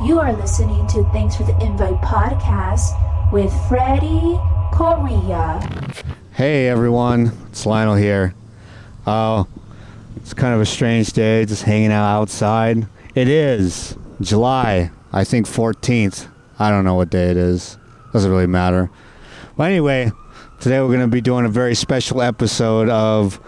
You 0.00 0.20
are 0.20 0.32
listening 0.32 0.86
to 0.88 1.02
Thanks 1.12 1.34
for 1.34 1.42
the 1.42 1.58
Invite 1.60 2.00
podcast 2.02 3.32
with 3.32 3.52
Freddie 3.68 4.38
Correa. 4.72 5.60
Hey 6.34 6.68
everyone, 6.68 7.32
it's 7.50 7.66
Lionel 7.66 7.96
here. 7.96 8.32
Oh, 9.08 9.48
it's 10.16 10.32
kind 10.34 10.54
of 10.54 10.60
a 10.60 10.66
strange 10.66 11.12
day, 11.14 11.44
just 11.46 11.64
hanging 11.64 11.90
out 11.90 12.06
outside. 12.06 12.86
It 13.16 13.26
is 13.26 13.96
July, 14.20 14.92
I 15.12 15.24
think 15.24 15.48
14th. 15.48 16.28
I 16.60 16.70
don't 16.70 16.84
know 16.84 16.94
what 16.94 17.10
day 17.10 17.32
it 17.32 17.36
is. 17.36 17.76
Doesn't 18.12 18.30
really 18.30 18.46
matter. 18.46 18.92
But 19.56 19.64
anyway, 19.64 20.12
today 20.60 20.80
we're 20.80 20.86
going 20.86 21.00
to 21.00 21.08
be 21.08 21.20
doing 21.20 21.44
a 21.44 21.50
very 21.50 21.74
special 21.74 22.22
episode 22.22 22.88
of 22.88 23.40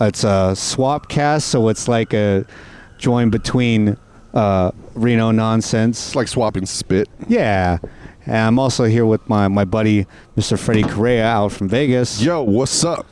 it's 0.00 0.22
a 0.22 0.54
swap 0.54 1.08
cast, 1.08 1.48
so 1.48 1.68
it's 1.68 1.88
like 1.88 2.14
a 2.14 2.46
join 2.96 3.28
between 3.28 3.96
uh, 4.36 4.70
Reno 4.94 5.30
nonsense. 5.30 6.08
It's 6.08 6.14
like 6.16 6.28
swapping 6.28 6.66
spit. 6.66 7.08
Yeah. 7.28 7.78
And 8.26 8.36
I'm 8.36 8.58
also 8.58 8.84
here 8.84 9.06
with 9.06 9.26
my, 9.28 9.48
my 9.48 9.64
buddy, 9.64 10.06
Mr. 10.36 10.58
Freddie 10.58 10.82
Correa, 10.82 11.24
out 11.26 11.52
from 11.52 11.68
Vegas. 11.68 12.20
Yo, 12.22 12.42
what's 12.42 12.84
up? 12.84 13.06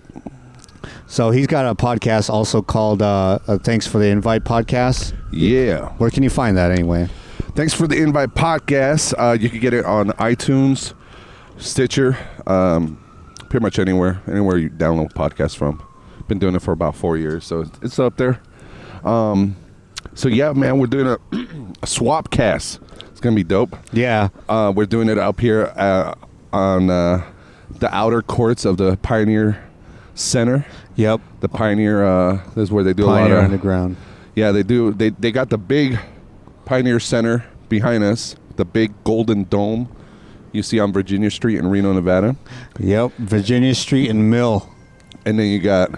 So 1.06 1.30
he's 1.30 1.46
got 1.46 1.66
a 1.66 1.74
podcast 1.74 2.28
also 2.28 2.60
called 2.60 3.00
uh, 3.00 3.38
uh, 3.46 3.58
Thanks 3.58 3.86
for 3.86 3.98
the 3.98 4.06
Invite 4.08 4.44
podcast. 4.44 5.14
Yeah. 5.32 5.90
Where 5.98 6.10
can 6.10 6.22
you 6.24 6.30
find 6.30 6.56
that 6.56 6.70
anyway? 6.70 7.08
Thanks 7.54 7.72
for 7.72 7.86
the 7.86 7.96
invite 8.02 8.30
podcast. 8.30 9.14
Uh, 9.16 9.32
you 9.38 9.48
can 9.48 9.60
get 9.60 9.72
it 9.72 9.84
on 9.84 10.08
iTunes, 10.12 10.92
Stitcher, 11.56 12.18
um, 12.48 12.98
pretty 13.48 13.62
much 13.62 13.78
anywhere, 13.78 14.20
anywhere 14.26 14.58
you 14.58 14.68
download 14.70 15.12
podcasts 15.12 15.56
from. 15.56 15.80
Been 16.26 16.40
doing 16.40 16.56
it 16.56 16.62
for 16.62 16.72
about 16.72 16.96
four 16.96 17.16
years, 17.16 17.44
so 17.44 17.60
it's- 17.60 17.78
it's 17.82 17.98
up 18.00 18.16
there. 18.16 18.40
Um, 19.04 19.54
so 20.14 20.28
yeah, 20.28 20.52
man, 20.52 20.78
we're 20.78 20.86
doing 20.86 21.06
a, 21.06 21.18
a 21.82 21.86
swap 21.86 22.30
cast. 22.30 22.80
It's 23.10 23.20
gonna 23.20 23.36
be 23.36 23.44
dope. 23.44 23.76
Yeah. 23.92 24.28
Uh, 24.48 24.72
we're 24.74 24.86
doing 24.86 25.08
it 25.08 25.18
up 25.18 25.40
here 25.40 25.72
uh, 25.76 26.14
on 26.52 26.90
uh, 26.90 27.24
the 27.78 27.94
outer 27.94 28.22
courts 28.22 28.64
of 28.64 28.76
the 28.76 28.96
Pioneer 28.98 29.62
Center. 30.14 30.66
Yep. 30.96 31.20
The 31.40 31.48
Pioneer, 31.48 32.04
uh, 32.04 32.34
this 32.54 32.64
is 32.64 32.72
where 32.72 32.84
they 32.84 32.92
do 32.92 33.06
Pioneer 33.06 33.32
a 33.32 33.34
lot 33.34 33.38
of 33.38 33.44
Underground. 33.52 33.96
Yeah, 34.36 34.52
they 34.52 34.62
do. 34.62 34.92
They 34.92 35.10
they 35.10 35.32
got 35.32 35.50
the 35.50 35.58
big 35.58 35.98
Pioneer 36.64 37.00
Center 37.00 37.44
behind 37.68 38.04
us, 38.04 38.36
the 38.56 38.64
big 38.64 38.92
golden 39.04 39.44
dome 39.44 39.88
you 40.52 40.62
see 40.62 40.78
on 40.78 40.92
Virginia 40.92 41.30
Street 41.30 41.58
in 41.58 41.66
Reno, 41.66 41.92
Nevada, 41.92 42.36
Yep. 42.78 43.12
Virginia 43.18 43.74
Street 43.74 44.08
and 44.08 44.30
Mill. 44.30 44.68
and 45.26 45.36
then 45.38 45.46
you 45.48 45.58
got 45.58 45.90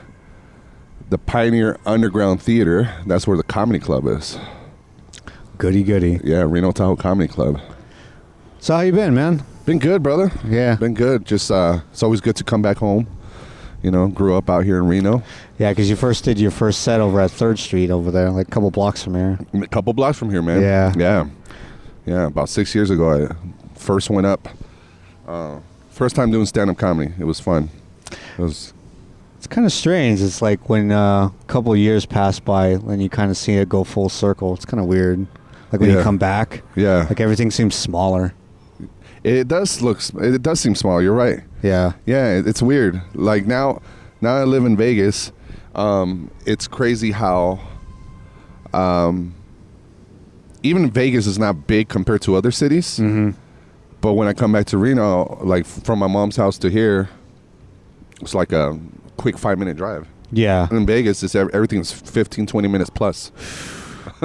the 1.08 1.18
Pioneer 1.18 1.78
Underground 1.86 2.42
Theater. 2.42 2.92
That's 3.06 3.26
where 3.26 3.36
the 3.36 3.42
comedy 3.42 3.78
club 3.78 4.06
is. 4.06 4.38
Goody 5.58 5.82
goody. 5.82 6.20
Yeah, 6.22 6.42
Reno 6.42 6.70
Tahoe 6.72 6.96
Comedy 6.96 7.28
Club. 7.32 7.60
So 8.58 8.74
how 8.74 8.80
you 8.82 8.92
been, 8.92 9.14
man? 9.14 9.42
Been 9.64 9.78
good, 9.78 10.02
brother. 10.02 10.30
Yeah. 10.46 10.76
Been 10.76 10.94
good. 10.94 11.24
Just 11.24 11.50
uh, 11.50 11.80
it's 11.92 12.02
always 12.02 12.20
good 12.20 12.36
to 12.36 12.44
come 12.44 12.60
back 12.60 12.76
home. 12.76 13.06
You 13.82 13.90
know, 13.90 14.08
grew 14.08 14.36
up 14.36 14.50
out 14.50 14.64
here 14.64 14.78
in 14.78 14.86
Reno, 14.86 15.22
Yeah, 15.58 15.70
because 15.70 15.88
you 15.88 15.96
first 15.96 16.24
did 16.24 16.40
your 16.40 16.50
first 16.50 16.82
set 16.82 17.00
over 17.00 17.20
at 17.20 17.30
Third 17.30 17.58
Street 17.58 17.90
over 17.90 18.10
there, 18.10 18.30
like 18.30 18.48
a 18.48 18.50
couple 18.50 18.70
blocks 18.70 19.02
from 19.02 19.14
here. 19.14 19.38
a 19.54 19.66
couple 19.68 19.92
blocks 19.92 20.18
from 20.18 20.30
here, 20.30 20.42
man. 20.42 20.60
Yeah. 20.60 20.92
yeah, 20.96 21.26
yeah. 22.04 22.26
About 22.26 22.48
six 22.48 22.74
years 22.74 22.90
ago, 22.90 23.28
I 23.28 23.78
first 23.78 24.10
went 24.10 24.26
up. 24.26 24.48
Uh, 25.26 25.60
first 25.90 26.16
time 26.16 26.32
doing 26.32 26.46
stand-up 26.46 26.78
comedy. 26.78 27.12
It 27.18 27.24
was 27.24 27.38
fun. 27.38 27.68
It 28.10 28.42
was 28.42 28.72
It's 29.46 29.54
kind 29.54 29.64
of 29.64 29.72
strange. 29.72 30.20
It's 30.22 30.42
like 30.42 30.68
when 30.68 30.90
uh, 30.90 31.26
a 31.26 31.44
couple 31.46 31.72
of 31.72 31.78
years 31.78 32.04
pass 32.04 32.40
by 32.40 32.70
and 32.70 33.00
you 33.00 33.08
kind 33.08 33.30
of 33.30 33.36
see 33.36 33.52
it 33.52 33.68
go 33.68 33.84
full 33.84 34.08
circle. 34.08 34.52
It's 34.54 34.64
kind 34.64 34.80
of 34.80 34.86
weird. 34.86 35.24
Like 35.70 35.80
when 35.80 35.90
you 35.90 36.02
come 36.02 36.18
back, 36.18 36.62
yeah. 36.74 37.06
like 37.08 37.20
everything 37.20 37.52
seems 37.52 37.76
smaller. 37.76 38.34
It 39.22 39.46
does 39.46 39.82
look. 39.82 40.00
It 40.16 40.42
does 40.42 40.58
seem 40.58 40.74
small. 40.74 41.00
You're 41.00 41.14
right. 41.14 41.44
Yeah. 41.62 41.92
Yeah, 42.06 42.42
it's 42.44 42.60
weird. 42.60 43.00
Like 43.14 43.46
now, 43.46 43.82
now 44.20 44.34
I 44.34 44.42
live 44.42 44.64
in 44.64 44.76
Vegas. 44.76 45.30
Um, 45.76 46.28
it's 46.44 46.66
crazy 46.66 47.12
how, 47.12 47.60
um, 48.72 49.32
even 50.64 50.90
Vegas 50.90 51.28
is 51.28 51.38
not 51.38 51.68
big 51.68 51.88
compared 51.88 52.22
to 52.22 52.34
other 52.34 52.50
cities. 52.50 52.98
Mm-hmm. 52.98 53.38
But 54.00 54.14
when 54.14 54.26
I 54.26 54.32
come 54.32 54.50
back 54.50 54.66
to 54.66 54.76
Reno, 54.76 55.38
like 55.44 55.66
from 55.66 56.00
my 56.00 56.08
mom's 56.08 56.34
house 56.34 56.58
to 56.58 56.68
here, 56.68 57.08
it's 58.20 58.34
like 58.34 58.50
a 58.50 58.76
quick 59.16 59.38
five 59.38 59.58
minute 59.58 59.76
drive. 59.76 60.06
Yeah. 60.32 60.66
In 60.70 60.86
Vegas, 60.86 61.22
it's 61.22 61.34
everything's 61.34 61.92
15, 61.92 62.46
20 62.46 62.68
minutes 62.68 62.90
plus. 62.90 63.30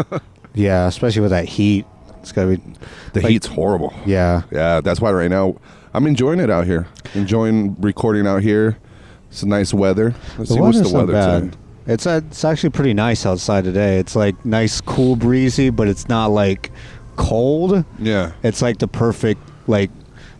Yeah. 0.53 0.87
Especially 0.87 1.21
with 1.21 1.31
that 1.31 1.45
heat. 1.45 1.85
It's 2.19 2.31
gotta 2.33 2.57
be. 2.57 2.63
The 3.13 3.21
Like- 3.21 3.31
heat's 3.31 3.47
horrible. 3.47 3.93
Yeah. 4.05 4.41
Yeah, 4.51 4.81
that's 4.81 4.99
why 4.99 5.11
right 5.11 5.29
now 5.29 5.55
I'm 5.93 6.05
enjoying 6.07 6.39
it 6.39 6.49
out 6.49 6.65
here. 6.65 6.87
Enjoying 7.15 7.75
recording 7.79 8.27
out 8.27 8.41
here. 8.43 8.77
It's 9.29 9.43
a 9.43 9.47
nice 9.47 9.73
weather. 9.73 10.13
Let's 10.37 10.49
The 10.49 10.55
see 10.55 10.59
what's 10.59 10.81
the 10.81 10.95
weather 10.97 11.13
bad. 11.13 11.41
today. 11.43 11.57
It's 11.87 12.05
uh, 12.05 12.19
it's 12.27 12.43
actually 12.43 12.71
pretty 12.71 12.93
nice 12.93 13.25
outside 13.25 13.63
today. 13.63 13.97
It's 13.97 14.15
like 14.15 14.45
nice, 14.45 14.81
cool, 14.81 15.15
breezy, 15.15 15.69
but 15.69 15.87
it's 15.87 16.09
not 16.09 16.27
like 16.27 16.69
cold. 17.15 17.85
Yeah. 17.97 18.33
It's 18.43 18.61
like 18.61 18.79
the 18.79 18.87
perfect 18.89 19.41
like 19.67 19.89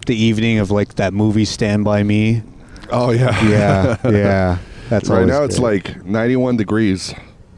the 0.07 0.15
evening 0.15 0.59
of 0.59 0.71
like 0.71 0.95
that 0.95 1.13
movie 1.13 1.45
Stand 1.45 1.85
by 1.85 2.03
Me. 2.03 2.43
Oh 2.91 3.11
yeah. 3.11 3.47
Yeah, 3.47 3.97
yeah. 4.11 4.57
That's 4.89 5.09
right 5.09 5.25
now 5.25 5.43
it's 5.43 5.55
good. 5.55 5.63
like 5.63 6.05
91 6.05 6.57
degrees. 6.57 7.13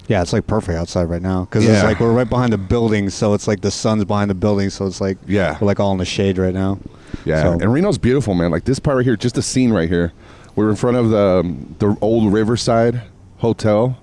yeah, 0.07 0.21
it's 0.21 0.33
like 0.33 0.45
perfect 0.45 0.77
outside 0.77 1.05
right 1.05 1.21
now 1.21 1.45
because 1.45 1.65
it's 1.67 1.83
like 1.83 1.99
we're 1.99 2.13
right 2.13 2.29
behind 2.29 2.53
the 2.53 2.57
building, 2.57 3.09
so 3.09 3.33
it's 3.33 3.47
like 3.47 3.61
the 3.61 3.71
sun's 3.71 4.05
behind 4.05 4.29
the 4.29 4.35
building, 4.35 4.69
so 4.69 4.85
it's 4.85 5.01
like 5.01 5.17
Yeah. 5.27 5.57
we're 5.59 5.67
like 5.67 5.79
all 5.79 5.91
in 5.93 5.97
the 5.97 6.05
shade 6.05 6.37
right 6.37 6.53
now. 6.53 6.79
Yeah. 7.25 7.41
So- 7.43 7.51
And 7.53 7.73
Reno's 7.73 7.97
beautiful, 7.97 8.33
man. 8.35 8.51
Like 8.51 8.65
this 8.65 8.79
part 8.79 8.97
right 8.97 9.05
here, 9.05 9.15
just 9.15 9.35
the 9.35 9.41
scene 9.41 9.71
right 9.71 9.89
here. 9.89 10.11
We're 10.55 10.69
in 10.69 10.75
front 10.75 10.97
of 10.97 11.09
the 11.09 11.39
um, 11.43 11.75
the 11.79 11.97
old 12.01 12.31
Riverside 12.31 13.01
Hotel, 13.37 13.97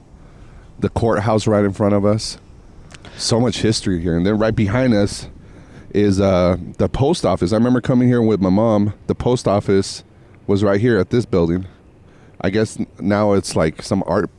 the 0.81 0.89
courthouse 0.89 1.47
right 1.47 1.65
in 1.65 1.73
front 1.73 1.95
of 1.95 2.05
us. 2.05 2.39
So 3.17 3.39
much 3.39 3.59
history 3.63 4.01
here, 4.01 4.17
and 4.17 4.27
then 4.27 4.39
right 4.39 4.55
behind 4.57 4.95
us 4.95 5.29
is 5.95 6.21
uh, 6.21 6.57
the 6.79 6.89
post 6.89 7.25
office. 7.25 7.53
I 7.53 7.57
remember 7.57 7.81
coming 7.81 8.09
here 8.09 8.23
with 8.23 8.41
my 8.41 8.49
mom. 8.51 8.95
The 9.07 9.15
post 9.15 9.47
office 9.47 10.03
was 10.51 10.65
right 10.65 10.81
here 10.81 10.99
at 10.99 11.11
this 11.11 11.25
building. 11.25 11.65
I 12.41 12.51
guess 12.51 12.77
now 12.99 13.35
it's 13.35 13.55
like 13.55 13.83
some 13.83 14.03
art 14.05 14.31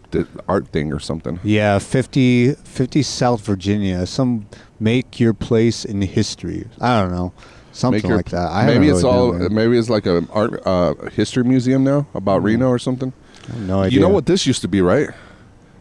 art 0.48 0.68
thing 0.68 0.92
or 0.92 1.00
something. 1.00 1.40
Yeah, 1.42 1.80
50, 1.80 2.54
50 2.54 3.02
South 3.02 3.46
Virginia. 3.46 4.06
Some 4.06 4.46
make 4.78 5.22
your 5.22 5.34
place 5.34 5.86
in 5.86 6.02
history. 6.02 6.68
I 6.82 7.00
don't 7.00 7.12
know, 7.12 7.32
something 7.72 8.06
your- 8.06 8.18
like 8.18 8.30
that. 8.32 8.52
I 8.52 8.66
maybe 8.66 8.90
it's 8.90 9.04
really 9.04 9.16
all. 9.16 9.50
Maybe 9.50 9.78
it's 9.80 9.90
like 9.90 10.06
a 10.06 10.28
art 10.34 10.62
uh, 10.68 10.96
history 11.12 11.46
museum 11.46 11.86
now 11.86 12.06
about 12.14 12.44
Reno 12.44 12.68
or 12.68 12.78
something. 12.78 13.14
I 13.48 13.54
have 13.54 13.62
no 13.62 13.80
idea. 13.80 13.96
You 13.96 14.02
know 14.02 14.14
what 14.14 14.26
this 14.26 14.46
used 14.46 14.62
to 14.64 14.68
be, 14.68 14.82
right? 14.82 15.10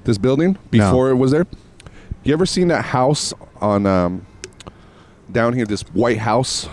This 0.05 0.17
building 0.17 0.57
before 0.71 1.11
it 1.11 1.17
was 1.17 1.33
there. 1.33 1.47
You 2.23 2.33
ever 2.35 2.47
seen 2.47 2.69
that 2.69 2.85
house 2.85 3.35
on 3.61 3.85
um, 3.87 4.27
down 5.33 5.55
here? 5.55 5.67
This 5.67 5.83
white 5.93 6.19
house. 6.19 6.69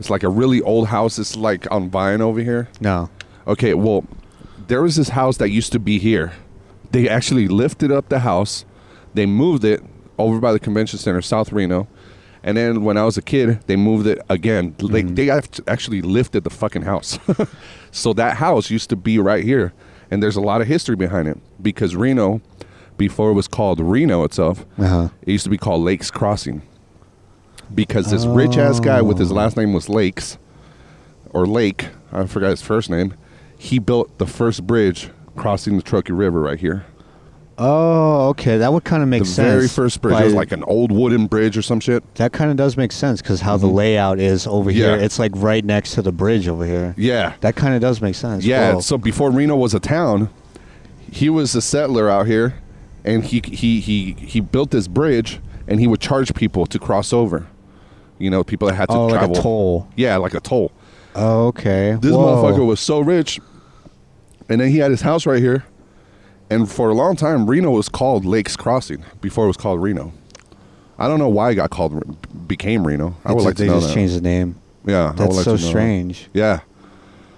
It's 0.00 0.10
like 0.10 0.22
a 0.24 0.28
really 0.28 0.60
old 0.62 0.88
house. 0.88 1.18
It's 1.18 1.36
like 1.36 1.70
on 1.70 1.90
Vine 1.90 2.20
over 2.20 2.40
here. 2.40 2.68
No. 2.80 3.08
Okay, 3.46 3.74
well, 3.74 4.04
there 4.66 4.82
was 4.82 4.96
this 4.96 5.10
house 5.10 5.36
that 5.36 5.50
used 5.50 5.70
to 5.72 5.78
be 5.78 5.98
here. 5.98 6.32
They 6.90 7.08
actually 7.08 7.46
lifted 7.46 7.92
up 7.92 8.08
the 8.08 8.20
house. 8.20 8.64
They 9.14 9.26
moved 9.26 9.62
it 9.64 9.82
over 10.18 10.40
by 10.40 10.52
the 10.52 10.58
convention 10.58 10.98
center, 10.98 11.20
South 11.22 11.52
Reno. 11.52 11.86
And 12.42 12.56
then 12.56 12.82
when 12.84 12.96
I 12.96 13.04
was 13.04 13.18
a 13.18 13.22
kid, 13.22 13.60
they 13.66 13.76
moved 13.76 14.06
it 14.06 14.18
again. 14.30 14.74
They, 14.78 15.02
they 15.02 15.30
actually 15.68 16.00
lifted 16.02 16.44
the 16.44 16.50
fucking 16.50 16.82
house. 16.82 17.18
so 17.90 18.12
that 18.14 18.38
house 18.38 18.70
used 18.70 18.88
to 18.90 18.96
be 18.96 19.18
right 19.18 19.44
here. 19.44 19.72
And 20.10 20.22
there's 20.22 20.36
a 20.36 20.40
lot 20.40 20.60
of 20.62 20.66
history 20.66 20.96
behind 20.96 21.28
it 21.28 21.38
because 21.60 21.94
Reno, 21.94 22.40
before 22.96 23.30
it 23.30 23.34
was 23.34 23.46
called 23.46 23.78
Reno 23.80 24.24
itself, 24.24 24.64
Uh-huh. 24.78 25.10
it 25.22 25.30
used 25.30 25.44
to 25.44 25.50
be 25.50 25.58
called 25.58 25.82
Lakes 25.82 26.10
Crossing. 26.10 26.62
Because 27.74 28.10
this 28.10 28.26
rich 28.26 28.56
ass 28.56 28.80
guy 28.80 29.00
with 29.02 29.18
his 29.18 29.30
last 29.32 29.56
name 29.56 29.72
was 29.72 29.88
Lakes, 29.88 30.38
or 31.30 31.46
Lake, 31.46 31.88
I 32.12 32.26
forgot 32.26 32.50
his 32.50 32.62
first 32.62 32.90
name, 32.90 33.14
he 33.56 33.78
built 33.78 34.18
the 34.18 34.26
first 34.26 34.66
bridge 34.66 35.10
crossing 35.36 35.76
the 35.76 35.82
Truckee 35.82 36.12
River 36.12 36.40
right 36.40 36.58
here. 36.58 36.84
Oh, 37.62 38.28
okay. 38.30 38.56
That 38.56 38.72
would 38.72 38.84
kind 38.84 39.02
of 39.02 39.08
make 39.10 39.20
sense. 39.20 39.36
the 39.36 39.42
sense. 39.42 39.52
very 39.54 39.68
first 39.68 40.00
bridge. 40.00 40.14
by- 40.14 40.22
It 40.22 40.26
was 40.26 40.34
like 40.34 40.50
an 40.52 40.62
old 40.64 40.90
wooden 40.90 41.26
bridge 41.26 41.58
or 41.58 41.62
some 41.62 41.78
shit. 41.78 42.02
that 42.14 42.32
kind 42.32 42.50
of 42.50 42.56
does 42.56 42.76
make 42.78 42.90
sense 42.90 43.20
because 43.20 43.42
how 43.42 43.58
the 43.58 43.66
layout 43.66 44.18
is 44.18 44.46
over 44.46 44.70
here. 44.70 44.88
Mm-hmm. 44.92 45.00
Yeah. 45.00 45.04
It's 45.04 45.18
like 45.18 45.32
right 45.34 45.62
next 45.64 45.92
to 45.94 46.02
the 46.02 46.10
bridge 46.12 46.48
over 46.48 46.64
here. 46.64 46.94
Yeah. 46.96 47.34
That 47.42 47.56
kind 47.56 47.74
of 47.74 47.82
does 47.82 48.00
make 48.00 48.14
sense. 48.14 48.44
Yeah. 48.46 48.74
Whoa. 48.74 48.80
So 48.80 48.96
before 48.96 49.30
Reno 49.30 49.56
was 49.56 49.74
a 49.74 49.80
town, 49.80 50.30
he 51.12 51.28
was 51.28 51.54
a 51.54 51.60
settler 51.60 52.08
out 52.08 52.26
here, 52.26 52.54
and 53.04 53.24
he 53.24 53.42
he 53.44 53.80
he 53.80 54.12
he 54.18 54.40
built 54.40 54.70
this 54.70 54.88
bridge, 54.88 55.38
and 55.68 55.80
he 55.80 55.86
would 55.86 56.00
charge 56.00 56.32
people 56.34 56.64
to 56.64 56.78
cross 56.78 57.12
over. 57.12 57.46
You 58.20 58.30
know, 58.30 58.44
people 58.44 58.68
that 58.68 58.74
had 58.74 58.88
to 58.90 58.94
oh, 58.94 59.06
like 59.06 59.28
a 59.28 59.32
toll. 59.32 59.88
Yeah, 59.96 60.16
like 60.18 60.34
a 60.34 60.40
toll. 60.40 60.70
Oh, 61.16 61.46
okay. 61.48 61.96
This 62.00 62.12
Whoa. 62.12 62.18
motherfucker 62.42 62.64
was 62.66 62.78
so 62.80 63.00
rich, 63.00 63.40
and 64.48 64.60
then 64.60 64.68
he 64.70 64.78
had 64.78 64.90
his 64.90 65.00
house 65.00 65.26
right 65.26 65.40
here. 65.42 65.64
And 66.50 66.70
for 66.70 66.90
a 66.90 66.94
long 66.94 67.16
time, 67.16 67.48
Reno 67.48 67.70
was 67.70 67.88
called 67.88 68.24
Lakes 68.24 68.56
Crossing 68.56 69.04
before 69.20 69.44
it 69.44 69.48
was 69.48 69.56
called 69.56 69.80
Reno. 69.82 70.12
I 70.98 71.08
don't 71.08 71.18
know 71.18 71.28
why 71.28 71.50
it 71.50 71.54
got 71.54 71.70
called 71.70 72.46
became 72.46 72.86
Reno. 72.86 73.16
I 73.24 73.30
It's 73.30 73.36
would 73.36 73.44
like 73.44 73.56
to 73.56 73.62
they 73.62 73.68
know 73.68 73.76
just 73.76 73.88
that. 73.88 73.94
changed 73.94 74.16
the 74.16 74.20
name. 74.20 74.56
yeah, 74.84 75.04
I 75.04 75.06
would 75.10 75.16
That's 75.18 75.36
like 75.36 75.44
so 75.44 75.56
to 75.56 75.62
know 75.62 75.66
that. 75.66 75.68
strange. 75.68 76.28
Yeah, 76.34 76.60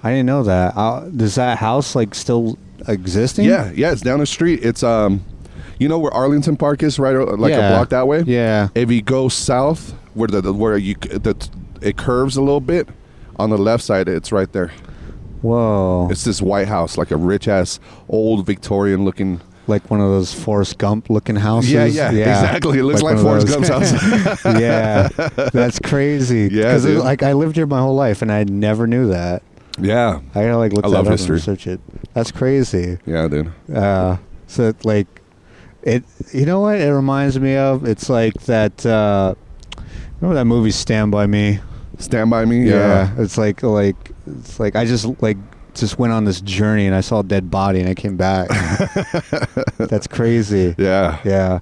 I 0.03 0.11
didn't 0.11 0.27
know 0.27 0.43
that. 0.43 0.77
Uh, 0.77 1.09
does 1.11 1.37
that 1.37 1.59
house 1.59 1.95
like 1.95 2.15
still 2.15 2.59
existing? 2.89 3.45
yeah, 3.45 3.71
yeah. 3.75 3.93
It's 3.93 4.01
down 4.01 4.19
the 4.19 4.27
street. 4.27 4.65
It's 4.65 4.83
um, 4.83 5.25
you 5.79 5.89
know 5.89 5.99
where 5.99 6.13
Arlington 6.13 6.57
Park 6.57 6.83
is, 6.83 6.99
right? 6.99 7.13
Like 7.15 7.51
Yeah. 7.53 7.69
a 7.69 7.77
block 7.77 7.91
that 7.91 8.09
way. 8.09 8.23
Yeah. 8.27 8.69
If 8.75 8.91
you 8.91 9.01
go 9.03 9.29
south, 9.29 9.95
where 10.15 10.29
the, 10.29 10.53
where 10.53 10.77
you 10.77 10.95
the 10.95 11.35
it 11.81 11.97
curves 11.97 12.37
a 12.37 12.41
little 12.43 12.61
bit, 12.61 12.89
on 13.37 13.51
the 13.51 13.59
left 13.59 13.83
side, 13.85 14.09
it's 14.09 14.31
right 14.33 14.51
there. 14.53 14.71
Whoa. 15.41 16.09
It's 16.11 16.25
this 16.25 16.41
white 16.41 16.69
house, 16.69 16.97
like 16.97 17.11
a 17.11 17.17
rich 17.17 17.49
ass 17.49 17.81
old 18.09 18.47
Victorian 18.47 19.05
looking. 19.05 19.41
like 19.67 19.91
one 19.91 20.01
of 20.01 20.09
those 20.09 20.33
Forrest 20.33 20.79
Gump 20.79 21.11
looking 21.11 21.37
houses. 21.37 21.73
Yeah, 21.73 21.85
yeah, 21.87 22.11
exactly. 22.11 22.79
It 22.79 22.85
looks 22.85 23.03
like, 23.03 23.17
of 23.17 23.23
Forrest. 23.23 23.49
Gump's 23.49 23.69
house. 23.69 24.45
yeah, 24.61 25.09
that's 25.53 25.79
crazy. 25.81 26.49
Yeah, 26.53 26.73
'Cause 26.73 26.85
it- 26.85 26.95
dude. 26.95 26.99
like 27.05 27.23
I 27.23 27.33
lived 27.33 27.57
here 27.57 27.67
my 27.67 27.81
whole 27.81 27.95
life 27.95 28.23
and 28.23 28.31
I 28.31 28.45
never 28.45 28.87
knew 28.87 29.09
that. 29.09 29.43
yeah, 29.79 30.21
I 30.35 30.43
gotta 30.43 30.59
like 30.59 30.73
look 30.73 30.85
I 30.85 30.89
that 30.89 30.95
love 30.95 31.07
up 31.07 31.13
history. 31.13 31.35
and 31.37 31.47
research 31.49 31.67
it. 31.67 31.81
That's 32.15 32.31
crazy. 32.31 32.99
yeah, 33.07 33.27
dude. 33.29 33.53
Uh, 33.75 34.19
so 34.47 34.73
like, 34.85 35.07
it. 35.83 36.05
You 36.33 36.45
know 36.47 36.61
what? 36.61 36.79
It 36.81 36.93
reminds 36.93 37.39
me 37.41 37.57
of. 37.57 37.85
It's 37.85 38.09
like 38.09 38.35
that. 38.45 38.85
Uh, 38.87 39.35
remember 40.23 40.41
that 40.41 40.45
movie 40.47 40.71
Stand 40.71 41.11
by 41.11 41.27
Me? 41.27 41.61
Stand 41.99 42.31
by 42.31 42.45
me. 42.45 42.69
Yeah. 42.69 43.13
It's 43.19 43.37
like 43.37 43.63
like 43.63 43.97
it's 44.27 44.59
like 44.59 44.77
I 44.77 44.85
just 44.85 45.21
like 45.21 45.37
just 45.75 45.99
went 45.99 46.13
on 46.13 46.25
this 46.25 46.41
journey 46.41 46.87
and 46.87 46.95
I 46.95 47.01
saw 47.01 47.21
a 47.21 47.23
dead 47.23 47.51
body 47.51 47.81
and 47.81 47.89
I 47.89 47.95
came 47.95 48.17
back. 48.17 48.49
That's 49.79 50.07
crazy. 50.07 50.75
Yeah. 50.79 51.19
Yeah. 51.25 51.61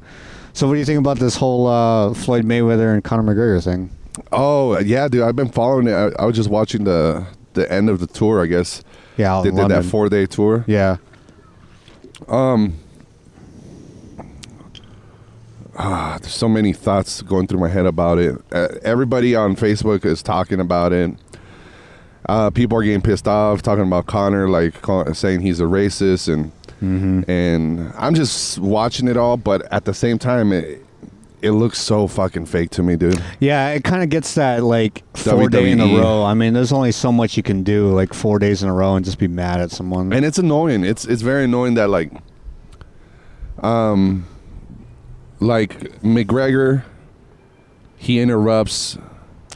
So 0.53 0.67
what 0.67 0.75
do 0.75 0.79
you 0.81 0.85
think 0.85 0.99
about 0.99 1.19
this 1.19 1.37
whole 1.37 1.67
uh, 1.67 2.13
Floyd 2.15 2.45
Mayweather 2.45 2.93
and 2.93 3.03
Conor 3.03 3.23
McGregor 3.35 3.63
thing? 3.63 3.91
Oh 4.33 4.79
yeah, 4.81 5.09
dude. 5.09 5.23
I've 5.23 5.37
been 5.37 5.51
following 5.51 5.87
it. 5.87 5.93
I, 5.93 6.11
I 6.19 6.27
was 6.27 6.37
just 6.37 6.51
watching 6.51 6.85
the 6.85 7.27
the 7.55 7.71
end 7.73 7.89
of 7.89 8.01
the 8.01 8.07
tour. 8.07 8.43
I 8.43 8.47
guess 8.47 8.83
Yeah, 9.17 9.41
they 9.43 9.51
did 9.51 9.69
that 9.69 9.85
four 9.85 10.09
day 10.09 10.27
tour. 10.27 10.65
Yeah. 10.67 10.97
Um. 12.29 12.75
Ah, 15.83 16.19
there's 16.21 16.35
so 16.35 16.47
many 16.49 16.75
thoughts 16.75 17.23
going 17.23 17.47
through 17.47 17.61
my 17.61 17.69
head 17.69 17.87
about 17.87 18.19
it. 18.19 18.37
Uh, 18.53 18.69
everybody 18.83 19.35
on 19.35 19.57
Facebook 19.57 20.05
is 20.05 20.23
talking 20.23 20.61
about 20.61 20.93
it. 20.93 21.11
Uh, 22.29 22.51
people 22.51 22.77
are 22.79 22.83
getting 22.83 23.01
pissed 23.01 23.27
off, 23.27 23.63
talking 23.63 23.85
about 23.87 24.05
Conor, 24.07 24.47
like 24.49 24.83
call, 24.83 25.13
saying 25.15 25.41
he's 25.41 25.61
a 25.61 25.65
racist, 25.65 26.33
and 26.33 26.53
Mm-hmm. 26.83 27.31
and 27.31 27.93
I'm 27.99 28.15
just 28.15 28.59
watching 28.59 29.07
it 29.07 29.19
all. 29.19 29.37
But 29.37 29.71
at 29.71 29.85
the 29.85 29.93
same 29.93 30.19
time, 30.19 30.51
it 30.51 30.83
it 31.43 31.51
looks 31.53 31.79
so 31.79 32.07
fucking 32.07 32.47
fake 32.47 32.71
to 32.71 32.83
me, 32.83 32.97
dude. 32.97 33.23
Yeah, 33.39 33.69
it 33.71 33.85
kind 33.85 34.03
of 34.03 34.09
gets 34.09 34.35
that 34.37 34.63
like 34.65 35.03
four 35.15 35.49
day 35.51 35.71
in 35.73 35.81
a 35.81 35.85
row. 35.87 36.25
I 36.25 36.33
mean, 36.33 36.55
there's 36.55 36.73
only 36.73 36.93
so 36.93 37.13
much 37.13 37.37
you 37.37 37.43
can 37.43 37.63
do, 37.65 37.93
like 37.95 38.15
four 38.15 38.39
days 38.39 38.63
in 38.63 38.69
a 38.71 38.73
row, 38.73 38.97
and 38.97 39.05
just 39.05 39.19
be 39.19 39.29
mad 39.29 39.61
at 39.61 39.71
someone. 39.71 40.11
and 40.13 40.25
it's 40.25 40.39
annoying. 40.39 40.85
It's 40.85 41.05
it's 41.05 41.21
very 41.21 41.45
annoying 41.45 41.75
that 41.75 41.91
like, 41.91 42.13
um, 43.63 44.27
like 45.41 45.79
McGregor, 46.03 46.85
he 47.97 48.21
interrupts. 48.21 48.99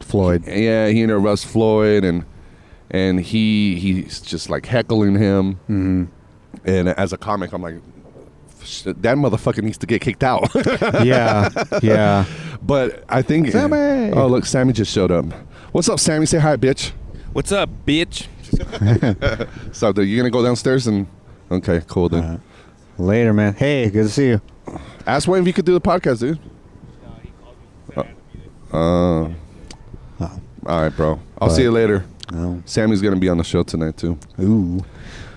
Floyd. 0.01 0.45
Yeah, 0.47 0.89
he 0.89 1.03
interrupts 1.03 1.45
Floyd, 1.45 2.05
and 2.05 2.25
and 2.91 3.21
he 3.21 3.77
he's 3.79 4.21
just 4.21 4.51
like 4.51 4.67
heckling 4.67 5.17
him. 5.17 5.55
hmm 5.67 6.05
And 6.65 6.89
as 6.89 7.13
a 7.13 7.17
comic, 7.17 7.53
I'm 7.53 7.63
like, 7.63 7.77
that 8.85 9.17
motherfucker 9.17 9.63
needs 9.63 9.79
to 9.79 9.87
get 9.87 10.01
kicked 10.01 10.25
out. 10.25 10.51
yeah, 11.05 11.49
yeah. 11.83 12.25
but 12.63 13.05
I 13.09 13.23
think. 13.23 13.51
Sammy! 13.51 14.13
Oh 14.13 14.27
look, 14.27 14.47
Sammy 14.47 14.73
just 14.73 14.93
showed 14.93 15.11
up. 15.11 15.27
What's 15.73 15.89
up, 15.89 16.01
Sammy? 16.01 16.27
Say 16.27 16.39
hi, 16.39 16.57
bitch. 16.57 16.93
What's 17.33 17.53
up, 17.53 17.69
bitch? 17.87 18.27
So, 19.73 19.93
dude, 19.93 20.09
you 20.09 20.17
gonna 20.17 20.31
go 20.31 20.45
downstairs 20.45 20.87
and? 20.87 21.07
Okay, 21.51 21.83
cool, 21.89 22.09
then. 22.09 22.23
Uh, 22.25 22.39
Later, 22.99 23.33
man. 23.33 23.55
Hey, 23.55 23.91
good 23.91 24.05
to 24.05 24.09
see 24.09 24.29
you. 24.29 24.41
Ask 25.07 25.29
Wayne 25.29 25.43
if 25.43 25.47
you 25.47 25.53
could 25.53 25.65
do 25.67 25.73
the 25.75 25.81
podcast, 25.81 26.21
dude. 26.21 26.39
Uh, 28.73 28.77
Oh. 28.77 29.31
all 30.21 30.81
right, 30.83 30.97
bro. 30.97 31.21
I'll 31.41 31.49
But- 31.49 31.55
see 31.55 31.63
you 31.63 31.71
later. 31.71 32.05
Oh. 32.33 32.61
Sammy's 32.65 33.01
gonna 33.03 33.17
be 33.17 33.29
on 33.29 33.39
the 33.39 33.45
show 33.45 33.63
tonight 33.63 33.97
too. 33.97 34.19
Ooh. 34.41 34.81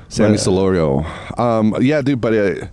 Sammy 0.10 0.38
But- 0.38 0.40
Solorio. 0.40 1.06
Um, 1.40 1.76
yeah, 1.82 2.02
dude, 2.02 2.22
but 2.22 2.34
uh, 2.34 2.66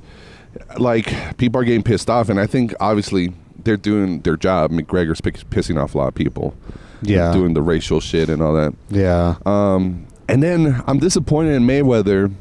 like 0.78 1.36
people 1.36 1.60
are 1.60 1.64
getting 1.64 1.82
pissed 1.82 2.08
off, 2.08 2.28
and 2.28 2.38
I 2.40 2.46
think 2.46 2.72
obviously 2.80 3.32
they're 3.64 3.76
doing 3.76 4.20
their 4.20 4.36
job. 4.36 4.70
McGregor's 4.70 5.20
pick, 5.20 5.38
pissing 5.50 5.82
off 5.82 5.94
a 5.94 5.98
lot 5.98 6.08
of 6.08 6.14
people. 6.14 6.54
Yeah. 7.02 7.32
doing 7.34 7.52
the 7.52 7.60
racial 7.60 8.00
shit 8.00 8.30
and 8.30 8.40
all 8.40 8.54
that. 8.54 8.72
Yeah. 8.88 9.34
Um, 9.44 10.06
and 10.26 10.42
then 10.42 10.82
I'm 10.86 10.98
disappointed 10.98 11.52
in 11.52 11.64
Mayweather. 11.66 12.32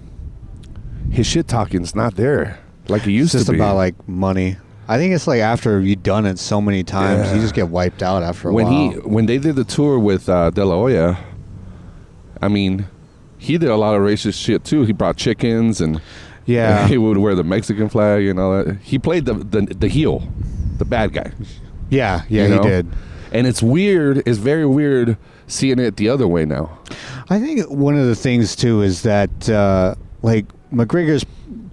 His 1.12 1.28
shit 1.28 1.50
talking's 1.50 1.94
not 1.94 2.16
there 2.16 2.60
like 2.88 3.02
it 3.04 3.08
It's 3.12 3.20
used 3.20 3.32
just 3.34 3.46
to 3.48 3.52
be. 3.54 3.58
about 3.58 3.76
like 3.76 3.96
money. 4.08 4.58
I 4.88 4.98
think 4.98 5.14
it's 5.16 5.28
like 5.28 5.40
after 5.42 5.80
you've 5.80 6.04
done 6.04 6.26
it 6.26 6.38
so 6.40 6.60
many 6.60 6.84
times, 6.84 7.32
you 7.34 7.40
just 7.40 7.54
get 7.56 7.70
wiped 7.70 8.04
out 8.04 8.22
after 8.22 8.50
a 8.50 8.54
while. 8.54 8.66
when 8.66 8.74
while. 8.74 8.92
he 8.92 8.98
when 9.00 9.26
they 9.28 9.38
did 9.38 9.56
the 9.56 9.64
tour 9.64 9.98
with 9.98 10.28
uh, 10.28 10.50
De 10.50 10.64
La 10.66 10.76
Hoya, 10.76 11.18
I 12.42 12.48
mean, 12.50 12.86
he 13.38 13.58
did 13.58 13.70
a 13.70 13.78
lot 13.78 13.96
of 13.96 14.02
racist 14.02 14.42
shit 14.44 14.64
too. 14.66 14.84
He 14.84 14.92
brought 14.94 15.16
chickens 15.18 15.80
and 15.82 16.02
yeah. 16.46 16.88
he 16.90 16.98
would 16.98 17.18
wear 17.18 17.36
the 17.36 17.44
Mexican 17.44 17.88
flag 17.90 18.26
and 18.26 18.40
all 18.40 18.64
that. 18.64 18.78
He 18.82 19.00
played 19.00 19.26
the 19.26 19.36
the, 19.36 19.62
the 19.62 19.88
heel, 19.88 20.28
the 20.78 20.86
bad 20.86 21.14
guy. 21.14 21.32
yeah. 21.90 22.24
Yeah. 22.28 22.44
you 22.48 22.50
He 22.50 22.56
know? 22.58 22.64
did. 22.64 22.88
And 23.32 23.48
it's 23.48 23.64
weird. 23.64 24.22
It's 24.28 24.38
very 24.38 24.66
weird 24.66 25.18
seeing 25.48 25.80
it 25.80 25.96
the 25.96 26.10
other 26.10 26.28
way 26.28 26.46
now. 26.46 26.78
I 27.30 27.40
think 27.40 27.68
one 27.70 27.98
of 27.98 28.06
the 28.06 28.16
things 28.16 28.56
too 28.56 28.82
is 28.82 29.02
that 29.04 29.50
uh, 29.50 29.96
like 30.22 30.46
McGregor's 30.72 31.26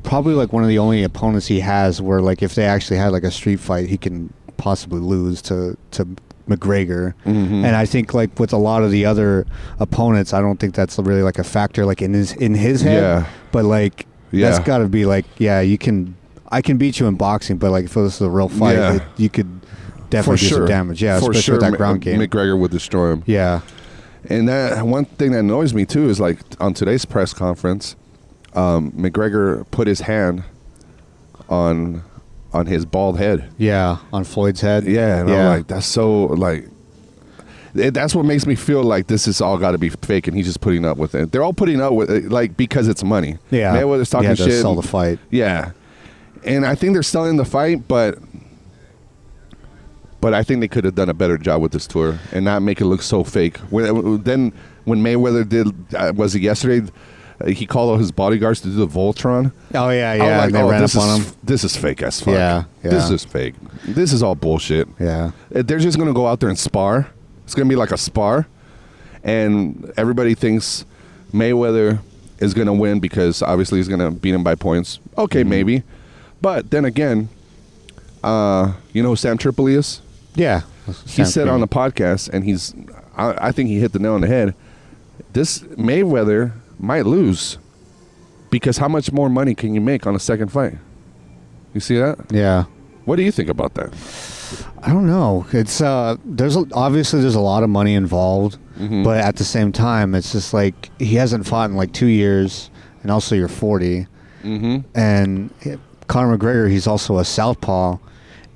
probably 0.03 0.35
like 0.35 0.53
one 0.53 0.63
of 0.63 0.69
the 0.69 0.79
only 0.79 1.03
opponents 1.03 1.47
he 1.47 1.61
has 1.61 2.01
where 2.01 2.21
like 2.21 2.43
if 2.43 2.55
they 2.55 2.65
actually 2.65 2.97
had 2.99 3.13
like 3.13 3.25
a 3.25 3.31
street 3.31 3.61
fight, 3.61 3.89
he 3.89 3.97
can 3.97 4.33
possibly 4.57 5.01
lose 5.01 5.41
to 5.43 5.77
to 5.93 6.07
McGregor. 6.49 7.15
Mhm. 7.27 7.65
And 7.65 7.77
I 7.77 7.87
think 7.87 8.13
like 8.13 8.39
with 8.39 8.53
a 8.53 8.57
lot 8.57 8.83
of 8.83 8.91
the 8.91 9.05
other 9.07 9.47
opponents, 9.79 10.33
I 10.35 10.41
don't 10.41 10.59
think 10.59 10.75
that's 10.75 10.99
really 10.99 11.23
like 11.23 11.39
a 11.39 11.45
factor 11.45 11.87
like 11.87 12.03
in 12.03 12.13
his 12.15 12.33
in 12.33 12.55
his 12.55 12.83
head. 12.83 13.03
Yeah. 13.03 13.27
But 13.53 13.65
like 13.65 14.07
Yeah. 14.33 14.51
that's 14.51 14.65
got 14.65 14.79
to 14.79 14.89
be 14.89 15.05
like 15.07 15.27
yeah, 15.39 15.61
you 15.61 15.79
can. 15.79 16.17
I 16.53 16.63
can 16.63 16.79
beat 16.79 16.99
you 16.99 17.07
in 17.07 17.15
boxing, 17.15 17.59
but 17.59 17.71
like 17.71 17.85
if 17.85 17.95
this 17.95 18.17
is 18.17 18.21
a 18.23 18.29
real 18.29 18.49
fight, 18.49 18.75
Yeah. 18.77 18.95
it, 18.95 19.03
you 19.17 19.29
could 19.29 19.61
definitely 20.11 20.39
For 20.39 20.43
do 20.43 20.49
sure. 20.49 20.59
some 20.59 20.67
damage. 20.67 21.01
Yeah, 21.01 21.19
For 21.21 21.31
especially 21.31 21.43
sure, 21.43 21.55
with 21.55 21.61
that 21.63 21.73
ground 21.75 22.01
game. 22.01 22.19
McGregor 22.21 22.59
would 22.59 22.73
destroy 22.73 23.13
him. 23.13 23.23
yeah. 23.27 23.61
And 24.29 24.49
that 24.49 24.85
one 24.85 25.05
thing 25.05 25.31
that 25.31 25.39
annoys 25.39 25.73
me 25.73 25.87
too 25.87 26.09
is 26.11 26.19
like 26.19 26.41
on 26.59 26.75
today's 26.75 27.05
press 27.05 27.33
conference, 27.33 27.95
um, 28.55 28.93
McGregor 28.93 29.69
put 29.71 29.87
his 29.87 30.01
hand 30.01 30.43
on 31.49 32.03
on 32.53 32.67
his 32.67 32.85
bald 32.85 33.19
head. 33.19 33.49
Yeah, 33.59 33.99
on 34.13 34.25
Floyd's 34.25 34.61
head. 34.61 34.85
Yeah, 34.85 35.21
and 35.21 35.31
I'm 35.31 35.59
like, 35.59 35.67
that's 35.69 35.87
so 35.87 36.25
like. 36.25 36.65
it- 37.75 37.95
that's 37.95 38.15
what 38.15 38.25
makes 38.25 38.47
me 38.47 38.57
feel 38.57 38.83
like 38.83 39.07
this 39.07 39.29
is 39.29 39.41
all 39.41 39.57
got 39.57 39.71
to 39.73 39.79
be 39.79 39.89
fake, 39.91 40.27
and 40.27 40.37
he's 40.37 40.47
just 40.47 40.61
putting 40.61 40.85
up 40.85 40.97
with 40.97 41.15
it. 41.15 41.31
They're 41.31 41.45
all 41.45 41.53
putting 41.53 41.81
up 41.81 41.93
with 41.93 42.11
it, 42.11 42.29
like 42.31 42.57
because 42.57 42.89
it's 42.89 43.05
money. 43.05 43.39
yeah. 43.53 43.73
Mayweather's 43.77 44.11
talking 44.11 44.31
yeah, 44.31 44.35
shit. 44.35 44.61
sell 44.61 44.75
the 44.75 44.83
fight. 44.83 45.21
Yeah, 45.31 45.71
and 46.45 46.67
I 46.67 46.75
think 46.75 46.95
they're 46.95 47.03
selling 47.05 47.37
the 47.37 47.45
fight, 47.45 47.87
but 47.87 48.19
but 50.21 50.35
I 50.35 50.43
think 50.43 50.61
they 50.61 50.69
could 50.69 50.85
have 50.85 50.95
done 50.95 51.09
a 51.09 51.15
better 51.15 51.39
job 51.39 51.63
with 51.63 51.73
this 51.73 51.87
tour 51.87 52.19
and 52.33 52.45
not 52.45 52.61
make 52.63 52.81
it 52.81 52.85
look 52.87 53.01
so 53.03 53.25
fake. 53.25 53.57
When, 53.71 54.23
then 54.23 54.53
when 54.85 55.03
Mayweather 55.03 55.49
did, 55.49 55.69
uh, 55.95 56.13
was 56.15 56.35
it 56.35 56.43
yesterday? 56.43 56.91
Uh, 57.41 57.49
he 57.49 57.67
called 57.67 57.95
out 57.95 57.99
his 58.01 58.13
bodyguards 58.13 58.61
to 58.61 58.69
do 58.69 58.75
the 58.75 58.87
Voltron. 58.87 59.53
Oh 59.75 59.89
yeah, 59.91 60.15
yeah. 60.15 60.39
like, 60.41 60.53
they 60.53 60.63
oh, 60.63 60.69
ran 60.69 60.83
this 60.83 60.97
up 60.97 61.03
on 61.03 61.21
is, 61.21 61.29
him. 61.31 61.37
This 61.43 61.65
is 61.65 61.77
fake 61.77 62.03
as 62.03 62.21
fuck. 62.21 62.35
Yeah, 62.35 62.65
This 62.83 63.11
is 63.11 63.25
fake. 63.25 63.55
This 63.85 64.13
is 64.13 64.23
all 64.23 64.35
bullshit. 64.35 64.89
Yeah. 64.99 65.33
Uh, 65.55 65.63
They're 65.63 65.79
just 65.79 65.99
gonna 65.99 66.13
go 66.13 66.27
out 66.27 66.41
there 66.41 66.49
and 66.49 66.59
spar. 66.59 67.09
It's 67.45 67.55
gonna 67.55 67.69
be 67.69 67.77
like 67.77 67.93
a 67.93 67.97
spar, 67.99 68.47
and 69.25 69.93
everybody 69.97 70.35
thinks 70.35 70.85
Mayweather 71.33 72.01
is 72.39 72.55
gonna 72.55 72.75
win 72.75 73.01
because 73.01 73.43
obviously 73.43 73.79
he's 73.79 73.89
gonna 73.89 74.11
beat 74.11 74.35
him 74.35 74.45
by 74.45 74.55
points. 74.55 74.99
Okay, 75.17 75.41
Mm-hmm. 75.41 75.51
maybe, 75.51 75.83
but 76.41 76.71
then 76.71 76.85
again, 76.85 77.29
uh, 78.23 78.75
you 78.93 79.03
know 79.03 79.11
who 79.11 79.17
Sam 79.17 79.39
Tripoli 79.39 79.75
is? 79.75 80.01
Yeah. 80.35 80.63
He 81.07 81.25
said 81.25 81.47
on 81.49 81.61
the 81.61 81.69
podcast, 81.69 82.29
and 82.31 82.45
he's, 82.45 82.75
I, 83.17 83.49
I 83.49 83.53
think 83.53 83.69
he 83.69 83.79
hit 83.79 83.93
the 83.93 83.99
nail 83.99 84.15
on 84.15 84.23
the 84.23 84.27
head. 84.27 84.55
This 85.33 85.61
Mayweather 85.61 86.53
might 86.81 87.07
lose 87.07 87.59
because 88.51 88.79
how 88.79 88.89
much 88.89 89.13
more 89.13 89.29
money 89.29 89.55
can 89.55 89.75
you 89.75 89.81
make 89.81 90.07
on 90.07 90.15
a 90.15 90.19
second 90.19 90.49
fight? 90.51 90.75
You 91.75 91.81
see 91.81 91.97
that? 91.99 92.19
Yeah. 92.31 92.65
What 93.05 93.17
do 93.17 93.23
you 93.23 93.33
think 93.33 93.49
about 93.49 93.75
that? 93.75 93.93
I 94.83 94.89
don't 94.89 95.07
know. 95.07 95.47
It's 95.53 95.81
uh 95.81 96.17
there's 96.25 96.57
a, 96.57 96.65
obviously 96.73 97.21
there's 97.21 97.35
a 97.37 97.41
lot 97.41 97.63
of 97.63 97.71
money 97.71 97.95
involved, 97.95 98.59
Mhm. 98.79 99.05
but 99.05 99.19
at 99.19 99.37
the 99.37 99.45
same 99.45 99.73
time 99.73 100.15
it's 100.15 100.33
just 100.33 100.53
like 100.55 100.91
he 100.99 101.15
hasn't 101.17 101.47
fought 101.47 101.71
in 101.71 101.77
like 101.77 101.93
2 101.93 102.07
years 102.07 102.71
and 103.03 103.11
also 103.11 103.35
you're 103.35 103.49
40 103.49 104.07
Mm-hmm. 104.43 104.79
and 104.99 105.51
Conor 106.09 106.39
McGregor 106.39 106.71
he's 106.71 106.87
also 106.87 107.19
a 107.19 107.25
southpaw 107.25 107.99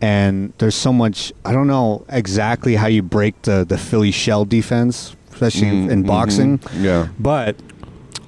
and 0.01 0.53
there's 0.59 0.75
so 0.75 0.93
much. 0.93 1.33
I 1.45 1.53
don't 1.53 1.67
know 1.67 2.05
exactly 2.09 2.75
how 2.75 2.89
you 2.89 3.03
break 3.03 3.41
the 3.43 3.65
the 3.69 3.79
Philly 3.79 4.11
shell 4.11 4.45
defense, 4.45 5.15
especially 5.33 5.69
Mm, 5.69 5.91
in 5.91 6.03
mhm. 6.03 6.07
boxing. 6.07 6.61
Yeah. 6.81 7.09
But 7.19 7.57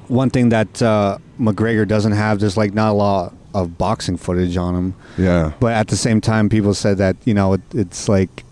one 0.08 0.30
thing 0.30 0.48
that 0.50 0.82
uh, 0.82 1.18
McGregor 1.40 1.86
doesn't 1.86 2.12
have, 2.12 2.40
there's 2.40 2.56
like 2.56 2.74
not 2.74 2.90
a 2.90 2.92
lot 2.92 3.34
of 3.54 3.78
boxing 3.78 4.16
footage 4.16 4.56
on 4.56 4.74
him. 4.74 4.94
Yeah. 5.16 5.52
But 5.60 5.72
at 5.72 5.88
the 5.88 5.96
same 5.96 6.20
time, 6.20 6.48
people 6.48 6.74
said 6.74 6.98
that 6.98 7.16
you 7.24 7.34
know 7.34 7.54
it, 7.54 7.60
it's 7.72 8.08
like 8.08 8.44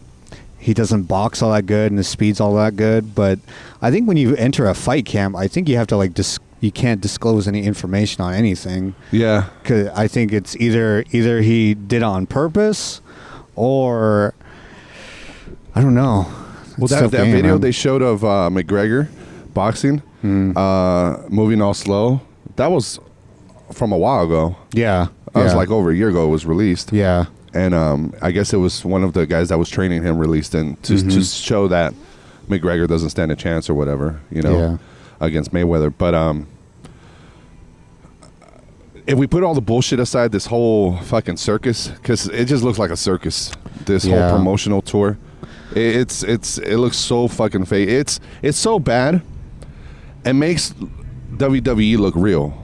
he 0.58 0.72
doesn't 0.72 1.02
box 1.04 1.42
all 1.42 1.52
that 1.52 1.66
good 1.66 1.92
and 1.92 1.98
his 1.98 2.08
speed's 2.08 2.40
all 2.40 2.54
that 2.56 2.76
good. 2.76 3.14
But 3.14 3.38
I 3.82 3.90
think 3.90 4.08
when 4.08 4.16
you 4.16 4.34
enter 4.36 4.66
a 4.66 4.74
fight 4.74 5.04
camp, 5.06 5.36
I 5.36 5.46
think 5.46 5.68
you 5.68 5.76
have 5.76 5.86
to 5.88 5.96
like 5.96 6.14
dis- 6.14 6.38
you 6.60 6.72
can't 6.72 7.02
disclose 7.02 7.46
any 7.46 7.64
information 7.64 8.22
on 8.22 8.32
anything. 8.32 8.94
Yeah. 9.10 9.50
Cause 9.64 9.88
I 9.94 10.08
think 10.08 10.32
it's 10.32 10.56
either 10.56 11.04
either 11.12 11.42
he 11.42 11.74
did 11.74 11.96
it 11.98 12.02
on 12.02 12.26
purpose, 12.26 13.02
or 13.56 14.32
I 15.74 15.82
don't 15.82 15.94
know. 15.94 16.26
Well, 16.78 16.84
It's 16.86 16.92
that, 16.94 17.10
that 17.10 17.26
video 17.26 17.52
man. 17.52 17.60
they 17.60 17.70
showed 17.70 18.00
of 18.02 18.24
uh, 18.24 18.48
McGregor 18.50 19.08
boxing, 19.54 20.02
Mm. 20.22 20.56
uh, 20.56 21.18
moving 21.28 21.60
all 21.62 21.74
slow, 21.74 22.20
that 22.56 22.70
was 22.70 22.98
from 23.72 23.92
a 23.92 23.96
while 23.98 24.24
ago. 24.24 24.56
yeah, 24.72 25.06
That 25.32 25.44
was 25.44 25.54
like 25.54 25.70
over 25.70 25.90
a 25.90 25.94
year 25.94 26.08
ago. 26.10 26.24
It 26.26 26.30
was 26.30 26.44
released, 26.46 26.92
yeah, 26.92 27.26
and 27.52 27.74
um, 27.74 28.12
I 28.22 28.30
guess 28.30 28.52
it 28.52 28.58
was 28.58 28.84
one 28.84 29.02
of 29.04 29.12
the 29.12 29.26
guys 29.26 29.48
that 29.50 29.58
was 29.58 29.68
training 29.68 30.02
him 30.02 30.18
released 30.18 30.54
and 30.54 30.80
to 30.84 30.96
to 30.98 31.04
Mhm. 31.04 31.44
show 31.44 31.68
that 31.68 31.92
McGregor 32.48 32.86
doesn't 32.88 33.10
stand 33.10 33.32
a 33.32 33.36
chance 33.36 33.68
or 33.70 33.74
whatever, 33.74 34.20
you 34.30 34.42
know, 34.42 34.58
Yeah. 34.58 34.76
against 35.20 35.52
Mayweather. 35.52 35.92
But 35.96 36.14
um, 36.14 36.46
if 39.06 39.18
we 39.18 39.26
put 39.26 39.42
all 39.42 39.54
the 39.54 39.60
bullshit 39.60 40.00
aside, 40.00 40.32
this 40.32 40.46
whole 40.46 40.96
fucking 40.98 41.36
circus, 41.36 41.88
because 41.88 42.28
it 42.28 42.46
just 42.46 42.62
looks 42.64 42.78
like 42.78 42.90
a 42.90 42.96
circus. 42.96 43.50
This 43.84 44.04
Yeah. 44.04 44.28
whole 44.28 44.38
promotional 44.38 44.80
tour, 44.82 45.18
it, 45.74 45.96
it's 45.96 46.22
it's 46.22 46.58
it 46.58 46.76
looks 46.76 46.96
so 46.96 47.28
fucking 47.28 47.64
fake. 47.66 47.88
It's 47.88 48.20
it's 48.42 48.58
so 48.58 48.78
bad. 48.78 49.20
It 50.24 50.32
makes 50.34 50.72
WWE 51.36 51.98
look 51.98 52.14
real. 52.16 52.54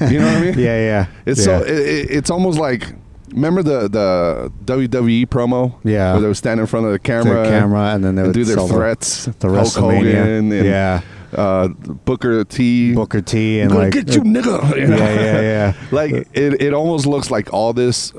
You 0.00 0.18
know 0.18 0.26
what 0.26 0.36
I 0.36 0.40
mean? 0.40 0.54
yeah, 0.58 0.78
yeah. 0.78 1.06
It's 1.24 1.40
yeah. 1.40 1.44
so 1.60 1.64
it, 1.64 1.70
it- 1.78 2.10
it's 2.10 2.30
almost 2.30 2.58
like 2.58 2.92
remember 3.32 3.62
the 3.62 3.88
the 3.88 4.52
WWE 4.64 5.26
promo? 5.26 5.74
Yeah. 5.84 6.12
where 6.12 6.20
they 6.22 6.28
would 6.28 6.36
stand 6.36 6.60
in 6.60 6.66
front 6.66 6.86
of 6.86 6.92
the 6.92 6.98
The 6.98 7.02
camera, 7.02 7.44
camera, 7.48 7.94
and 7.94 8.04
then 8.04 8.14
they 8.14 8.22
would 8.22 8.32
do 8.34 8.44
their 8.44 8.56
threats. 8.66 9.26
the 9.26 9.48
Hulk. 9.48 9.72
Hogan 9.74 10.52
and 10.52 10.64
Yeah. 10.66 11.00
uh, 11.34 11.68
Booker 11.68 12.44
T. 12.44 12.94
Booker 12.94 13.20
T 13.20 13.60
and 13.60 13.74
like 13.74 13.92
get 13.92 14.14
you, 14.14 14.22
nigga. 14.22 14.76
You 14.76 14.86
know? 14.88 14.96
yeah, 14.96 15.14
yeah, 15.20 15.40
yeah. 15.40 15.72
like 15.90 16.12
it, 16.32 16.62
it 16.62 16.72
almost 16.72 17.06
looks 17.06 17.30
like 17.30 17.52
all 17.52 17.72
this 17.72 18.12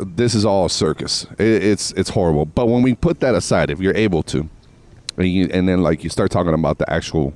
this 0.00 0.34
is 0.34 0.44
all 0.44 0.66
a 0.66 0.70
circus 0.70 1.26
it, 1.40 1.46
it's 1.64 1.90
it's 1.92 2.10
horrible 2.10 2.44
but 2.46 2.66
when 2.66 2.82
we 2.82 2.94
put 2.94 3.18
that 3.18 3.34
aside 3.34 3.68
if 3.68 3.80
you're 3.80 3.96
able 3.96 4.22
to 4.22 4.48
and, 5.16 5.26
you, 5.26 5.48
and 5.52 5.68
then 5.68 5.82
like 5.82 6.04
you 6.04 6.10
start 6.10 6.30
talking 6.30 6.54
about 6.54 6.78
the 6.78 6.88
actual 6.88 7.34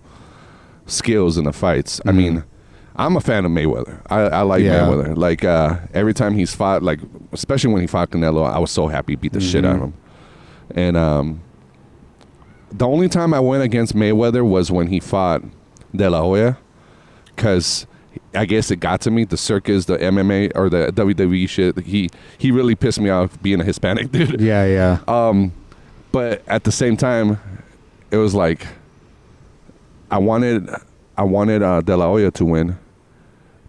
skills 0.87 1.39
in 1.39 1.45
the 1.45 1.53
fights 1.53 2.01
i 2.07 2.11
Mhm. 2.11 2.17
mean 2.17 2.45
i'm 2.97 3.17
a 3.17 3.21
fan 3.21 3.45
of 3.45 3.51
mayweather 3.53 4.01
i, 4.11 4.21
I 4.21 4.43
like 4.43 4.63
Yeah. 4.63 4.81
mayweather 4.81 5.17
like 5.17 5.45
uh, 5.45 5.77
every 5.95 6.13
time 6.15 6.35
he's 6.35 6.55
fought 6.55 6.83
like 6.83 7.01
especially 7.33 7.73
when 7.73 7.81
he 7.83 7.87
fought 7.87 8.11
canelo 8.11 8.45
i 8.51 8.59
was 8.59 8.71
so 8.71 8.89
happy 8.89 9.13
he 9.13 9.17
beat 9.17 9.33
the 9.33 9.41
shit 9.41 9.65
out 9.65 9.77
of 9.77 9.81
Mhm. 9.81 9.85
him 9.85 9.95
and 10.75 10.97
um 10.97 11.41
the 12.71 12.87
only 12.87 13.09
time 13.09 13.33
i 13.35 13.41
went 13.41 13.63
against 13.63 13.95
mayweather 13.95 14.45
was 14.47 14.71
when 14.71 14.87
he 14.89 15.01
fought 15.01 15.43
de 15.95 16.09
la 16.11 16.21
hoya 16.23 16.57
because 17.37 17.87
I 18.35 18.45
guess 18.47 18.71
it 18.71 18.77
got 18.77 19.01
to 19.03 19.11
me 19.11 19.25
the 19.25 19.37
circus, 19.39 19.87
the 19.87 19.97
MMA 19.97 20.53
or 20.55 20.69
the 20.69 20.91
WWE 20.95 21.47
shit. 21.49 21.79
He 21.81 22.11
he 22.39 22.51
really 22.51 22.75
pissed 22.75 23.01
me 23.01 23.09
off 23.11 23.41
being 23.43 23.61
a 23.61 23.65
Hispanic 23.65 24.11
dude. 24.13 24.39
yeah, 24.41 24.67
yeah. 24.67 24.99
Um, 25.09 25.53
but 26.13 26.43
at 26.47 26.65
the 26.65 26.73
same 26.73 26.97
time, 26.97 27.39
it 28.11 28.17
was 28.19 28.35
like 28.35 28.67
I 30.13 30.19
wanted 30.19 30.71
I 31.17 31.25
wanted 31.25 31.63
uh, 31.63 31.81
De 31.81 31.97
La 31.97 32.07
Hoya 32.07 32.31
to 32.33 32.45
win, 32.45 32.79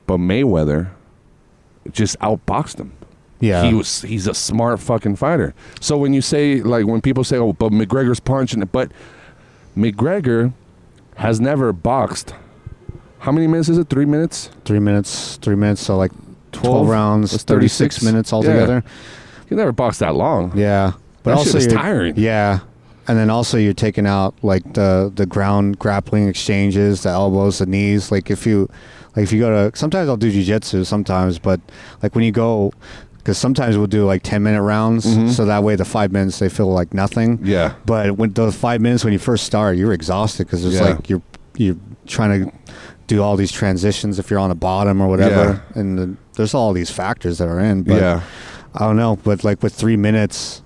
but 0.06 0.18
Mayweather 0.18 0.90
just 1.92 2.20
outboxed 2.20 2.80
him. 2.80 2.92
Yeah. 3.40 3.64
He 3.64 3.74
was 3.74 4.02
he's 4.04 4.28
a 4.28 4.34
smart 4.34 4.80
fucking 4.80 5.16
fighter. 5.16 5.54
So 5.82 5.98
when 5.98 6.14
you 6.14 6.22
say 6.22 6.62
like 6.62 6.86
when 6.86 7.02
people 7.02 7.24
say, 7.24 7.38
"Oh, 7.38 7.54
but 7.54 7.72
McGregor's 7.72 8.20
punching 8.20 8.62
it," 8.62 8.72
but 8.72 8.92
McGregor 9.76 10.54
has 11.16 11.40
never 11.40 11.74
boxed. 11.74 12.34
How 13.20 13.32
many 13.32 13.48
minutes 13.48 13.70
is 13.70 13.78
it? 13.78 13.90
Three 13.90 14.06
minutes. 14.06 14.50
Three 14.66 14.80
minutes, 14.80 15.38
three 15.38 15.56
minutes, 15.56 15.82
so 15.82 15.96
like 15.98 16.12
12, 16.52 16.64
12? 16.64 16.90
rounds, 16.90 17.32
36 17.44 17.48
36. 17.98 18.04
minutes 18.04 18.32
Yeah. 18.32 18.36
altogether. 18.36 18.84
He 19.48 19.56
never 19.56 19.72
boxed 19.72 20.00
that 20.02 20.16
long. 20.16 20.52
Yeah. 20.56 20.94
But 21.24 21.32
That 21.32 21.38
also 21.38 21.60
tiring. 21.70 22.16
Yeah. 22.18 22.60
And 23.08 23.18
then 23.18 23.30
also 23.30 23.58
you're 23.58 23.74
taking 23.74 24.08
out 24.08 24.34
like 24.44 24.74
the 24.74 25.12
the 25.14 25.26
ground 25.26 25.78
grappling 25.80 26.28
exchanges, 26.28 27.04
the 27.04 27.10
elbows, 27.10 27.60
the 27.60 27.66
knees. 27.66 28.12
Like 28.12 28.32
if 28.32 28.46
you 28.46 28.70
like 29.16 29.24
if 29.24 29.32
you 29.34 29.40
go 29.40 29.70
to 29.70 29.78
sometimes 29.78 30.08
I'll 30.10 30.18
do 30.18 30.32
jujitsu 30.32 30.86
sometimes, 30.86 31.38
but 31.40 31.60
like 32.02 32.16
when 32.16 32.24
you 32.24 32.32
go 32.32 32.72
because 33.18 33.38
sometimes 33.38 33.78
we'll 33.78 33.88
do 33.88 34.06
like 34.06 34.22
10 34.24 34.44
minute 34.44 34.62
rounds 34.62 35.06
Mhm. 35.06 35.30
so 35.32 35.46
that 35.46 35.64
way 35.64 35.76
the 35.78 35.86
five 35.86 36.12
minutes 36.12 36.40
they 36.40 36.50
feel 36.50 36.68
like 36.74 36.94
nothing 36.94 37.40
Yeah. 37.42 37.74
but 37.86 38.18
when 38.18 38.32
those 38.34 38.54
five 38.54 38.82
minutes 38.82 39.06
when 39.06 39.14
you 39.14 39.20
first 39.20 39.46
start 39.46 39.78
you're 39.78 39.94
exhausted 39.94 40.46
because 40.48 40.66
it's 40.66 40.76
Yeah. 40.76 40.82
like 40.90 41.10
you're 41.10 41.22
you're 41.56 41.78
trying 42.06 42.46
to 42.46 42.52
do 43.08 43.22
all 43.24 43.38
these 43.38 43.52
transitions 43.52 44.20
if 44.20 44.30
you're 44.30 44.40
on 44.42 44.50
the 44.50 44.56
bottom 44.56 45.00
or 45.00 45.08
whatever 45.08 45.62
and 45.74 45.98
the, 45.98 46.16
there's 46.36 46.54
all 46.54 46.74
these 46.74 46.90
factors 46.90 47.38
that 47.38 47.48
are 47.48 47.60
in 47.62 47.84
but 47.84 47.96
yeah. 48.02 48.22
I 48.76 48.80
don't 48.80 48.98
know, 48.98 49.18
but 49.24 49.44
like 49.44 49.62
with 49.62 49.74
three 49.76 49.96
minutes, 49.98 50.63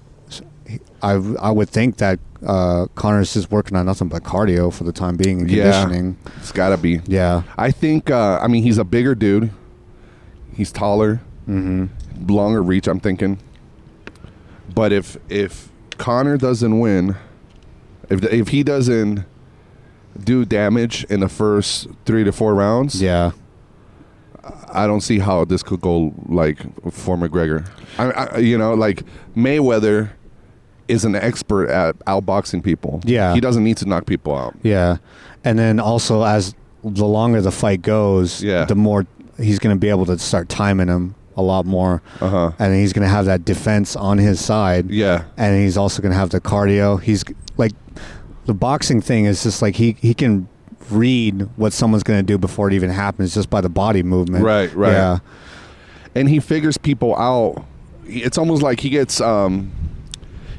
I 1.01 1.11
I 1.39 1.51
would 1.51 1.69
think 1.69 1.97
that 1.97 2.19
uh, 2.45 2.87
Conor's 2.95 3.33
just 3.33 3.51
working 3.51 3.77
on 3.77 3.85
nothing 3.85 4.07
but 4.09 4.23
cardio 4.23 4.71
for 4.73 4.83
the 4.83 4.91
time 4.91 5.15
being 5.17 5.41
and 5.41 5.51
Yeah. 5.51 5.81
conditioning. 5.83 6.17
It's 6.37 6.51
got 6.51 6.69
to 6.69 6.77
be. 6.77 7.01
Yeah. 7.07 7.43
I 7.57 7.71
think. 7.71 8.09
Uh, 8.11 8.39
I 8.41 8.47
mean, 8.47 8.63
he's 8.63 8.77
a 8.77 8.83
bigger 8.83 9.15
dude. 9.15 9.51
He's 10.53 10.71
taller, 10.71 11.21
Mm-hmm. 11.47 12.27
longer 12.31 12.61
reach. 12.61 12.87
I'm 12.87 12.99
thinking. 12.99 13.39
But 14.73 14.91
if 14.91 15.17
if 15.29 15.69
Conor 15.97 16.37
doesn't 16.37 16.79
win, 16.79 17.15
if 18.09 18.23
if 18.25 18.49
he 18.49 18.63
doesn't 18.63 19.23
do 20.23 20.45
damage 20.45 21.03
in 21.09 21.19
the 21.19 21.29
first 21.29 21.87
three 22.05 22.23
to 22.23 22.31
four 22.31 22.53
rounds, 22.55 23.01
Yeah. 23.01 23.31
I 24.73 24.87
don't 24.87 25.01
see 25.01 25.19
how 25.19 25.43
this 25.45 25.61
could 25.63 25.81
go 25.81 26.13
like 26.27 26.57
for 26.91 27.17
McGregor. 27.17 27.67
I, 27.97 28.11
I 28.11 28.37
you 28.37 28.57
know, 28.57 28.73
like 28.73 29.03
Mayweather 29.35 30.11
is 30.87 31.05
an 31.05 31.15
expert 31.15 31.69
at 31.69 31.97
outboxing 32.05 32.63
people. 32.63 33.01
Yeah. 33.05 33.33
he 33.33 33.39
doesn't 33.41 33.63
need 33.63 33.77
to 33.77 33.85
knock 33.85 34.05
people 34.05 34.35
out. 34.35 34.55
Yeah. 34.63 34.97
And 35.43 35.57
then 35.59 35.79
also 35.79 36.23
as 36.23 36.55
the 36.83 37.05
longer 37.05 37.41
the 37.41 37.51
fight 37.51 37.81
goes, 37.81 38.43
Yeah. 38.43 38.65
the 38.65 38.75
more 38.75 39.05
he's 39.37 39.59
going 39.59 39.75
to 39.75 39.79
be 39.79 39.89
able 39.89 40.05
to 40.07 40.17
start 40.17 40.49
timing 40.49 40.87
him 40.87 41.15
a 41.35 41.41
lot 41.41 41.65
more. 41.65 42.01
Uh 42.21 42.29
huh. 42.29 42.51
And 42.59 42.73
he's 42.75 42.93
going 42.93 43.03
to 43.07 43.09
have 43.13 43.25
that 43.25 43.45
defense 43.45 43.95
on 43.95 44.17
his 44.17 44.39
side. 44.43 44.89
Yeah. 44.89 45.25
and 45.37 45.61
he's 45.61 45.77
also 45.77 46.01
going 46.01 46.11
to 46.13 46.17
have 46.17 46.29
the 46.31 46.41
cardio. 46.41 47.01
He's 47.01 47.23
like 47.57 47.73
the 48.45 48.53
boxing 48.53 49.01
thing 49.01 49.25
is 49.25 49.43
just 49.43 49.61
like 49.61 49.75
he 49.75 49.97
he 49.99 50.13
can 50.13 50.47
read 50.89 51.41
what 51.57 51.73
someone's 51.73 52.03
going 52.03 52.17
to 52.19 52.23
do 52.25 52.37
before 52.37 52.69
it 52.69 52.73
even 52.73 52.89
happens 52.89 53.33
just 53.33 53.49
by 53.49 53.59
the 53.59 53.67
body 53.69 54.03
movement. 54.03 54.45
Right, 54.45 54.73
right. 54.73 54.91
Yeah. 54.93 55.19
and 56.15 56.29
he 56.29 56.39
figures 56.39 56.77
people 56.77 57.13
out. 57.17 57.65
It's 58.05 58.37
almost 58.37 58.61
like 58.61 58.79
he 58.79 58.89
gets 58.89 59.19
um, 59.19 59.69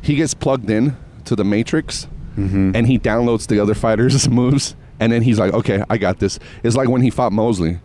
he 0.09 0.17
gets 0.17 0.35
plugged 0.35 0.69
in 0.71 0.97
to 1.27 1.37
the 1.37 1.45
matrix, 1.45 2.09
Mhm. 2.37 2.75
and 2.75 2.87
he 2.87 2.99
downloads 2.99 3.47
the 3.47 3.61
other 3.61 3.75
fighters' 3.75 4.29
moves, 4.41 4.75
and 5.01 5.13
then 5.13 5.23
he's 5.23 5.39
like, 5.39 5.53
"Okay, 5.55 5.83
I 5.91 5.99
got 5.99 6.19
this." 6.19 6.39
It's 6.63 6.77
like 6.77 6.89
when 6.89 7.03
he 7.03 7.11
fought 7.11 7.33
Mosley. 7.33 7.79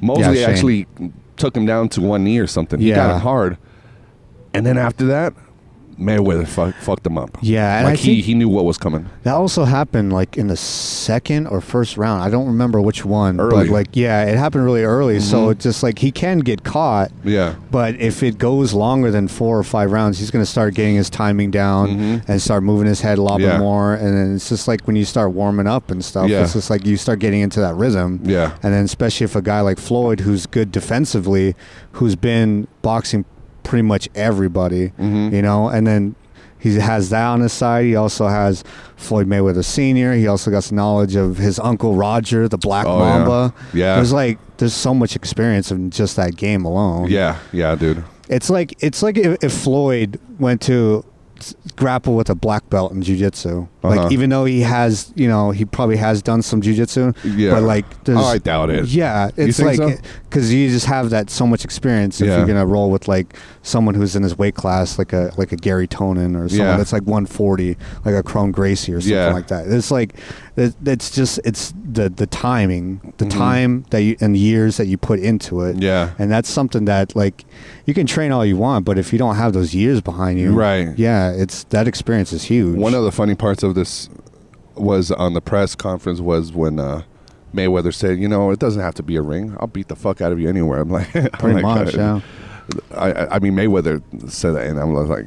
Mosley 0.00 0.36
Shane. 0.36 0.50
actually 0.50 0.86
took 1.36 1.56
him 1.56 1.66
down 1.66 1.88
to 1.90 2.00
one 2.00 2.24
knee 2.24 2.38
or 2.38 2.46
something. 2.46 2.78
He 2.80 2.90
got 2.90 3.08
Yeah. 3.08 3.14
him 3.14 3.20
hard, 3.20 3.56
and 4.52 4.64
then 4.66 4.76
after 4.78 5.06
that, 5.06 5.32
Mayweather 5.98 6.46
fuck, 6.46 6.74
fucked 6.76 7.06
him 7.06 7.16
up. 7.18 7.36
Yeah, 7.40 7.78
and 7.78 7.86
like 7.86 7.98
I 7.98 8.02
he 8.02 8.20
he 8.20 8.34
knew 8.34 8.48
what 8.48 8.64
was 8.64 8.78
coming. 8.78 9.08
That 9.22 9.34
also 9.34 9.64
happened 9.64 10.12
like 10.12 10.36
in 10.36 10.48
the 10.48 10.56
second 10.56 11.46
or 11.46 11.60
first 11.60 11.96
round. 11.96 12.22
I 12.22 12.30
don't 12.30 12.46
remember 12.46 12.80
which 12.80 13.04
one, 13.04 13.40
Early. 13.40 13.66
but 13.66 13.72
like 13.72 13.88
yeah, 13.94 14.24
it 14.24 14.36
happened 14.36 14.64
really 14.64 14.82
early. 14.84 15.20
So 15.20 15.46
Mhm. 15.48 15.52
it's 15.52 15.62
just 15.64 15.82
like 15.82 15.98
he 15.98 16.10
can 16.10 16.38
get 16.40 16.64
caught, 16.64 17.10
Yeah, 17.24 17.54
but 17.70 17.94
if 18.00 18.22
it 18.22 18.38
goes 18.38 18.72
longer 18.74 19.10
than 19.10 19.28
four 19.28 19.58
or 19.58 19.62
five 19.64 19.92
rounds, 19.92 20.18
he's 20.18 20.30
going 20.30 20.44
to 20.44 20.50
start 20.50 20.74
getting 20.74 20.96
his 20.96 21.08
timing 21.10 21.50
down 21.50 21.88
Mhm. 21.98 22.22
and 22.28 22.42
start 22.42 22.62
moving 22.62 22.86
his 22.86 23.00
head 23.00 23.18
a 23.18 23.22
lot 23.22 23.40
Yeah. 23.40 23.52
bit 23.52 23.60
more. 23.60 23.94
And 23.94 24.16
then 24.16 24.34
it's 24.34 24.48
just 24.48 24.66
like 24.68 24.82
when 24.86 24.96
you 24.96 25.04
start 25.04 25.32
warming 25.32 25.66
up 25.66 25.90
and 25.90 26.04
stuff, 26.04 26.28
Yeah. 26.28 26.42
it's 26.42 26.52
just 26.54 26.70
like 26.70 26.86
you 26.86 26.96
start 26.96 27.18
getting 27.18 27.40
into 27.40 27.60
that 27.60 27.74
rhythm. 27.76 28.20
yeah, 28.24 28.50
And 28.62 28.72
then 28.74 28.84
especially 28.84 29.24
if 29.24 29.36
a 29.36 29.42
guy 29.42 29.60
like 29.60 29.78
Floyd, 29.78 30.20
who's 30.20 30.46
good 30.46 30.72
defensively, 30.72 31.54
who's 31.92 32.16
been 32.16 32.66
boxing 32.82 33.24
pretty 33.64 33.82
much 33.82 34.08
everybody, 34.14 34.92
Mhm. 35.00 35.32
you 35.32 35.42
know, 35.42 35.68
and 35.68 35.86
then 35.86 36.14
he 36.58 36.76
has 36.78 37.10
that 37.10 37.26
on 37.26 37.40
his 37.40 37.52
side. 37.52 37.84
He 37.84 37.96
also 37.96 38.28
has 38.28 38.64
Floyd 38.96 39.28
Mayweather 39.28 39.64
Sr. 39.64 40.14
He 40.14 40.26
also 40.26 40.50
got 40.50 40.64
some 40.64 40.76
knowledge 40.76 41.14
of 41.16 41.36
his 41.36 41.58
uncle 41.58 41.94
Roger, 41.96 42.48
the 42.48 42.56
Black 42.56 42.86
Oh, 42.86 42.98
yeah. 42.98 43.04
Mamba. 43.18 43.54
Yeah. 43.74 43.96
There's 43.96 44.12
like 44.12 44.38
there's 44.58 44.72
so 44.72 44.94
much 44.94 45.16
experience 45.16 45.70
in 45.72 45.90
just 45.90 46.14
that 46.16 46.36
game 46.36 46.64
alone. 46.64 47.08
yeah, 47.10 47.36
yeah, 47.52 47.74
dude. 47.74 48.04
It's 48.28 48.48
like 48.48 48.74
it's 48.80 49.02
like 49.02 49.18
if, 49.18 49.42
if 49.42 49.52
Floyd 49.52 50.18
went 50.38 50.60
to 50.62 51.04
grapple 51.76 52.14
with 52.16 52.30
a 52.30 52.34
black 52.34 52.68
belt 52.70 52.92
in 52.92 53.02
jiu-jitsu. 53.02 53.66
Uh-huh. 53.82 53.88
Like 53.96 54.12
even 54.12 54.30
though 54.30 54.44
he 54.44 54.60
has, 54.60 55.12
you 55.16 55.28
know, 55.28 55.50
he 55.50 55.64
probably 55.64 55.96
has 55.96 56.22
done 56.22 56.40
some 56.42 56.60
jiu-jitsu, 56.60 57.12
Yeah. 57.24 57.50
but 57.54 57.62
like 57.64 57.84
Oh, 58.08 58.24
I 58.24 58.38
doubt 58.38 58.70
it. 58.70 58.86
Yeah, 58.86 59.30
it's 59.36 59.60
like 59.60 59.76
so? 59.76 59.92
cuz 60.30 60.52
you 60.52 60.68
just 60.70 60.86
have 60.86 61.10
that 61.10 61.30
so 61.30 61.46
much 61.46 61.64
experience 61.64 62.20
if 62.20 62.28
Yeah. 62.28 62.36
you're 62.38 62.46
going 62.46 62.58
to 62.58 62.66
roll 62.66 62.90
with 62.90 63.08
like 63.08 63.34
someone 63.62 63.94
who's 63.94 64.14
in 64.16 64.22
his 64.22 64.38
weight 64.38 64.54
class 64.54 64.98
like 64.98 65.12
a 65.12 65.32
like 65.36 65.52
a 65.52 65.56
Garry 65.56 65.86
Tonon 65.88 66.34
or 66.36 66.48
someone 66.48 66.68
Yeah. 66.68 66.76
that's 66.76 66.92
like 66.92 67.02
140, 67.02 67.76
like 68.04 68.14
a 68.14 68.22
Kron 68.22 68.50
Gracie 68.52 68.92
or 68.92 69.00
something 69.00 69.16
Yeah. 69.16 69.32
like 69.32 69.48
that. 69.48 69.66
It's 69.66 69.90
like 69.90 70.14
it's 70.56 71.10
just 71.10 71.40
it's 71.44 71.72
the 71.92 72.08
the 72.08 72.26
timing, 72.26 73.12
the 73.18 73.24
Mhm. 73.24 73.30
time 73.30 73.84
that 73.90 74.02
you 74.02 74.16
and 74.20 74.36
years 74.36 74.76
that 74.76 74.86
you 74.86 74.96
put 74.96 75.18
into 75.18 75.62
it. 75.62 75.82
Yeah. 75.82 76.10
And 76.18 76.30
that's 76.30 76.48
something 76.48 76.84
that 76.84 77.16
like 77.16 77.44
you 77.86 77.94
can 77.94 78.06
train 78.06 78.30
all 78.32 78.44
you 78.46 78.56
want, 78.56 78.84
but 78.84 78.96
if 78.98 79.12
you 79.12 79.18
don't 79.18 79.34
have 79.36 79.52
those 79.52 79.74
years 79.74 80.00
behind 80.00 80.38
you, 80.38 80.52
Right. 80.52 80.88
Yeah, 80.96 81.30
it's 81.32 81.64
that 81.70 81.88
experience 81.88 82.32
is 82.32 82.44
huge. 82.44 82.76
One 82.78 82.94
of 82.94 83.02
the 83.04 83.12
funny 83.12 83.34
parts 83.34 83.62
of 83.62 83.74
this 83.74 84.08
was 84.76 85.10
on 85.10 85.34
the 85.34 85.40
press 85.40 85.74
conference 85.74 86.20
was 86.20 86.52
when 86.52 86.78
uh, 86.78 87.02
Mayweather 87.54 87.94
said, 87.94 88.18
"You 88.18 88.28
know, 88.28 88.50
it 88.50 88.58
doesn't 88.58 88.80
have 88.82 88.94
to 88.94 89.02
be 89.02 89.14
a 89.16 89.22
ring. 89.22 89.56
I'll 89.60 89.68
beat 89.68 89.88
the 89.88 89.94
fuck 89.96 90.20
out 90.20 90.32
of 90.32 90.40
you 90.40 90.48
anywhere." 90.48 90.80
I'm 90.82 90.90
like, 90.90 91.14
I'm 91.16 91.28
pretty 91.30 91.62
like, 91.62 91.86
much, 91.86 91.94
yeah. 91.94 92.20
I, 92.96 93.12
I- 93.12 93.34
I 93.36 93.38
mean, 93.40 93.54
Mayweather 93.54 94.02
said 94.30 94.52
that, 94.54 94.66
and 94.66 94.78
I'm 94.80 94.94
like, 94.94 95.26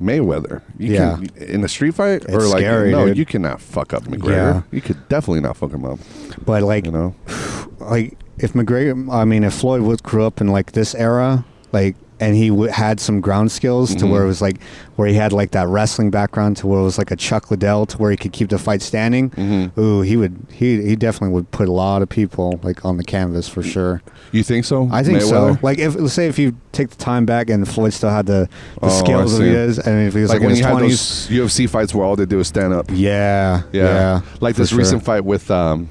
Mayweather, 0.00 0.62
you 0.78 0.94
Yeah. 0.94 1.16
can 1.16 1.28
in 1.36 1.64
a 1.64 1.68
street 1.68 1.94
fight 1.94 2.24
or 2.28 2.36
It's 2.42 2.52
like, 2.52 2.60
scary, 2.62 2.90
no, 2.90 3.06
dude. 3.06 3.16
you 3.16 3.24
cannot 3.24 3.60
fuck 3.60 3.92
up 3.94 4.04
McGregor. 4.04 4.30
Yeah. 4.30 4.62
You 4.70 4.80
could 4.80 5.08
definitely 5.08 5.40
not 5.40 5.56
fuck 5.56 5.72
him 5.72 5.84
up. 5.84 5.98
But 6.44 6.62
like 6.62 6.86
You 6.86 6.92
know, 6.92 7.14
like 7.78 8.16
if 8.38 8.52
McGregor, 8.54 9.12
I 9.12 9.24
mean, 9.24 9.44
if 9.44 9.54
Floyd 9.54 9.82
Wood 9.82 10.02
grew 10.02 10.24
up 10.26 10.40
in 10.40 10.48
like 10.48 10.72
this 10.72 10.94
era, 10.94 11.44
like, 11.72 11.96
and 12.24 12.34
he 12.36 12.48
w- 12.48 12.70
had 12.70 13.00
some 13.00 13.20
ground 13.20 13.52
skills 13.52 13.94
to 13.94 14.04
Mhm. 14.04 14.10
where 14.10 14.22
it 14.24 14.26
was 14.26 14.40
like, 14.40 14.56
where 14.96 15.08
he 15.08 15.14
had 15.14 15.32
like 15.32 15.50
that 15.52 15.68
wrestling 15.68 16.10
background 16.10 16.56
to 16.58 16.66
where 16.66 16.80
it 16.80 16.82
was 16.82 16.98
like 16.98 17.10
a 17.10 17.16
Chuck 17.16 17.50
Liddell 17.50 17.84
to 17.86 17.98
where 17.98 18.10
he 18.10 18.16
could 18.16 18.32
keep 18.32 18.48
the 18.50 18.58
fight 18.58 18.80
standing. 18.82 19.30
Mhm. 19.30 19.76
Ooh, 19.78 20.00
he 20.02 20.16
would, 20.16 20.34
he 20.52 20.80
he 20.82 20.96
definitely 20.96 21.34
would 21.34 21.50
put 21.50 21.68
a 21.68 21.72
lot 21.72 22.02
of 22.02 22.08
people 22.08 22.58
like 22.62 22.84
on 22.84 22.96
the 22.96 23.04
canvas 23.04 23.48
for 23.48 23.62
sure. 23.62 24.00
you 24.32 24.42
think 24.42 24.64
so? 24.64 24.88
I 24.90 25.02
think 25.04 25.20
so. 25.22 25.56
Like 25.62 25.78
if 25.78 25.94
let's 25.96 26.12
say 26.14 26.26
if 26.26 26.38
you 26.38 26.54
take 26.72 26.90
the 26.90 26.96
time 26.96 27.24
back 27.26 27.48
and 27.50 27.68
Floyd 27.68 27.92
still 27.92 28.10
had 28.10 28.26
the, 28.26 28.48
the 28.80 28.86
Oh, 28.86 28.88
skills 28.88 29.38
that 29.38 29.44
he 29.44 29.50
is, 29.50 29.78
and 29.78 30.08
if 30.08 30.14
he 30.14 30.20
was 30.22 30.30
like 30.30 30.40
like, 30.40 30.48
when 30.48 30.56
you 30.56 30.64
had 30.64 30.70
twenties, 30.72 31.28
those 31.28 31.38
UFC 31.38 31.68
fights 31.68 31.94
where 31.94 32.04
all 32.04 32.16
they 32.16 32.26
do 32.26 32.40
is 32.40 32.48
stand 32.48 32.72
up. 32.72 32.86
yeah, 32.92 33.62
Yeah, 33.72 33.82
yeah, 33.82 34.20
like 34.40 34.56
this 34.56 34.70
sure. 34.70 34.78
recent 34.78 35.04
fight 35.04 35.24
with 35.24 35.50
um, 35.50 35.88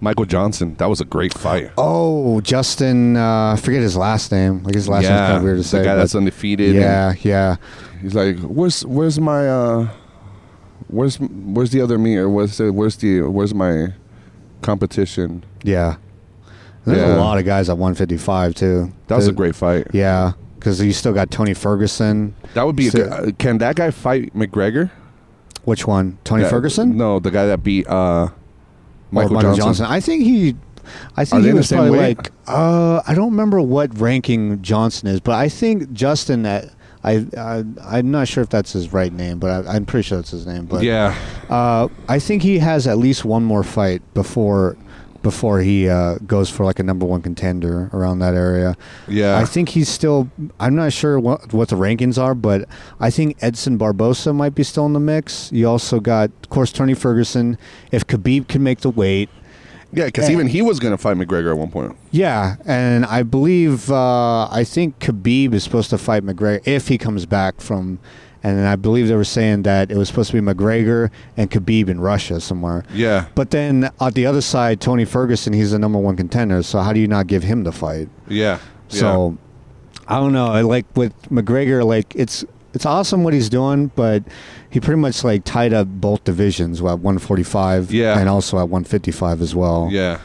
Michael 0.00 0.24
Johnson. 0.26 0.74
That 0.76 0.86
was 0.90 1.00
a 1.00 1.04
great 1.04 1.32
fight. 1.32 1.70
Oh, 1.78 2.40
Justin, 2.42 3.16
uh, 3.16 3.52
I 3.52 3.56
forget 3.56 3.80
his 3.80 3.96
last 3.96 4.30
name. 4.32 4.62
Like 4.62 4.74
his 4.74 4.88
last 4.88 5.04
name's 5.04 5.18
kind 5.20 5.36
of 5.38 5.42
weird 5.42 5.56
to 5.58 5.64
say. 5.64 5.78
the 5.78 5.84
guy 5.84 5.94
that's 5.94 6.14
undefeated. 6.14 6.74
yeah, 6.74 7.14
yeah. 7.22 7.56
he's 8.02 8.14
like, 8.14 8.38
"Where's 8.40 8.84
where's 8.84 9.18
my 9.18 9.48
uh, 9.48 9.88
where's 10.88 11.16
where's 11.20 11.70
the 11.70 11.80
other 11.80 11.96
me 11.98 12.16
or 12.16 12.28
where's 12.28 12.58
the, 12.58 12.72
where's 12.72 12.96
the 12.96 13.22
where's 13.22 13.54
my 13.54 13.94
competition?" 14.62 15.44
Yeah. 15.62 15.96
There's 16.84 16.98
Yeah. 16.98 17.16
a 17.16 17.18
lot 17.18 17.38
of 17.38 17.46
guys 17.46 17.70
at 17.70 17.78
155 17.78 18.54
too. 18.54 18.92
That 19.06 19.16
was 19.16 19.26
a 19.26 19.32
great 19.32 19.54
fight. 19.56 19.86
Yeah, 19.94 20.32
because 20.56 20.82
you 20.82 20.92
still 20.92 21.14
got 21.14 21.30
Tony 21.30 21.54
Ferguson. 21.54 22.34
That 22.52 22.66
would 22.66 22.76
be. 22.76 22.88
A 22.88 22.90
So- 22.90 22.98
good, 22.98 23.12
uh, 23.28 23.32
can 23.38 23.56
that 23.58 23.76
guy 23.76 23.90
fight 23.90 24.34
McGregor? 24.34 24.90
Which 25.64 25.86
one? 25.86 26.18
Tony 26.24 26.42
That- 26.42 26.50
Ferguson? 26.50 26.94
No, 26.98 27.18
the 27.20 27.30
guy 27.30 27.46
that 27.46 27.62
beat 27.62 27.86
uh, 27.88 28.28
Or 29.16 29.28
Michael, 29.28 29.54
Johnson. 29.54 29.86
I 29.86 30.00
think 30.00 30.22
he. 30.24 30.54
I 31.16 31.24
think 31.24 31.42
they 31.42 31.48
he 31.48 31.54
was 31.54 31.70
probably 31.72 31.90
weight? 31.92 32.18
like. 32.18 32.32
Uh, 32.46 33.02
I 33.06 33.14
don't 33.14 33.30
remember 33.30 33.60
what 33.60 33.98
ranking 33.98 34.60
Johnson 34.62 35.08
is, 35.08 35.20
but 35.20 35.34
I 35.34 35.48
think 35.48 35.92
Justin. 35.92 36.42
that 36.42 36.70
I, 37.02 37.26
I 37.36 37.64
I'm 37.82 38.10
not 38.10 38.28
sure 38.28 38.42
if 38.42 38.50
that's 38.50 38.72
his 38.72 38.92
right 38.92 39.12
name, 39.12 39.38
but 39.38 39.66
I, 39.66 39.76
I'm 39.76 39.86
pretty 39.86 40.06
sure 40.08 40.18
that's 40.18 40.30
his 40.30 40.46
name. 40.46 40.66
But 40.66 40.82
yeah, 40.82 41.14
Uh, 41.48 41.88
I 42.08 42.18
think 42.18 42.42
he 42.42 42.58
has 42.58 42.86
at 42.86 42.98
least 42.98 43.24
one 43.24 43.44
more 43.44 43.62
fight 43.62 44.02
before 44.14 44.76
before 45.24 45.58
he 45.60 45.88
uh, 45.88 46.18
goes 46.18 46.48
for 46.48 46.64
like 46.64 46.78
a 46.78 46.84
number 46.84 47.04
one 47.04 47.20
contender 47.20 47.90
around 47.92 48.20
that 48.20 48.34
area. 48.34 48.76
yeah. 49.08 49.36
I 49.36 49.44
think 49.44 49.70
he's 49.70 49.88
still. 49.88 50.30
I'm 50.60 50.76
not 50.76 50.92
sure 50.92 51.18
what 51.18 51.52
what 51.52 51.70
the 51.70 51.76
rankings 51.76 52.22
are, 52.22 52.36
but 52.36 52.68
I 53.00 53.10
think 53.10 53.36
Edson 53.40 53.76
Barbosa 53.76 54.32
might 54.32 54.54
be 54.54 54.62
still 54.62 54.86
in 54.86 54.92
the 54.92 55.00
mix. 55.00 55.50
You 55.50 55.68
also 55.68 55.98
got, 55.98 56.30
of 56.44 56.50
course, 56.50 56.70
Tony 56.70 56.94
Ferguson. 56.94 57.58
If 57.90 58.06
Khabib 58.06 58.46
can 58.46 58.62
make 58.62 58.80
the 58.80 58.90
weight, 58.90 59.28
yeah, 59.92 60.04
because 60.04 60.30
even 60.30 60.46
he 60.46 60.62
was 60.62 60.78
gonna 60.78 60.98
fight 60.98 61.16
McGregor 61.16 61.50
at 61.50 61.58
one 61.58 61.70
point. 61.70 61.96
yeah, 62.12 62.56
and 62.64 63.04
I 63.06 63.24
believe 63.24 63.90
uh, 63.90 64.48
I 64.50 64.62
think 64.62 65.00
Khabib 65.00 65.54
is 65.54 65.64
supposed 65.64 65.90
to 65.90 65.98
fight 65.98 66.22
McGregor 66.22 66.60
if 66.64 66.86
he 66.86 66.98
comes 66.98 67.26
back 67.26 67.60
from. 67.60 67.98
And 68.44 68.60
I 68.68 68.76
believe 68.76 69.08
they 69.08 69.16
were 69.16 69.24
saying 69.24 69.62
that 69.62 69.90
it 69.90 69.96
was 69.96 70.06
supposed 70.08 70.30
to 70.30 70.40
be 70.40 70.46
McGregor 70.46 71.10
and 71.36 71.50
Khabib 71.50 71.88
in 71.88 71.98
Russia 71.98 72.40
somewhere. 72.40 72.84
Yeah, 72.92 73.24
But 73.34 73.50
then 73.50 73.90
on 74.00 74.12
the 74.12 74.26
other 74.26 74.42
side, 74.42 74.80
Tony 74.82 75.06
Ferguson, 75.06 75.54
he's 75.54 75.70
the 75.72 75.78
number 75.78 75.98
one 75.98 76.14
contender. 76.14 76.62
So 76.62 76.80
how 76.80 76.92
do 76.92 77.00
you 77.00 77.08
not 77.08 77.26
give 77.26 77.42
him 77.42 77.64
the 77.64 77.72
fight? 77.72 78.08
yeah. 78.28 78.58
So 78.88 79.38
I 80.06 80.16
don't 80.20 80.32
know. 80.34 80.48
I 80.48 80.60
like 80.60 80.84
with 80.94 81.14
McGregor, 81.30 81.84
like 81.86 82.14
it's 82.14 82.44
it's 82.74 82.84
awesome 82.84 83.24
what 83.24 83.32
he's 83.32 83.48
doing, 83.48 83.90
but 83.96 84.22
he 84.68 84.78
pretty 84.78 85.00
much 85.00 85.24
like 85.24 85.44
tied 85.44 85.72
up 85.72 85.86
both 85.88 86.22
divisions 86.24 86.80
at 86.80 86.84
145 86.84 87.92
Yeah. 87.92 88.18
and 88.18 88.28
also 88.28 88.58
at 88.58 88.68
155 88.68 89.40
as 89.40 89.54
well. 89.54 89.88
yeah, 89.90 90.00
yeah. 90.00 90.18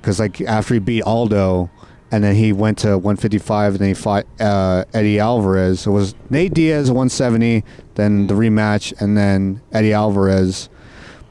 Because 0.00 0.20
like 0.20 0.40
after 0.42 0.74
he 0.74 0.80
beat 0.80 1.02
Aldo, 1.02 1.70
and 2.12 2.22
then 2.22 2.36
he 2.36 2.52
went 2.52 2.78
to 2.78 2.90
155, 2.98 3.72
and 3.72 3.80
then 3.80 3.88
he 3.88 3.94
fought 3.94 4.26
uh, 4.38 4.84
Eddie 4.94 5.18
Alvarez. 5.18 5.86
It 5.86 5.90
was 5.90 6.14
Nate 6.30 6.54
Diaz 6.54 6.90
170, 6.90 7.64
then 7.96 8.28
the 8.28 8.34
rematch, 8.34 8.92
and 9.00 9.16
then 9.16 9.60
Eddie 9.72 9.92
Alvarez. 9.94 10.68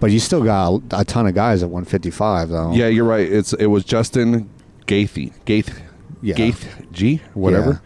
But 0.02 0.10
you 0.12 0.20
still 0.20 0.44
got 0.44 0.82
a, 0.92 1.02
a 1.02 1.06
ton 1.06 1.28
of 1.28 1.36
guys 1.36 1.62
at 1.64 1.70
155 1.70 2.50
though. 2.50 2.74
Yeah, 2.74 2.88
you're 2.88 3.06
right. 3.06 3.32
It's 3.32 3.54
it 3.54 3.68
was 3.68 3.84
Justin 3.86 4.50
Gaethje, 4.88 5.32
Gaeth, 5.46 5.80
Yeah. 6.22 6.34
Gaeth 6.36 6.92
G, 6.92 7.22
whatever. 7.36 7.82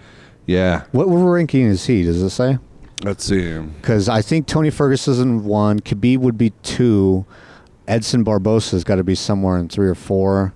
Yeah. 0.46 0.86
What, 0.94 1.10
what 1.10 1.18
ranking 1.18 1.64
is 1.66 1.86
he? 1.86 2.04
Does 2.04 2.22
it 2.22 2.30
say? 2.30 2.58
Let's 3.04 3.26
see. 3.26 3.60
Because 3.60 4.08
I 4.08 4.22
think 4.22 4.48
Tony 4.48 4.70
Ferguson 4.70 5.44
one, 5.44 5.82
Khabib 5.82 6.20
would 6.20 6.38
be 6.38 6.52
two, 6.64 7.26
Edson 7.88 8.24
Barbosa's 8.24 8.86
got 8.86 8.96
to 8.96 9.04
be 9.04 9.16
somewhere 9.16 9.58
in 9.58 9.68
three 9.68 9.88
or 9.90 9.96
four. 9.96 10.54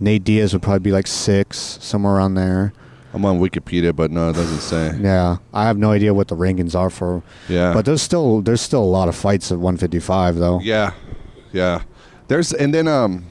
Nate 0.00 0.24
Diaz 0.24 0.52
would 0.52 0.62
probably 0.62 0.80
be 0.80 0.92
like 0.92 1.06
six, 1.06 1.78
somewhere 1.80 2.14
around 2.16 2.34
there. 2.34 2.72
I'm 3.14 3.24
on 3.24 3.40
Wikipedia, 3.40 3.94
but 3.96 4.10
no, 4.10 4.30
it 4.30 4.34
doesn't 4.34 4.60
say. 4.60 4.96
Yeah, 5.00 5.38
I 5.52 5.64
have 5.64 5.78
no 5.78 5.90
idea 5.92 6.12
what 6.14 6.28
the 6.28 6.36
rankings 6.36 6.74
are 6.74 6.90
for, 6.90 7.22
Yeah. 7.48 7.72
but 7.72 7.84
there's 7.86 8.02
still 8.02 8.42
there's 8.42 8.60
still 8.60 8.82
a 8.82 8.92
lot 8.98 9.08
of 9.08 9.16
fights 9.16 9.50
at 9.50 9.58
155 9.58 10.36
though. 10.36 10.60
Yeah, 10.60 10.92
yeah. 11.52 11.82
There's 12.28 12.52
and 12.52 12.72
then 12.74 12.86
um, 12.86 13.24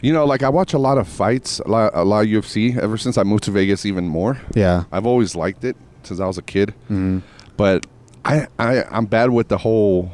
you 0.00 0.12
know, 0.12 0.24
like 0.24 0.42
I 0.42 0.48
watch 0.48 0.72
a 0.72 0.78
lot 0.78 0.96
of 0.98 1.06
fights, 1.06 1.60
a 1.60 1.68
lot, 1.68 1.90
a 1.94 2.02
lot 2.04 2.24
of 2.24 2.28
UFC. 2.30 2.76
Ever 2.78 2.96
since 2.96 3.18
I 3.18 3.22
moved 3.24 3.44
to 3.44 3.50
Vegas, 3.50 3.84
even 3.84 4.08
more. 4.08 4.40
Yeah. 4.54 4.84
I've 4.90 5.06
always 5.06 5.36
liked 5.36 5.62
it 5.64 5.76
since 6.02 6.18
I 6.20 6.26
was 6.26 6.38
a 6.38 6.42
kid. 6.42 6.74
Mhm. 6.90 7.22
But 7.58 7.86
I, 8.24 8.46
I, 8.58 8.82
I'm 8.90 9.06
bad 9.06 9.30
with 9.30 9.48
the 9.48 9.58
whole, 9.58 10.10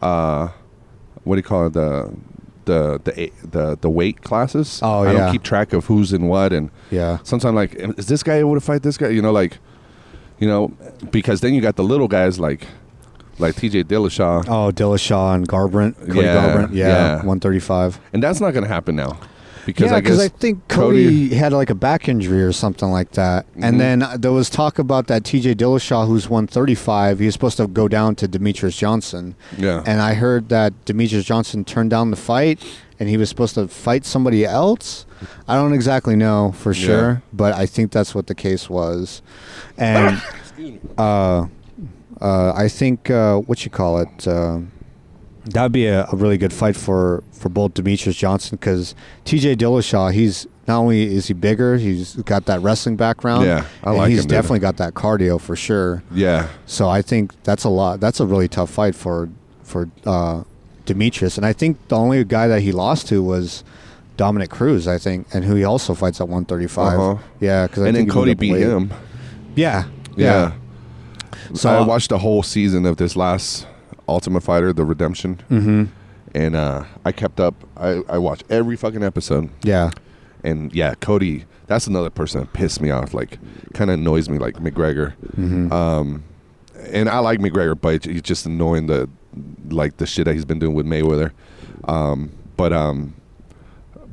uh, 0.00 0.48
what 1.24 1.36
do 1.36 1.38
you 1.38 1.42
call 1.42 1.66
it 1.66 1.72
the. 1.72 2.12
The, 2.64 3.00
the 3.04 3.30
the 3.42 3.78
the 3.80 3.90
weight 3.90 4.22
classes. 4.22 4.80
Oh, 4.82 5.02
I 5.02 5.12
yeah. 5.12 5.18
don't 5.18 5.32
keep 5.32 5.42
track 5.42 5.72
of 5.72 5.86
who's 5.86 6.12
in 6.12 6.26
what, 6.28 6.52
and 6.52 6.70
Yeah. 6.90 7.18
sometimes 7.22 7.54
like, 7.54 7.74
is 7.74 8.06
this 8.06 8.22
guy 8.22 8.34
able 8.36 8.54
to 8.54 8.60
fight 8.60 8.82
this 8.82 8.96
guy? 8.96 9.08
You 9.08 9.20
know, 9.22 9.32
like, 9.32 9.58
you 10.38 10.48
know, 10.48 10.68
because 11.10 11.40
then 11.40 11.54
you 11.54 11.60
got 11.60 11.76
the 11.76 11.84
little 11.84 12.08
guys 12.08 12.40
like, 12.40 12.66
like 13.38 13.54
T.J. 13.56 13.84
Dillashaw, 13.84 14.44
Oh, 14.48 14.70
Dillashaw 14.72 15.34
and 15.34 15.48
Garbrandt, 15.48 15.96
Cody 16.06 16.20
Yeah, 16.20 16.36
Garbrandt, 16.36 16.68
yeah, 16.74 16.86
yeah. 16.88 17.12
135. 17.16 18.00
and 18.12 18.22
that's 18.22 18.40
not 18.40 18.52
going 18.52 18.64
to 18.64 18.68
happen 18.72 18.96
now, 18.96 19.18
because 19.66 19.90
yeah, 19.90 19.96
I 19.96 20.00
because 20.00 20.18
guess 20.18 20.26
I 20.26 20.36
think 20.36 20.66
Cody, 20.68 21.34
had 21.34 21.52
like 21.52 21.70
a 21.70 21.74
back 21.74 22.08
injury 22.08 22.42
or 22.42 22.52
something 22.52 22.90
like 22.90 23.12
that, 23.12 23.46
Mhm. 23.54 23.64
and 23.64 23.80
then 23.80 24.02
uh, 24.02 24.16
there 24.18 24.32
was 24.32 24.50
talk 24.50 24.78
about 24.78 25.06
that 25.08 25.24
T.J. 25.24 25.54
Dillashaw, 25.56 26.06
who's 26.06 26.28
135. 26.28 27.18
He 27.18 27.26
was 27.26 27.34
supposed 27.34 27.56
to 27.58 27.66
go 27.66 27.88
down 27.88 28.14
to 28.16 28.28
Demetrious 28.28 28.76
Johnson, 28.76 29.34
yeah, 29.58 29.82
and 29.86 30.00
I 30.00 30.14
heard 30.14 30.48
that 30.48 30.72
Demetrious 30.84 31.24
Johnson 31.24 31.64
turned 31.64 31.90
down 31.90 32.10
the 32.10 32.16
fight, 32.16 32.60
and 33.00 33.08
he 33.08 33.16
was 33.16 33.28
supposed 33.28 33.54
to 33.54 33.68
fight 33.68 34.04
somebody 34.04 34.44
else. 34.44 35.06
I 35.48 35.56
don't 35.56 35.72
exactly 35.72 36.16
know 36.16 36.52
for 36.56 36.72
Yeah. 36.72 36.86
sure, 36.86 37.22
but 37.32 37.54
I 37.54 37.66
think 37.66 37.90
that's 37.92 38.14
what 38.14 38.26
the 38.26 38.34
case 38.34 38.68
was, 38.70 39.22
and 39.78 40.20
uh, 40.98 41.46
uh, 42.20 42.52
I 42.54 42.68
think 42.68 43.10
uh, 43.10 43.38
what 43.38 43.64
you 43.64 43.70
call 43.70 43.98
it. 43.98 44.28
Uh, 45.44 45.50
That'd 45.50 45.72
be 45.72 45.86
a, 45.86 46.06
a 46.10 46.16
really 46.16 46.38
good 46.38 46.52
fight 46.52 46.76
for, 46.76 47.22
for 47.32 47.48
both 47.48 47.74
Demetrious 47.74 48.16
Johnson 48.16 48.56
because 48.56 48.94
T.J. 49.24 49.56
Dillashaw, 49.56 50.12
he's 50.12 50.46
not 50.66 50.78
only 50.78 51.14
is 51.14 51.26
he 51.26 51.34
bigger, 51.34 51.76
he's 51.76 52.14
got 52.16 52.46
that 52.46 52.60
wrestling 52.60 52.96
background. 52.96 53.44
Yeah, 53.44 53.66
I 53.82 53.90
and 53.90 53.98
like 53.98 54.10
He's 54.10 54.20
him, 54.22 54.28
definitely 54.28 54.60
got 54.60 54.78
that 54.78 54.94
cardio 54.94 55.40
for 55.40 55.56
sure. 55.56 56.02
yeah, 56.10 56.48
So 56.66 56.88
I 56.88 57.02
think 57.02 57.32
that's 57.44 57.64
a 57.64 57.68
lot. 57.68 58.00
That's 58.00 58.20
a 58.20 58.26
really 58.26 58.48
tough 58.48 58.70
fight 58.70 58.94
for 58.94 59.28
for 59.62 59.88
uh, 60.06 60.44
Demetrious, 60.86 61.36
and 61.36 61.44
I 61.44 61.52
think 61.52 61.88
the 61.88 61.96
only 61.96 62.24
guy 62.24 62.48
that 62.48 62.62
he 62.62 62.72
lost 62.72 63.08
to 63.08 63.22
was 63.22 63.62
Dominick 64.16 64.50
Cruz, 64.50 64.86
I 64.88 64.98
think, 64.98 65.26
and 65.34 65.44
who 65.44 65.54
he 65.54 65.64
also 65.64 65.94
fights 65.94 66.20
at 66.20 66.28
135. 66.28 66.98
Uh-huh. 66.98 67.22
Yeah, 67.40 67.66
because 67.66 67.84
and 67.84 67.96
then 67.96 68.08
Cody 68.08 68.34
beat 68.34 68.56
him. 68.56 68.92
Yeah, 69.54 69.84
Yeah. 70.16 70.52
So 71.48 71.54
So 71.54 71.70
I 71.70 71.86
watched 71.86 72.08
the 72.08 72.18
whole 72.18 72.42
season 72.42 72.86
of 72.86 72.96
this 72.96 73.16
last 73.16 73.66
Ultimate 74.08 74.42
Fighter, 74.42 74.72
The 74.72 74.84
Redemption, 74.84 75.34
hmm 75.48 75.84
and 76.34 76.56
uh, 76.56 76.82
I 77.04 77.12
kept 77.12 77.38
up. 77.38 77.54
I, 77.76 78.02
I 78.08 78.18
watched 78.18 78.42
every 78.50 78.76
fucking 78.76 79.04
episode, 79.04 79.50
Yeah, 79.62 79.90
and 80.42 80.72
yeah, 80.74 80.94
Cody. 80.94 81.44
That's 81.66 81.86
another 81.86 82.10
person 82.10 82.40
that 82.40 82.52
pissed 82.52 82.80
me 82.82 82.90
off. 82.90 83.14
Like, 83.14 83.38
kind 83.72 83.88
of 83.90 83.94
annoys 84.00 84.28
me, 84.28 84.38
like 84.38 84.56
McGregor. 84.56 85.12
hmm 85.36 85.72
Um, 85.72 86.24
and 86.90 87.08
I 87.08 87.20
like 87.20 87.38
McGregor, 87.38 87.80
but 87.80 88.04
he's 88.04 88.20
just 88.20 88.46
annoying 88.46 88.86
the 88.88 89.08
like 89.70 89.96
the 89.98 90.06
shit 90.06 90.24
that 90.26 90.34
he's 90.34 90.44
been 90.44 90.58
doing 90.58 90.74
with 90.74 90.86
Mayweather. 90.86 91.30
Um, 91.84 92.32
but 92.56 92.72
um, 92.72 93.14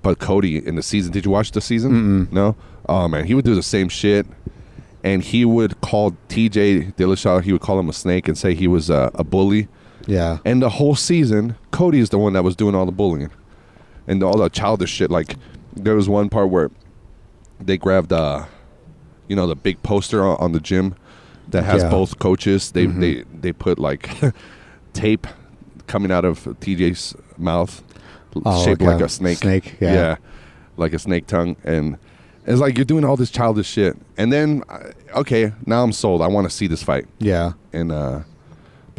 but 0.03 0.19
Cody 0.19 0.65
in 0.65 0.75
the 0.75 0.83
season. 0.83 1.11
Did 1.11 1.25
you 1.25 1.31
watch 1.31 1.51
the 1.51 1.61
season? 1.61 1.91
Mm-mm. 2.27 2.31
No. 2.31 2.55
Oh 2.87 3.07
man, 3.07 3.25
he 3.25 3.33
would 3.33 3.45
do 3.45 3.55
the 3.55 3.63
same 3.63 3.89
shit, 3.89 4.25
and 5.03 5.23
he 5.23 5.43
would 5.43 5.81
call 5.81 6.15
T.J. 6.29 6.91
Dillashaw. 6.97 7.41
He 7.43 7.51
would 7.51 7.61
call 7.61 7.79
him 7.79 7.89
a 7.89 7.93
snake 7.93 8.27
and 8.27 8.37
say 8.37 8.53
he 8.53 8.67
was 8.67 8.89
uh, 8.91 9.09
a 9.15 9.23
bully. 9.23 9.67
Yeah, 10.07 10.37
And 10.45 10.61
the 10.61 10.69
whole 10.69 10.95
season, 10.95 11.55
Cody 11.71 11.99
is 11.99 12.09
the 12.09 12.17
one 12.17 12.33
that 12.33 12.43
was 12.43 12.55
doing 12.55 12.75
all 12.75 12.85
the 12.85 12.91
bullying 12.91 13.29
and 14.07 14.23
all 14.23 14.37
the 14.37 14.49
childish 14.49 14.91
shit. 14.91 15.09
Like 15.11 15.35
there 15.75 15.95
was 15.95 16.07
one 16.09 16.29
part 16.29 16.49
where 16.49 16.69
they 17.59 17.77
grabbed, 17.77 18.11
uh, 18.13 18.45
you 19.27 19.35
know, 19.35 19.47
the 19.47 19.55
big 19.55 19.81
poster 19.83 20.23
on, 20.25 20.37
on 20.39 20.51
the 20.51 20.59
gym 20.59 20.95
that 21.49 21.63
has 21.63 21.83
Yeah. 21.83 21.89
both 21.89 22.19
coaches. 22.19 22.71
They 22.71 22.87
Mhm. 22.87 22.99
they 22.99 23.23
they 23.41 23.51
put 23.53 23.79
like 23.79 24.09
tape 24.93 25.27
coming 25.87 26.11
out 26.11 26.25
of 26.25 26.43
TJ's 26.59 27.15
mouth, 27.37 27.83
Oh, 28.45 28.63
shaped 28.65 28.81
like 28.81 28.93
like 28.93 29.01
a 29.01 29.05
a 29.05 29.09
snake. 29.09 29.37
snake, 29.39 29.75
yeah. 29.81 30.15
like 30.77 30.93
a 30.93 30.99
snake 30.99 31.27
tongue, 31.27 31.55
and 31.63 31.97
it's 32.47 32.59
like 32.61 32.77
you're 32.77 32.85
doing 32.85 33.03
all 33.05 33.17
this 33.17 33.29
childish 33.29 33.67
shit. 33.67 33.95
And 34.17 34.31
then, 34.31 34.63
uh, 34.69 34.91
okay, 35.19 35.51
now 35.65 35.83
I'm 35.83 35.91
sold. 35.91 36.21
I 36.21 36.27
want 36.27 36.49
to 36.49 36.55
see 36.55 36.67
this 36.67 36.81
fight 36.83 37.05
yeah, 37.19 37.53
and 37.73 37.91
uh 37.91 38.19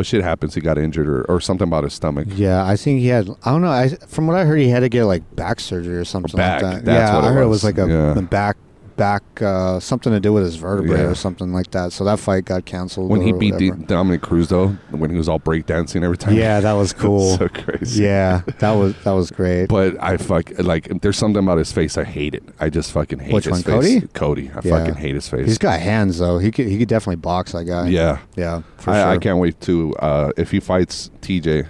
but 0.02 0.06
shit 0.08 0.22
happens 0.24 0.54
he 0.54 0.60
got 0.60 0.78
injured 0.78 1.08
or, 1.08 1.22
or 1.30 1.40
something 1.40 1.68
about 1.68 1.84
his 1.84 1.94
stomach 1.94 2.26
yeah. 2.34 2.66
I 2.66 2.74
think 2.76 2.98
he 3.00 3.06
had. 3.06 3.28
I 3.44 3.50
don't 3.52 3.62
know. 3.62 3.70
I 3.70 3.88
from 3.88 4.26
what 4.26 4.36
I 4.36 4.44
heard, 4.44 4.58
he 4.58 4.68
had 4.68 4.80
to 4.80 4.88
get 4.88 5.04
like 5.04 5.22
back 5.36 5.60
surgery 5.60 5.96
or 5.96 6.04
something 6.04 6.36
Back, 6.36 6.60
like 6.62 6.74
that. 6.76 6.84
that's 6.84 7.10
yeah, 7.10 7.14
what 7.16 7.24
it 7.24 7.28
I 7.28 7.32
heard 7.32 7.42
it 7.42 7.46
was. 7.46 7.62
was 7.62 7.64
like 7.64 7.78
a, 7.78 7.88
Yeah. 7.88 8.18
a 8.18 8.22
back 8.22 8.56
back 9.02 9.22
uh, 9.42 9.80
something 9.80 10.12
to 10.12 10.20
do 10.20 10.32
with 10.32 10.44
his 10.44 10.54
vertebrae 10.56 11.00
Yeah. 11.02 11.10
or 11.10 11.14
something 11.16 11.52
like 11.52 11.70
that. 11.72 11.92
So 11.92 12.04
that 12.04 12.18
fight 12.20 12.44
got 12.44 12.64
canceled. 12.64 13.10
when 13.10 13.20
he 13.20 13.32
beat 13.32 13.56
D- 13.58 13.70
Dominick 13.70 14.22
Cruz 14.22 14.48
though 14.48 14.68
when 14.90 15.10
he 15.10 15.16
was 15.16 15.28
all 15.28 15.40
breakdancing 15.40 16.02
every 16.04 16.16
time 16.16 16.34
yeah, 16.34 16.60
that 16.66 16.74
was 16.74 16.92
cool. 16.92 17.36
so 17.36 17.48
crazy 17.48 18.04
yeah, 18.04 18.42
that 18.60 18.72
was 18.72 18.94
that 19.04 19.10
was 19.20 19.30
great. 19.30 19.66
but 19.68 20.00
I 20.00 20.16
fuck 20.18 20.50
like 20.58 20.84
there's 21.02 21.16
something 21.18 21.42
about 21.42 21.58
his 21.58 21.72
face 21.72 21.98
I 21.98 22.04
hate 22.04 22.34
it 22.34 22.44
I 22.60 22.70
just 22.70 22.92
fucking 22.92 23.18
hate 23.18 23.32
Which 23.34 23.46
his 23.46 23.52
one, 23.52 23.62
face 23.62 23.74
Cody? 23.74 24.00
Cody 24.14 24.50
I 24.54 24.60
Yeah. 24.62 24.78
fucking 24.78 24.94
hate 24.94 25.14
his 25.16 25.28
face 25.28 25.46
He's 25.46 25.58
got 25.58 25.80
hands 25.80 26.18
though. 26.18 26.38
He 26.38 26.50
could 26.52 26.68
he 26.68 26.78
could 26.78 26.88
definitely 26.88 27.16
box 27.16 27.52
that 27.52 27.64
guy. 27.64 27.88
yeah 27.88 28.18
yeah, 28.36 28.62
for 28.76 28.90
I, 28.92 28.94
sure. 29.02 29.10
I 29.12 29.18
can't 29.18 29.38
wait 29.38 29.60
to 29.62 29.94
uh 29.96 30.30
if 30.36 30.50
he 30.52 30.60
fights 30.60 31.10
TJ 31.22 31.66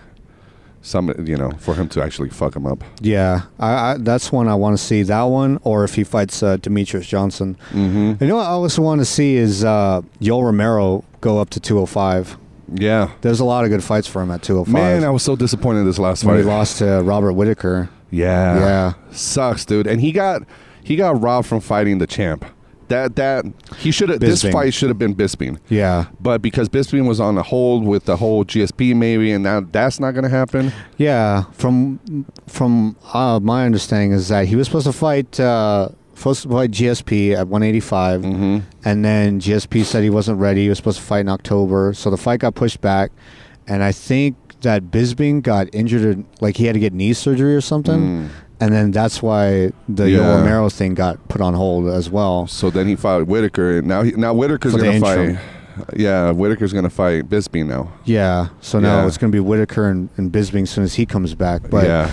some 0.82 1.12
you 1.26 1.36
know 1.36 1.50
for 1.58 1.74
him 1.74 1.88
to 1.88 2.02
actually 2.02 2.28
fuck 2.28 2.56
him 2.56 2.66
up 2.66 2.82
Yeah, 3.00 3.42
I, 3.58 3.92
I, 3.92 3.96
that's 3.98 4.32
one 4.32 4.48
I 4.48 4.54
want 4.56 4.76
to 4.76 4.82
see. 4.82 5.02
That 5.04 5.22
one, 5.22 5.58
or 5.62 5.84
if 5.84 5.94
he 5.94 6.04
fights 6.04 6.42
uh, 6.42 6.56
Demetrious 6.56 7.06
Johnson. 7.06 7.56
mm-hmm 7.70 8.14
You 8.22 8.28
know 8.28 8.36
what 8.36 8.46
I 8.46 8.50
also 8.50 8.82
want 8.82 9.00
to 9.00 9.04
see 9.04 9.36
is 9.36 9.64
uh, 9.64 10.02
Yoel 10.20 10.44
Romero 10.44 11.04
go 11.20 11.38
up 11.40 11.50
to 11.50 11.60
205. 11.60 12.36
yeah 12.74 13.10
There's 13.20 13.40
a 13.40 13.44
lot 13.44 13.64
of 13.64 13.70
good 13.70 13.84
fights 13.84 14.08
for 14.08 14.20
him 14.22 14.30
at 14.32 14.42
205. 14.42 14.72
man 14.74 15.04
I 15.04 15.10
was 15.10 15.22
so 15.22 15.36
disappointed 15.36 15.80
in 15.80 15.86
this 15.86 15.98
last 15.98 16.24
when 16.24 16.34
fight 16.36 16.42
he 16.44 16.48
lost 16.50 16.78
to 16.78 17.00
Robert 17.02 17.32
Whitaker. 17.34 17.88
Yeah. 18.10 18.58
Yeah. 18.58 18.92
Sucks, 19.12 19.64
dude. 19.64 19.86
And 19.86 20.00
he 20.00 20.12
got 20.12 20.42
he 20.84 20.96
got 20.96 21.20
robbed 21.20 21.46
from 21.46 21.60
fighting 21.60 21.98
the 21.98 22.06
champ. 22.06 22.44
That 22.88 23.16
that 23.16 23.44
he 23.78 23.90
should 23.90 24.08
have 24.10 24.20
this 24.20 24.42
Bisping. 24.42 24.52
fight 24.52 24.74
should 24.74 24.88
have 24.90 24.98
been 24.98 25.14
Bisping. 25.14 25.58
Yeah, 25.68 26.06
But 26.20 26.42
because 26.42 26.68
Bisping 26.68 27.06
was 27.08 27.20
on 27.20 27.38
a 27.38 27.42
hold 27.42 27.84
with 27.84 28.04
the 28.04 28.16
whole 28.16 28.44
GSP 28.44 28.94
maybe 28.94 29.32
and 29.32 29.42
now 29.44 29.60
that's 29.60 29.98
not 29.98 30.12
gonna 30.14 30.28
happen. 30.28 30.72
yeah. 30.98 31.44
From 31.52 31.98
from 32.46 32.96
uh, 33.14 33.40
my 33.42 33.64
understanding 33.66 34.12
is 34.12 34.28
that 34.28 34.46
he 34.46 34.56
was 34.56 34.66
supposed 34.66 34.86
to 34.86 34.92
fight 34.92 35.38
uh, 35.40 35.88
supposed 36.14 36.42
to 36.42 36.48
fight 36.50 36.70
GSP 36.70 37.32
at 37.34 37.48
185, 37.48 38.20
Mm-hmm. 38.22 38.58
and 38.84 39.04
then 39.04 39.40
GSP 39.40 39.84
said 39.84 40.02
he 40.02 40.10
wasn't 40.10 40.38
ready. 40.38 40.64
He 40.64 40.68
was 40.68 40.78
supposed 40.78 40.98
to 40.98 41.04
fight 41.04 41.20
in 41.20 41.28
October, 41.28 41.94
so 41.94 42.10
the 42.10 42.16
fight 42.16 42.40
got 42.40 42.54
pushed 42.54 42.80
back. 42.80 43.10
And 43.66 43.82
I 43.82 43.90
think 43.92 44.36
that 44.60 44.84
Bisping 44.92 45.42
got 45.42 45.68
injured, 45.72 46.24
like 46.40 46.56
he 46.56 46.66
had 46.66 46.74
to 46.74 46.78
get 46.80 46.92
knee 46.92 47.12
surgery 47.14 47.54
or 47.56 47.60
something, 47.60 48.00
Mm. 48.00 48.28
And 48.62 48.72
then 48.72 48.90
that's 48.92 49.22
why 49.22 49.72
the 49.88 50.08
Yeah. 50.10 50.18
Yoel 50.18 50.38
Romero 50.38 50.68
thing 50.68 50.94
got 50.94 51.28
put 51.28 51.40
on 51.40 51.54
hold 51.54 51.88
as 51.88 52.08
well. 52.10 52.46
So 52.46 52.70
then 52.70 52.86
he 52.86 52.96
fought 52.96 53.26
Whitaker 53.26 53.78
and 53.78 53.86
now 53.88 54.02
he, 54.02 54.12
now 54.12 54.32
Whitaker's 54.34 54.74
gonna 54.76 55.00
fight 55.00 55.38
yeah, 55.96 56.30
Whitaker's 56.32 56.72
gonna 56.72 56.90
fight 56.90 57.28
Bisping 57.28 57.66
now. 57.66 57.92
Yeah, 58.04 58.48
so 58.60 58.78
now 58.78 59.00
Yeah. 59.00 59.06
it's 59.06 59.16
going 59.18 59.30
to 59.32 59.36
be 59.36 59.40
Whitaker 59.40 59.88
and, 59.88 60.10
and 60.16 60.34
as 60.36 60.50
soon 60.70 60.84
as 60.84 60.94
he 60.94 61.06
comes 61.06 61.34
back. 61.34 61.62
But 61.70 61.86
yeah. 61.86 62.10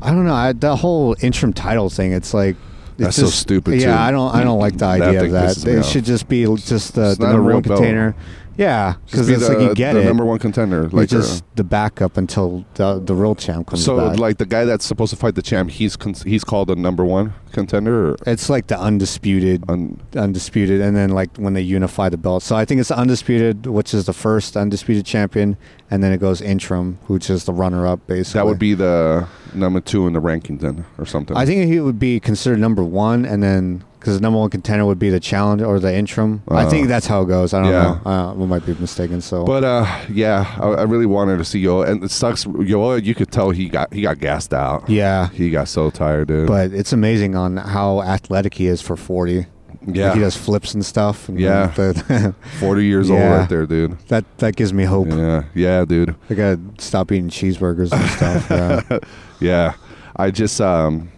I 0.00 0.10
don't 0.10 0.24
know. 0.24 0.34
I, 0.34 0.52
the 0.52 0.76
whole 0.76 1.14
interim 1.20 1.52
title 1.52 1.90
thing, 1.90 2.12
it's 2.12 2.32
like 2.32 2.56
it's 2.92 2.98
That's 2.98 3.16
so 3.16 3.22
just- 3.22 3.38
stupid, 3.40 3.80
Yeah, 3.80 3.96
too. 3.96 4.02
I 4.02 4.10
don't. 4.12 4.34
I 4.34 4.44
don't 4.44 4.58
like 4.60 4.76
the 4.78 4.84
idea 4.84 5.20
thing 5.20 5.34
of 5.34 5.54
that. 5.62 5.66
It 5.66 5.84
should 5.84 6.04
just 6.04 6.28
be 6.28 6.44
just 6.56 6.94
the, 6.94 7.16
the 7.18 7.26
number 7.26 7.42
real 7.42 7.62
container. 7.62 8.12
belt. 8.12 8.22
Yeah, 8.56 8.94
because 9.06 9.28
be 9.28 9.34
it's 9.34 9.46
the, 9.48 9.54
like 9.54 9.68
you 9.68 9.74
get 9.74 9.94
the 9.94 10.02
it. 10.02 10.04
number 10.04 10.24
one 10.24 10.38
contender. 10.38 10.82
You're 10.82 10.90
Like 10.90 11.08
just 11.08 11.42
uh, 11.42 11.46
the 11.56 11.64
backup 11.64 12.16
until 12.16 12.64
the 12.74 13.00
the 13.00 13.14
real 13.14 13.34
champ 13.34 13.66
comes 13.68 13.80
back. 13.82 13.86
so 13.86 14.08
back. 14.10 14.18
like 14.18 14.38
the 14.38 14.46
guy 14.46 14.64
that's 14.64 14.84
supposed 14.84 15.10
to 15.10 15.16
fight 15.16 15.34
the 15.34 15.42
champ, 15.42 15.70
he's 15.70 15.96
con- 15.96 16.14
he's 16.26 16.44
called 16.44 16.68
the 16.68 16.76
number 16.76 17.04
one 17.04 17.32
contender 17.52 18.10
or 18.12 18.16
it's 18.26 18.48
like 18.48 18.66
the 18.68 18.78
undisputed, 18.78 19.62
un- 19.68 20.00
undisputed, 20.16 20.80
and 20.80 20.96
then 20.96 21.10
like 21.10 21.34
when 21.36 21.54
they 21.54 21.60
unify 21.62 22.08
the 22.08 22.16
belt. 22.16 22.42
So 22.42 22.56
I 22.56 22.64
think 22.64 22.80
it's 22.80 22.90
undisputed, 22.90 23.66
which 23.66 23.94
is 23.94 24.06
the 24.06 24.12
first 24.12 24.56
undisputed 24.56 25.04
champion, 25.06 25.56
and 25.90 26.02
then 26.02 26.12
it 26.12 26.18
goes 26.18 26.40
interim, 26.40 26.98
which 27.06 27.30
is 27.30 27.44
the 27.44 27.52
runner 27.52 27.86
up. 27.86 28.06
Basically, 28.06 28.38
That 28.38 28.46
would 28.46 28.58
be 28.58 28.74
the 28.74 29.26
number 29.54 29.80
two 29.80 30.06
in 30.06 30.12
the 30.14 30.20
ranking 30.20 30.58
then, 30.58 30.84
or 30.98 31.06
something. 31.06 31.36
I 31.36 31.44
think 31.46 31.70
he 31.70 31.80
would 31.80 31.98
be 31.98 32.20
considered 32.20 32.58
number 32.58 32.82
one, 32.84 33.24
and 33.24 33.42
then 33.42 33.84
because 34.02 34.16
the 34.16 34.20
number 34.20 34.38
one 34.40 34.50
contender 34.50 34.84
would 34.84 34.98
be 34.98 35.10
the 35.10 35.20
challenge 35.20 35.62
or 35.62 35.78
the 35.78 35.94
interim. 35.94 36.42
I 36.48 36.64
Uh, 36.64 36.70
think 36.70 36.88
that's 36.88 37.06
how 37.06 37.22
it 37.22 37.26
goes. 37.28 37.54
I 37.54 37.62
don't 37.62 37.70
yeah. 37.70 38.00
know. 38.04 38.10
Uh, 38.10 38.34
we 38.34 38.46
might 38.46 38.66
be 38.66 38.74
mistaken. 38.74 39.20
So, 39.20 39.44
But 39.44 39.62
uh, 39.62 39.86
yeah, 40.10 40.56
I, 40.60 40.68
I 40.68 40.82
really 40.82 41.06
wanted 41.06 41.38
to 41.38 41.44
see 41.44 41.62
Yoel, 41.62 41.86
and 41.88 42.02
it 42.02 42.10
sucks. 42.10 42.44
Yoel, 42.44 43.02
you 43.04 43.14
could 43.14 43.30
tell 43.30 43.50
he 43.50 43.68
got 43.68 43.92
he 43.94 44.02
got 44.02 44.18
gassed 44.18 44.52
out. 44.52 44.88
yeah, 44.90 45.28
He 45.30 45.50
got 45.50 45.68
so 45.68 45.90
tired, 45.90 46.28
dude. 46.28 46.48
but 46.48 46.72
it's 46.72 46.92
amazing 46.92 47.36
on 47.36 47.56
how 47.58 48.02
athletic 48.02 48.54
he 48.54 48.66
is 48.66 48.82
for 48.82 48.96
forty. 48.96 49.46
yeah, 49.86 50.06
Like, 50.08 50.14
he 50.14 50.20
does 50.20 50.36
flips 50.36 50.74
and 50.74 50.84
stuff. 50.84 51.28
and 51.28 51.38
Yeah. 51.40 51.66
the- 51.76 52.34
forty 52.60 52.84
years 52.86 53.08
old 53.10 53.20
right 53.20 53.48
there, 53.48 53.66
dude. 53.66 53.98
that 54.08 54.24
that 54.38 54.56
gives 54.56 54.72
me 54.72 54.84
hope. 54.84 55.08
Yeah, 55.08 55.44
yeah, 55.54 55.84
dude. 55.84 56.14
I 56.30 56.34
gotta 56.34 56.60
stop 56.78 57.10
eating 57.12 57.30
cheeseburgers 57.30 57.92
and 57.92 58.10
stuff. 58.10 58.50
Yeah. 58.50 58.98
Yeah, 59.40 59.72
I 60.14 60.30
just 60.30 60.60
um, 60.60 61.10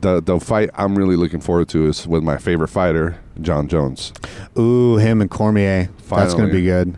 the 0.00 0.20
the 0.22 0.38
fight 0.40 0.70
I'm 0.74 0.96
really 0.96 1.16
looking 1.16 1.40
forward 1.40 1.68
to 1.70 1.86
is 1.86 2.06
with 2.06 2.22
my 2.22 2.36
favorite 2.38 2.68
fighter, 2.68 3.18
Jon 3.40 3.68
Jones. 3.68 4.12
Ooh, 4.58 4.96
him 4.96 5.20
and 5.20 5.30
Cormier. 5.30 5.88
That's 6.08 6.34
gonna 6.34 6.52
be 6.52 6.62
good. 6.62 6.96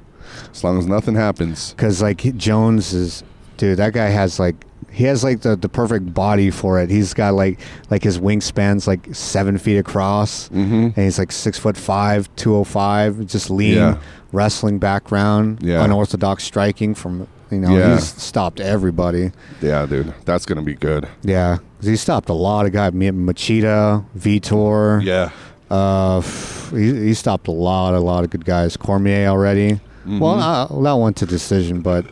As 0.50 0.64
long 0.64 0.78
as 0.78 0.86
nothing 0.86 1.14
happens. 1.14 1.72
Because 1.72 2.02
like 2.02 2.18
Jones 2.36 2.92
is, 2.92 3.22
dude, 3.56 3.78
that 3.78 3.92
guy 3.92 4.06
has 4.08 4.38
like 4.40 4.56
he 4.90 5.04
has 5.04 5.24
like 5.24 5.40
the, 5.40 5.56
the 5.56 5.68
perfect 5.68 6.14
body 6.14 6.50
for 6.50 6.80
it. 6.80 6.88
He's 6.90 7.14
got 7.14 7.34
like 7.34 7.58
like 7.90 8.02
his 8.02 8.18
wingspan's 8.18 8.86
like 8.86 9.14
seven 9.14 9.58
feet 9.58 9.78
across, 9.78 10.48
Mm-hmm. 10.50 10.74
and 10.74 10.96
he's 10.96 11.18
like 11.18 11.32
six 11.32 11.58
foot 11.58 11.76
five, 11.76 12.28
two 12.36 12.54
oh 12.56 12.64
five, 12.64 13.26
just 13.26 13.50
lean 13.50 13.74
Yeah. 13.76 13.98
wrestling 14.32 14.78
background, 14.78 15.58
Yeah. 15.62 15.84
unorthodox 15.84 16.44
striking 16.44 16.94
from 16.94 17.26
you 17.50 17.58
know 17.58 17.76
Yeah. 17.76 17.94
he's 17.94 18.04
stopped 18.06 18.60
everybody. 18.60 19.32
Yeah, 19.60 19.86
dude, 19.86 20.12
that's 20.24 20.46
gonna 20.46 20.62
be 20.62 20.74
good. 20.74 21.08
Yeah, 21.22 21.58
'cause 21.78 21.86
he 21.88 21.96
stopped 21.96 22.28
a 22.28 22.34
lot 22.34 22.66
of 22.66 22.72
guys. 22.72 22.92
Me- 22.92 23.10
Machida, 23.10 24.04
Vitor. 24.18 25.02
Yeah. 25.04 25.30
Uh, 25.70 26.18
f- 26.18 26.70
he, 26.74 27.06
he 27.06 27.14
stopped 27.14 27.48
a 27.48 27.52
lot, 27.52 27.94
a 27.94 28.00
lot 28.00 28.24
of 28.24 28.30
good 28.30 28.44
guys. 28.44 28.76
Cormier 28.76 29.28
already. 29.28 29.80
Well, 30.06 30.36
Mhm. 30.36 30.70
uh, 30.78 30.82
that 30.82 30.92
went 30.94 31.16
to 31.16 31.26
decision, 31.26 31.80
but 31.80 32.04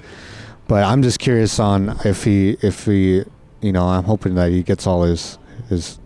but 0.68 0.82
I'm 0.84 1.02
just 1.02 1.18
curious 1.18 1.58
on 1.60 1.98
if 2.04 2.24
he 2.24 2.56
if 2.62 2.86
he 2.86 3.22
you 3.60 3.72
know 3.72 3.84
I'm 3.86 4.04
hoping 4.04 4.34
that 4.36 4.50
he 4.50 4.62
gets 4.62 4.86
all 4.86 5.02
his 5.02 5.38
his 5.68 5.98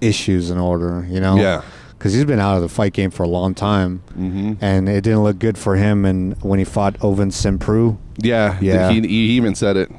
issues 0.00 0.50
in 0.50 0.58
order. 0.58 1.06
You 1.08 1.20
know. 1.20 1.36
Yeah. 1.36 1.62
Because 1.98 2.12
he's 2.12 2.24
been 2.26 2.38
out 2.40 2.56
of 2.56 2.62
the 2.62 2.68
fight 2.68 2.92
game 2.92 3.10
for 3.10 3.22
a 3.22 3.28
long 3.28 3.54
time, 3.54 4.02
Mm-hmm. 4.18 4.54
and 4.60 4.88
it 4.88 5.00
didn't 5.02 5.22
look 5.22 5.38
good 5.38 5.56
for 5.56 5.76
him. 5.76 6.04
And 6.04 6.40
when 6.42 6.58
he 6.58 6.64
fought 6.64 6.94
Ovince 7.00 7.32
Saint 7.34 7.60
Preux, 7.60 7.96
Yeah, 8.18 8.58
Yeah. 8.60 8.90
He, 8.90 9.00
he 9.00 9.30
even 9.36 9.54
said 9.54 9.76
it. 9.76 9.90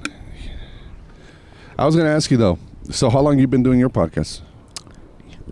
I 1.78 1.86
was 1.86 1.96
gonna 1.96 2.10
ask 2.10 2.32
you 2.32 2.38
though. 2.38 2.58
So 2.90 3.10
how 3.10 3.20
long 3.22 3.38
you 3.40 3.48
been 3.48 3.64
doing 3.64 3.80
your 3.80 3.90
podcast? 3.90 4.42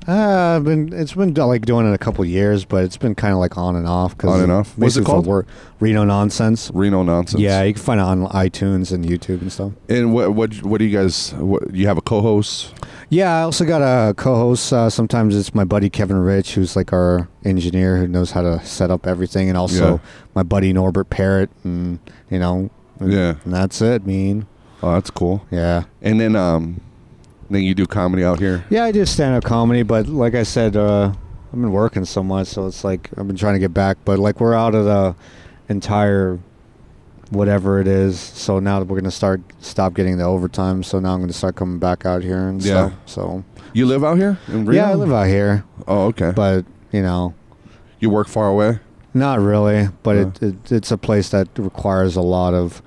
Uh, 0.07 0.55
I've 0.57 0.63
been 0.63 0.93
it's 0.93 1.13
been 1.13 1.33
like 1.33 1.65
doing 1.65 1.89
it 1.89 1.93
a 1.93 1.97
couple 1.97 2.23
years, 2.25 2.63
but 2.65 2.83
it's 2.83 2.97
been 2.97 3.15
kind 3.15 3.33
of 3.33 3.39
like 3.39 3.57
on 3.57 3.75
and 3.75 3.87
off. 3.87 4.17
Cause 4.17 4.31
On 4.31 4.41
and 4.41 4.51
off? 4.51 4.77
What's 4.77 4.97
it 4.97 5.05
called? 5.05 5.25
Work, 5.25 5.47
Reno 5.79 6.03
nonsense. 6.03 6.69
Reno 6.73 7.01
nonsense. 7.03 7.41
Yeah, 7.41 7.63
you 7.63 7.73
can 7.73 7.81
find 7.81 7.99
it 7.99 8.03
on 8.03 8.27
iTunes 8.27 8.91
and 8.91 9.03
YouTube 9.05 9.41
and 9.41 9.51
stuff. 9.51 9.71
And 9.89 10.13
what 10.13 10.33
what 10.33 10.61
what 10.63 10.77
do 10.79 10.85
you 10.85 10.95
guys? 10.95 11.33
What, 11.33 11.73
you 11.73 11.87
have 11.87 11.97
a 11.97 12.01
co-host? 12.01 12.73
Yeah, 13.09 13.37
I 13.37 13.41
also 13.43 13.65
got 13.65 13.81
a 13.81 14.13
co-host. 14.15 14.73
Uh, 14.73 14.89
sometimes 14.89 15.35
it's 15.35 15.53
my 15.53 15.63
buddy 15.63 15.89
Kevin 15.89 16.17
Rich, 16.17 16.55
who's 16.55 16.75
like 16.75 16.91
our 16.91 17.27
engineer 17.43 17.97
who 17.97 18.07
knows 18.07 18.31
how 18.31 18.41
to 18.41 18.63
set 18.65 18.89
up 18.89 19.05
everything, 19.05 19.47
and 19.49 19.57
also 19.57 19.93
Yeah. 19.93 19.97
my 20.33 20.43
buddy 20.43 20.73
Norbert 20.73 21.09
Parrott, 21.09 21.49
and 21.63 21.99
you 22.29 22.39
know, 22.39 22.69
and, 22.99 23.11
Yeah. 23.11 23.35
and 23.43 23.53
that's 23.53 23.81
it. 23.81 24.05
Mean, 24.05 24.47
Oh, 24.81 24.91
that's 24.93 25.09
cool. 25.11 25.45
yeah, 25.51 25.83
And 26.01 26.19
then 26.19 26.35
um, 26.35 26.81
then 27.49 27.61
you 27.63 27.75
do 27.75 27.85
comedy 27.85 28.23
out 28.23 28.39
here. 28.39 28.63
yeah. 28.69 28.83
I 28.85 28.91
do 28.91 29.05
stand-up 29.05 29.43
comedy, 29.43 29.83
but 29.83 30.07
like 30.07 30.33
I 30.35 30.43
said, 30.43 30.75
uh, 30.75 31.11
I've 31.53 31.61
been 31.61 31.71
working 31.71 32.05
so 32.05 32.23
much, 32.23 32.47
so 32.47 32.65
it's 32.67 32.83
like 32.83 33.09
I've 33.17 33.27
been 33.27 33.37
trying 33.37 33.53
to 33.53 33.59
get 33.59 33.73
back. 33.73 33.97
But 34.03 34.17
like 34.19 34.39
we're 34.41 34.55
out 34.55 34.73
of 34.75 34.85
the 34.85 35.15
entire 35.69 36.39
whatever 37.31 37.79
it 37.79 37.87
is, 37.87 38.19
so 38.19 38.59
now 38.59 38.79
that 38.79 38.85
we're 38.87 38.99
gonna 38.99 39.11
start 39.11 39.41
stop 39.59 39.93
getting 39.93 40.17
the 40.17 40.23
overtime. 40.23 40.83
So 40.83 40.99
now 40.99 41.13
I'm 41.13 41.19
gonna 41.21 41.33
start 41.33 41.55
coming 41.55 41.79
back 41.79 42.05
out 42.05 42.21
here 42.23 42.47
and 42.47 42.61
Yeah. 42.63 42.87
stuff. 42.89 42.93
So 43.05 43.43
You 43.73 43.85
live 43.87 44.03
out 44.05 44.17
here 44.17 44.37
yeah, 44.47 44.89
I 44.89 44.93
live 44.93 45.11
out 45.11 45.27
here, 45.27 45.63
Oh, 45.87 46.05
okay. 46.05 46.31
but 46.35 46.65
you 46.91 47.01
know. 47.01 47.33
you 47.99 48.09
work 48.09 48.27
far 48.27 48.47
away. 48.47 48.79
Not 49.13 49.39
really, 49.39 49.89
but 50.03 50.15
Yeah. 50.15 50.21
it, 50.23 50.43
it 50.43 50.71
it's 50.71 50.91
a 50.91 50.97
place 50.97 51.29
that 51.29 51.47
requires 51.57 52.15
a 52.15 52.21
lot 52.21 52.53
of 52.53 52.81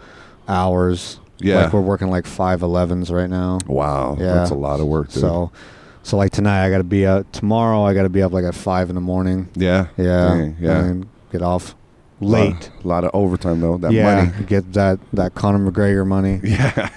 hours. 0.49 1.21
Yeah. 1.41 1.63
like 1.65 1.73
we're 1.73 1.81
working 1.81 2.09
like 2.11 2.27
five 2.27 2.63
elevens 2.63 3.13
right 3.13 3.31
now. 3.31 3.59
Wow, 3.69 4.17
Yeah. 4.19 4.35
that's 4.35 4.51
a 4.51 4.55
lot 4.57 4.81
of 4.81 4.87
work, 4.89 5.09
dude. 5.11 5.21
So, 5.21 5.53
so 6.03 6.17
like 6.17 6.33
tonight, 6.33 6.65
I 6.67 6.71
got 6.71 6.79
to 6.79 6.85
be 6.85 7.07
up. 7.07 7.31
Tomorrow, 7.31 7.85
I 7.85 7.95
got 7.95 8.03
to 8.03 8.09
be 8.09 8.23
up 8.23 8.33
like 8.33 8.45
at 8.45 8.57
five 8.57 8.89
in 8.89 8.97
the 8.97 9.01
morning. 9.01 9.49
yeah, 9.55 9.87
Yeah, 9.97 10.29
Dang, 10.29 10.57
yeah. 10.59 10.79
and 10.85 11.07
get 11.31 11.41
off 11.43 11.77
late. 12.21 12.71
A 12.85 12.89
lot, 12.89 13.05
of 13.05 13.11
overtime 13.15 13.61
though. 13.61 13.79
That 13.79 13.93
yeah, 13.93 14.25
money. 14.33 14.45
get 14.47 14.73
that 14.75 14.99
that 15.13 15.35
Conor 15.35 15.71
McGregor 15.71 16.07
money. 16.07 16.41
Yeah, 16.45 16.89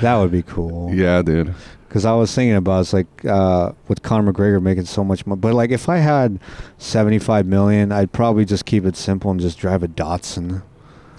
That 0.00 0.16
would 0.16 0.30
be 0.30 0.42
cool. 0.42 0.94
yeah, 0.94 1.22
dude. 1.22 1.54
Because 1.88 2.04
I 2.04 2.12
was 2.12 2.34
thinking 2.34 2.54
about 2.56 2.80
it's 2.80 2.92
like 2.92 3.24
uh, 3.24 3.72
with 3.88 4.02
Conor 4.02 4.32
McGregor 4.32 4.60
making 4.60 4.84
so 4.84 5.02
much 5.02 5.26
money, 5.26 5.40
but 5.40 5.54
like 5.54 5.70
if 5.70 5.88
I 5.88 5.96
had 5.98 6.38
seventy 6.76 7.18
five 7.18 7.46
million, 7.46 7.90
I'd 7.92 8.12
probably 8.12 8.44
just 8.44 8.66
keep 8.66 8.84
it 8.84 8.96
simple 8.96 9.30
and 9.30 9.40
just 9.40 9.58
drive 9.58 9.82
a 9.82 9.88
Datsun. 9.88 10.62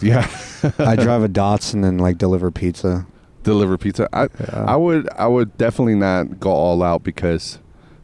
Yeah, 0.01 0.29
I 0.77 0.95
drive 1.07 1.23
a 1.23 1.29
Datsun 1.29 1.83
and 1.83 1.99
like 1.99 2.17
deliver 2.19 2.51
pizza. 2.51 3.07
deliver 3.43 3.77
pizza. 3.79 4.07
I, 4.13 4.23
Yeah. 4.39 4.65
I 4.67 4.75
would, 4.75 5.09
I 5.17 5.25
would 5.27 5.57
definitely 5.57 5.95
not 5.95 6.39
go 6.39 6.51
all 6.51 6.83
out 6.83 7.03
because 7.03 7.57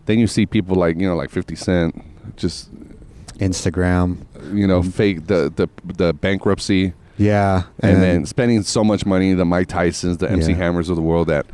then 0.08 0.18
you 0.18 0.26
see 0.28 0.46
people 0.48 0.76
like 0.76 1.00
you 1.00 1.08
know 1.08 1.16
like 1.16 1.30
Fifty 1.30 1.56
Cent, 1.56 2.04
just 2.36 2.70
Instagram. 3.40 4.18
you 4.54 4.68
know 4.68 4.80
um, 4.80 4.92
fake 4.92 5.28
the 5.28 5.52
the 5.56 5.68
the 5.94 6.14
bankruptcy 6.14 6.94
Yeah. 7.18 7.64
and, 7.80 8.02
then 8.02 8.26
spending 8.26 8.64
so 8.64 8.84
much 8.84 9.06
money. 9.06 9.34
The 9.34 9.46
Mike 9.46 9.68
Tysons, 9.68 10.20
the 10.20 10.30
MC 10.30 10.52
Yeah. 10.52 10.58
Hammers 10.58 10.90
of 10.90 10.96
the 10.96 11.02
world 11.02 11.28
that 11.28 11.46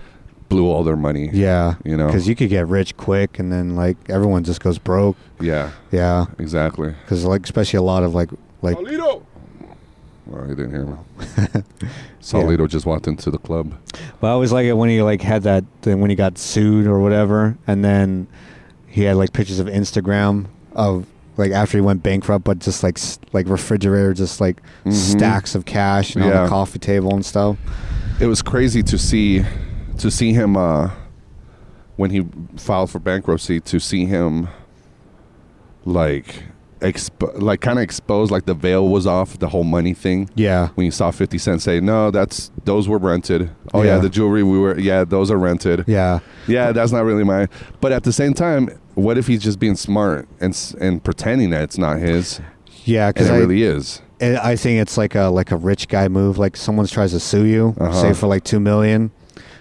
blew 0.49 0.67
all 0.67 0.83
their 0.83 0.97
money. 0.97 1.29
yeah, 1.31 1.75
you 1.85 1.95
know. 1.95 2.07
because 2.07 2.27
you 2.27 2.35
could 2.35 2.49
get 2.49 2.67
rich 2.67 2.97
quick, 2.97 3.39
and 3.39 3.51
then 3.51 3.75
like 3.75 3.97
everyone 4.09 4.43
just 4.43 4.61
goes 4.61 4.77
broke. 4.77 5.15
Yeah, 5.39 5.71
Yeah, 5.91 6.25
exactly. 6.39 6.89
because 7.05 7.23
like 7.25 7.43
especially 7.45 7.77
a 7.77 7.83
lot 7.83 8.03
of 8.03 8.13
like 8.13 8.29
like 8.61 8.77
Solito. 8.77 9.23
Well, 10.27 10.43
he 10.47 10.55
didn't 10.55 10.71
hear 10.71 10.85
me. 10.85 10.95
Solito 12.21 12.67
just 12.69 12.85
walked 12.85 13.07
into 13.07 13.31
the 13.31 13.37
club. 13.39 13.73
But 14.19 14.27
I 14.27 14.29
always 14.31 14.51
like 14.51 14.65
it 14.65 14.73
when 14.73 14.89
he 14.89 15.01
like 15.01 15.21
had 15.21 15.43
that 15.43 15.63
then 15.81 15.99
when 15.99 16.09
he 16.09 16.15
got 16.15 16.37
sued 16.37 16.85
or 16.87 16.99
whatever, 16.99 17.57
and 17.67 17.83
then 17.83 18.27
he 18.87 19.03
had 19.03 19.15
like 19.17 19.33
pictures 19.33 19.59
of 19.59 19.67
Instagram 19.67 20.45
of 20.73 21.05
like 21.37 21.51
after 21.51 21.77
he 21.77 21.81
went 21.81 22.03
bankrupt, 22.03 22.43
but 22.45 22.59
just 22.59 22.83
like 22.83 22.99
like 23.33 23.47
refrigerator, 23.47 24.13
just 24.13 24.41
like 24.41 24.61
Mhm. 24.85 24.93
stacks 24.93 25.55
of 25.55 25.65
cash 25.65 26.15
and 26.15 26.23
on 26.23 26.29
Yeah. 26.29 26.43
the 26.43 26.49
coffee 26.49 26.79
table 26.79 27.13
and 27.13 27.25
stuff. 27.25 27.57
It 28.19 28.27
was 28.27 28.41
crazy 28.41 28.83
to 28.83 28.97
see 28.97 29.43
to 29.97 30.09
see 30.11 30.33
him 30.33 30.55
uh, 30.57 30.89
when 31.95 32.09
he 32.11 32.25
filed 32.57 32.89
for 32.89 32.99
bankruptcy. 32.99 33.59
To 33.61 33.79
see 33.79 34.05
him 34.05 34.47
like 35.85 36.43
exp- 36.81 37.41
like 37.41 37.61
kind 37.61 37.77
of 37.79 37.83
exposed, 37.83 38.31
like 38.31 38.45
the 38.45 38.53
veil 38.53 38.87
was 38.87 39.05
off, 39.07 39.37
the 39.39 39.49
whole 39.49 39.63
money 39.63 39.93
thing. 39.93 40.29
Yeah, 40.35 40.69
When 40.75 40.85
you 40.85 40.91
saw 40.91 41.11
Fifty 41.11 41.37
Cent 41.37 41.61
say, 41.61 41.79
"No, 41.79 42.11
that's 42.11 42.51
those 42.65 42.87
were 42.87 42.97
rented." 42.97 43.49
Oh 43.73 43.81
yeah, 43.83 43.95
Yeah. 43.95 44.01
the 44.01 44.09
jewelry 44.09 44.43
we 44.43 44.59
were 44.59 44.77
yeah, 44.79 45.03
those 45.03 45.31
are 45.31 45.37
rented. 45.37 45.83
yeah, 45.87 46.19
Yeah, 46.47 46.71
that's 46.71 46.91
not 46.91 47.03
really 47.05 47.23
mine. 47.23 47.47
But 47.79 47.91
at 47.91 48.03
the 48.03 48.11
same 48.13 48.33
time, 48.33 48.69
what 49.01 49.17
if 49.17 49.27
he's 49.27 49.41
just 49.43 49.59
being 49.59 49.75
smart 49.75 50.27
and 50.39 50.53
s- 50.53 50.75
and 50.79 51.03
pretending 51.03 51.49
that 51.51 51.63
it's 51.63 51.77
not 51.77 51.99
his, 51.99 52.39
yeah. 52.85 53.07
and 53.07 53.15
Because 53.15 53.29
it 53.29 53.33
I 53.33 53.37
really 53.37 53.63
is? 53.63 54.01
And 54.19 54.37
I 54.37 54.55
think 54.55 54.79
it's 54.81 54.97
like 54.97 55.15
a 55.15 55.23
like 55.29 55.51
a 55.51 55.55
rich 55.57 55.87
guy 55.87 56.07
move. 56.07 56.37
Like 56.37 56.55
someone 56.55 56.85
tries 56.87 57.11
to 57.11 57.19
sue 57.19 57.45
you, 57.45 57.75
Uh-huh. 57.79 57.91
say 58.01 58.13
for 58.13 58.27
like 58.27 58.43
two 58.43 58.59
million, 58.59 59.09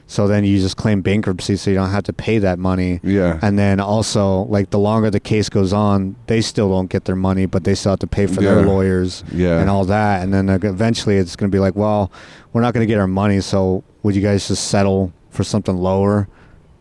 so 0.06 0.26
then 0.28 0.44
you 0.44 0.58
just 0.58 0.76
claim 0.76 1.00
bankruptcy, 1.00 1.56
so 1.56 1.70
you 1.70 1.76
don't 1.76 1.90
have 1.90 2.02
to 2.04 2.12
pay 2.12 2.38
that 2.38 2.58
money. 2.58 3.00
Yeah. 3.02 3.38
And 3.42 3.58
then 3.58 3.80
also, 3.80 4.42
like 4.46 4.68
the 4.70 4.78
longer 4.78 5.10
the 5.10 5.20
case 5.20 5.48
goes 5.48 5.72
on, 5.72 6.16
they 6.26 6.40
still 6.42 6.68
don't 6.68 6.90
get 6.90 7.04
their 7.06 7.16
money, 7.16 7.46
but 7.46 7.64
they 7.64 7.74
still 7.74 7.92
have 7.92 8.00
to 8.00 8.06
pay 8.06 8.26
for 8.26 8.42
Yeah. 8.42 8.54
their 8.56 8.66
lawyers 8.66 9.24
Yeah. 9.32 9.60
and 9.60 9.70
all 9.70 9.84
that. 9.86 10.22
And 10.22 10.34
then 10.34 10.48
like, 10.48 10.64
eventually, 10.64 11.16
it's 11.16 11.36
going 11.36 11.50
to 11.50 11.54
be 11.54 11.60
like, 11.60 11.76
well, 11.76 12.10
we're 12.52 12.60
not 12.60 12.74
going 12.74 12.82
to 12.86 12.92
get 12.92 12.98
our 12.98 13.06
money, 13.08 13.40
so 13.40 13.82
would 14.02 14.14
you 14.14 14.22
guys 14.22 14.48
just 14.48 14.68
settle 14.68 15.12
for 15.30 15.44
something 15.44 15.76
lower? 15.76 16.28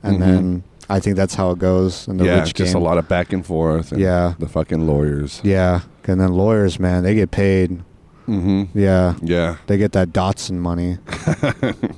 And 0.04 0.18
Mhm. 0.18 0.20
then 0.20 0.64
I 0.90 1.00
think 1.00 1.16
that's 1.16 1.36
how 1.36 1.52
it 1.52 1.60
goes 1.60 2.08
in 2.08 2.18
the 2.18 2.26
yeah, 2.26 2.40
rich 2.40 2.54
just 2.54 2.74
game. 2.74 2.82
a 2.82 2.86
lot 2.86 2.98
of 2.98 3.08
back 3.08 3.32
and 3.34 3.46
forth. 3.46 3.92
And 3.92 4.02
Yeah. 4.02 4.34
the 4.40 4.48
fucking 4.48 4.88
lawyers. 4.88 5.40
Yeah, 5.44 5.82
and 6.06 6.20
then 6.20 6.34
lawyers, 6.34 6.80
man, 6.80 7.04
they 7.04 7.14
get 7.16 7.30
paid. 7.32 7.84
Mm-hmm. 8.28 8.78
Yeah, 8.78 9.16
Yeah, 9.22 9.58
they 9.68 9.78
get 9.78 9.92
that 9.94 10.10
Datsun 10.10 10.58
money. 10.58 10.98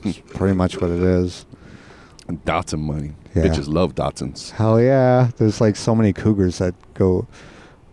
It's 0.04 0.20
pretty 0.34 0.56
much 0.56 0.80
what 0.82 0.90
it 0.92 1.02
is. 1.02 1.46
Datsun 2.30 2.80
money. 2.80 3.12
Yeah. 3.36 3.44
Bitches 3.44 3.68
love 3.68 3.96
Datsuns. 3.96 4.52
Hell 4.52 4.80
yeah! 4.82 5.32
There's 5.38 5.60
like 5.62 5.76
so 5.76 5.94
many 5.96 6.12
cougars 6.14 6.58
that 6.60 6.74
go 6.94 7.28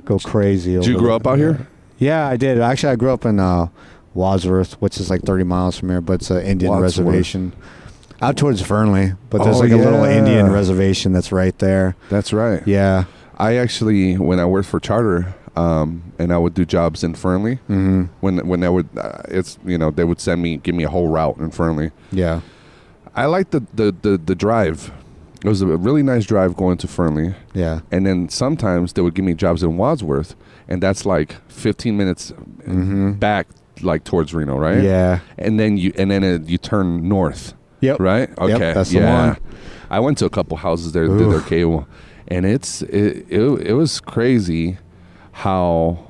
go 0.05 0.19
crazy. 0.19 0.75
Did 0.75 0.87
you 0.87 0.99
grow 0.99 1.17
up 1.17 1.27
out 1.27 1.39
here? 1.39 1.67
Yeah, 1.99 2.27
I 2.29 2.37
did. 2.37 2.61
Actually, 2.61 2.93
I 2.93 2.97
grew 2.97 3.11
up 3.13 3.25
in 3.25 3.41
uh, 3.41 3.69
Wadsworth, 4.15 4.75
which 4.81 4.99
is 5.01 5.11
like 5.11 5.23
30 5.23 5.45
miles 5.45 5.77
from 5.79 5.89
here, 5.91 6.01
but 6.01 6.15
it's 6.15 6.31
an 6.31 6.43
Indian 6.43 6.71
Wadsworth. 6.73 7.07
reservation. 7.07 7.53
Out 8.21 8.37
towards 8.37 8.61
Fernley, 8.63 9.13
but 9.31 9.45
there's 9.45 9.57
Oh, 9.57 9.61
like 9.61 9.71
a 9.73 9.77
little. 9.77 10.05
Indian 10.05 10.51
reservation 10.51 11.13
that's 11.13 11.31
right 11.31 11.57
there. 11.59 11.95
That's 12.11 12.33
right. 12.33 12.67
Yeah. 12.67 13.05
I 13.39 13.57
actually, 13.57 14.17
when 14.19 14.41
I 14.41 14.45
worked 14.47 14.69
for 14.69 14.81
Charter, 14.81 15.35
um, 15.55 16.13
and 16.19 16.33
I 16.33 16.39
would 16.39 16.55
do 16.55 16.65
jobs 16.65 17.05
in 17.05 17.15
Fernley, 17.15 17.57
hmm 17.69 18.05
when 18.21 18.47
when 18.49 18.61
they 18.61 18.69
would, 18.69 18.89
uh, 18.97 19.23
it's 19.29 19.59
you 19.65 19.79
know 19.79 19.91
they 19.91 20.05
would 20.05 20.21
send 20.21 20.43
me, 20.43 20.57
give 20.57 20.75
me 20.75 20.85
a 20.85 20.89
whole 20.89 21.09
route 21.09 21.37
in 21.39 21.51
Fernley. 21.51 21.91
Yeah. 22.11 22.41
I 23.15 23.27
liked 23.27 23.51
the 23.53 23.61
the 23.75 23.95
the, 24.03 24.19
the 24.19 24.35
drive. 24.35 24.93
It 25.45 25.49
was 25.49 25.63
a 25.63 25.67
really 25.67 26.03
nice 26.03 26.27
drive 26.27 26.57
going 26.57 26.79
to 26.79 26.89
Fernley. 26.89 27.35
Yeah. 27.55 27.81
And 27.93 28.05
then 28.05 28.29
sometimes 28.29 28.95
they 28.95 29.03
would 29.03 29.15
give 29.15 29.25
me 29.25 29.35
jobs 29.35 29.63
in 29.63 29.77
Wadsworth, 29.77 30.35
and 30.67 30.83
that's 30.83 31.07
like 31.07 31.37
15 31.49 31.97
minutes 31.97 32.31
hmm 32.65 33.13
back, 33.13 33.47
like 33.83 34.03
towards 34.03 34.35
Reno, 34.35 34.59
right? 34.59 34.83
Yeah. 34.83 35.21
And 35.39 35.59
then 35.61 35.77
you 35.77 35.93
and 35.97 36.11
then 36.11 36.25
it, 36.25 36.49
you 36.49 36.59
turn 36.59 37.09
north, 37.09 37.55
Yep. 37.81 38.01
right? 38.01 38.31
Okay, 38.39 38.73
that's 38.73 38.91
the 38.91 38.99
yeah. 39.01 39.27
one. 39.29 39.37
I 39.91 40.01
went 40.01 40.19
to 40.19 40.27
a 40.27 40.31
couple 40.31 40.57
houses 40.57 40.93
there, 40.93 41.07
did 41.09 41.31
their 41.31 41.41
cable, 41.41 41.87
and 42.27 42.45
it's 42.45 42.83
it, 42.83 43.27
it 43.29 43.41
it 43.41 43.73
was 43.75 44.01
crazy 44.01 44.79
how 45.33 46.09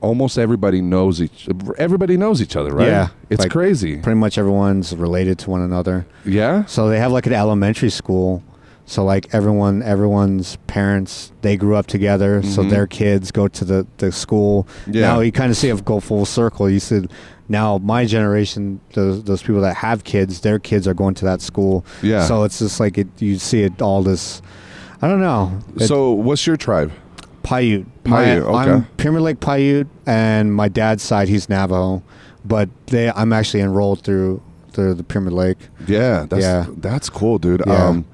almost 0.00 0.38
everybody 0.38 0.80
knows 0.80 1.20
each 1.20 1.48
everybody 1.76 2.16
knows 2.16 2.40
each 2.40 2.56
other, 2.56 2.70
right? 2.70 2.88
Yeah, 2.88 3.08
it's 3.30 3.42
like- 3.42 3.50
crazy. 3.50 3.98
Pretty 3.98 4.18
much 4.18 4.38
everyone's 4.38 4.94
related 4.94 5.38
to 5.40 5.50
one 5.50 5.60
another. 5.60 6.06
Yeah, 6.24 6.64
So 6.66 6.88
they 6.88 6.98
have 6.98 7.12
like 7.12 7.26
an 7.26 7.32
elementary 7.32 7.90
school. 7.90 8.42
So 8.88 9.04
like 9.04 9.28
everyone, 9.34 9.82
everyone's 9.82 10.56
parents, 10.66 11.30
they 11.42 11.56
grew 11.58 11.76
up 11.76 11.86
together. 11.86 12.42
So 12.42 12.62
Mhm. 12.64 12.70
their 12.70 12.86
kids 12.86 13.30
go 13.30 13.46
to 13.46 13.64
the, 13.64 13.86
the 13.98 14.10
school. 14.10 14.66
Yeah. 14.90 15.02
Now 15.02 15.20
you 15.20 15.30
kind 15.30 15.50
of 15.50 15.56
see 15.58 15.68
it 15.68 15.84
go 15.84 16.00
full 16.00 16.24
circle. 16.24 16.70
You 16.70 16.80
said 16.80 17.10
now 17.50 17.76
my 17.78 18.06
generation, 18.06 18.80
those 18.94 19.22
those 19.24 19.42
people 19.42 19.60
that 19.60 19.76
have 19.76 20.04
kids, 20.04 20.40
their 20.40 20.58
kids 20.58 20.88
are 20.88 20.94
going 20.94 21.14
to 21.16 21.24
that 21.26 21.42
school. 21.42 21.84
Yeah. 22.02 22.24
So 22.26 22.44
it's 22.44 22.58
just 22.60 22.80
like 22.80 22.96
it. 22.96 23.08
You 23.18 23.36
see 23.38 23.62
it 23.62 23.82
all 23.82 24.02
this. 24.02 24.40
I 25.02 25.06
don't 25.08 25.20
know. 25.20 25.52
It- 25.76 25.86
so 25.86 26.12
what's 26.12 26.46
your 26.46 26.56
tribe? 26.56 26.90
Paiute. 27.42 27.86
Paiute, 28.04 28.42
My- 28.44 28.60
okay. 28.60 28.70
I'm 28.72 28.84
Pyramid 28.96 29.22
Lake 29.22 29.40
Paiute, 29.40 29.86
and 30.06 30.52
my 30.54 30.68
dad's 30.68 31.02
side 31.02 31.28
he's 31.28 31.48
Navajo, 31.48 32.02
but 32.44 32.68
they 32.86 33.10
I'm 33.10 33.32
actually 33.34 33.60
enrolled 33.60 34.00
through 34.02 34.40
through 34.72 34.94
the 34.94 35.04
Pyramid 35.04 35.34
Lake. 35.34 35.58
Yeah, 35.86 36.24
that's 36.28 36.42
Yeah. 36.42 36.66
that's 36.78 37.10
cool, 37.10 37.38
dude. 37.38 37.62
Yeah. 37.66 37.88
Um, 37.88 38.04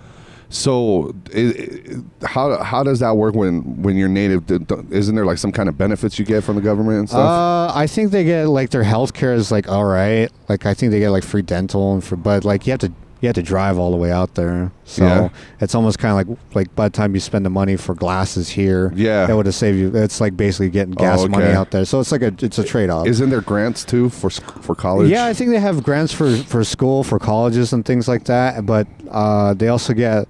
so 0.54 1.14
i 1.34 1.40
i 1.40 2.26
how 2.26 2.62
how 2.62 2.82
does 2.82 3.00
that 3.00 3.16
work 3.16 3.34
when 3.34 3.82
when 3.82 3.96
you're 3.96 4.08
native? 4.08 4.50
Isn't 4.92 5.14
there 5.14 5.26
like 5.26 5.38
some 5.38 5.52
kind 5.52 5.68
of 5.68 5.76
benefits 5.76 6.18
you 6.18 6.24
get 6.24 6.44
from 6.44 6.56
the 6.56 6.62
government 6.62 6.98
and 7.00 7.08
stuff? 7.08 7.20
Uh, 7.20 7.72
I 7.78 7.86
think 7.86 8.12
they 8.12 8.24
get 8.24 8.48
like 8.48 8.70
their 8.70 8.82
health 8.82 9.14
care 9.14 9.34
is 9.34 9.50
like 9.50 9.68
all 9.68 9.84
right. 9.84 10.30
Like 10.48 10.66
I 10.66 10.74
think 10.74 10.92
they 10.92 11.00
get 11.00 11.10
like 11.10 11.24
free 11.24 11.42
dental 11.42 11.94
and 11.94 12.02
for, 12.02 12.16
but 12.16 12.44
like 12.44 12.66
you 12.66 12.70
have 12.70 12.80
to 12.80 12.92
you 13.24 13.28
have 13.28 13.34
to 13.36 13.42
drive 13.42 13.78
all 13.78 13.90
the 13.90 13.96
way 13.96 14.12
out 14.12 14.34
there. 14.34 14.70
So 14.84 15.02
Yeah. 15.04 15.28
it's 15.58 15.74
almost 15.74 15.98
kind 15.98 16.12
of 16.12 16.28
like 16.28 16.38
like 16.54 16.74
by 16.74 16.88
the 16.88 16.92
time 16.92 17.14
you 17.14 17.20
spend 17.20 17.46
the 17.46 17.50
money 17.50 17.76
for 17.76 17.94
glasses 17.94 18.50
here, 18.50 18.92
Yeah. 18.94 19.26
it 19.30 19.34
would 19.34 19.46
have 19.46 19.54
saved 19.54 19.78
you. 19.78 19.90
It's 19.96 20.20
like 20.20 20.36
basically 20.36 20.68
getting 20.68 20.92
gas 20.94 21.20
Oh, 21.22 21.28
money 21.28 21.46
out 21.52 21.70
there. 21.70 21.86
So 21.86 22.00
it's 22.00 22.12
like 22.12 22.20
a 22.22 22.32
it's 22.42 22.58
a 22.58 22.64
trade 22.64 22.90
off. 22.90 23.06
Isn't 23.06 23.30
there 23.30 23.40
grants 23.40 23.82
too 23.84 24.10
for 24.10 24.28
for 24.28 24.74
college? 24.74 25.10
Yeah, 25.10 25.24
I 25.24 25.32
think 25.32 25.50
they 25.50 25.58
have 25.58 25.82
grants 25.82 26.12
for 26.12 26.36
for 26.36 26.62
school, 26.64 27.02
for 27.02 27.18
colleges, 27.18 27.72
and 27.72 27.82
things 27.84 28.06
like 28.08 28.24
that. 28.24 28.66
But 28.66 28.86
uh, 29.10 29.54
they 29.54 29.68
also 29.68 29.94
get 29.94 30.28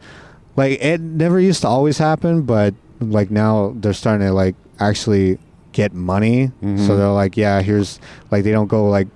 like 0.56 0.78
it 0.80 1.00
never 1.00 1.40
used 1.40 1.62
to 1.62 1.68
always 1.68 1.98
happen, 1.98 2.42
but 2.42 2.74
like 3.00 3.30
now 3.32 3.74
they're 3.80 3.92
starting 3.92 4.26
to 4.28 4.32
like 4.32 4.54
actually 4.78 5.38
get 5.72 5.92
money. 5.92 6.52
Mhm. 6.62 6.86
So 6.86 6.96
they're 6.96 7.08
like, 7.08 7.36
yeah, 7.36 7.60
here's 7.60 7.98
like 8.30 8.44
they 8.44 8.52
don't 8.52 8.68
go 8.68 8.88
like 8.88 9.08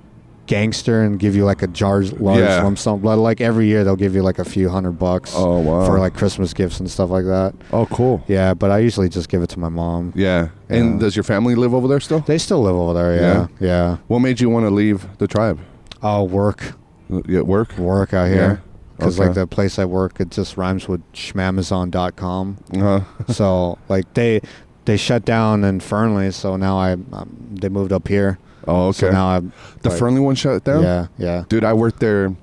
gangster 0.49 1.03
and 1.05 1.19
give 1.21 1.37
you 1.37 1.45
like 1.45 1.63
a 1.63 1.69
jar 1.69 2.03
large 2.03 2.41
Yeah. 2.41 2.63
lump 2.65 2.79
sum, 2.79 2.99
but 3.01 3.17
like 3.19 3.41
every 3.41 3.67
year 3.69 3.85
they'll 3.85 3.95
give 3.97 4.15
you 4.17 4.23
like 4.23 4.41
a 4.41 4.45
few 4.45 4.69
hundred 4.69 4.99
bucks. 4.99 5.33
Oh, 5.37 5.61
wow. 5.61 5.87
For 5.87 5.99
like 6.01 6.15
Christmas 6.15 6.53
gifts 6.53 6.81
and 6.81 6.91
stuff 6.91 7.11
like 7.11 7.27
that. 7.27 7.55
Oh, 7.73 7.87
cool. 7.87 8.25
Yeah, 8.27 8.55
but 8.55 8.71
I 8.73 8.79
usually 8.81 9.09
just 9.09 9.29
give 9.29 9.43
it 9.43 9.51
to 9.51 9.61
my 9.61 9.69
mom. 9.69 10.13
Yeah. 10.17 10.49
And 10.69 10.95
Yeah. 10.95 10.99
does 10.99 11.15
your 11.15 11.23
family 11.23 11.55
live 11.55 11.73
over 11.75 11.87
there 11.87 12.01
still? 12.01 12.21
They 12.21 12.39
still 12.39 12.63
live 12.63 12.75
over 12.75 12.93
there. 12.95 13.15
Yeah, 13.15 13.47
yeah. 13.61 13.97
What 14.09 14.19
made 14.19 14.41
you 14.41 14.51
want 14.51 14.67
to 14.67 14.71
leave 14.71 15.07
the 15.19 15.29
tribe? 15.29 15.61
Oh, 16.03 16.25
work. 16.25 16.73
Yeah, 17.27 17.43
work. 17.43 17.79
work 17.79 18.13
out 18.13 18.25
Yeah. 18.25 18.35
here 18.35 18.63
because 18.97 19.19
Okay. 19.19 19.29
like 19.29 19.35
the 19.37 19.47
place 19.47 19.79
I 19.79 19.85
work, 19.85 20.21
it 20.21 20.31
just 20.31 20.57
rhymes 20.57 20.89
with 20.89 21.01
schmamazon.com. 21.13 22.57
Uh-huh. 22.75 23.01
so 23.33 23.79
like 23.89 24.13
they 24.15 24.41
they 24.85 24.97
shut 24.97 25.25
down 25.25 25.65
in 25.65 25.81
Fernley, 25.81 26.31
so 26.33 26.57
now 26.57 26.79
I 26.79 26.93
um, 26.93 27.29
they 27.51 27.69
moved 27.69 27.93
up 27.93 28.09
here. 28.09 28.39
Oh, 28.67 28.89
okay. 28.89 28.99
So 28.99 29.11
now 29.11 29.29
I'm 29.29 29.53
the 29.83 29.91
like, 29.91 29.99
Fernley 29.99 30.21
one 30.21 30.35
shut 30.35 30.65
down. 30.65 30.83
Yeah, 30.83 31.07
yeah. 31.17 31.45
Dude, 31.49 31.65
I 31.65 31.73
worked 31.73 32.01
there 32.01 32.35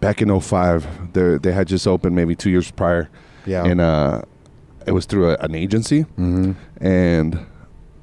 back 0.00 0.22
in 0.22 0.40
05. 0.40 1.12
They 1.12 1.36
they 1.38 1.52
had 1.52 1.66
just 1.68 1.86
opened 1.86 2.14
maybe 2.16 2.34
two 2.34 2.50
years 2.50 2.70
prior, 2.70 3.08
Yeah. 3.46 3.64
and 3.64 3.80
uh, 3.80 4.22
it 4.86 4.92
was 4.92 5.06
through 5.06 5.30
a, 5.30 5.36
an 5.38 5.54
agency, 5.54 6.02
hmm 6.02 6.52
and 6.80 7.38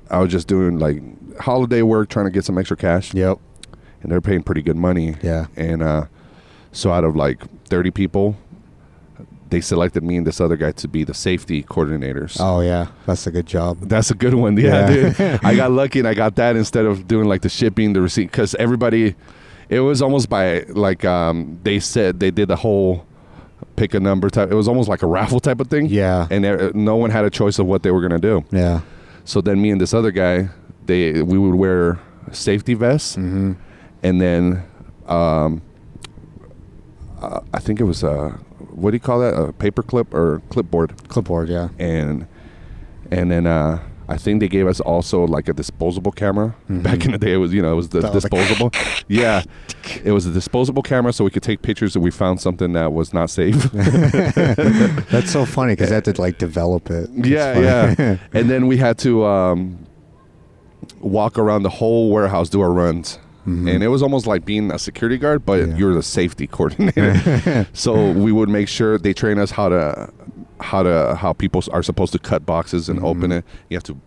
I 0.09 0.19
was 0.19 0.31
just 0.31 0.47
doing 0.47 0.79
like 0.79 1.01
holiday 1.39 1.81
work, 1.81 2.09
trying 2.09 2.25
to 2.25 2.31
get 2.31 2.45
some 2.45 2.57
extra 2.57 2.77
cash, 2.77 3.13
Yep. 3.13 3.39
and 4.03 4.11
they're 4.11 4.21
paying 4.21 4.43
pretty 4.43 4.61
good 4.61 4.77
money. 4.77 5.15
Yeah. 5.23 5.47
And 5.55 5.81
uh, 5.83 6.05
so 6.71 6.91
out 6.91 7.03
of 7.03 7.15
like 7.15 7.41
30 7.65 7.91
people, 7.91 8.35
they 9.49 9.61
selected 9.61 10.03
me 10.03 10.17
and 10.17 10.27
this 10.27 10.39
other 10.41 10.55
guy 10.57 10.71
to 10.73 10.87
be 10.87 11.03
the 11.03 11.13
safety 11.13 11.63
coordinators. 11.63 12.37
Oh 12.39 12.61
yeah, 12.61 12.87
that's 13.05 13.25
a 13.27 13.31
good 13.31 13.45
job. 13.45 13.79
That's 13.81 14.11
a 14.11 14.15
good 14.15 14.33
one. 14.33 14.57
Yeah, 14.57 14.89
Yeah. 14.89 15.13
dude. 15.13 15.39
I 15.45 15.55
got 15.55 15.71
lucky 15.81 15.99
and 15.99 16.07
I 16.07 16.13
got 16.13 16.35
that 16.35 16.55
instead 16.55 16.85
of 16.85 17.07
doing 17.07 17.27
like 17.27 17.41
the 17.41 17.49
shipping, 17.49 17.93
the 17.93 18.01
receipt, 18.01 18.31
because 18.31 18.55
everybody, 18.55 19.15
it 19.69 19.79
was 19.81 20.01
almost 20.01 20.29
by 20.29 20.61
like 20.69 21.05
um, 21.05 21.59
they 21.63 21.79
said 21.79 22.19
they 22.19 22.31
did 22.31 22.47
the 22.49 22.55
whole 22.57 23.05
pick 23.75 23.93
a 23.93 23.99
number 23.99 24.29
type. 24.29 24.51
It 24.51 24.55
was 24.55 24.67
almost 24.67 24.89
like 24.89 25.01
a 25.03 25.07
raffle 25.07 25.39
type 25.39 25.59
of 25.59 25.67
thing. 25.67 25.85
Yeah. 25.87 26.27
And 26.29 26.45
uh, 26.45 26.71
no 26.73 26.95
one 26.95 27.09
had 27.11 27.25
a 27.25 27.29
choice 27.29 27.59
of 27.59 27.65
what 27.65 27.83
they 27.83 27.91
were 27.91 28.01
gonna 28.01 28.19
do. 28.19 28.43
Yeah. 28.51 28.81
So 29.25 29.41
then 29.41 29.61
me 29.61 29.71
and 29.71 29.79
this 29.81 29.93
other 29.93 30.11
guy, 30.11 30.49
they 30.85 31.21
we 31.21 31.37
would 31.37 31.55
wear 31.55 31.99
safety 32.31 32.73
vests, 32.73 33.15
hmm 33.15 33.53
and 34.03 34.21
then 34.21 34.63
um, 35.07 35.61
uh, 37.21 37.41
I 37.53 37.59
think 37.59 37.79
it 37.79 37.85
was 37.85 38.03
a 38.03 38.29
what 38.71 38.91
do 38.91 38.95
you 38.95 38.99
call 39.01 39.19
that? 39.19 39.33
A 39.33 39.53
paper 39.53 39.83
clip 39.83 40.13
or 40.13 40.41
clipboard 40.49 40.93
Clipboard. 41.07 41.49
Yeah. 41.49 41.69
and 41.79 42.27
and 43.11 43.31
then 43.31 43.47
uh 43.47 43.79
I 44.09 44.15
think 44.15 44.39
they 44.39 44.47
gave 44.47 44.67
us 44.67 44.79
also 44.79 45.25
like 45.25 45.49
a 45.49 45.53
disposable 45.53 46.13
camera. 46.13 46.55
Back 46.69 47.03
in 47.03 47.11
the 47.11 47.17
day, 47.17 47.33
it 47.33 47.37
was 47.37 47.53
you 47.53 47.61
know 47.61 47.73
it 47.73 47.75
was 47.75 47.89
the 47.89 47.99
That 47.99 48.13
was 48.13 48.23
disposable. 48.29 48.71
yeah, 49.09 49.43
it 50.01 50.11
was 50.13 50.25
a 50.25 50.31
disposable 50.31 50.81
camera, 50.81 51.11
so 51.11 51.25
we 51.25 51.29
could 51.29 51.43
take 51.43 51.61
pictures 51.61 51.93
if 51.97 52.01
we 52.01 52.09
found 52.09 52.39
something 52.39 52.71
that 52.71 52.93
was 52.93 53.13
not 53.13 53.29
safe. 53.29 53.69
That's 53.73 55.29
so 55.29 55.45
funny 55.45 55.73
because 55.73 55.91
I 55.91 55.95
had 55.95 56.05
to 56.05 56.21
like 56.21 56.37
develop 56.37 56.89
it. 56.89 57.09
It's 57.15 57.27
yeah, 57.27 57.59
yeah. 57.99 58.17
and 58.33 58.49
then 58.49 58.67
we 58.67 58.77
had 58.77 58.97
to 58.99 59.25
um, 59.25 59.85
walk 61.01 61.37
around 61.37 61.63
the 61.63 61.69
whole 61.69 62.09
warehouse, 62.09 62.47
do 62.49 62.61
our 62.61 62.71
runs. 62.71 63.19
And 63.47 63.81
it 63.81 63.87
was 63.87 64.03
almost 64.03 64.27
like 64.27 64.43
being 64.43 64.71
a 64.71 64.77
security 64.77 65.17
guard, 65.17 65.45
but 65.45 65.59
Mm-hmm. 65.61 65.71
Yeah. 65.71 65.77
you're 65.77 65.93
the 65.93 66.03
safety 66.03 66.47
coordinator. 66.55 67.65
so 67.73 68.11
we 68.11 68.31
would 68.33 68.49
make 68.49 68.67
sure 68.67 68.97
they 68.97 69.13
train 69.13 69.39
us 69.39 69.51
how 69.51 69.69
to 69.69 70.11
how 70.59 70.83
to 70.83 71.15
how 71.15 71.31
people 71.33 71.63
are 71.71 71.81
supposed 71.83 72.11
to 72.11 72.19
cut 72.19 72.45
boxes 72.45 72.89
and 72.89 72.99
open 73.03 73.31
it. 73.31 73.45
You 73.69 73.77
have 73.77 73.83
to 73.85 73.97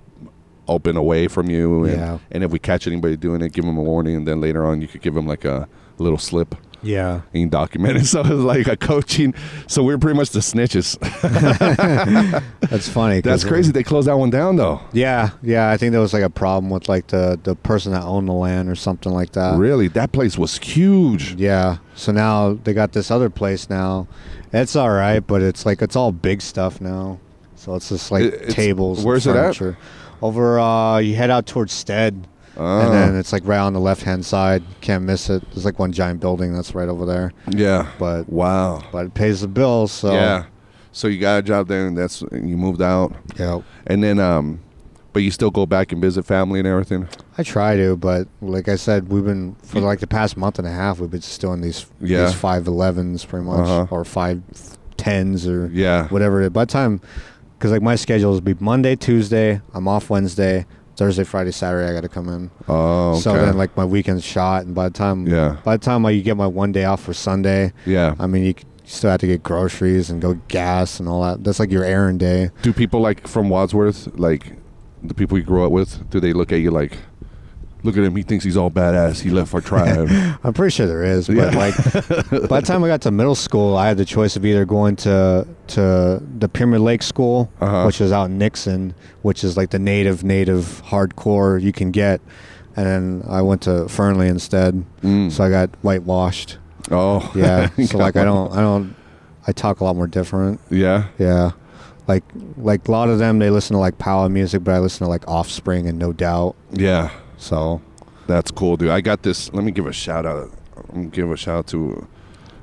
open 0.69 0.97
away 0.97 1.27
from 1.27 1.49
you, 1.51 1.85
and, 1.85 1.95
Mm-hmm. 1.95 2.01
Yeah. 2.03 2.19
and 2.33 2.45
if 2.45 2.51
we 2.51 2.59
catch 2.59 2.87
anybody 2.87 3.17
doing 3.17 3.41
it, 3.43 3.53
give 3.53 3.65
them 3.65 3.79
a 3.79 3.83
warning, 3.83 4.15
and 4.17 4.29
then 4.29 4.41
later 4.41 4.65
on 4.67 4.81
you 4.83 4.89
could 4.89 5.01
give 5.03 5.15
them 5.15 5.27
like 5.27 5.45
a 5.47 5.67
little 5.99 6.19
slip 6.19 6.55
yeah. 6.83 7.21
and 7.33 7.41
you 7.43 7.49
document 7.49 7.97
it. 7.97 8.05
So 8.11 8.21
it 8.21 8.27
was 8.29 8.45
like 8.45 8.67
a 8.67 8.77
coaching. 8.77 9.35
So 9.67 9.83
we 9.83 9.93
are 9.95 9.99
pretty 9.99 10.17
much 10.17 10.31
the 10.31 10.41
snitches. 10.41 10.99
That's 12.71 12.89
funny. 12.89 13.21
That's 13.21 13.45
uh, 13.45 13.49
crazy. 13.49 13.73
They 13.73 13.83
closed 13.83 14.09
that 14.09 14.19
one 14.19 14.31
down 14.31 14.57
though. 14.57 14.81
Yeah, 14.93 15.31
yeah. 15.43 15.71
I 15.71 15.77
think 15.77 15.93
there 15.93 16.01
was 16.01 16.13
like 16.13 16.23
a 16.23 16.31
problem 16.31 16.71
with 16.71 16.89
like 16.89 17.09
the 17.09 17.39
the 17.43 17.55
person 17.55 17.93
that 17.93 18.03
owned 18.03 18.29
the 18.29 18.33
land 18.33 18.69
or 18.69 18.75
something 18.75 19.13
like 19.13 19.33
that. 19.33 19.59
really, 19.59 19.89
that 19.89 20.13
place 20.13 20.37
was 20.39 20.59
huge. 20.59 21.35
Yeah. 21.35 21.79
So 21.95 22.13
now 22.13 22.55
they 22.55 22.73
got 22.73 22.93
this 22.93 23.11
other 23.11 23.31
place 23.31 23.69
now. 23.71 24.07
It's 24.53 24.75
all 24.75 24.91
right, 24.91 25.21
but 25.21 25.43
it's 25.43 25.65
like 25.67 25.83
it's 25.83 25.97
all 25.97 26.13
big 26.13 26.43
stuff 26.43 26.81
now. 26.81 27.19
So 27.57 27.75
it's 27.75 27.89
just 27.91 28.11
like 28.11 28.25
It- 28.25 28.35
it's- 28.35 28.55
tables. 28.55 29.05
where's 29.05 29.27
it 29.27 29.37
at? 29.37 29.61
Over, 30.23 30.59
uh, 30.61 30.99
you 30.99 31.15
head 31.15 31.31
out 31.31 31.47
towards 31.47 31.73
Stead, 31.73 32.27
Ah. 32.59 32.81
and 32.83 32.93
then 32.93 33.17
it's 33.17 33.33
like 33.33 33.47
right 33.47 33.59
on 33.59 33.73
the 33.73 33.81
left 33.81 34.03
hand 34.03 34.25
side. 34.27 34.63
Can't 34.81 35.05
miss 35.05 35.31
it. 35.31 35.43
There's 35.53 35.65
like 35.65 35.79
one 35.79 35.93
giant 35.93 36.21
building 36.21 36.53
that's 36.53 36.75
right 36.75 36.89
over 36.89 37.07
there, 37.07 37.33
Yeah. 37.51 37.87
but 37.99 38.29
Wow. 38.29 38.83
but 38.93 39.07
it 39.07 39.15
pays 39.15 39.41
the 39.41 39.49
bills. 39.49 39.93
So 39.93 40.13
Yeah. 40.13 40.45
So 40.93 41.07
you 41.09 41.19
got 41.21 41.39
a 41.39 41.43
job 41.43 41.69
there, 41.69 41.87
and 41.87 41.97
that's 41.97 42.21
and 42.23 42.51
you 42.51 42.57
moved 42.57 42.83
out, 42.83 43.15
yeah. 43.39 43.61
and 43.87 44.03
then 44.03 44.19
um, 44.19 44.59
but 45.13 45.23
you 45.23 45.31
still 45.31 45.51
go 45.53 45.65
back 45.67 45.93
and 45.93 46.01
visit 46.03 46.25
family 46.25 46.59
and 46.59 46.67
everything. 46.69 47.07
I 47.39 47.43
try 47.45 47.77
to, 47.77 47.97
but 47.97 48.27
like 48.43 48.69
I 48.69 48.75
said, 48.77 49.09
we've 49.09 49.25
been 49.25 49.55
for 49.63 49.81
like 49.81 50.01
the 50.01 50.07
past 50.09 50.37
month 50.37 50.59
and 50.59 50.67
a 50.67 50.71
half. 50.73 50.99
We've 50.99 51.11
been 51.11 51.21
just 51.21 51.41
doing 51.41 51.61
these 51.61 51.87
Yeah. 52.01 52.27
these 52.27 52.35
five 52.35 52.67
elevens 52.67 53.25
pretty 53.25 53.47
much, 53.47 53.69
Uh-huh. 53.69 53.87
or 53.91 54.05
five 54.05 54.43
tens 54.97 55.47
or 55.47 55.71
Yeah. 55.73 56.09
whatever. 56.09 56.43
it 56.43 56.47
is. 56.47 56.51
By 56.51 56.65
the 56.65 56.73
time, 56.73 57.01
because 57.59 57.71
like 57.71 57.83
my 57.83 57.95
schedule 57.95 58.35
is 58.35 58.41
be 58.41 58.55
Monday, 58.59 58.97
Tuesday. 58.97 59.61
I'm 59.73 59.87
off 59.87 60.11
Wednesday, 60.11 60.67
Thursday, 61.01 61.25
Friday, 61.25 61.51
Saturday. 61.51 61.89
I 61.91 61.95
got 61.95 62.03
to 62.03 62.11
come 62.11 62.29
in. 62.29 62.51
Oh. 62.69 63.13
Okay. 63.13 63.21
So 63.21 63.33
then 63.33 63.57
like 63.57 63.75
my 63.75 63.87
weekend's 63.87 64.23
shot, 64.23 64.67
and 64.67 64.75
by 64.75 64.87
the 64.91 64.93
time 64.93 65.27
Yeah. 65.27 65.57
by 65.65 65.79
the 65.79 65.83
time 65.83 66.05
I, 66.05 66.11
you 66.11 66.23
get 66.23 66.37
my 66.37 66.47
one 66.47 66.73
day 66.73 66.85
off 66.85 67.03
for 67.03 67.15
Sunday, 67.15 67.73
Yeah. 67.87 68.15
I 68.19 68.27
mean 68.27 68.43
you, 68.45 68.49
you 68.59 68.65
still 68.85 69.11
have 69.11 69.21
to 69.21 69.27
get 69.27 69.43
groceries 69.43 70.11
and 70.11 70.21
go 70.21 70.35
gas 70.49 71.01
and 71.01 71.09
all 71.09 71.23
that. 71.23 71.43
That's 71.43 71.59
like 71.59 71.71
your 71.71 71.85
errand 71.85 72.21
day. 72.21 72.51
Do 72.61 72.75
people 72.75 73.01
like 73.01 73.27
from 73.27 73.49
Wadsworth, 73.49 74.09
like 74.19 74.53
the 75.03 75.15
people 75.15 75.39
you 75.39 75.45
grew 75.45 75.65
up 75.65 75.73
with, 75.73 76.11
do 76.11 76.21
they 76.21 76.35
look 76.35 76.53
at 76.53 76.61
you 76.61 76.71
like, 76.71 76.99
look 77.83 77.97
at 77.97 78.05
him, 78.05 78.15
he 78.17 78.23
thinks 78.23 78.45
he's 78.45 78.57
all 78.57 78.71
badass. 78.71 79.21
He 79.21 79.31
left 79.31 79.55
our 79.55 79.61
tribe. 79.73 80.09
I'm 80.45 80.53
pretty 80.53 80.73
sure 80.75 80.87
there 80.87 81.03
is, 81.05 81.27
but 81.27 81.37
Yeah. 81.37 81.51
like 81.57 81.77
by 82.49 82.61
the 82.61 82.67
time 82.67 82.83
I 82.85 82.89
got 82.89 83.01
to 83.03 83.11
middle 83.11 83.35
school, 83.35 83.77
I 83.77 83.89
had 83.89 83.97
the 83.97 84.05
choice 84.05 84.37
of 84.37 84.45
either 84.45 84.65
going 84.65 84.97
to 84.97 85.47
to 85.69 86.23
the 86.39 86.49
Pyramid 86.49 86.81
Lake 86.81 87.03
School, 87.03 87.51
Uh-huh. 87.61 87.85
which 87.85 88.01
is 88.01 88.13
out 88.13 88.25
in 88.31 88.39
Nixon, 88.39 88.95
which 89.23 89.45
is 89.45 89.57
like 89.57 89.71
the 89.71 89.79
native 89.79 90.25
native 90.25 90.83
hardcore 90.87 91.61
you 91.61 91.73
can 91.73 91.91
get, 91.91 92.21
and 92.77 92.87
then 92.87 93.25
I 93.29 93.43
went 93.43 93.63
to 93.63 93.89
Fernley 93.89 94.29
instead, 94.29 94.85
Mm. 95.03 95.31
so 95.33 95.45
I 95.45 95.51
got 95.51 95.71
whitewashed. 95.83 96.59
oh. 96.91 97.31
Yeah, 97.35 97.69
so 97.87 97.99
like 97.99 98.17
I 98.17 98.25
don't 98.25 98.53
I 98.53 98.61
don't 98.61 98.95
I 99.47 99.53
talk 99.53 99.81
a 99.81 99.85
lot 99.85 99.97
more 99.97 100.07
different. 100.07 100.61
Yeah. 100.71 101.05
Yeah. 101.19 101.53
Like 102.09 102.25
like 102.57 102.89
a 102.89 102.91
lot 102.91 103.09
of 103.09 103.19
them 103.19 103.39
they 103.39 103.51
listen 103.51 103.75
to 103.75 103.81
like 103.81 103.97
power 103.99 104.29
music, 104.29 104.65
but 104.65 104.75
I 104.75 104.79
listen 104.81 105.05
to 105.07 105.09
like 105.09 105.27
Offspring 105.29 105.87
and 105.87 105.99
No 105.99 106.13
Doubt. 106.13 106.57
Yeah. 106.73 107.11
So 107.41 107.81
That's 108.27 108.51
cool, 108.53 108.77
dude. 108.77 108.91
I 108.91 109.01
got 109.01 109.23
this. 109.25 109.53
Let 109.53 109.65
me 109.65 109.73
give 109.73 109.87
a 109.87 109.93
shout 109.93 110.25
out. 110.25 110.53
I'm 110.93 111.09
give 111.11 111.29
a 111.33 111.37
shout 111.37 111.57
out 111.59 111.67
to 111.69 112.07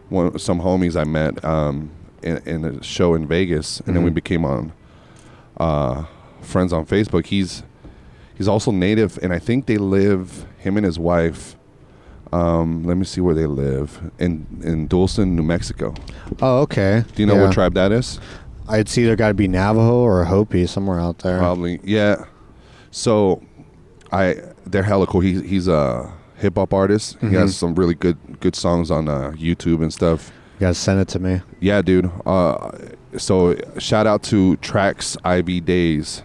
one 0.07 0.39
some 0.39 0.61
homies 0.61 0.95
I 0.95 1.03
met 1.03 1.43
um, 1.43 1.89
in, 2.23 2.37
in 2.45 2.63
a 2.63 2.81
show 2.83 3.13
in 3.15 3.27
Vegas, 3.27 3.81
and 3.85 3.93
then 3.95 4.03
we 4.03 4.11
Mhm. 4.11 4.13
became 4.15 4.45
on 4.45 4.71
uh, 5.57 6.05
friends 6.41 6.71
on 6.71 6.85
Facebook. 6.85 7.25
He's 7.25 7.63
he's 8.37 8.47
also 8.47 8.71
native, 8.71 9.19
and 9.21 9.33
I 9.33 9.39
think 9.39 9.65
they 9.65 9.77
live 9.77 10.45
him 10.57 10.77
and 10.77 10.85
his 10.85 10.97
wife. 10.97 11.55
Um, 12.31 12.83
let 12.85 12.95
me 12.97 13.03
see 13.03 13.19
where 13.21 13.35
they 13.35 13.45
live 13.47 13.99
in 14.19 14.45
in 14.63 14.87
Dulce, 14.87 15.17
New 15.17 15.43
Mexico. 15.43 15.93
Oh, 16.41 16.59
okay. 16.61 17.03
Do 17.15 17.21
you 17.23 17.25
know 17.25 17.35
Yeah. 17.35 17.43
what 17.43 17.51
tribe 17.53 17.73
that 17.73 17.91
is? 17.91 18.19
It's 18.69 18.97
either 18.97 19.15
got 19.17 19.30
to 19.30 19.34
be 19.34 19.47
Navajo 19.49 19.95
or 19.99 20.23
Hopi 20.25 20.65
somewhere 20.67 20.99
out 20.99 21.19
there. 21.19 21.39
Probably, 21.39 21.80
yeah. 21.84 22.25
So, 22.91 23.41
I 24.11 24.36
they're 24.68 24.84
hella 24.84 25.07
cool. 25.07 25.22
He, 25.22 25.41
he's 25.41 25.68
a 25.68 26.11
hip 26.36 26.55
hop 26.55 26.74
artist. 26.74 27.18
He 27.22 27.34
has 27.34 27.55
some 27.55 27.76
really 27.76 27.95
good 27.95 28.18
good 28.39 28.55
songs 28.55 28.91
on 28.91 29.07
uh, 29.07 29.32
YouTube 29.32 29.82
and 29.82 29.91
stuff. 29.93 30.32
You 30.55 30.61
gotta 30.61 30.74
send 30.76 30.99
it 30.99 31.07
to 31.09 31.20
me. 31.20 31.41
Yeah, 31.59 31.82
dude. 31.82 32.09
Uh, 32.26 32.72
so 33.18 33.55
shout 33.80 34.07
out 34.07 34.24
to 34.24 34.57
Trax 34.57 35.18
Ivy 35.24 35.61
Days 35.61 36.24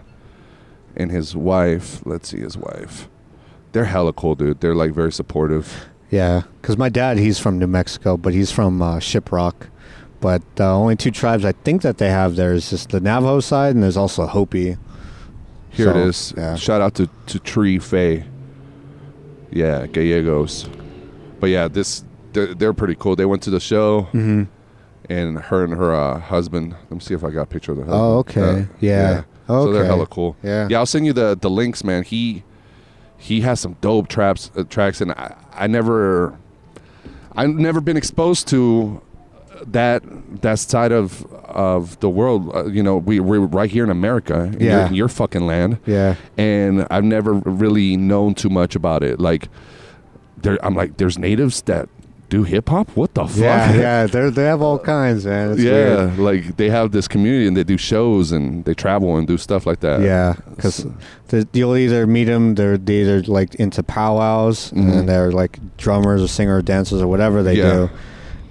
and 0.95 1.11
his 1.11 1.35
wife. 1.35 2.01
Let's 2.05 2.29
see 2.29 2.39
his 2.39 2.57
wife. 2.57 3.09
They're 3.71 3.85
hella 3.85 4.13
cool, 4.13 4.35
dude. 4.35 4.59
They're 4.61 4.75
like 4.75 4.91
very 4.93 5.11
supportive. 5.11 5.85
Yeah, 6.11 6.43
because 6.61 6.77
my 6.77 6.89
dad, 6.89 7.17
he's 7.17 7.39
from 7.39 7.57
New 7.57 7.65
Mexico, 7.67 8.17
but 8.17 8.33
he's 8.33 8.51
from 8.51 8.81
uh, 8.83 8.97
Shiprock. 8.97 9.53
But 10.19 10.41
the 10.55 10.65
only 10.65 10.95
two 10.95 11.09
tribes 11.11 11.43
I 11.43 11.51
think 11.53 11.81
that 11.81 11.97
they 11.97 12.09
have 12.09 12.35
there 12.35 12.53
is 12.53 12.69
just 12.69 12.89
the 12.89 12.99
Navajo 12.99 13.39
side, 13.39 13.73
and 13.73 13.83
there's 13.83 13.97
also 13.97 14.27
Hopi. 14.27 14.77
Here 15.71 15.91
So, 15.91 15.99
it 15.99 16.07
is. 16.07 16.33
yeah. 16.37 16.55
Shout 16.55 16.81
out 16.81 16.93
to 16.95 17.09
to 17.27 17.39
Tree 17.39 17.79
Faye. 17.79 18.25
Yeah, 19.53 19.85
Gallegos. 19.87 20.67
But 21.39 21.47
yeah, 21.49 21.67
this 21.67 22.03
they're, 22.33 22.53
they're 22.55 22.73
pretty 22.73 22.95
cool. 22.95 23.15
They 23.15 23.25
went 23.25 23.43
to 23.43 23.49
the 23.49 23.59
show, 23.59 24.03
Mm-hmm. 24.13 24.43
and 25.09 25.37
her 25.39 25.63
and 25.63 25.73
her 25.73 25.93
uh, 25.93 26.19
husband. 26.19 26.71
Let 26.83 26.91
me 26.91 26.99
see 26.99 27.13
if 27.13 27.23
I 27.23 27.29
got 27.29 27.41
a 27.43 27.45
picture 27.45 27.71
of 27.73 27.77
the 27.77 27.83
husband. 27.83 28.01
Oh, 28.01 28.17
okay. 28.19 28.61
Uh, 28.61 28.65
Yeah. 28.79 29.23
So 29.47 29.71
they're 29.73 29.85
hella 29.85 30.07
cool. 30.07 30.35
Yeah. 30.41 30.67
Yeah, 30.69 30.79
I'll 30.79 30.85
send 30.85 31.05
you 31.05 31.13
the 31.13 31.37
the 31.39 31.49
links, 31.49 31.83
man. 31.83 32.03
He 32.03 32.43
he 33.17 33.41
has 33.41 33.59
some 33.59 33.75
dope 33.81 34.07
traps 34.07 34.49
uh, 34.55 34.63
tracks, 34.63 35.01
and 35.01 35.11
I, 35.11 35.35
I 35.53 35.67
never 35.67 36.37
I've 37.35 37.49
never 37.49 37.81
been 37.81 37.97
exposed 37.97 38.47
to 38.49 39.01
that 39.71 40.03
that 40.41 40.59
side 40.59 40.91
of 40.91 41.25
of 41.45 41.99
the 41.99 42.09
world. 42.09 42.51
Uh, 42.55 42.65
you 42.65 42.81
know, 42.83 42.97
we 42.97 43.19
we're 43.19 43.39
right 43.39 43.69
here 43.69 43.83
in 43.83 43.89
America, 43.89 44.45
in, 44.45 44.53
your, 44.59 44.61
Yeah. 44.71 44.87
in 44.87 44.93
your 44.95 45.07
fucking 45.09 45.45
land, 45.45 45.77
Yeah. 45.85 46.15
and 46.37 46.85
I've 46.89 47.03
never 47.03 47.33
really 47.33 47.95
known 47.97 48.33
too 48.33 48.49
much 48.49 48.75
about 48.75 49.03
it. 49.03 49.19
Like, 49.19 49.49
there, 50.41 50.57
I'm 50.65 50.75
like, 50.75 50.97
there's 50.97 51.17
natives 51.17 51.61
that 51.63 51.87
do 52.29 52.43
hip 52.43 52.69
hop. 52.69 52.89
What 52.95 53.13
the 53.13 53.25
fuck? 53.27 53.37
Yeah, 53.37 53.73
yeah, 53.75 54.05
they 54.07 54.29
they 54.31 54.43
have 54.45 54.61
all 54.63 54.79
kinds, 54.79 55.25
man. 55.25 55.51
It's 55.51 55.61
yeah, 55.61 56.05
weird. 56.05 56.17
like 56.19 56.57
they 56.57 56.69
have 56.69 56.91
this 56.91 57.07
community 57.07 57.45
and 57.47 57.55
they 57.55 57.63
do 57.63 57.77
shows 57.77 58.31
and 58.31 58.65
they 58.65 58.73
travel 58.73 59.17
and 59.17 59.27
do 59.27 59.37
stuff 59.37 59.67
like 59.67 59.81
that. 59.81 60.01
Yeah, 60.01 60.33
because 60.55 60.87
you'll 61.53 61.77
either 61.77 62.07
meet 62.07 62.23
them, 62.25 62.55
they're 62.55 62.77
they 62.77 63.01
either 63.01 63.21
like 63.23 63.53
into 63.55 63.83
powwows 63.83 64.71
Mhm. 64.71 64.97
and 64.99 65.09
they're 65.09 65.31
like 65.31 65.59
drummers 65.77 66.23
or 66.23 66.27
singer 66.27 66.57
or 66.57 66.61
dancers 66.63 67.01
or 67.01 67.07
whatever 67.07 67.43
they 67.43 67.55
Yeah. 67.57 67.71
do, 67.73 67.89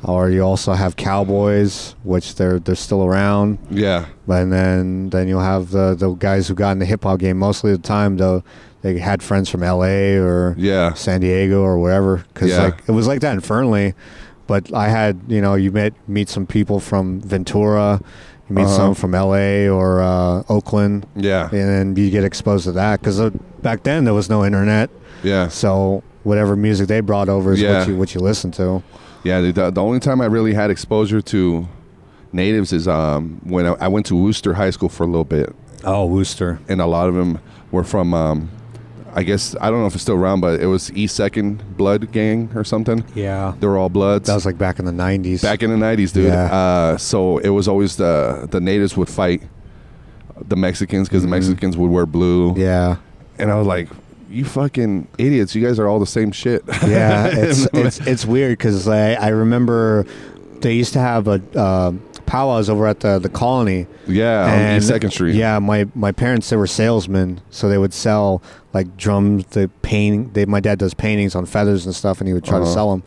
or 0.04 0.30
you 0.30 0.42
also 0.42 0.72
have 0.72 0.96
cowboys, 0.96 1.94
which 2.04 2.34
they're 2.36 2.58
they're 2.58 2.74
still 2.74 3.04
around. 3.04 3.58
yeah, 3.70 4.06
And 4.28 4.52
then 4.52 5.10
then 5.10 5.28
you'll 5.28 5.40
have 5.40 5.70
the 5.70 5.94
the 5.94 6.12
guys 6.14 6.48
who 6.48 6.54
got 6.54 6.72
in 6.72 6.78
the 6.78 6.86
hip 6.86 7.04
hop 7.04 7.18
game. 7.20 7.38
Mostly 7.38 7.72
of 7.72 7.82
the 7.82 7.88
time 7.88 8.16
though, 8.16 8.42
they 8.82 8.98
had 8.98 9.22
friends 9.22 9.48
from 9.48 9.62
L.A. 9.62 10.16
or 10.16 10.54
yeah, 10.58 10.94
San 10.94 11.20
Diego 11.20 11.62
or 11.62 11.78
wherever. 11.78 12.24
Because 12.34 12.50
Yeah. 12.50 12.64
like 12.64 12.82
it 12.88 12.92
was 12.92 13.06
like 13.06 13.20
that 13.20 13.32
in 13.34 13.40
Fernley, 13.40 13.94
but 14.46 14.72
I 14.74 14.88
had 14.88 15.20
you 15.28 15.40
know 15.40 15.54
you 15.54 15.70
met 15.72 15.94
meet 16.08 16.28
some 16.28 16.46
people 16.46 16.80
from 16.80 17.20
Ventura, 17.20 18.00
you 18.48 18.56
meet 18.56 18.64
Uh-huh. 18.64 18.76
some 18.76 18.94
from 18.94 19.14
L.A. 19.14 19.68
or 19.68 20.00
uh, 20.02 20.42
Oakland, 20.48 21.06
yeah, 21.14 21.44
and 21.52 21.68
then 21.68 21.96
you 21.96 22.10
get 22.10 22.24
exposed 22.24 22.64
to 22.64 22.72
that. 22.72 23.00
Because 23.00 23.20
back 23.62 23.84
then 23.84 24.04
there 24.04 24.14
was 24.14 24.28
no 24.28 24.44
internet, 24.44 24.90
yeah, 25.22 25.46
so 25.48 26.02
whatever 26.24 26.54
music 26.56 26.86
they 26.88 27.00
brought 27.00 27.28
over 27.28 27.52
is 27.52 27.60
Yeah. 27.60 27.78
what 27.78 27.88
you 27.88 27.96
what 27.96 28.14
you 28.14 28.20
listen 28.20 28.50
to. 28.52 28.82
Yeah. 29.24 29.40
The, 29.40 29.70
the, 29.70 29.82
only 29.82 30.00
time 30.00 30.20
I 30.20 30.26
really 30.26 30.54
had 30.54 30.70
exposure 30.70 31.20
to 31.22 31.68
natives 32.32 32.72
is 32.72 32.88
um, 32.88 33.40
when 33.44 33.66
I, 33.66 33.72
I 33.80 33.88
went 33.88 34.06
to 34.06 34.16
Wooster 34.16 34.54
High 34.54 34.70
School 34.70 34.88
for 34.88 35.04
a 35.04 35.06
little 35.06 35.24
bit, 35.24 35.54
Oh, 35.84 36.06
Wooster. 36.06 36.58
and 36.68 36.80
a 36.80 36.86
lot 36.86 37.08
of 37.08 37.14
them 37.14 37.38
were 37.70 37.84
from. 37.84 38.14
Um, 38.14 38.50
I 39.14 39.24
guess 39.24 39.54
I 39.60 39.68
don't 39.68 39.80
know 39.80 39.86
if 39.86 39.92
it's 39.94 40.02
still 40.02 40.14
around, 40.16 40.40
but 40.40 40.58
it 40.60 40.66
was 40.66 40.90
East 40.92 41.16
Second 41.16 41.76
Blood 41.76 42.10
Gang 42.12 42.48
or 42.54 42.64
something. 42.64 43.04
Yeah, 43.14 43.52
They 43.60 43.66
were 43.66 43.76
all 43.76 43.90
Bloods. 43.90 44.26
that 44.28 44.34
was 44.34 44.46
like 44.46 44.56
back 44.56 44.78
in 44.78 44.86
the 44.86 44.90
'90s. 44.92 45.42
back 45.42 45.62
in 45.62 45.68
the 45.68 45.76
'90s, 45.76 46.14
dude. 46.14 46.26
Yeah. 46.32 46.44
Uh, 46.44 46.96
so 46.96 47.36
it 47.38 47.50
was 47.50 47.68
always 47.68 47.96
the 47.96 48.48
the 48.50 48.58
natives 48.58 48.96
would 48.96 49.10
fight 49.10 49.42
the 50.48 50.56
Mexicans 50.56 51.08
because 51.08 51.20
Mhm. 51.22 51.26
the 51.26 51.30
Mexicans 51.30 51.76
would 51.76 51.90
wear 51.90 52.06
blue. 52.06 52.54
yeah, 52.56 52.96
and 53.38 53.50
I 53.50 53.56
was 53.56 53.66
like, 53.66 53.88
"You 54.32 54.44
fucking 54.44 55.08
idiots! 55.18 55.54
You 55.54 55.64
guys 55.66 55.78
are 55.78 55.88
all 55.88 55.98
the 55.98 56.06
same 56.06 56.32
shit." 56.32 56.62
yeah. 56.86 57.26
It's 57.32 57.66
it's 57.72 57.98
it's 58.06 58.24
weird 58.26 58.52
because 58.58 58.88
I 58.88 59.14
I 59.14 59.28
remember 59.28 60.06
they 60.60 60.74
used 60.74 60.92
to 60.94 60.98
have 61.00 61.26
a 61.28 61.42
uh, 61.58 61.92
powwows 62.26 62.70
over 62.70 62.86
at 62.86 63.00
the 63.00 63.18
the 63.18 63.28
colony. 63.28 63.86
yeah, 64.06 64.70
on 64.72 64.76
East 64.78 64.88
Second 64.88 65.10
Street. 65.10 65.34
Yeah, 65.34 65.58
my 65.58 65.86
my 65.94 66.12
parents 66.12 66.48
they 66.50 66.56
were 66.56 66.66
salesmen, 66.66 67.40
so 67.50 67.68
they 67.68 67.78
would 67.78 67.92
sell 67.92 68.42
like 68.72 68.96
drums, 68.96 69.44
the 69.46 69.68
painting. 69.82 70.30
They 70.32 70.46
my 70.46 70.60
dad 70.60 70.78
does 70.78 70.94
paintings 70.94 71.34
on 71.34 71.46
feathers 71.46 71.84
and 71.84 71.94
stuff, 71.94 72.20
and 72.20 72.28
he 72.28 72.32
would 72.34 72.44
try 72.44 72.58
to 72.58 72.64
Uh-huh. 72.64 72.72
sell 72.74 72.90
them. 72.92 73.02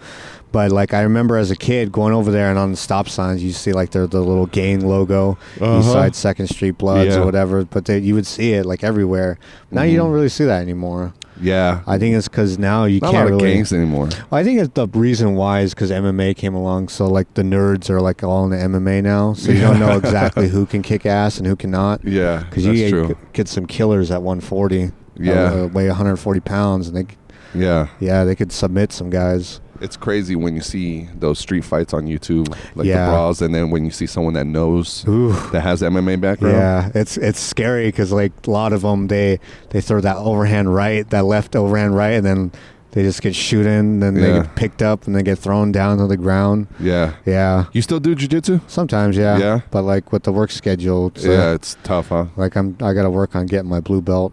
But 0.55 0.71
like 0.71 0.93
I 0.93 1.01
remember 1.01 1.35
as 1.35 1.51
a 1.51 1.55
kid 1.57 1.91
going 1.91 2.13
over 2.13 2.31
there, 2.31 2.49
and 2.49 2.57
on 2.57 2.71
the 2.71 2.77
stop 2.77 3.09
signs 3.09 3.43
you 3.43 3.51
see 3.51 3.73
like 3.73 3.91
the 3.91 4.07
the 4.07 4.21
little 4.21 4.45
gang 4.45 4.87
logo, 4.87 5.37
Uh-huh. 5.59 5.79
East 5.79 5.91
Side 5.91 6.15
Second 6.15 6.47
Street 6.47 6.77
Bloods 6.77 7.13
Yeah. 7.13 7.21
or 7.21 7.25
whatever. 7.25 7.65
But 7.65 7.83
they, 7.83 7.99
you 7.99 8.15
would 8.15 8.25
see 8.25 8.53
it 8.53 8.65
like 8.65 8.81
everywhere. 8.81 9.37
Now 9.69 9.81
you 9.81 9.95
Mhm. 9.95 9.97
don't 10.03 10.11
really 10.11 10.29
see 10.29 10.45
that 10.45 10.61
anymore. 10.61 11.13
yeah. 11.41 11.79
I 11.85 11.97
think 11.97 12.15
it's 12.15 12.29
because 12.29 12.57
now 12.57 12.85
you 12.85 13.01
Not 13.01 13.11
can't 13.11 13.25
lot 13.25 13.33
of 13.33 13.41
really. 13.41 13.53
gangs 13.55 13.73
anymore. 13.73 14.07
I 14.31 14.45
think 14.45 14.61
it's 14.61 14.71
the 14.75 14.87
reason 14.87 15.35
why 15.35 15.59
is 15.59 15.73
because 15.73 15.91
MMA 15.91 16.33
came 16.33 16.55
along, 16.55 16.87
so 16.87 17.05
like 17.05 17.27
the 17.33 17.43
nerds 17.43 17.89
are 17.89 17.99
like 17.99 18.23
all 18.23 18.45
in 18.45 18.51
the 18.51 18.57
MMA 18.57 19.01
now, 19.03 19.33
so 19.33 19.51
you 19.51 19.59
don't 19.59 19.81
know 19.81 19.97
exactly 19.97 20.47
who 20.47 20.65
can 20.73 20.81
kick 20.81 21.05
ass 21.05 21.37
and 21.37 21.45
who 21.45 21.57
cannot. 21.57 21.99
Yeah, 22.05 22.43
Because 22.49 22.65
you 22.65 22.73
get, 23.07 23.33
get 23.33 23.47
some 23.49 23.65
killers 23.65 24.09
at 24.09 24.21
140. 24.23 24.91
Yeah. 25.19 25.33
uh, 25.33 25.67
weigh 25.67 25.87
140 25.89 26.39
pounds, 26.39 26.87
and 26.87 26.95
they, 26.95 27.05
Yeah, 27.53 27.87
yeah, 27.99 28.23
they 28.23 28.35
could 28.35 28.53
submit 28.53 28.93
some 28.93 29.09
guys. 29.09 29.59
It's 29.81 29.97
crazy 29.97 30.35
when 30.35 30.55
you 30.55 30.61
see 30.61 31.07
those 31.19 31.39
street 31.39 31.63
fights 31.65 31.93
on 31.93 32.05
YouTube, 32.05 32.47
like 32.75 32.87
Yeah. 32.87 33.05
the 33.05 33.11
brawls, 33.11 33.41
and 33.41 33.53
then 33.53 33.69
when 33.71 33.85
you 33.85 33.91
see 33.91 34.05
someone 34.07 34.33
that 34.35 34.47
knows 34.47 35.05
Ooh. 35.07 35.33
that 35.51 35.61
has 35.61 35.81
MMA 35.81 36.19
background. 36.21 36.55
Yeah, 36.55 36.91
it's 36.95 37.17
it's 37.17 37.39
scary 37.39 37.87
because 37.87 38.11
like 38.11 38.31
a 38.47 38.51
lot 38.51 38.73
of 38.73 38.81
them 38.81 39.07
they 39.07 39.39
they 39.71 39.81
throw 39.81 40.01
that 40.01 40.17
overhand 40.17 40.73
right, 40.73 41.09
that 41.09 41.25
left 41.25 41.55
overhand 41.55 41.95
right, 41.95 42.11
and 42.13 42.25
then 42.25 42.51
they 42.91 43.03
just 43.03 43.21
get 43.21 43.35
shooting, 43.35 43.99
then 43.99 44.13
they 44.13 44.31
get 44.31 44.55
picked 44.55 44.81
up 44.81 45.05
and 45.05 45.13
they 45.13 45.21
get 45.21 45.37
thrown 45.37 45.69
down 45.73 45.97
to 45.97 46.07
the 46.07 46.15
ground. 46.15 46.67
yeah. 46.79 47.11
Yeah, 47.25 47.65
You 47.73 47.81
still 47.81 47.99
do 47.99 48.15
jujitsu? 48.15 48.61
sometimes 48.69 49.17
yeah. 49.17 49.37
Yeah. 49.37 49.59
But 49.69 49.81
like 49.81 50.13
with 50.13 50.23
the 50.23 50.31
work 50.31 50.49
schedule, 50.49 51.07
it's, 51.07 51.25
uh, 51.25 51.29
yeah, 51.31 51.53
it's 51.53 51.75
tough, 51.83 52.07
huh? 52.07 52.27
like 52.37 52.55
I'm 52.55 52.77
I 52.81 52.93
got 52.93 53.03
to 53.03 53.09
work 53.09 53.35
on 53.35 53.47
getting 53.47 53.69
my 53.69 53.81
blue 53.81 54.01
belt. 54.01 54.31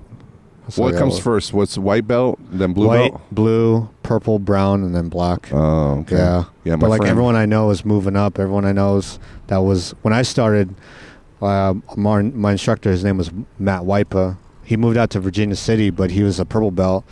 So 0.68 0.82
what 0.82 0.94
comes 0.96 1.18
first? 1.18 1.52
What's 1.52 1.76
white 1.76 2.06
belt, 2.06 2.38
then 2.50 2.72
blue 2.72 2.86
White, 2.86 3.10
belt? 3.10 3.22
blue, 3.32 3.88
purple, 4.02 4.38
brown, 4.38 4.84
and 4.84 4.94
then 4.94 5.08
black. 5.08 5.52
Oh, 5.52 5.98
okay. 6.00 6.16
Yeah. 6.16 6.44
yeah. 6.64 6.76
but 6.76 6.88
like 6.88 6.98
friend- 6.98 7.10
everyone 7.10 7.36
I 7.36 7.46
know 7.46 7.70
is 7.70 7.84
moving 7.84 8.16
up. 8.16 8.38
Everyone 8.38 8.64
I 8.64 8.72
know 8.72 8.96
is 8.98 9.18
that 9.48 9.58
was 9.58 9.90
when 10.02 10.14
I 10.14 10.22
started. 10.22 10.74
Uh, 11.40 11.74
my, 11.96 12.22
my 12.22 12.52
instructor, 12.52 12.90
his 12.92 13.02
name 13.02 13.18
was 13.18 13.32
Matt 13.58 13.82
Wipa. 13.82 14.36
He 14.64 14.76
moved 14.76 14.96
out 14.96 15.10
to 15.10 15.20
Virginia 15.20 15.56
City, 15.56 15.90
but 15.90 16.12
he 16.12 16.22
was 16.22 16.38
a 16.38 16.44
purple 16.44 16.70
belt. 16.70 17.04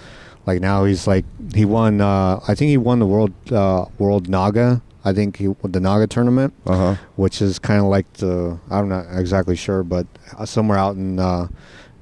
Like 0.46 0.60
now 0.60 0.84
he's 0.84 1.06
like 1.08 1.24
he 1.54 1.64
won. 1.64 2.00
Uh, 2.00 2.38
I 2.46 2.54
think 2.54 2.68
he 2.70 2.76
won 2.78 3.00
the 3.00 3.06
world 3.06 3.32
uh, 3.52 3.86
world 3.98 4.28
Naga. 4.28 4.80
I 5.04 5.12
think 5.12 5.36
he 5.38 5.48
the 5.64 5.80
Naga 5.80 6.06
tournament, 6.06 6.54
Uh-huh. 6.66 6.94
which 7.16 7.42
is 7.42 7.58
kind 7.58 7.80
of 7.80 7.86
like 7.86 8.10
the 8.14 8.58
I'm 8.70 8.88
not 8.88 9.06
exactly 9.12 9.56
sure, 9.56 9.82
but 9.82 10.06
somewhere 10.44 10.78
out 10.78 10.94
in 10.94 11.18
uh, 11.18 11.48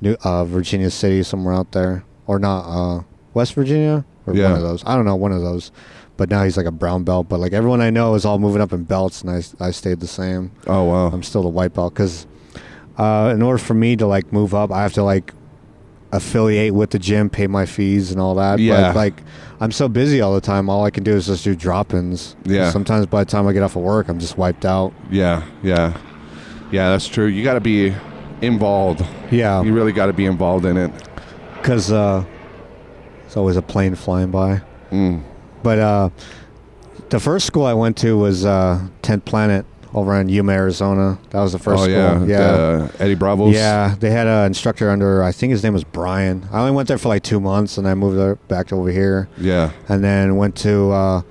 New, 0.01 0.16
uh, 0.24 0.44
Virginia 0.44 0.90
City, 0.90 1.22
somewhere 1.22 1.55
out 1.55 1.72
there, 1.72 2.05
or 2.26 2.38
not 2.38 2.61
uh, 2.66 3.03
West 3.34 3.55
Virginia, 3.55 4.05
or 4.26 4.34
Yeah. 4.34 4.51
one 4.51 4.57
of 4.57 4.62
those. 4.62 4.82
I 4.86 4.94
don't 4.94 5.05
know, 5.05 5.16
one 5.16 5.32
of 5.32 5.42
those. 5.42 5.72
But 6.16 6.30
now 6.30 6.42
he's 6.42 6.57
like 6.57 6.66
a 6.66 6.72
brown 6.72 7.05
belt. 7.05 7.28
But 7.28 7.38
like 7.40 7.53
everyone 7.53 7.80
I 7.80 7.90
know 7.90 8.14
is 8.14 8.24
all 8.24 8.38
moving 8.38 8.61
up 8.61 8.72
in 8.72 8.84
belts, 8.84 9.22
and 9.22 9.30
I, 9.30 9.42
I 9.64 9.70
stayed 9.70 10.01
the 10.01 10.07
same. 10.09 10.51
Oh 10.66 10.84
wow. 10.84 11.07
I'm 11.09 11.22
still 11.22 11.42
the 11.42 11.49
white 11.49 11.74
belt 11.74 11.94
because 11.94 12.26
uh, 12.96 13.30
in 13.34 13.40
order 13.42 13.59
for 13.59 13.74
me 13.74 13.94
to 13.96 14.07
like 14.07 14.32
move 14.32 14.53
up, 14.55 14.72
I 14.72 14.82
have 14.82 14.92
to 14.94 15.03
like 15.05 15.32
affiliate 16.11 16.74
with 16.74 16.90
the 16.90 16.99
gym, 16.99 17.28
pay 17.30 17.46
my 17.46 17.66
fees 17.66 18.11
and 18.11 18.20
all 18.20 18.34
that. 18.36 18.59
Yeah. 18.59 18.88
But 18.88 18.96
like 18.96 19.22
I'm 19.61 19.70
so 19.72 19.88
busy 19.88 20.20
all 20.20 20.34
the 20.34 20.40
time, 20.40 20.68
all 20.68 20.84
I 20.84 20.90
can 20.90 21.05
do 21.05 21.12
is 21.14 21.26
just 21.26 21.44
do 21.44 21.55
drop-ins. 21.55 22.34
Yeah. 22.44 22.70
Sometimes 22.70 23.07
by 23.07 23.24
the 23.24 23.30
time 23.30 23.46
I 23.46 23.53
get 23.53 23.62
off 23.62 23.76
of 23.76 23.82
work, 23.82 24.09
I'm 24.09 24.18
just 24.18 24.38
wiped 24.38 24.64
out. 24.64 24.92
yeah, 25.11 25.44
yeah, 25.62 25.96
yeah. 26.72 26.90
That's 26.90 27.07
true. 27.09 27.26
You 27.26 27.44
got 27.44 27.55
to 27.55 27.61
be 27.61 27.94
involved. 28.41 29.05
Yeah. 29.30 29.62
You 29.62 29.72
really 29.72 29.93
got 29.93 30.07
to 30.07 30.12
be 30.12 30.26
involved 30.26 30.64
in 30.64 30.76
it. 30.76 30.91
because 31.55 31.91
uh, 31.93 32.24
it's 33.26 33.36
always 33.36 33.57
a 33.57 33.62
plane 33.62 33.95
flying 33.95 34.30
by. 34.30 34.62
Mm. 34.91 35.22
But 35.62 35.78
uh, 35.78 36.11
the 37.11 37.20
first 37.20 37.47
school 37.47 37.66
I 37.66 37.74
went 37.74 37.97
to 37.99 38.16
was 38.16 38.45
uh, 38.45 38.86
10th 39.03 39.24
Planet 39.24 39.66
over 39.95 40.18
in 40.20 40.28
Yuma, 40.28 40.53
Arizona. 40.53 41.18
That 41.30 41.41
was 41.41 41.53
the 41.53 41.59
first 41.59 41.80
oh 41.80 41.84
school. 41.84 41.95
yeah, 41.97 42.24
yeah. 42.26 42.53
the 42.86 42.93
Eddie 43.01 43.14
Bravos. 43.14 43.55
Yeah, 43.55 43.95
they 43.99 44.11
had 44.11 44.26
an 44.26 44.47
instructor 44.47 44.91
under, 44.91 45.22
I 45.22 45.32
think 45.32 45.51
his 45.51 45.62
name 45.64 45.72
was 45.72 45.84
Brian. 45.84 46.47
I 46.53 46.61
only 46.61 46.72
went 46.72 46.89
there 46.89 46.99
for 46.99 47.09
like 47.09 47.22
two 47.22 47.41
months 47.41 47.78
and 47.78 47.89
I 47.89 47.95
moved 47.95 48.47
back 48.49 48.72
over 48.72 48.91
here. 48.91 49.28
yeah, 49.39 49.72
And 49.89 50.05
then 50.05 50.36
went 50.36 50.57
to, 50.59 50.91
uh, 50.93 51.22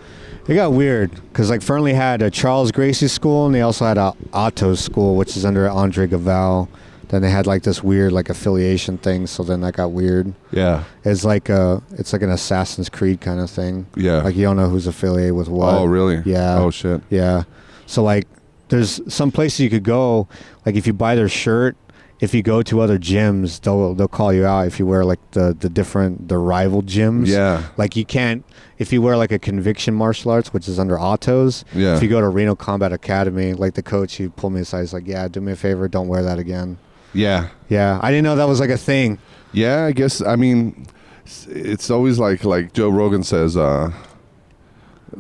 it 0.48 0.56
got 0.56 0.72
weird 0.72 1.12
because 1.12 1.50
like 1.50 1.62
Fernley 1.62 1.94
had 1.94 2.22
a 2.22 2.32
Charles 2.32 2.72
Gracie 2.72 3.08
school 3.10 3.46
and 3.46 3.54
they 3.54 3.62
also 3.62 3.86
had 3.86 3.98
a 3.98 4.14
Atos 4.32 4.78
school, 4.80 5.16
which 5.16 5.36
is 5.38 5.46
under 5.46 5.70
Andre 5.70 6.08
Galvao. 6.08 6.68
Then 7.10 7.22
they 7.22 7.30
had 7.30 7.48
like 7.48 7.64
this 7.64 7.82
weird 7.82 8.12
like 8.12 8.30
affiliation 8.30 8.98
thing, 8.98 9.28
so 9.28 9.42
then 9.44 9.62
that 9.62 9.76
got 9.76 9.92
weird. 9.92 10.34
yeah, 10.52 10.84
It's 11.06 11.24
like 11.24 11.48
a, 11.48 11.82
it's 11.92 12.12
like 12.12 12.22
an 12.22 12.30
Assassin's 12.30 12.90
Creed 12.90 13.22
kind 13.22 13.40
of 13.40 13.50
thing. 13.50 13.86
yeah. 13.96 14.22
Like 14.24 14.36
you 14.36 14.44
don't 14.44 14.58
know 14.58 14.68
who's 14.70 14.88
affiliated 14.88 15.34
with 15.34 15.48
what. 15.48 15.74
oh 15.74 15.86
really? 15.86 16.22
Yeah. 16.26 16.58
Oh 16.60 16.70
shit. 16.70 17.02
Yeah. 17.10 17.44
So 17.86 18.04
like, 18.04 18.28
there's 18.70 19.00
some 19.14 19.32
places 19.32 19.62
you 19.62 19.70
could 19.70 19.84
go. 19.86 20.28
Like 20.66 20.76
if 20.76 20.86
you 20.86 20.92
buy 20.92 21.16
their 21.16 21.30
shirt, 21.30 21.78
if 22.20 22.34
you 22.34 22.44
go 22.44 22.62
to 22.64 22.82
other 22.82 22.98
gyms, 23.00 23.62
they'll 23.62 23.94
they'll 23.96 24.10
call 24.10 24.34
you 24.34 24.46
out 24.46 24.68
if 24.68 24.78
you 24.80 24.86
wear 24.86 25.06
like 25.06 25.20
the 25.32 25.56
the 25.58 25.70
different 25.70 26.28
the 26.28 26.38
rival 26.38 26.82
gyms. 26.84 27.28
Yeah. 27.28 27.64
Like 27.78 27.96
you 27.96 28.04
can't 28.04 28.44
if 28.80 28.92
you 28.92 29.02
wear 29.02 29.16
like 29.16 29.32
a 29.32 29.40
conviction 29.40 29.94
martial 29.94 30.32
arts, 30.32 30.52
which 30.52 30.68
is 30.68 30.78
under 30.80 30.98
Atos. 30.98 31.64
Yeah. 31.74 31.96
If 31.96 32.04
you 32.04 32.10
go 32.10 32.20
to 32.20 32.28
Reno 32.28 32.56
Combat 32.56 32.92
Academy, 32.92 33.54
like 33.54 33.76
the 33.76 33.84
coach, 33.84 34.16
he 34.16 34.28
pulled 34.28 34.52
me 34.52 34.62
aside. 34.62 34.82
He's 34.82 34.94
like, 34.94 35.08
"Yeah, 35.08 35.28
do 35.30 35.40
me 35.40 35.54
a 35.54 35.56
favor, 35.56 35.88
don't 35.88 36.10
wear 36.10 36.22
that 36.24 36.38
again." 36.40 36.80
Yeah. 37.18 37.48
Yeah, 37.70 38.00
I 38.02 38.12
didn't 38.12 38.24
know 38.24 38.36
that 38.36 38.48
was 38.48 38.60
like 38.60 38.70
a 38.70 38.78
thing. 38.78 39.18
Yeah, 39.52 39.86
I 39.86 39.92
guess. 39.92 40.22
I 40.22 40.36
mean, 40.36 40.88
it's- 41.26 41.48
it's 41.50 41.90
always 41.90 42.20
like 42.20 42.44
like 42.46 42.74
Joe 42.74 42.90
Rogan 42.90 43.24
says. 43.24 43.58
uh 43.58 43.92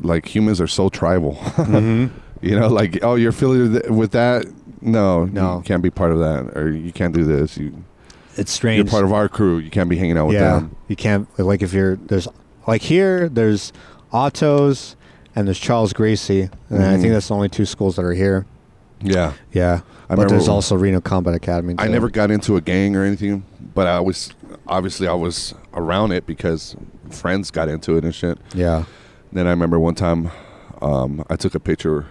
Like 0.01 0.25
humans 0.33 0.61
are 0.61 0.67
so 0.67 0.89
tribal. 0.89 1.35
Mm-hmm. 1.35 2.07
you 2.45 2.59
know, 2.59 2.67
like 2.67 2.99
oh, 3.03 3.15
you're 3.15 3.29
affiliated 3.31 3.89
with 3.89 4.11
that. 4.11 4.45
No, 4.81 5.25
No. 5.25 5.57
you 5.57 5.63
can't 5.63 5.81
be 5.81 5.89
part 5.89 6.11
of 6.11 6.19
that, 6.19 6.55
or 6.55 6.71
you 6.71 6.91
can't 6.91 7.13
do 7.13 7.23
this. 7.23 7.57
You 7.57 7.83
It's 8.35 8.51
strange. 8.51 8.77
you're 8.77 8.85
part 8.91 9.05
of 9.05 9.11
our 9.13 9.27
crew. 9.27 9.57
You 9.57 9.71
can't 9.71 9.89
be 9.89 9.97
hanging 9.97 10.17
out 10.17 10.27
with 10.27 10.35
yeah, 10.35 10.53
them. 10.59 10.75
you 10.87 10.95
can't 10.95 11.27
like 11.39 11.61
if 11.63 11.73
you're 11.73 11.95
there's 11.95 12.27
like 12.67 12.83
here 12.83 13.27
there's 13.29 13.73
Atos 14.13 14.95
and 15.35 15.47
there's 15.47 15.59
Charles 15.59 15.93
Gracie, 15.93 16.49
and 16.69 16.83
I 16.83 16.95
Mhm. 16.95 17.01
think 17.01 17.13
that's 17.13 17.27
the 17.29 17.33
only 17.35 17.49
two 17.49 17.65
schools 17.65 17.95
that 17.95 18.05
are 18.05 18.13
here. 18.13 18.45
Yeah, 19.01 19.33
Yeah, 19.51 19.81
I 20.09 20.15
but 20.15 20.29
there's 20.29 20.47
also 20.47 20.75
Reno 20.75 21.01
Combat 21.01 21.35
Academy. 21.35 21.75
I 21.77 21.87
never 21.87 22.09
got 22.09 22.31
into 22.31 22.55
a 22.55 22.61
gang 22.61 22.95
or 22.95 23.03
anything, 23.03 23.43
but 23.73 23.87
I 23.87 23.99
was 23.99 24.31
obviously 24.67 25.07
I 25.07 25.13
was 25.13 25.53
around 25.73 26.11
it 26.13 26.25
because 26.25 26.75
friends 27.09 27.51
got 27.51 27.67
into 27.67 27.97
it 27.97 28.03
and 28.05 28.15
shit. 28.15 28.37
Yeah. 28.53 28.85
Then 29.33 29.47
I 29.47 29.49
remember 29.49 29.79
one 29.79 29.95
time 29.95 30.31
um, 30.81 31.25
I 31.29 31.35
took 31.35 31.55
a 31.55 31.59
picture. 31.59 32.05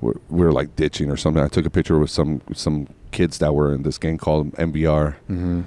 We 0.00 0.12
we 0.28 0.44
were 0.44 0.52
like 0.52 0.74
ditching 0.74 1.10
or 1.10 1.16
something. 1.16 1.42
I 1.42 1.48
took 1.48 1.66
a 1.66 1.70
picture 1.70 1.98
with 1.98 2.10
some 2.10 2.40
some 2.52 2.88
kids 3.12 3.38
that 3.38 3.54
were 3.54 3.72
in 3.74 3.82
this 3.82 3.98
gang 3.98 4.18
called 4.18 4.52
MBR, 4.54 5.14
hmm 5.28 5.62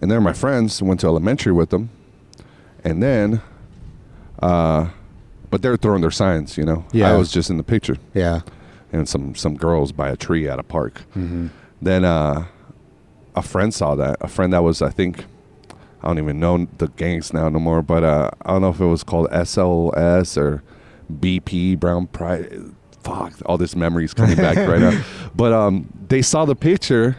and 0.00 0.10
they're 0.10 0.20
my 0.20 0.32
friends. 0.32 0.82
Went 0.82 1.00
to 1.00 1.06
elementary 1.06 1.52
with 1.52 1.70
them, 1.70 1.90
and 2.82 3.00
then, 3.02 3.40
uh, 4.42 4.88
but 5.50 5.62
they're 5.62 5.76
throwing 5.76 6.00
their 6.00 6.10
signs. 6.10 6.58
You 6.58 6.64
know, 6.64 6.84
Yeah. 6.92 7.12
I 7.12 7.16
was 7.16 7.30
just 7.30 7.50
in 7.50 7.56
the 7.58 7.62
picture, 7.62 7.96
Yeah. 8.14 8.40
And 8.92 9.08
some 9.08 9.34
some 9.34 9.56
girls 9.56 9.92
by 9.92 10.08
a 10.10 10.16
tree 10.16 10.48
at 10.48 10.58
a 10.58 10.62
park. 10.62 11.00
hmm 11.14 11.48
Then 11.82 12.04
uh, 12.04 12.46
a 13.34 13.42
friend 13.42 13.72
saw 13.72 13.94
that. 13.94 14.16
A 14.20 14.28
friend 14.28 14.52
that 14.52 14.62
was, 14.62 14.82
I 14.82 14.90
think, 14.90 15.24
I 16.02 16.08
don't 16.08 16.18
even 16.18 16.40
know 16.40 16.66
the 16.78 16.88
gangs 16.88 17.32
now 17.32 17.48
no 17.48 17.58
more. 17.58 17.82
But 17.82 18.02
uh, 18.04 18.30
I 18.44 18.52
don't 18.52 18.62
know 18.62 18.70
if 18.70 18.80
it 18.80 18.86
was 18.86 19.04
called 19.04 19.28
SLS 19.30 20.36
or 20.36 20.62
BP 21.12 21.78
Brown 21.78 22.06
Pride. 22.08 22.50
Fuck, 23.02 23.32
all 23.46 23.56
this 23.56 23.74
memories 23.74 24.12
coming 24.12 24.36
back 24.36 24.56
right 24.68 24.80
now. 24.80 25.02
But 25.34 25.52
um, 25.54 25.88
they 26.08 26.20
saw 26.22 26.44
the 26.44 26.54
picture, 26.54 27.16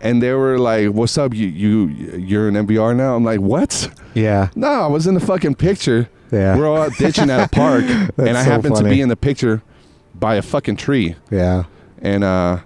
and 0.00 0.22
they 0.22 0.32
were 0.32 0.58
like, 0.58 0.90
"What's 0.90 1.18
up? 1.18 1.34
You 1.34 1.48
you 1.48 1.86
you're 2.16 2.48
an 2.48 2.54
MBR 2.54 2.94
now?" 2.94 3.16
I'm 3.16 3.24
like, 3.24 3.40
"What?" 3.40 3.90
Yeah. 4.14 4.50
No, 4.54 4.68
I 4.68 4.86
was 4.86 5.06
in 5.06 5.14
the 5.14 5.20
fucking 5.20 5.56
picture. 5.56 6.08
Yeah. 6.30 6.56
We're 6.56 6.68
all 6.68 6.88
ditching 6.98 7.30
at 7.30 7.40
a 7.46 7.48
park, 7.48 7.84
and 8.16 8.36
I 8.36 8.44
so 8.44 8.50
happened 8.50 8.76
to 8.76 8.84
be 8.84 9.00
in 9.00 9.08
the 9.08 9.16
picture 9.16 9.62
by 10.22 10.36
a 10.36 10.42
fucking 10.42 10.76
tree 10.76 11.16
Yeah. 11.30 11.64
and 12.00 12.22
uh 12.22 12.60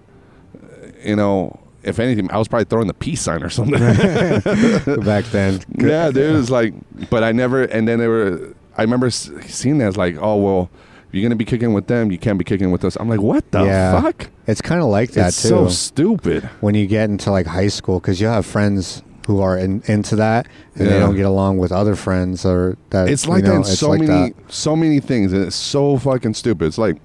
you 1.02 1.16
know 1.16 1.58
if 1.82 1.98
anything 1.98 2.30
i 2.30 2.36
was 2.36 2.48
probably 2.48 2.66
throwing 2.66 2.86
the 2.86 2.94
peace 2.94 3.22
sign 3.22 3.42
or 3.42 3.48
something 3.48 3.78
Back 5.04 5.24
then. 5.26 5.60
yeah 5.78 6.10
dude 6.10 6.16
it 6.30 6.32
was 6.32 6.50
like 6.50 6.74
but 7.10 7.22
i 7.24 7.32
never 7.32 7.62
and 7.64 7.88
then 7.88 7.98
they 7.98 8.08
were 8.08 8.54
i 8.76 8.82
remember 8.82 9.08
seeing 9.10 9.78
that 9.78 9.86
as 9.88 9.96
like 9.96 10.16
oh 10.20 10.36
well 10.36 10.70
if 11.08 11.14
you're 11.14 11.22
gonna 11.22 11.34
be 11.36 11.44
kicking 11.46 11.72
with 11.72 11.86
them 11.86 12.12
you 12.12 12.18
can't 12.18 12.38
be 12.38 12.44
kicking 12.44 12.70
with 12.70 12.84
us 12.84 12.96
i'm 13.00 13.08
like 13.08 13.20
what 13.20 13.50
the 13.52 13.62
Yeah. 13.64 14.00
fuck 14.02 14.28
It's 14.46 14.60
kind 14.60 14.82
of 14.82 14.88
like 14.88 15.12
that 15.12 15.28
it's 15.28 15.40
too. 15.42 15.48
so 15.48 15.68
stupid 15.68 16.44
when 16.60 16.74
you 16.74 16.86
get 16.86 17.08
into 17.08 17.30
like 17.30 17.46
high 17.46 17.68
school, 17.68 18.00
because 18.00 18.20
you 18.20 18.26
have 18.26 18.44
friends 18.44 19.02
who 19.26 19.40
are 19.40 19.58
in, 19.58 19.82
into 19.86 20.14
that, 20.14 20.46
and 20.76 20.86
they 20.86 21.00
don't 21.00 21.16
get 21.16 21.26
along 21.26 21.58
with 21.58 21.72
other 21.72 21.96
friends, 21.96 22.44
or 22.44 22.76
that 22.90 23.08
it's 23.08 23.26
like 23.26 23.42
know, 23.42 23.50
that 23.50 23.56
in 23.56 23.64
so 23.64 23.88
like 23.90 24.00
many 24.02 24.30
that. 24.30 24.52
so 24.52 24.76
many 24.76 25.00
things 25.00 25.32
and 25.32 25.42
it's 25.46 25.56
so 25.56 25.98
fucking 25.98 26.32
stupid 26.34 26.64
it's 26.66 26.78
like 26.78 26.96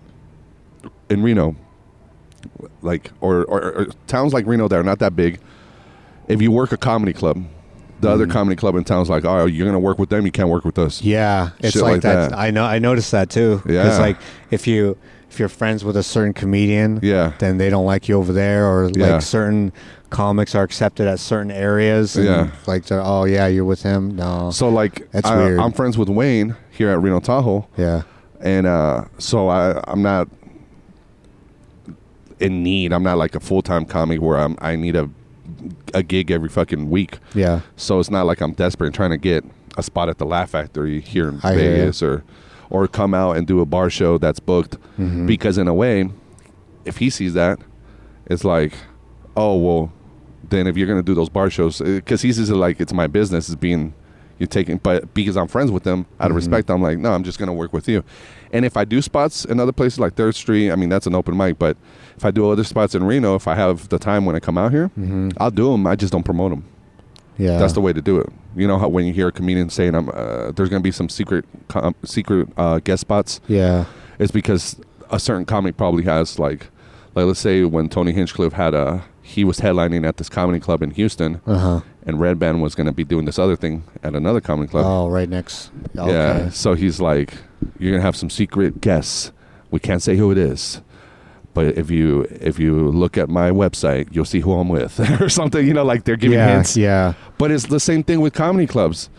in 1.11 1.21
reno 1.21 1.55
like 2.81 3.11
or, 3.21 3.43
or, 3.45 3.61
or 3.73 3.85
towns 4.07 4.33
like 4.33 4.45
reno 4.47 4.67
that 4.67 4.77
are 4.77 4.83
not 4.83 4.99
that 4.99 5.15
big 5.15 5.39
if 6.27 6.41
you 6.41 6.51
work 6.51 6.71
a 6.71 6.77
comedy 6.77 7.13
club 7.13 7.43
the 7.99 8.09
other 8.09 8.25
Mhm. 8.25 8.31
comedy 8.31 8.55
club 8.55 8.75
in 8.75 8.83
town's 8.83 9.09
like 9.09 9.25
oh 9.25 9.45
you're 9.45 9.67
gonna 9.67 9.79
work 9.79 9.99
with 9.99 10.09
them 10.09 10.25
you 10.25 10.31
can't 10.31 10.49
work 10.49 10.65
with 10.65 10.79
us 10.79 11.01
Yeah, 11.03 11.49
it's 11.59 11.75
like, 11.75 11.93
like 11.93 12.01
that. 12.01 12.33
I 12.33 12.49
know. 12.49 12.63
I 12.63 12.79
noticed 12.79 13.11
that 13.11 13.29
too. 13.29 13.61
Yeah. 13.67 13.83
Because 13.83 13.99
like 13.99 14.17
if 14.49 14.65
you 14.65 14.97
if 15.29 15.37
you're 15.39 15.49
friends 15.49 15.85
with 15.85 15.95
a 15.95 16.01
certain 16.03 16.33
comedian, 16.33 16.99
yeah 17.03 17.33
then 17.37 17.57
they 17.59 17.69
don't 17.69 17.85
like 17.85 18.09
you 18.09 18.15
over 18.17 18.33
there, 18.33 18.65
or 18.67 18.89
Yeah. 18.95 19.13
like 19.13 19.21
certain 19.21 19.71
comics 20.09 20.55
are 20.55 20.63
accepted 20.63 21.07
at 21.07 21.19
certain 21.19 21.51
areas. 21.51 22.15
Yeah. 22.15 22.49
Like 22.65 22.85
oh 22.91 23.25
yeah, 23.25 23.45
you're 23.45 23.65
with 23.65 23.83
him. 23.83 24.15
No. 24.15 24.49
So 24.49 24.67
like, 24.69 25.07
That's 25.11 25.27
I, 25.27 25.37
weird. 25.37 25.59
I'm 25.59 25.71
friends 25.71 25.95
with 25.95 26.09
Wayne 26.09 26.55
here 26.71 26.89
at 26.89 26.99
Reno 27.03 27.19
Tahoe, 27.19 27.67
yeah. 27.77 28.01
and 28.39 28.65
uh, 28.65 29.05
so 29.19 29.47
I 29.47 29.79
I'm 29.87 30.01
not 30.01 30.27
in 32.41 32.63
need. 32.63 32.91
I'm 32.93 33.03
not 33.03 33.17
like 33.17 33.35
a 33.35 33.39
full 33.39 33.61
time 33.61 33.85
comic 33.85 34.21
where 34.21 34.37
I'm 34.37 34.55
I 34.59 34.75
need 34.75 34.95
a 34.95 35.09
a 35.93 36.01
gig 36.03 36.31
every 36.31 36.49
fucking 36.49 36.89
week. 36.89 37.19
Yeah. 37.35 37.61
So 37.75 37.99
it's 37.99 38.09
not 38.09 38.25
like 38.25 38.41
I'm 38.41 38.53
desperate 38.53 38.87
and 38.87 38.95
trying 38.95 39.11
to 39.11 39.17
get 39.17 39.43
a 39.77 39.83
spot 39.83 40.09
at 40.09 40.17
the 40.17 40.25
Laugh 40.25 40.49
Factory 40.51 40.99
here 41.01 41.29
in 41.29 41.39
I. 41.43 41.55
Vegas 41.55 42.01
or 42.01 42.23
or 42.69 42.87
come 42.87 43.13
out 43.13 43.35
and 43.37 43.45
do 43.45 43.59
a 43.59 43.65
bar 43.65 43.89
show 43.89 44.17
that's 44.17 44.39
booked 44.39 44.77
Mhm. 44.97 45.27
because 45.27 45.57
in 45.57 45.67
a 45.67 45.73
way, 45.73 46.09
if 46.85 46.97
he 46.97 47.09
sees 47.09 47.33
that, 47.33 47.59
it's 48.27 48.43
like, 48.45 48.73
oh 49.35 49.57
well, 49.57 49.91
then 50.49 50.67
if 50.67 50.77
you're 50.77 50.87
gonna 50.87 51.03
do 51.03 51.13
those 51.13 51.29
bar 51.29 51.49
shows, 51.49 51.79
because 51.79 52.21
he 52.21 52.31
sees 52.33 52.49
it 52.49 52.55
like 52.55 52.79
it's 52.79 52.93
my 52.93 53.07
business 53.07 53.49
is 53.49 53.55
being 53.55 53.93
you're 54.41 54.47
taking, 54.47 54.77
but 54.77 55.13
because 55.13 55.37
I'm 55.37 55.47
friends 55.47 55.71
with 55.71 55.83
them 55.83 56.05
out 56.19 56.31
of 56.31 56.33
Mhm. 56.33 56.37
respect, 56.37 56.69
I'm 56.69 56.81
like, 56.81 56.97
no, 56.97 57.13
I'm 57.13 57.23
just 57.23 57.39
gonna 57.39 57.53
work 57.53 57.71
with 57.71 57.87
you. 57.87 58.03
And 58.51 58.65
if 58.65 58.75
I 58.75 58.83
do 58.83 59.01
spots 59.01 59.45
in 59.45 59.59
other 59.59 59.71
places 59.71 59.99
like 59.99 60.15
Third 60.15 60.35
Street, 60.35 60.71
I 60.71 60.75
mean 60.75 60.89
that's 60.89 61.07
an 61.07 61.15
open 61.15 61.37
mic, 61.37 61.57
but 61.59 61.77
if 62.17 62.25
I 62.25 62.31
do 62.31 62.49
other 62.49 62.63
spots 62.65 62.95
in 62.95 63.03
Reno, 63.05 63.35
if 63.35 63.47
I 63.47 63.55
have 63.55 63.87
the 63.89 63.99
time 63.99 64.25
when 64.25 64.35
I 64.35 64.39
come 64.39 64.57
out 64.57 64.71
here, 64.71 64.91
Mhm. 64.99 65.31
I'll 65.37 65.51
do 65.51 65.71
them. 65.71 65.87
I 65.87 65.95
just 65.95 66.11
don't 66.11 66.23
promote 66.23 66.49
them. 66.51 66.63
Yeah. 67.37 67.57
That's 67.59 67.73
the 67.73 67.81
way 67.81 67.93
to 67.93 68.01
do 68.01 68.19
it. 68.19 68.29
You 68.55 68.67
know 68.67 68.77
how 68.77 68.89
when 68.89 69.05
you 69.05 69.13
hear 69.13 69.29
a 69.29 69.31
comedian 69.31 69.69
saying, 69.69 69.95
"I'm," 69.95 70.09
uh, 70.09 70.51
there's 70.55 70.69
to 70.69 70.79
be 70.81 70.91
some 70.91 71.07
secret, 71.07 71.45
com- 71.69 71.95
secret 72.03 72.49
uh, 72.57 72.79
guest 72.83 73.01
spots. 73.01 73.39
Yeah. 73.47 73.85
It's 74.19 74.31
because 74.31 74.75
a 75.09 75.19
certain 75.19 75.45
comic 75.45 75.77
probably 75.77 76.03
has 76.03 76.37
like, 76.37 76.67
like 77.15 77.25
let's 77.25 77.39
say 77.39 77.63
when 77.63 77.87
Tony 77.89 78.11
Hinchcliffe 78.11 78.53
had 78.53 78.73
a, 78.73 79.03
he 79.21 79.43
was 79.43 79.59
headlining 79.61 80.05
at 80.05 80.17
this 80.17 80.27
comedy 80.29 80.59
club 80.59 80.83
in 80.83 80.91
Houston, 80.91 81.39
Uh 81.47 81.57
huh. 81.57 81.79
And 82.03 82.17
Redban 82.17 82.61
was 82.61 82.73
going 82.73 82.87
to 82.87 82.91
be 82.93 83.03
doing 83.03 83.25
this 83.25 83.37
other 83.37 83.55
thing 83.55 83.83
at 84.01 84.15
another 84.15 84.41
comedy 84.41 84.67
club. 84.67 84.85
Oh, 84.87 85.07
right 85.07 85.29
next. 85.29 85.71
Okay. 85.95 86.11
Yeah. 86.11 86.49
So 86.49 86.73
he's 86.73 86.99
like, 86.99 87.33
you're 87.77 87.91
gonna 87.91 88.01
have 88.01 88.15
some 88.15 88.29
secret 88.29 88.81
guests. 88.81 89.31
We 89.69 89.79
can't 89.79 90.01
say 90.01 90.17
who 90.17 90.31
it 90.31 90.37
is. 90.37 90.81
But 91.53 91.77
if 91.77 91.91
you 91.91 92.21
if 92.29 92.59
you 92.59 92.89
look 92.89 93.17
at 93.17 93.29
my 93.29 93.51
website, 93.51 94.07
you'll 94.11 94.25
see 94.25 94.39
who 94.39 94.53
I'm 94.53 94.69
with, 94.69 94.99
or 95.21 95.29
something. 95.29 95.65
You 95.65 95.73
know, 95.73 95.83
like 95.83 96.05
they're 96.05 96.15
giving 96.15 96.37
yeah. 96.39 96.55
hints. 96.55 96.75
Yeah. 96.77 97.13
But 97.37 97.51
it's 97.51 97.67
the 97.67 97.79
same 97.79 98.03
thing 98.03 98.21
with 98.21 98.33
comedy 98.33 98.67
clubs. 98.67 99.09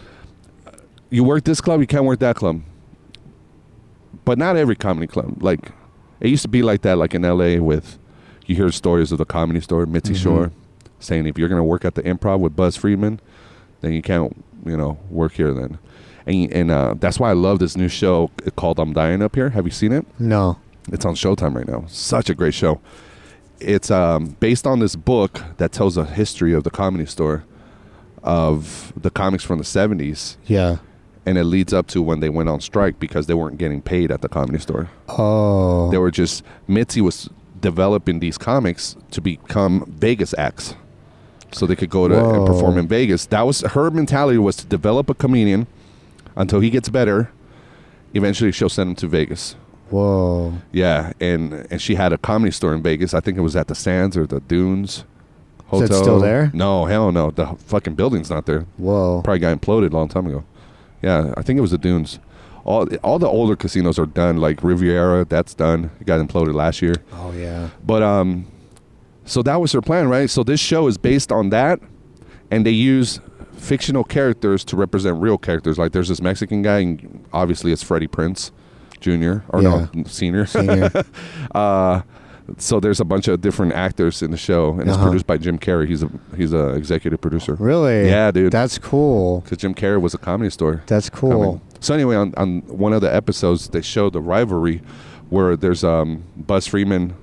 You 1.11 1.25
work 1.25 1.45
this 1.45 1.61
club, 1.61 1.81
you 1.81 1.87
can't 1.87 2.05
work 2.05 2.21
that 2.21 2.37
club. 2.37 2.63
But 4.25 4.39
not 4.39 4.57
every 4.57 4.77
comedy 4.77 5.07
club. 5.07 5.43
Like 5.43 5.71
it 6.21 6.29
used 6.29 6.43
to 6.43 6.49
be 6.49 6.63
like 6.63 6.83
that, 6.83 6.97
like 6.97 7.15
in 7.15 7.23
LA 7.23 7.57
with 7.63 7.99
you 8.47 8.57
hear 8.57 8.71
stories 8.71 9.13
of 9.13 9.19
the 9.19 9.25
comedy 9.25 9.61
store, 9.61 9.87
Mitzi 9.87 10.15
Mhm. 10.15 10.23
Shore, 10.23 10.53
saying 11.03 11.27
if 11.27 11.37
you're 11.39 11.49
gonna 11.49 11.65
work 11.65 11.85
at 11.85 11.95
the 11.95 12.03
improv 12.03 12.41
with 12.41 12.55
Buzz 12.57 12.77
Friedman, 12.77 13.21
then 13.81 13.93
you 13.93 14.03
can't, 14.03 14.45
you 14.65 14.77
know, 14.77 14.99
work 15.11 15.33
here 15.33 15.53
then. 15.53 15.79
And 16.27 16.53
and 16.53 16.71
uh, 16.71 16.95
that's 16.99 17.19
why 17.19 17.31
I 17.31 17.35
love 17.35 17.59
this 17.59 17.77
new 17.77 17.89
show 17.89 18.31
called 18.57 18.79
I'm 18.79 18.93
Dying 18.93 19.23
Up 19.23 19.35
Here. 19.35 19.51
Have 19.51 19.65
you 19.65 19.71
seen 19.73 19.93
it? 19.93 20.07
No. 20.19 20.59
It's 20.93 21.05
on 21.05 21.15
Showtime 21.15 21.55
right 21.55 21.67
now. 21.69 21.85
Such 21.89 22.29
a 22.31 22.35
great 22.35 22.55
show. 22.55 22.81
It's 23.61 23.91
um, 23.91 24.37
based 24.41 24.67
on 24.67 24.81
this 24.81 24.97
book 24.97 25.41
that 25.59 25.71
tells 25.73 25.97
a 25.97 26.05
history 26.05 26.53
of 26.53 26.65
the 26.65 26.71
comedy 26.71 27.07
store, 27.07 27.45
of 28.23 28.93
the 28.97 29.11
comics 29.11 29.45
from 29.45 29.59
the 29.59 29.65
70s, 29.65 30.37
Yeah. 30.45 30.79
and 31.25 31.39
it 31.39 31.45
leads 31.45 31.73
up 31.73 31.87
to 31.89 32.03
when 32.03 32.19
they 32.19 32.29
went 32.29 32.49
on 32.49 32.61
strike 32.61 32.99
because 32.99 33.27
they 33.27 33.35
weren't 33.35 33.59
getting 33.59 33.81
paid 33.83 34.11
at 34.11 34.21
the 34.21 34.29
comedy 34.29 34.59
store. 34.59 34.91
Oh. 35.09 35.91
They 35.93 35.99
were 35.99 36.11
just, 36.11 36.43
Mitzi 36.67 37.01
was 37.01 37.29
developing 37.61 38.19
these 38.19 38.37
comics 38.39 38.97
to 39.13 39.21
become 39.21 39.85
Vegas 39.97 40.35
acts. 40.37 40.75
So 41.55 41.67
they 41.67 41.77
could 41.77 41.91
go 41.91 42.09
to 42.09 42.35
and 42.35 42.47
perform 42.47 42.79
in 42.79 42.89
Vegas. 42.89 43.27
That 43.27 43.43
was 43.43 43.61
her 43.61 43.91
mentality 43.91 44.39
was 44.39 44.57
to 44.57 44.67
develop 44.67 45.11
a 45.11 45.15
comedian 45.15 45.67
until 46.37 46.61
he 46.61 46.71
gets 46.71 46.89
better. 46.89 47.31
Eventually, 48.15 48.53
she'll 48.53 48.69
send 48.69 48.91
him 48.91 48.97
to 48.97 49.07
Vegas. 49.07 49.57
Whoa. 49.91 50.55
Yeah, 50.73 51.13
and 51.21 51.67
and 51.71 51.81
she 51.81 51.95
had 51.97 52.13
a 52.13 52.19
comedy 52.19 52.51
store 52.51 52.75
in 52.75 52.83
Vegas. 52.83 53.13
I 53.15 53.21
think 53.21 53.37
it 53.37 53.43
was 53.43 53.57
at 53.57 53.69
the 53.69 53.75
Sands 53.75 54.17
or 54.17 54.27
the 54.27 54.41
Dunes 54.41 55.05
Is 55.73 55.83
it 55.83 55.95
still 55.95 56.19
there? 56.21 56.51
No, 56.55 56.87
hell 56.87 57.13
no. 57.13 57.31
The 57.31 57.47
fucking 57.47 57.95
building's 57.95 58.31
not 58.31 58.47
there. 58.47 58.67
Whoa. 58.79 59.21
Probably 59.23 59.39
got 59.41 59.59
imploded 59.59 59.93
a 59.93 59.97
long 59.97 60.09
time 60.09 60.27
ago. 60.27 60.45
Yeah, 61.03 61.35
I 61.37 61.43
think 61.43 61.59
it 61.59 61.61
was 61.63 61.73
the 61.73 61.79
Dunes. 61.79 62.19
All 62.65 62.87
all 63.03 63.19
the 63.19 63.27
older 63.27 63.57
casinos 63.57 63.99
are 63.99 64.07
done. 64.07 64.37
Like 64.39 64.63
Riviera, 64.63 65.25
that's 65.25 65.53
done. 65.53 65.91
It 66.01 66.07
got 66.07 66.21
imploded 66.27 66.55
last 66.55 66.81
year. 66.81 66.95
Oh 67.13 67.33
yeah. 67.33 67.71
But 67.85 68.03
um, 68.03 68.47
So 69.25 69.43
that 69.43 69.61
was 69.61 69.73
their 69.73 69.81
plan, 69.83 70.09
right? 70.09 70.29
So 70.29 70.43
this 70.43 70.61
show 70.61 70.87
is 70.89 70.99
based 70.99 71.31
on 71.33 71.51
that, 71.51 71.81
and 72.51 72.67
they 72.67 72.71
use 72.73 73.21
fictional 73.57 74.03
characters 74.05 74.65
to 74.67 74.77
represent 74.77 75.21
real 75.21 75.39
characters. 75.39 75.79
Like 75.79 75.93
there's 75.93 76.09
this 76.09 76.21
Mexican 76.21 76.63
guy, 76.63 76.81
and 76.81 77.25
obviously 77.33 77.73
it's 77.73 77.83
Freddie 77.83 78.09
Prinze 78.09 78.51
Jr. 79.01 79.45
or 79.49 79.63
no 79.63 79.89
senior. 80.07 80.47
Senior. 80.47 80.91
uh, 81.55 82.03
so 82.59 82.81
there's 82.81 82.99
a 82.99 83.05
bunch 83.05 83.29
of 83.29 83.41
different 83.41 83.73
actors 83.73 84.21
in 84.21 84.33
the 84.33 84.37
show, 84.37 84.71
and 84.73 84.83
it's 84.83 84.91
Uh-huh. 84.97 85.05
produced 85.07 85.27
by 85.29 85.39
Jim 85.39 85.59
Carrey. 85.59 85.87
He's 85.89 86.03
a 86.03 86.11
he's 86.37 86.53
a 86.53 86.71
executive 86.71 87.21
producer. 87.21 87.55
really? 87.55 88.09
Yeah, 88.09 88.33
dude. 88.33 88.53
That's 88.53 88.79
cool. 88.79 89.41
Because 89.43 89.59
Jim 89.59 89.75
Carrey 89.75 90.01
was 90.01 90.13
a 90.15 90.19
comedy 90.19 90.51
store. 90.51 90.83
That's 90.89 91.09
cool. 91.09 91.63
So 91.79 91.95
anyway, 91.95 92.17
on, 92.17 92.35
on 92.37 92.61
one 92.63 92.93
of 92.93 93.01
the 93.01 93.15
episodes, 93.15 93.69
they 93.69 93.81
show 93.83 94.11
the 94.11 94.21
rivalry 94.21 94.83
where 95.31 95.57
there's 95.57 95.85
um, 95.85 96.25
Buzz 96.37 96.67
Freeman. 96.67 97.15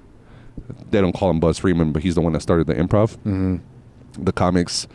They 0.92 1.02
don't 1.02 1.14
call 1.14 1.30
him 1.30 1.40
Buzz 1.40 1.60
Freeman, 1.60 1.92
but 1.92 2.04
he's 2.04 2.16
the 2.16 2.22
one 2.22 2.34
that 2.34 2.42
started 2.42 2.68
the 2.68 2.76
improv. 2.76 3.16
hmm 3.18 3.58
The 4.18 4.32
comics 4.32 4.88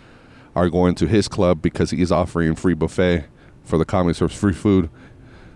are 0.57 0.68
going 0.68 0.95
to 0.97 1.07
his 1.07 1.29
club 1.29 1.62
because 1.62 1.91
he's 1.91 2.12
offering 2.12 2.55
free 2.55 2.75
buffet 2.75 3.25
for 3.64 3.79
the 3.79 3.85
comics 3.85 4.20
or 4.22 4.29
free 4.29 4.53
food. 4.53 4.89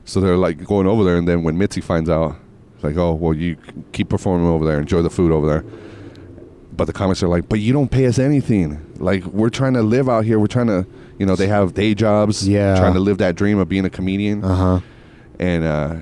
So 0.05 0.21
they're 0.21 0.37
like 0.37 0.65
going 0.65 0.87
over 0.87 1.05
there, 1.05 1.17
and 1.17 1.29
then 1.29 1.43
when 1.43 1.59
Mitzi 1.59 1.81
finds 1.81 2.09
out, 2.09 2.37
it's 2.75 2.85
like, 2.85 2.97
oh, 2.97 3.13
well, 3.15 3.35
you 3.35 3.57
keep 3.93 4.09
performing 4.09 4.47
over 4.47 4.65
there, 4.65 4.79
enjoy 4.81 5.03
the 5.03 5.11
food 5.11 5.33
over 5.33 5.47
there. 5.47 5.65
But 6.77 6.87
the 6.87 6.93
comics 6.93 7.23
are 7.23 7.29
like, 7.29 7.49
but 7.49 7.59
you 7.61 7.73
don't 7.73 7.91
pay 7.91 8.07
us 8.07 8.19
anything. 8.19 8.81
Like 8.99 9.25
we're 9.27 9.51
trying 9.51 9.75
to 9.75 9.83
live 9.83 10.09
out 10.09 10.25
here. 10.25 10.39
We're 10.39 10.47
trying 10.47 10.69
to, 10.69 10.87
you 11.19 11.27
know, 11.27 11.35
they 11.35 11.49
have 11.49 11.75
day 11.75 11.93
jobs. 11.95 12.47
Yeah. 12.49 12.79
Trying 12.79 12.95
to 12.95 13.01
live 13.01 13.19
that 13.19 13.35
dream 13.35 13.59
of 13.59 13.69
being 13.69 13.85
a 13.85 13.91
comedian. 13.91 14.45
Uh 14.45 14.55
huh. 14.55 14.81
And 15.41 15.65
uh, 15.65 15.97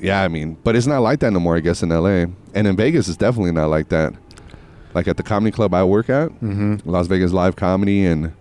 yeah, 0.00 0.22
I 0.22 0.28
mean, 0.28 0.56
but 0.64 0.76
it's 0.76 0.86
not 0.86 1.00
like 1.00 1.20
that 1.20 1.32
no 1.32 1.40
more, 1.40 1.56
I 1.56 1.60
guess, 1.60 1.82
in 1.82 1.90
LA. 1.90 2.26
And 2.54 2.66
in 2.66 2.76
Vegas, 2.76 3.08
it's 3.08 3.16
definitely 3.16 3.52
not 3.52 3.66
like 3.68 3.88
that. 3.90 4.14
Like 4.94 5.06
at 5.08 5.16
the 5.16 5.22
comedy 5.22 5.50
club 5.52 5.74
I 5.74 5.84
work 5.84 6.08
at, 6.10 6.30
mm-hmm. 6.30 6.76
Las 6.88 7.06
Vegas 7.06 7.32
Live 7.32 7.56
Comedy 7.56 8.04
and 8.04 8.32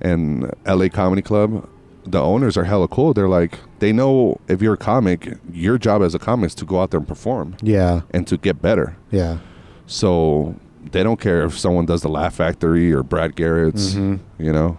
and 0.00 0.50
LA 0.66 0.88
Comedy 0.88 1.22
Club, 1.22 1.68
the 2.04 2.20
owners 2.20 2.56
are 2.56 2.64
hella 2.64 2.86
cool. 2.88 3.14
They're 3.14 3.28
like, 3.28 3.58
they 3.78 3.92
know 3.92 4.38
if 4.48 4.60
you're 4.62 4.74
a 4.74 4.78
comic, 4.78 5.36
your 5.52 5.78
job 5.78 6.02
as 6.02 6.14
a 6.14 6.18
comic 6.18 6.48
is 6.48 6.54
to 6.56 6.64
go 6.64 6.80
out 6.80 6.90
there 6.90 6.98
and 6.98 7.08
perform 7.08 7.56
Yeah. 7.62 8.02
and 8.10 8.26
to 8.28 8.36
get 8.36 8.60
better. 8.60 8.96
Yeah. 9.10 9.38
So 9.86 10.54
they 10.92 11.02
don't 11.02 11.18
care 11.20 11.44
if 11.44 11.58
someone 11.58 11.86
does 11.86 12.02
the 12.02 12.08
Laugh 12.08 12.34
Factory 12.34 12.92
or 12.92 13.02
Brad 13.02 13.36
Garrett's, 13.36 13.94
Mhm. 13.94 14.18
you 14.38 14.52
know. 14.52 14.78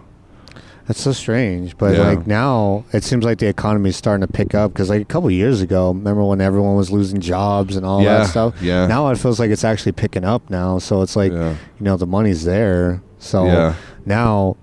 That's 0.88 1.02
so 1.02 1.12
strange, 1.12 1.76
but 1.76 1.94
Yeah. 1.94 2.06
like 2.08 2.26
now 2.26 2.84
it 2.94 3.04
seems 3.04 3.22
like 3.24 3.38
the 3.38 3.46
economy 3.46 3.90
is 3.90 3.96
starting 3.96 4.26
to 4.26 4.32
pick 4.32 4.54
up 4.54 4.72
because 4.72 4.88
like 4.88 5.02
a 5.02 5.04
couple 5.04 5.30
years 5.30 5.60
ago, 5.60 5.88
remember 5.92 6.24
when 6.24 6.40
everyone 6.40 6.76
was 6.76 6.90
losing 6.90 7.20
jobs 7.20 7.76
and 7.76 7.84
all 7.84 8.02
Yeah, 8.02 8.18
that 8.20 8.26
stuff? 8.28 8.54
yeah. 8.62 8.86
Now 8.86 9.08
it 9.10 9.18
feels 9.18 9.38
like 9.38 9.50
it's 9.50 9.64
actually 9.64 9.92
picking 9.92 10.24
up 10.24 10.48
now, 10.48 10.78
so 10.78 11.02
it's 11.02 11.14
like 11.14 11.30
Yeah. 11.30 11.50
you 11.78 11.84
know 11.84 11.96
the 11.98 12.06
money's 12.06 12.44
there. 12.44 13.02
So 13.18 13.44
Yeah. 13.44 13.74
now, 14.06 14.56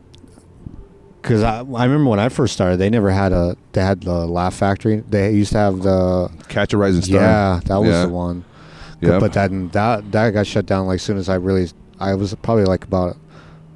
because 1.22 1.44
I, 1.44 1.60
I 1.60 1.86
remember 1.86 2.10
when 2.10 2.20
I 2.20 2.30
first 2.30 2.54
started, 2.54 2.78
they 2.78 2.90
never 2.90 3.12
had 3.12 3.32
a 3.32 3.56
they 3.74 3.82
had 3.82 4.02
the 4.02 4.26
Laugh 4.26 4.54
Factory. 4.56 5.04
They 5.10 5.32
used 5.32 5.52
to 5.54 5.58
have 5.60 5.82
the 5.84 6.30
Catch 6.50 6.74
a 6.74 6.78
Rising 6.78 7.02
Star. 7.04 7.22
yeah 7.22 7.60
that 7.66 7.78
was 7.80 7.90
Yeah. 7.90 8.06
the 8.06 8.10
one. 8.12 8.44
Yep. 9.02 9.20
But 9.20 9.34
that 9.34 9.52
that 9.74 10.12
that 10.12 10.32
got 10.32 10.48
shut 10.48 10.66
down 10.66 10.88
like 10.88 11.00
soon 11.00 11.18
as 11.18 11.30
I 11.30 11.36
really 11.36 11.70
I 12.00 12.16
was 12.16 12.34
probably 12.42 12.66
like 12.66 12.84
about 12.84 13.16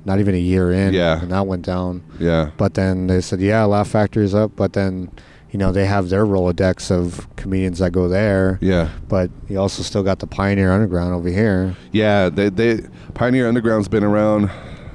not 0.09 0.19
even 0.19 0.33
a 0.33 0.39
year 0.39 0.71
in. 0.71 0.91
Yeah. 0.91 1.21
and 1.21 1.31
that 1.31 1.45
went 1.45 1.63
down. 1.63 2.03
yeah. 2.19 2.49
But 2.57 2.73
then 2.73 3.05
they 3.05 3.21
said, 3.21 3.39
yeah, 3.39 3.63
Laugh 3.65 3.89
Factory's 3.89 4.33
up. 4.33 4.55
But 4.55 4.73
then, 4.73 5.11
you 5.51 5.59
know, 5.59 5.71
they 5.71 5.85
have 5.85 6.09
their 6.09 6.25
Rolodex 6.25 6.89
of 6.89 7.27
comedians 7.35 7.77
that 7.77 7.91
go 7.91 8.07
there. 8.09 8.57
Yeah. 8.59 8.89
But 9.07 9.29
you 9.47 9.59
also 9.59 9.83
still 9.83 10.01
got 10.01 10.17
the 10.17 10.25
Pioneer 10.25 10.71
Underground 10.71 11.13
over 11.13 11.29
here. 11.29 11.75
Yeah, 11.91 12.29
they, 12.29 12.49
they 12.49 12.81
Pioneer 13.13 13.47
Underground's 13.47 13.87
been 13.87 14.03
around 14.03 14.49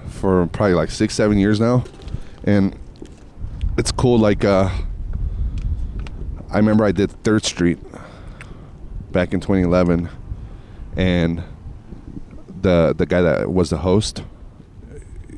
for 0.09 0.49
probably 0.49 0.75
like 0.75 0.91
six, 0.91 1.15
seven 1.15 1.39
years 1.39 1.61
now, 1.61 1.85
and 2.43 2.77
it's 3.79 3.93
cool. 3.93 4.19
Like, 4.19 4.45
uh, 4.45 4.69
I 6.51 6.57
remember 6.57 6.85
I 6.85 6.91
did 6.93 7.13
Third 7.23 7.45
Street 7.45 7.79
back 9.13 9.33
in 9.33 9.39
2011, 9.39 10.09
and 10.97 11.45
the 12.63 12.95
the 12.97 13.07
guy 13.07 13.23
that 13.23 13.53
was 13.53 13.71
the 13.71 13.79
host, 13.79 14.25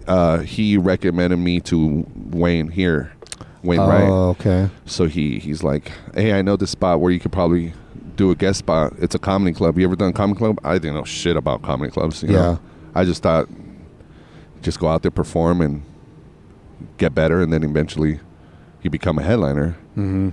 uh, 0.07 0.39
he 0.39 0.77
recommended 0.77 1.37
me 1.39 1.61
to 1.61 2.07
Wayne 2.31 2.69
here, 2.69 3.13
Wayne 3.63 3.81
Wright. 3.81 4.09
oh, 4.09 4.31
okay. 4.31 4.69
So 4.87 5.07
he 5.07 5.39
he's 5.39 5.63
like, 5.63 5.91
hey, 6.15 6.33
I 6.33 6.43
know 6.43 6.57
this 6.57 6.71
spot 6.71 7.01
where 7.01 7.11
you 7.13 7.21
could 7.21 7.33
probably 7.33 7.73
do 8.17 8.31
a 8.31 8.35
guest 8.35 8.61
spot. 8.61 8.95
It's 8.99 9.15
a 9.15 9.19
comedy 9.19 9.53
club. 9.55 9.79
You 9.79 9.85
ever 9.85 9.97
done 9.97 10.13
comedy 10.13 10.39
club? 10.39 10.59
I 10.65 10.75
didn't 10.79 10.95
know 10.95 11.05
shit 11.05 11.37
about 11.37 11.63
comedy 11.63 11.91
clubs. 11.91 12.23
You 12.23 12.31
Yeah. 12.31 12.39
know? 12.39 12.61
I 12.95 13.05
just 13.05 13.23
thought, 13.23 13.47
just 14.63 14.79
go 14.81 14.89
out 14.89 15.03
there, 15.03 15.11
perform, 15.11 15.61
and 15.61 15.83
get 16.97 17.15
better, 17.15 17.43
and 17.43 17.53
then 17.53 17.63
eventually 17.63 18.21
you 18.83 18.91
become 18.91 19.19
a 19.19 19.23
headliner. 19.23 19.77
hmm 19.95 20.31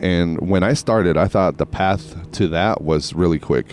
And 0.00 0.38
when 0.48 0.62
I 0.62 0.74
started, 0.74 1.16
I 1.16 1.26
thought 1.26 1.58
the 1.58 1.66
path 1.66 2.30
to 2.32 2.46
that 2.48 2.82
was 2.82 3.14
really 3.14 3.38
quick. 3.40 3.66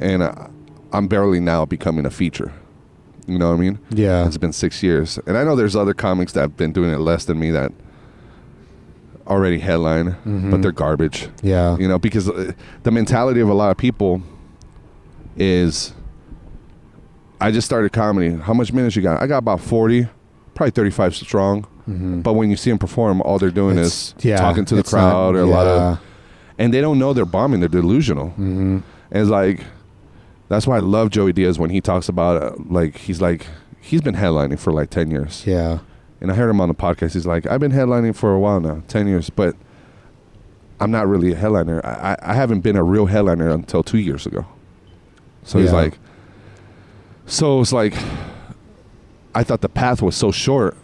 And 0.00 0.22
uh, 0.22 0.48
I'm 0.92 1.06
barely 1.06 1.38
now 1.40 1.64
becoming 1.64 2.06
a 2.06 2.10
feature. 2.10 2.52
You 3.26 3.38
know 3.38 3.50
what 3.50 3.56
I 3.56 3.60
mean? 3.60 3.78
Yeah. 3.90 4.26
It's 4.26 4.36
been 4.36 4.52
six 4.52 4.82
years, 4.82 5.18
and 5.26 5.36
I 5.36 5.42
know 5.44 5.56
there's 5.56 5.74
other 5.76 5.94
comics 5.94 6.32
that 6.32 6.40
have 6.40 6.56
been 6.56 6.72
doing 6.72 6.90
it 6.90 6.98
less 6.98 7.24
than 7.24 7.38
me 7.40 7.50
that 7.50 7.72
already 9.26 9.58
headline, 9.58 10.14
Mhm. 10.24 10.50
but 10.52 10.62
they're 10.62 10.70
garbage. 10.72 11.28
Yeah. 11.42 11.76
You 11.78 11.88
know, 11.88 11.98
because 11.98 12.28
uh, 12.28 12.52
the 12.84 12.90
mentality 12.92 13.40
of 13.40 13.48
a 13.48 13.54
lot 13.54 13.70
of 13.72 13.76
people 13.76 14.22
is, 15.36 15.92
I 17.40 17.50
just 17.50 17.66
started 17.66 17.92
comedy. 17.92 18.36
How 18.36 18.54
much 18.54 18.72
minutes 18.72 18.94
you 18.96 19.02
got? 19.02 19.20
I 19.20 19.26
got 19.26 19.38
about 19.38 19.60
forty, 19.60 20.06
probably 20.54 20.70
thirty-five 20.70 21.14
strong. 21.16 21.66
Mhm. 21.90 22.22
But 22.22 22.34
when 22.34 22.50
you 22.50 22.56
see 22.56 22.70
them 22.70 22.78
perform, 22.78 23.20
all 23.22 23.38
they're 23.38 23.50
doing 23.50 23.72
It's- 23.78 24.14
is 24.18 24.24
yeah, 24.24 24.36
talking 24.36 24.64
to 24.66 24.74
the 24.74 24.80
it's 24.80 24.92
not- 24.92 25.10
crowd 25.10 25.36
or 25.36 25.40
a 25.40 25.46
lot 25.46 25.66
of, 25.66 25.98
and 26.58 26.72
they 26.72 26.80
don't 26.80 26.98
know 26.98 27.12
they're 27.12 27.24
bombing. 27.24 27.60
They're 27.60 27.68
delusional. 27.68 28.28
hmm 28.30 28.78
And 29.10 29.22
it's 29.22 29.30
like, 29.30 29.60
that's 30.48 30.66
why 30.66 30.76
I 30.76 30.80
love 30.80 31.10
Joey 31.10 31.32
Diaz 31.32 31.58
when 31.58 31.70
he 31.70 31.80
talks 31.80 32.08
about 32.08 32.42
uh, 32.42 32.52
like 32.68 32.96
he's 32.98 33.20
like 33.20 33.46
he's 33.80 34.00
been 34.00 34.14
headlining 34.14 34.58
for 34.58 34.72
like 34.72 34.90
ten 34.90 35.10
years. 35.10 35.44
Yeah. 35.46 35.78
And 36.20 36.30
I 36.32 36.34
heard 36.34 36.48
him 36.48 36.60
on 36.60 36.68
the 36.68 36.74
podcast. 36.74 37.12
He's 37.12 37.26
like, 37.26 37.46
I've 37.46 37.60
been 37.60 37.72
headlining 37.72 38.14
for 38.16 38.32
a 38.32 38.38
while 38.40 38.58
now, 38.60 38.82
ten 38.88 39.06
years, 39.06 39.28
but 39.30 39.54
I'm 40.80 40.90
not 40.90 41.06
really 41.06 41.32
a 41.32 41.36
headliner. 41.36 41.80
I, 41.84 42.12
I 42.12 42.16
I 42.32 42.34
haven't 42.34 42.60
been 42.60 42.76
a 42.76 42.82
real 42.82 43.06
headliner 43.06 43.50
until 43.50 43.82
two 43.82 43.98
years 43.98 44.26
ago. 44.26 44.46
So 45.42 45.58
he's 45.58 45.72
like, 45.72 45.98
so 47.26 47.60
it's 47.60 47.72
like, 47.72 47.94
I 49.34 49.42
thought 49.44 49.60
the 49.60 49.68
path 49.68 50.02
was 50.02 50.16
so 50.16 50.32
short. 50.32 50.76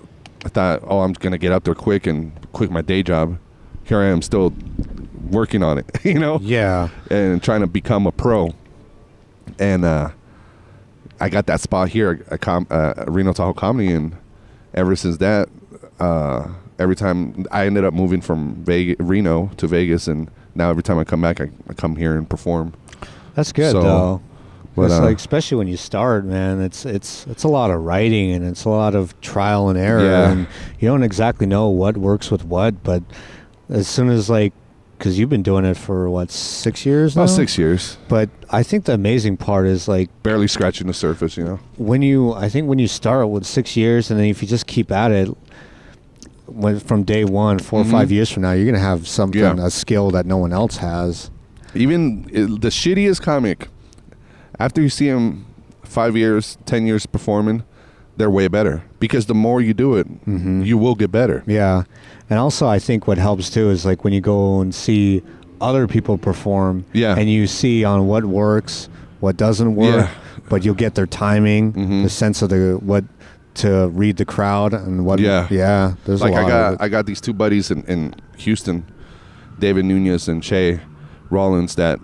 I 0.45 0.49
thought, 0.49 0.81
oh, 0.87 1.01
I'm 1.01 1.13
gonna 1.15 1.39
get 1.39 1.53
up 1.53 1.65
there 1.65 1.75
quick 1.75 2.07
and 2.07 2.33
quit 2.53 2.71
my 2.71 2.83
day 2.83 3.03
job. 3.03 3.39
Here 3.85 3.99
I 4.01 4.07
am, 4.07 4.23
still 4.23 4.53
working 5.31 5.63
on 5.63 5.79
it, 5.79 5.87
you 6.05 6.19
know 6.19 6.39
Yeah. 6.43 6.89
and 7.11 7.43
trying 7.43 7.61
to 7.63 7.67
become 7.67 8.07
a 8.07 8.13
pro. 8.13 8.55
And 9.59 9.85
uh, 9.85 10.11
I 11.21 11.29
got 11.29 11.47
that 11.47 11.61
spot 11.61 11.89
here 11.91 12.25
at 12.31 12.41
com- 12.41 12.67
uh, 12.71 13.05
Reno 13.07 13.33
Tahoe 13.33 13.55
Comedy, 13.55 13.93
and 13.93 14.17
ever 14.75 14.97
since 14.97 15.19
that, 15.19 15.49
uh, 16.01 16.49
every 16.79 16.97
time 16.97 17.47
I 17.53 17.67
ended 17.67 17.85
up 17.85 17.95
moving 17.95 18.21
from 18.21 18.55
Vegas, 18.65 18.97
Reno 18.99 19.51
to 19.59 19.67
Vegas, 19.67 20.09
and 20.09 20.31
now 20.55 20.71
every 20.71 20.83
time 20.83 20.99
I 20.99 21.05
come 21.05 21.21
back, 21.21 21.41
I, 21.41 21.51
I 21.69 21.75
come 21.75 21.97
here 21.97 22.17
and 22.17 22.29
perform. 22.29 22.73
That's 23.35 23.53
good 23.53 23.73
So, 23.73 23.83
though. 23.83 24.23
but, 24.75 24.83
it's 24.85 24.95
uh, 24.95 25.03
like 25.03 25.17
especially 25.17 25.59
when 25.59 25.69
you 25.69 25.77
start, 25.77 26.25
man. 26.25 26.61
It's 26.61 26.85
it's 26.85 27.27
it's 27.29 27.45
a 27.45 27.49
lot 27.49 27.71
of 27.71 27.81
writing 27.83 28.33
and 28.33 28.45
it's 28.45 28.65
a 28.65 28.69
lot 28.71 28.95
of 28.95 29.19
trial 29.21 29.69
and 29.69 29.79
error, 29.79 30.03
Yeah. 30.05 30.31
and 30.33 30.47
you 30.81 30.89
don't 30.89 31.03
exactly 31.03 31.47
know 31.47 31.69
what 31.69 31.97
works 31.97 32.31
with 32.31 32.45
what. 32.45 32.83
But 32.83 33.03
as 33.69 33.87
soon 33.89 34.09
as 34.11 34.29
like, 34.29 34.53
because 35.03 35.19
you've 35.19 35.29
been 35.29 35.43
doing 35.43 35.65
it 35.65 35.77
for 35.77 36.09
what 36.09 36.31
six 36.31 36.87
years 36.87 37.17
now, 37.17 37.23
About 37.23 37.35
six 37.35 37.59
years, 37.59 37.99
But 38.07 38.31
I 38.51 38.63
think 38.63 38.85
the 38.85 38.95
amazing 38.95 39.37
part 39.37 39.67
is 39.67 39.89
like 39.89 40.09
barely 40.23 40.47
scratching 40.47 40.87
the 40.87 40.95
surface, 40.95 41.37
you 41.37 41.43
know. 41.43 41.59
when 41.77 42.03
you 42.03 42.33
I 42.35 42.49
think 42.49 42.69
when 42.69 42.79
you 42.79 42.87
start 42.87 43.29
with 43.29 43.45
six 43.45 43.77
years 43.77 44.13
and 44.13 44.21
then 44.21 44.27
if 44.27 44.41
you 44.43 44.47
just 44.47 44.69
keep 44.69 44.93
at 44.93 45.11
it 45.11 45.29
when 46.47 46.79
from 46.79 47.03
day 47.03 47.25
one, 47.25 47.59
4 47.59 47.81
or 47.81 47.85
Mhm. 47.85 47.91
five 47.91 48.13
years 48.13 48.31
from 48.31 48.43
now, 48.45 48.53
you're 48.53 48.67
gonna 48.67 48.79
have 48.79 49.09
something 49.09 49.41
Yeah. 49.41 49.57
a 49.67 49.71
skill 49.71 50.13
that 50.13 50.25
no 50.25 50.37
one 50.37 50.53
else 50.53 50.77
has. 50.77 51.31
Even 51.75 52.23
the 52.61 52.69
shittiest 52.71 53.23
comic, 53.23 53.69
after 54.61 54.81
you 54.81 54.89
see 54.89 55.07
him 55.09 55.47
five 55.83 56.17
years, 56.17 56.59
ten 56.65 56.87
years 56.87 57.07
performing, 57.07 57.65
they're 58.19 58.31
way 58.31 58.47
better 58.47 58.83
because 59.01 59.27
the 59.27 59.35
more 59.35 59.61
you 59.61 59.75
do 59.75 59.97
it, 59.97 60.07
Mhm. 60.29 60.65
you 60.65 60.79
will 60.79 60.95
get 60.95 61.11
better. 61.11 61.43
Yeah, 61.47 61.85
and 62.33 62.39
also 62.41 62.67
I 62.77 62.79
think 62.81 63.07
what 63.07 63.19
helps 63.19 63.51
too 63.51 63.69
is 63.71 63.85
like 63.85 64.05
when 64.05 64.13
you 64.13 64.21
go 64.23 64.61
and 64.63 64.75
see 64.75 65.23
other 65.61 65.87
people 65.87 66.17
perform, 66.19 66.85
Yeah. 66.93 67.15
and 67.19 67.29
you 67.31 67.47
see 67.47 67.85
on 67.85 68.07
what 68.09 68.25
works, 68.25 68.89
what 69.21 69.37
doesn't 69.37 69.77
work, 69.77 70.07
Yeah. 70.07 70.09
but 70.49 70.65
you'll 70.65 70.75
get 70.87 70.95
their 70.95 71.07
timing, 71.07 71.73
Mhm. 71.73 72.03
the 72.03 72.09
sense 72.11 72.43
of 72.43 72.49
the 72.51 72.79
what 72.83 73.05
to 73.55 73.89
read 73.95 74.17
the 74.17 74.25
crowd 74.25 74.73
and 74.73 75.05
what. 75.05 75.19
Yeah. 75.21 75.47
yeah. 75.51 75.95
There's 76.05 76.21
like 76.23 76.33
a 76.33 76.37
lot 76.37 76.45
I 76.45 76.49
got. 76.49 76.83
I 76.85 76.89
got 76.89 77.07
these 77.07 77.21
two 77.21 77.35
buddies 77.35 77.71
in, 77.71 77.85
in 77.85 78.15
Houston, 78.39 78.85
David 79.59 79.85
Nunez 79.85 80.27
and 80.29 80.43
Shay 80.45 80.81
Rollins 81.31 81.75
that 81.77 81.99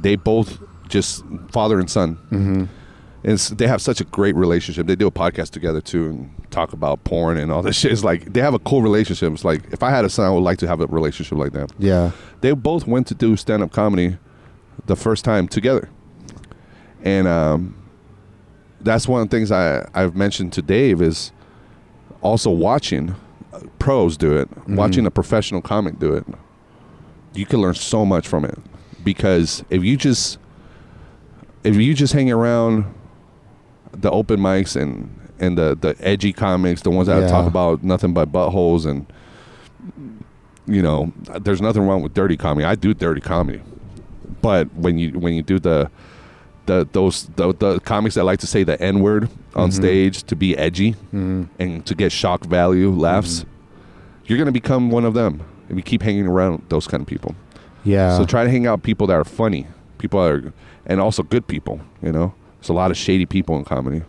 they 0.00 0.14
both 0.16 0.58
just 0.88 1.24
father 1.50 1.78
and 1.80 1.90
son. 1.90 2.16
Mm-hmm. 2.30 2.64
It's, 3.24 3.48
they 3.48 3.66
have 3.66 3.80
such 3.82 4.00
a 4.00 4.04
great 4.04 4.36
relationship. 4.36 4.86
They 4.86 4.96
do 4.96 5.06
a 5.06 5.10
podcast 5.10 5.50
together 5.50 5.80
too 5.80 6.06
and 6.10 6.30
talk 6.54 6.72
about 6.72 7.02
porn 7.04 7.36
and 7.36 7.50
all 7.50 7.62
this 7.62 7.76
shit. 7.76 7.92
It's 7.92 8.04
like 8.04 8.32
they 8.32 8.40
have 8.40 8.54
a 8.54 8.58
cool 8.60 8.80
relationship. 8.80 9.32
It's 9.32 9.44
like 9.44 9.72
if 9.72 9.82
I 9.82 9.90
had 9.90 10.04
a 10.04 10.08
son, 10.08 10.26
I 10.26 10.30
would 10.30 10.44
like 10.44 10.58
to 10.58 10.68
have 10.68 10.80
a 10.80 10.86
relationship 10.86 11.36
like 11.36 11.52
that. 11.52 11.72
Yeah. 11.78 12.12
They 12.40 12.52
both 12.52 12.86
went 12.86 13.06
to 13.08 13.14
do 13.14 13.36
stand 13.36 13.62
up 13.62 13.72
comedy 13.72 14.18
the 14.86 14.96
first 14.96 15.24
time 15.24 15.48
together. 15.48 15.90
And 17.02 17.26
um, 17.26 17.76
that's 18.80 19.08
one 19.08 19.20
of 19.20 19.28
the 19.28 19.36
things 19.36 19.50
I, 19.50 19.86
I've 19.94 20.14
mentioned 20.14 20.52
to 20.54 20.62
Dave 20.62 21.02
is 21.02 21.32
also 22.22 22.50
watching 22.50 23.16
pros 23.78 24.16
do 24.16 24.36
it, 24.36 24.48
watching 24.68 25.06
a 25.06 25.10
professional 25.10 25.60
comic 25.60 25.98
do 25.98 26.14
it. 26.14 26.24
You 27.34 27.46
can 27.46 27.60
learn 27.60 27.74
so 27.74 28.06
much 28.06 28.26
from 28.28 28.44
it 28.44 28.58
because 29.02 29.64
if 29.70 29.82
you 29.82 29.96
just 29.96 30.38
if 31.64 31.76
you 31.76 31.94
just 31.94 32.12
hang 32.12 32.30
around 32.30 32.94
the 33.92 34.10
open 34.10 34.38
mics 34.40 34.80
and 34.80 35.10
and 35.40 35.58
the 35.58 35.76
the 35.80 35.96
edgy 36.00 36.32
comics, 36.32 36.82
the 36.82 36.90
ones 36.90 37.08
that 37.08 37.20
Yeah. 37.22 37.28
talk 37.28 37.46
about 37.46 37.82
nothing 37.82 38.12
but 38.12 38.30
buttholes 38.30 38.86
and 38.86 39.06
you 40.66 40.80
know, 40.80 41.12
there's 41.40 41.60
nothing 41.60 41.82
wrong 41.86 42.02
with 42.02 42.14
dirty 42.14 42.36
comedy. 42.36 42.64
I 42.64 42.74
do 42.74 42.94
dirty 42.94 43.20
comedy, 43.20 43.60
but 44.40 44.72
when 44.74 44.98
you 44.98 45.10
when 45.18 45.34
you 45.34 45.42
do 45.42 45.58
the 45.58 45.90
the 46.66 46.88
those 46.92 47.28
the, 47.36 47.52
the 47.54 47.80
comics 47.80 48.14
that 48.14 48.24
like 48.24 48.38
to 48.40 48.46
say 48.46 48.64
the 48.64 48.80
n 48.80 49.00
word 49.00 49.24
on 49.54 49.68
mm-hmm. 49.68 49.82
stage 49.82 50.22
to 50.24 50.36
be 50.36 50.56
edgy 50.56 50.92
mm-hmm. 50.92 51.44
and 51.58 51.84
to 51.86 51.94
get 51.94 52.12
shock 52.12 52.44
value 52.44 52.90
laughs, 52.90 53.40
mm-hmm. 53.40 54.24
you're 54.26 54.38
gonna 54.38 54.52
become 54.52 54.90
one 54.90 55.04
of 55.04 55.14
them 55.14 55.42
if 55.68 55.76
you 55.76 55.82
keep 55.82 56.02
hanging 56.02 56.26
around 56.26 56.62
those 56.68 56.86
kind 56.86 57.02
of 57.02 57.06
people. 57.06 57.34
Yeah. 57.84 58.16
So 58.16 58.24
try 58.24 58.44
to 58.44 58.50
hang 58.50 58.66
out 58.66 58.78
with 58.78 58.84
people 58.84 59.06
that 59.08 59.14
are 59.14 59.24
funny, 59.24 59.66
people 59.98 60.22
that 60.22 60.30
are, 60.30 60.52
and 60.86 61.00
also 61.00 61.22
good 61.22 61.46
people. 61.46 61.80
You 62.02 62.12
know, 62.12 62.34
there's 62.58 62.70
a 62.70 62.74
lot 62.74 62.90
of 62.90 62.96
shady 62.96 63.26
people 63.26 63.56
in 63.58 63.64
comedy. 63.64 64.02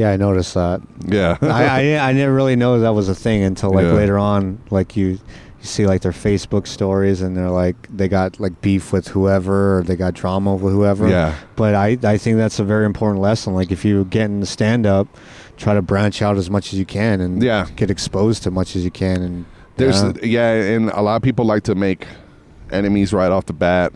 Yeah, 0.00 0.10
I 0.12 0.16
noticed 0.16 0.54
that. 0.54 0.80
Yeah, 1.06 1.36
I, 1.42 1.96
I 1.98 2.08
I 2.08 2.12
never 2.12 2.32
really 2.34 2.56
know 2.56 2.80
that 2.80 2.94
was 2.94 3.08
a 3.08 3.14
thing 3.14 3.42
until 3.42 3.70
like 3.72 3.84
Yeah. 3.86 3.92
later 4.02 4.18
on. 4.18 4.58
Like 4.70 4.96
you, 4.96 5.06
you 5.60 5.66
see 5.74 5.86
like 5.86 6.00
their 6.02 6.12
Facebook 6.12 6.66
stories 6.66 7.20
and 7.22 7.36
they're 7.36 7.50
like 7.64 7.76
they 7.94 8.08
got 8.08 8.40
like 8.40 8.60
beef 8.62 8.92
with 8.92 9.08
whoever 9.08 9.78
or 9.78 9.82
they 9.82 9.96
got 9.96 10.14
drama 10.14 10.54
with 10.54 10.72
whoever. 10.72 11.08
Yeah. 11.08 11.34
But 11.56 11.74
I 11.74 11.98
I 12.02 12.16
think 12.18 12.36
that's 12.38 12.58
a 12.58 12.64
very 12.64 12.86
important 12.86 13.20
lesson. 13.20 13.54
Like 13.54 13.70
if 13.70 13.84
you 13.84 14.04
get 14.06 14.26
into 14.30 14.46
stand 14.46 14.86
up, 14.86 15.06
try 15.56 15.74
to 15.74 15.82
branch 15.82 16.22
out 16.22 16.36
as 16.38 16.48
much 16.50 16.72
as 16.72 16.78
you 16.78 16.86
can 16.86 17.20
and 17.20 17.42
Yeah. 17.42 17.66
get 17.76 17.90
exposed 17.90 18.42
to 18.44 18.50
much 18.50 18.74
as 18.76 18.84
you 18.84 18.90
can 18.90 19.22
and 19.22 19.44
There's 19.76 20.02
yeah. 20.02 20.12
yeah, 20.22 20.74
and 20.76 20.90
a 20.90 21.02
lot 21.02 21.16
of 21.16 21.22
people 21.22 21.44
like 21.44 21.62
to 21.64 21.74
make 21.74 22.06
enemies 22.70 23.12
right 23.12 23.30
off 23.30 23.44
the 23.46 23.52
bat. 23.52 23.92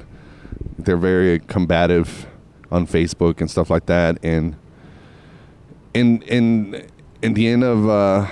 They're 0.79 0.97
very 1.13 1.39
combative 1.41 2.27
on 2.71 2.87
Facebook 2.87 3.41
and 3.41 3.51
stuff 3.51 3.71
like 3.71 3.87
that. 3.87 4.19
And 4.23 4.57
in 5.95 6.23
in 6.23 6.87
in 7.23 7.35
the 7.35 7.49
end 7.49 7.65
of 7.65 7.89
uh, 7.89 8.27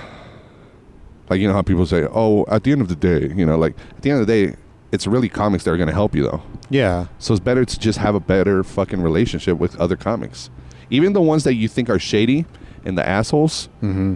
like 1.29 1.39
you 1.39 1.47
know 1.47 1.53
how 1.53 1.61
people 1.61 1.85
say, 1.85 2.05
oh, 2.11 2.45
at 2.49 2.63
the 2.63 2.71
end 2.71 2.81
of 2.81 2.89
the 2.89 2.95
day, 2.95 3.33
you 3.35 3.45
know, 3.45 3.57
like 3.57 3.75
at 3.97 4.01
the 4.03 4.11
end 4.11 4.21
of 4.21 4.27
the 4.27 4.33
day, 4.47 4.55
it's 4.91 5.07
really 5.07 5.29
comics 5.29 5.63
that 5.63 5.71
are 5.71 5.77
going 5.77 5.87
to 5.87 5.93
help 5.93 6.13
you 6.15 6.23
though. 6.23 6.41
yeah 6.69 7.07
So 7.17 7.33
it's 7.33 7.39
better 7.43 7.65
to 7.65 7.79
just 7.79 7.97
have 7.99 8.13
a 8.15 8.19
better 8.19 8.63
fucking 8.63 9.01
relationship 9.01 9.57
with 9.57 9.75
other 9.79 9.95
comics, 9.95 10.49
even 10.89 11.13
the 11.13 11.21
ones 11.21 11.43
that 11.45 11.55
you 11.55 11.67
think 11.67 11.89
are 11.89 11.99
shady 11.99 12.45
and 12.85 12.97
the 12.97 13.07
assholes. 13.07 13.69
mm-hmm. 13.81 14.15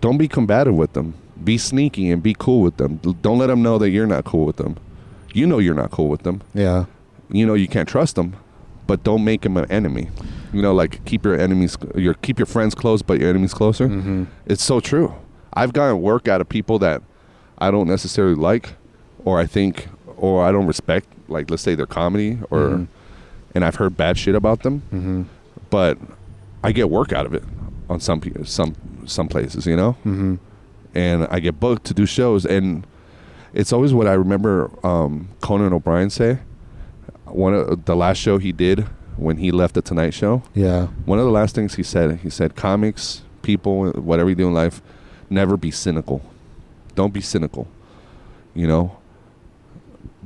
don't 0.00 0.18
be 0.18 0.28
combative 0.28 0.74
with 0.74 0.92
them. 0.94 1.14
Be 1.44 1.56
sneaky 1.58 2.10
and 2.10 2.20
be 2.22 2.34
cool 2.34 2.62
with 2.62 2.78
them. 2.78 2.96
Don't 2.96 3.38
let 3.38 3.46
them 3.46 3.62
know 3.62 3.78
that 3.78 3.90
you're 3.90 4.08
not 4.08 4.24
cool 4.24 4.44
with 4.44 4.56
them. 4.56 4.76
You 5.32 5.46
know 5.46 5.58
you're 5.58 5.74
not 5.74 5.90
cool 5.92 6.08
with 6.08 6.22
them. 6.22 6.42
yeah 6.54 6.86
You 7.30 7.46
know 7.46 7.54
you 7.54 7.68
can't 7.68 7.88
trust 7.88 8.16
them, 8.16 8.34
but 8.88 9.04
don't 9.04 9.22
make 9.24 9.42
them 9.42 9.56
an 9.56 9.70
enemy. 9.70 10.08
You 10.52 10.62
know, 10.62 10.72
like 10.74 11.04
keep 11.04 11.24
your 11.24 11.38
enemies, 11.38 11.76
your 11.94 12.14
keep 12.14 12.38
your 12.38 12.46
friends 12.46 12.74
close, 12.74 13.02
but 13.02 13.20
your 13.20 13.28
enemies 13.30 13.52
closer. 13.54 13.88
mm-hmm. 13.88 14.24
It's 14.46 14.62
so 14.64 14.80
true. 14.80 15.14
I've 15.52 15.72
gotten 15.72 16.00
work 16.00 16.28
out 16.28 16.40
of 16.40 16.48
people 16.48 16.78
that 16.80 17.02
I 17.58 17.70
don't 17.70 17.88
necessarily 17.88 18.34
like, 18.34 18.74
or 19.24 19.38
I 19.40 19.46
think, 19.46 19.88
or 20.16 20.44
I 20.44 20.52
don't 20.52 20.66
respect. 20.66 21.06
Like 21.28 21.50
let's 21.50 21.62
say 21.62 21.74
their 21.74 21.86
comedy, 21.86 22.38
or 22.50 22.60
Mhm. 22.70 22.86
and 23.54 23.64
I've 23.64 23.74
heard 23.76 23.96
bad 23.96 24.16
shit 24.16 24.34
about 24.34 24.62
them, 24.62 24.82
Mm-hmm. 24.92 25.22
but 25.70 25.98
I 26.64 26.72
get 26.72 26.88
work 26.90 27.12
out 27.12 27.26
of 27.26 27.34
it 27.34 27.44
on 27.90 28.00
some 28.00 28.20
some 28.44 28.74
some 29.06 29.28
places. 29.28 29.66
You 29.66 29.76
know 29.76 29.92
Mm-hmm. 30.06 30.34
and 30.94 31.26
I 31.30 31.40
get 31.40 31.60
booked 31.60 31.84
to 31.86 31.94
do 31.94 32.06
shows. 32.06 32.46
And 32.46 32.86
it's 33.52 33.72
always 33.72 33.92
what 33.92 34.06
I 34.06 34.14
remember 34.14 34.70
um, 34.86 35.28
Conan 35.42 35.72
O'Brien 35.74 36.08
say. 36.10 36.38
One 37.26 37.52
of 37.54 37.84
the 37.84 37.94
last 37.96 38.16
show 38.18 38.38
he 38.38 38.52
did 38.52 38.86
when 39.18 39.36
he 39.38 39.50
left 39.50 39.74
the 39.74 39.82
Tonight 39.82 40.14
Show. 40.14 40.42
yeah 40.54 40.86
One 41.04 41.18
of 41.18 41.24
the 41.24 41.30
last 41.30 41.54
things 41.54 41.74
he 41.74 41.82
said, 41.82 42.20
he 42.20 42.30
said, 42.30 42.54
"Comics, 42.56 43.22
people, 43.42 43.90
whatever 43.92 44.28
you 44.30 44.36
do 44.36 44.46
in 44.48 44.54
life, 44.54 44.80
never 45.30 45.56
be 45.56 45.70
cynical. 45.70 46.22
Don't 46.94 47.12
be 47.12 47.20
cynical. 47.20 47.66
You 48.54 48.66
know, 48.66 48.96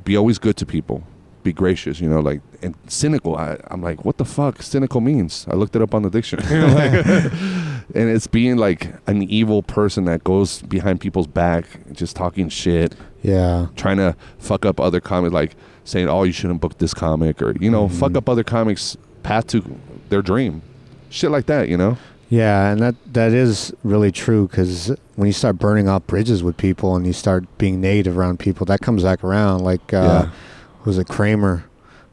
be 0.03 0.17
always 0.17 0.39
good 0.39 0.57
to 0.57 0.65
people. 0.65 1.03
Be 1.43 1.53
gracious. 1.53 1.99
You 1.99 2.09
know, 2.09 2.19
like 2.19 2.41
and 2.61 2.75
cynical. 2.87 3.35
I, 3.35 3.57
I'm 3.67 3.81
like, 3.81 4.05
what 4.05 4.17
the 4.17 4.25
fuck? 4.25 4.61
Cynical 4.61 5.01
means. 5.01 5.45
I 5.49 5.55
looked 5.55 5.75
it 5.75 5.81
up 5.81 5.93
on 5.93 6.03
the 6.03 6.09
dictionary. 6.09 6.71
Like, 6.73 6.93
and 7.95 8.09
it's 8.09 8.27
being 8.27 8.55
like 8.57 8.93
an 9.07 9.23
evil 9.23 9.61
person 9.61 10.05
that 10.05 10.23
goes 10.23 10.61
behind 10.61 11.01
people's 11.01 11.27
back, 11.27 11.65
just 11.91 12.15
talking 12.15 12.47
shit, 12.49 12.95
yeah 13.21 13.67
trying 13.75 13.97
to 13.97 14.15
fuck 14.39 14.65
up 14.65 14.79
other 14.79 15.01
comics, 15.01 15.33
like 15.33 15.55
saying, 15.85 16.07
"Oh, 16.09 16.23
you 16.23 16.31
shouldn't 16.31 16.61
book 16.61 16.77
this 16.77 16.93
comic," 16.93 17.41
or 17.41 17.53
you 17.59 17.69
know, 17.71 17.87
fuck 17.87 18.11
Mhm. 18.11 18.17
up 18.17 18.29
other 18.29 18.43
comics' 18.43 18.97
path 19.23 19.47
to 19.47 19.63
their 20.09 20.21
dream, 20.21 20.61
shit 21.09 21.31
like 21.31 21.45
that. 21.47 21.69
You 21.69 21.77
know? 21.77 21.97
Yeah, 22.29 22.71
and 22.71 22.79
that 22.81 22.95
that 23.13 23.31
is 23.31 23.71
really 23.83 24.11
true 24.11 24.47
because 24.47 24.91
when 25.15 25.27
you 25.27 25.33
start 25.33 25.59
burning 25.59 25.87
off 25.87 26.07
bridges 26.07 26.41
with 26.43 26.57
people 26.57 26.95
and 26.95 27.05
you 27.05 27.13
start 27.13 27.45
being 27.57 27.79
negative 27.79 28.17
around 28.17 28.39
people, 28.39 28.65
that 28.65 28.81
comes 28.81 29.03
back 29.03 29.23
around. 29.23 29.61
Like, 29.61 29.93
uh, 29.93 29.97
Yeah. 30.25 30.29
was 30.85 30.97
it 30.97 31.07
Kramer? 31.07 31.65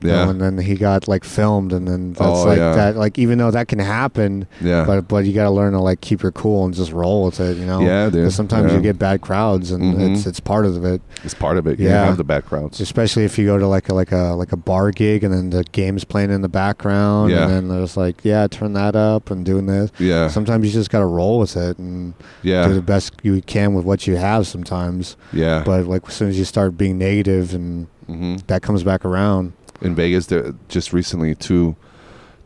You 0.03 0.09
know, 0.09 0.15
Yeah. 0.25 0.31
and 0.31 0.41
then 0.41 0.59
he 0.59 0.75
got 0.77 1.09
like 1.09 1.25
filmed, 1.25 1.73
and 1.73 1.87
then 1.87 2.13
that's 2.15 2.23
Oh, 2.41 2.45
like 2.45 2.59
yeah. 2.59 2.75
that. 2.75 2.97
Like, 2.97 3.19
even 3.19 3.39
though 3.39 3.51
that 3.51 3.69
can 3.69 3.79
happen, 3.79 4.47
Yeah. 4.61 4.85
but 4.85 5.09
but 5.09 5.25
you 5.27 5.33
got 5.33 5.45
to 5.45 5.51
learn 5.51 5.73
to 5.73 5.81
like 5.81 6.01
keep 6.01 6.23
your 6.23 6.33
cool 6.33 6.65
and 6.65 6.75
just 6.75 6.93
roll 6.93 7.25
with 7.27 7.41
it. 7.41 7.57
You 7.57 7.67
know? 7.67 7.81
Yeah, 7.81 8.09
dude. 8.11 8.33
sometimes 8.33 8.71
Yeah. 8.71 8.77
you 8.79 8.83
get 8.83 8.99
bad 8.99 9.21
crowds, 9.21 9.71
and 9.71 9.95
Mhm. 9.95 10.13
it's 10.17 10.27
it's 10.27 10.41
part 10.41 10.65
of 10.67 10.85
it. 10.85 11.03
it's 11.25 11.35
part 11.35 11.59
of 11.59 11.67
it. 11.67 11.79
You 11.79 11.89
Yeah. 11.89 12.07
have 12.07 12.17
the 12.17 12.25
back 12.25 12.47
crowds. 12.47 12.81
Especially 12.81 13.25
if 13.25 13.39
you 13.39 13.45
go 13.47 13.59
to 13.59 13.67
like 13.67 13.89
a 13.89 13.95
like 13.95 14.13
a 14.13 14.35
like 14.37 14.53
a 14.53 14.57
bar 14.57 14.91
gig, 14.91 15.23
and 15.25 15.33
then 15.35 15.51
the 15.51 15.65
game's 15.73 16.05
playing 16.05 16.31
in 16.31 16.41
the 16.43 16.49
background, 16.49 17.31
Yeah. 17.31 17.45
and 17.45 17.53
then 17.53 17.69
there's 17.69 17.97
like, 17.97 18.17
yeah, 18.23 18.47
turn 18.47 18.73
that 18.75 18.97
up 18.97 19.31
and 19.31 19.45
doing 19.45 19.67
this. 19.67 19.91
Yeah. 19.99 20.29
Sometimes 20.29 20.65
you 20.67 20.73
just 20.73 20.91
got 20.91 21.01
to 21.01 21.07
roll 21.07 21.39
with 21.39 21.57
it 21.57 21.79
and 21.79 22.15
yeah. 22.43 22.67
do 22.67 22.75
the 22.75 22.81
best 22.83 23.13
you 23.23 23.41
can 23.43 23.75
with 23.75 23.85
what 23.85 24.07
you 24.07 24.17
have 24.17 24.47
sometimes. 24.47 25.17
Yeah. 25.33 25.63
But 25.65 25.87
like 25.87 26.03
as 26.09 26.15
soon 26.15 26.29
as 26.31 26.39
you 26.39 26.45
start 26.45 26.79
being 26.79 26.97
negative 26.99 27.55
and 27.55 27.87
hmm 28.07 28.37
that 28.49 28.63
comes 28.63 28.83
back 28.83 29.05
around. 29.05 29.53
In 29.81 29.95
Vegas, 29.95 30.27
there, 30.27 30.55
just 30.69 30.93
recently, 30.93 31.35
two 31.35 31.77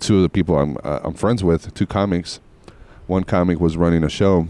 two 0.00 0.16
of 0.16 0.22
the 0.22 0.28
people 0.28 0.58
I'm 0.58 0.76
uh, 0.84 1.00
I'm 1.04 1.14
friends 1.14 1.42
with, 1.44 1.72
two 1.74 1.86
comics. 1.86 2.40
One 3.06 3.24
comic 3.24 3.60
was 3.60 3.76
running 3.76 4.02
a 4.04 4.08
show. 4.08 4.48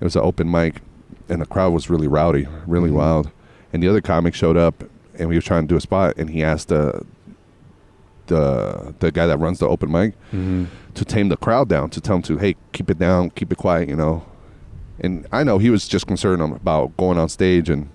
It 0.00 0.04
was 0.04 0.16
an 0.16 0.22
open 0.22 0.50
mic, 0.50 0.80
and 1.28 1.40
the 1.40 1.46
crowd 1.46 1.72
was 1.72 1.88
really 1.90 2.08
rowdy, 2.08 2.46
really 2.66 2.90
Mhm. 2.90 2.94
wild. 2.94 3.30
And 3.72 3.82
the 3.82 3.88
other 3.88 4.00
comic 4.00 4.34
showed 4.34 4.56
up, 4.56 4.84
and 5.18 5.28
we 5.28 5.34
were 5.36 5.40
trying 5.42 5.62
to 5.64 5.68
do 5.68 5.76
a 5.76 5.80
spot, 5.80 6.14
and 6.16 6.30
he 6.30 6.42
asked 6.42 6.68
the 6.68 7.02
the 8.26 8.94
the 9.00 9.12
guy 9.12 9.26
that 9.26 9.38
runs 9.38 9.58
the 9.58 9.68
open 9.68 9.90
mic 9.92 10.14
Mm-hmm. 10.32 10.64
to 10.94 11.04
tame 11.04 11.28
the 11.28 11.36
crowd 11.36 11.68
down, 11.68 11.90
to 11.90 12.00
tell 12.00 12.16
him 12.16 12.22
to 12.22 12.38
hey, 12.38 12.56
keep 12.72 12.88
it 12.90 12.98
down, 12.98 13.30
keep 13.30 13.52
it 13.52 13.58
quiet, 13.58 13.88
you 13.88 13.96
know. 13.96 14.24
And 15.00 15.26
I 15.32 15.42
know 15.44 15.58
he 15.58 15.70
was 15.70 15.88
just 15.88 16.06
concerned 16.06 16.40
about 16.40 16.96
going 16.96 17.18
on 17.18 17.28
stage 17.28 17.68
and 17.68 17.88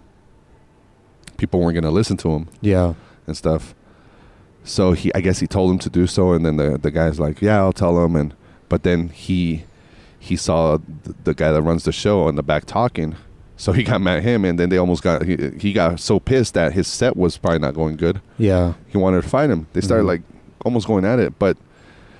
people 1.38 1.59
weren't 1.61 1.74
going 1.76 1.84
to 1.86 1.89
listen 1.91 2.17
to 2.17 2.30
him 2.32 2.47
Yeah. 2.61 2.93
and 3.26 3.36
stuff. 3.38 3.74
So 4.64 4.91
he, 4.91 5.14
I 5.16 5.22
guess 5.22 5.39
he 5.39 5.47
told 5.47 5.72
him 5.72 5.80
to 5.80 5.89
do 5.89 6.05
so, 6.07 6.34
and 6.34 6.45
then 6.45 6.57
the 6.57 6.78
the 6.78 6.91
guy's 6.91 7.20
like, 7.20 7.41
"Yeah, 7.41 7.57
I'll 7.60 7.74
tell 7.74 8.03
him." 8.03 8.16
And 8.16 8.34
but 8.68 8.84
then 8.84 9.10
he 9.10 9.64
he 10.20 10.36
saw 10.36 10.78
the, 11.03 11.16
the 11.24 11.34
guy 11.34 11.51
that 11.51 11.62
runs 11.62 11.84
the 11.86 11.91
show 11.91 12.28
in 12.28 12.36
the 12.36 12.43
back 12.43 12.66
talking, 12.66 13.16
so 13.57 13.72
he 13.72 13.84
got 13.84 14.01
mad 14.01 14.18
at 14.18 14.24
him, 14.24 14.45
and 14.45 14.60
then 14.60 14.70
they 14.70 14.78
almost 14.78 15.01
got 15.01 15.24
he, 15.24 15.38
he 15.60 15.74
got 15.74 15.99
so 15.99 16.20
pissed 16.20 16.53
that 16.53 16.74
his 16.74 16.88
set 16.88 17.16
was 17.18 17.38
probably 17.38 17.60
not 17.60 17.74
going 17.74 17.95
good. 17.95 18.22
Yeah. 18.38 18.74
He 18.88 18.97
wanted 18.97 19.24
to 19.24 19.30
fight 19.30 19.49
him. 19.49 19.68
They 19.74 19.82
started 19.82 20.03
Mhm. 20.03 20.07
like 20.07 20.22
almost 20.66 20.88
going 20.88 21.05
at 21.05 21.20
it, 21.20 21.39
but 21.39 21.57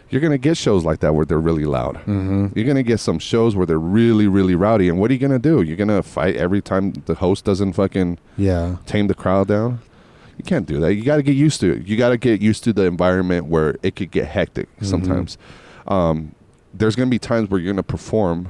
you're 0.10 0.22
gonna 0.22 0.38
get 0.40 0.58
shows 0.58 0.84
like 0.86 1.02
that 1.02 1.14
where 1.14 1.26
they're 1.26 1.38
really 1.40 1.66
loud. 1.66 1.96
Mm-hmm. 2.08 2.48
You're 2.56 2.66
gonna 2.66 2.82
get 2.84 3.00
some 3.00 3.20
shows 3.20 3.56
where 3.56 3.66
they're 3.68 3.78
really 3.78 4.28
really 4.28 4.56
rowdy, 4.56 4.88
and 4.90 4.98
what 4.98 5.12
are 5.12 5.14
you 5.14 5.20
gonna 5.20 5.38
do? 5.40 5.62
You're 5.62 5.78
gonna 5.78 6.02
fight 6.02 6.36
every 6.38 6.62
time 6.62 6.94
the 7.06 7.16
host 7.16 7.44
doesn't 7.46 7.74
fucking 7.74 8.18
Yeah. 8.38 8.78
tame 8.88 9.06
the 9.08 9.14
crowd 9.14 9.50
down. 9.50 9.82
You 10.40 10.44
can't 10.46 10.66
do 10.66 10.80
that. 10.80 10.96
You 10.96 11.04
got 11.04 11.18
to 11.18 11.24
get 11.24 11.36
used 11.36 11.60
to 11.62 11.74
it. 11.74 11.86
You 11.88 11.98
got 11.98 12.10
to 12.10 12.18
get 12.18 12.42
used 12.42 12.64
to 12.64 12.74
the 12.74 12.86
environment 12.86 13.46
where 13.46 13.76
it 13.84 13.96
could 13.96 14.10
get 14.10 14.26
hectic 14.26 14.68
Mm-hmm. 14.78 14.86
sometimes. 14.86 15.38
Um, 15.88 16.34
there's 16.74 16.96
going 16.96 17.08
to 17.08 17.12
be 17.12 17.20
times 17.20 17.50
where 17.50 17.60
you're 17.60 17.72
going 17.74 17.78
to 17.78 17.84
perform 17.84 18.50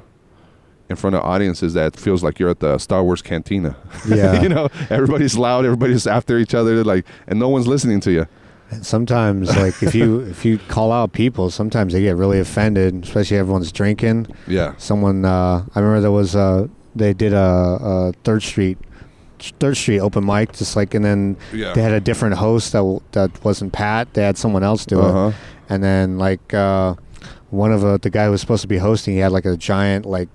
in 0.89 0.95
front 0.95 1.15
of 1.15 1.23
audiences 1.23 1.73
that 1.73 1.95
feels 1.95 2.23
like 2.23 2.39
you're 2.39 2.49
at 2.49 2.59
the 2.59 2.77
Star 2.77 3.03
Wars 3.03 3.21
cantina. 3.21 3.75
Yeah. 4.07 4.41
you 4.41 4.49
know, 4.49 4.69
everybody's 4.89 5.35
loud, 5.37 5.65
everybody's 5.65 6.05
after 6.07 6.37
each 6.37 6.53
other, 6.53 6.83
like, 6.83 7.05
and 7.27 7.39
no 7.39 7.49
one's 7.49 7.67
listening 7.67 7.99
to 8.01 8.11
you. 8.11 8.27
And 8.71 8.85
sometimes, 8.85 9.55
like 9.57 9.81
if 9.81 9.95
you 9.95 10.19
if 10.35 10.45
you 10.45 10.59
call 10.59 10.91
out 10.91 11.11
people, 11.11 11.49
sometimes 11.49 11.93
they 11.93 12.01
get 12.01 12.15
really 12.17 12.39
offended, 12.39 13.03
especially 13.03 13.37
everyone's 13.37 13.71
drinking. 13.71 14.27
Yeah. 14.47 14.75
Someone, 14.77 15.25
uh, 15.25 15.65
I 15.73 15.79
remember 15.79 16.01
there 16.01 16.11
was 16.11 16.35
uh, 16.35 16.67
they 16.95 17.13
did 17.13 17.33
a, 17.33 17.37
a 17.81 18.13
Third 18.23 18.43
Street, 18.43 18.77
Third 19.59 19.75
Street 19.77 19.99
open 19.99 20.25
mic, 20.25 20.53
just 20.53 20.75
like, 20.75 20.93
and 20.93 21.03
then 21.03 21.37
Yeah. 21.53 21.73
they 21.73 21.81
had 21.81 21.93
a 21.93 21.99
different 22.01 22.35
host 22.35 22.71
that 22.73 22.79
w- 22.79 23.01
that 23.11 23.31
wasn't 23.43 23.73
Pat. 23.73 24.13
They 24.13 24.23
had 24.23 24.37
someone 24.37 24.63
else 24.63 24.85
do 24.85 24.99
Uh-huh. 25.01 25.27
it, 25.29 25.35
and 25.69 25.83
then 25.83 26.17
like 26.17 26.53
uh, 26.53 26.95
one 27.49 27.71
of 27.71 27.83
uh, 27.83 27.97
the 27.97 28.09
guy 28.09 28.25
who 28.25 28.31
was 28.31 28.41
supposed 28.41 28.61
to 28.61 28.67
be 28.67 28.77
hosting, 28.77 29.13
he 29.15 29.19
had 29.19 29.31
like 29.31 29.45
a 29.45 29.57
giant 29.57 30.05
like 30.05 30.29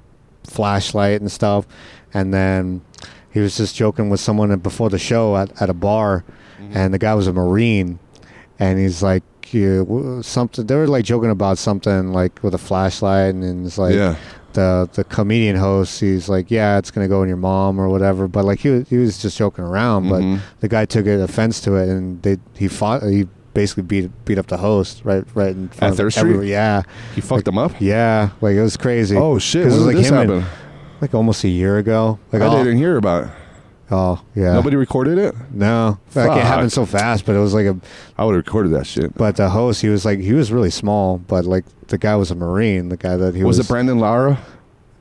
flashlight 0.45 1.21
and 1.21 1.31
stuff, 1.31 1.67
and 2.13 2.33
then 2.33 2.81
he 3.33 3.41
was 3.41 3.57
just 3.57 3.75
joking 3.77 4.11
with 4.11 4.21
someone 4.21 4.55
before 4.59 4.91
the 4.91 4.99
show 4.99 5.37
at, 5.37 5.51
at 5.61 5.71
a 5.71 5.75
bar, 5.75 6.25
Mm-hmm. 6.61 6.77
and 6.79 6.95
the 6.95 6.99
guy 6.99 7.15
was 7.15 7.27
a 7.27 7.33
marine, 7.33 7.99
and 8.59 8.79
he's 8.79 9.03
like. 9.03 9.23
Yeah, 9.51 9.85
something 10.23 10.67
they 10.67 10.75
were 10.75 10.89
like 10.89 11.05
joking 11.05 11.31
about 11.31 11.59
something 11.59 12.13
like 12.13 12.43
with 12.43 12.55
a 12.55 12.59
flashlight 12.59 13.35
and, 13.35 13.45
and 13.45 13.67
it's 13.67 13.79
like 13.79 13.95
yeah. 13.95 14.17
The 14.55 14.89
the 14.95 15.05
comedian 15.05 15.57
host 15.57 16.01
he's 16.01 16.29
like 16.29 16.51
yeah 16.51 16.79
it's 16.79 16.91
gonna 16.91 17.09
go 17.09 17.23
in 17.23 17.29
your 17.29 17.37
mom 17.37 17.79
or 17.81 17.89
whatever 17.89 18.27
but 18.27 18.45
like 18.45 18.61
he 18.61 18.71
was, 18.71 18.89
he 18.89 18.97
was 18.97 19.21
just 19.21 19.37
joking 19.37 19.65
around 19.65 20.09
but 20.09 20.23
mm-hmm. 20.23 20.43
the 20.61 20.69
guy 20.69 20.85
took 20.85 21.07
it 21.07 21.21
offense 21.21 21.61
to 21.61 21.75
it 21.77 21.89
and 21.89 22.23
they 22.23 22.39
he 22.57 22.67
fought 22.69 23.03
he 23.03 23.27
basically 23.53 23.83
beat 23.83 24.11
beat 24.25 24.39
up 24.39 24.47
the 24.47 24.57
host 24.57 25.03
right 25.05 25.25
right 25.35 25.51
in 25.51 25.69
front 25.69 25.83
At 25.83 25.91
of 25.91 25.97
Third 25.99 26.13
Street? 26.13 26.49
yeah 26.49 26.83
He 27.15 27.21
fucked 27.21 27.47
him 27.47 27.59
up. 27.59 27.73
yeah 27.81 28.31
like 28.41 28.55
it 28.57 28.63
was 28.63 28.77
crazy 28.77 29.17
Oh 29.17 29.39
shit! 29.39 29.63
It 29.63 29.67
was 29.67 29.87
like 29.87 29.97
him 29.97 30.15
and- 30.31 30.45
like 31.01 31.15
almost 31.15 31.45
a 31.45 31.49
year 31.49 31.79
ago 31.79 32.19
like 32.33 32.41
I 32.43 32.47
all, 32.47 32.59
didn't 32.65 32.79
hear 32.79 32.97
about 32.97 33.25
it. 33.25 33.31
Oh 33.91 34.23
yeah 34.35 34.53
Nobody 34.55 34.77
recorded 34.77 35.19
it. 35.19 35.35
no 35.53 35.99
like 36.15 36.29
Fuck. 36.29 36.39
it 36.39 36.45
happened 36.45 36.73
so 36.73 36.87
fast 36.87 37.27
but 37.27 37.35
it 37.37 37.39
was 37.41 37.53
like 37.55 37.67
a 37.67 37.77
I 38.17 38.25
would 38.25 38.35
have 38.35 38.45
recorded 38.47 38.71
that 38.73 38.87
shit. 38.87 39.15
but 39.15 39.37
the 39.37 39.51
host 39.51 39.83
he 39.83 39.89
was 39.89 40.05
like 40.05 40.21
he 40.21 40.33
was 40.33 40.51
really 40.53 40.71
small 40.71 41.19
but 41.19 41.45
like 41.45 41.65
the 41.89 41.99
guy 41.99 42.17
was 42.17 42.31
a 42.31 42.35
marine 42.35 42.89
the 42.89 42.97
guy 42.97 43.17
that 43.17 43.35
he 43.35 43.45
was, 43.45 43.59
was, 43.59 43.67
it 43.67 43.71
Brandon 43.71 43.99
Lara? 43.99 44.39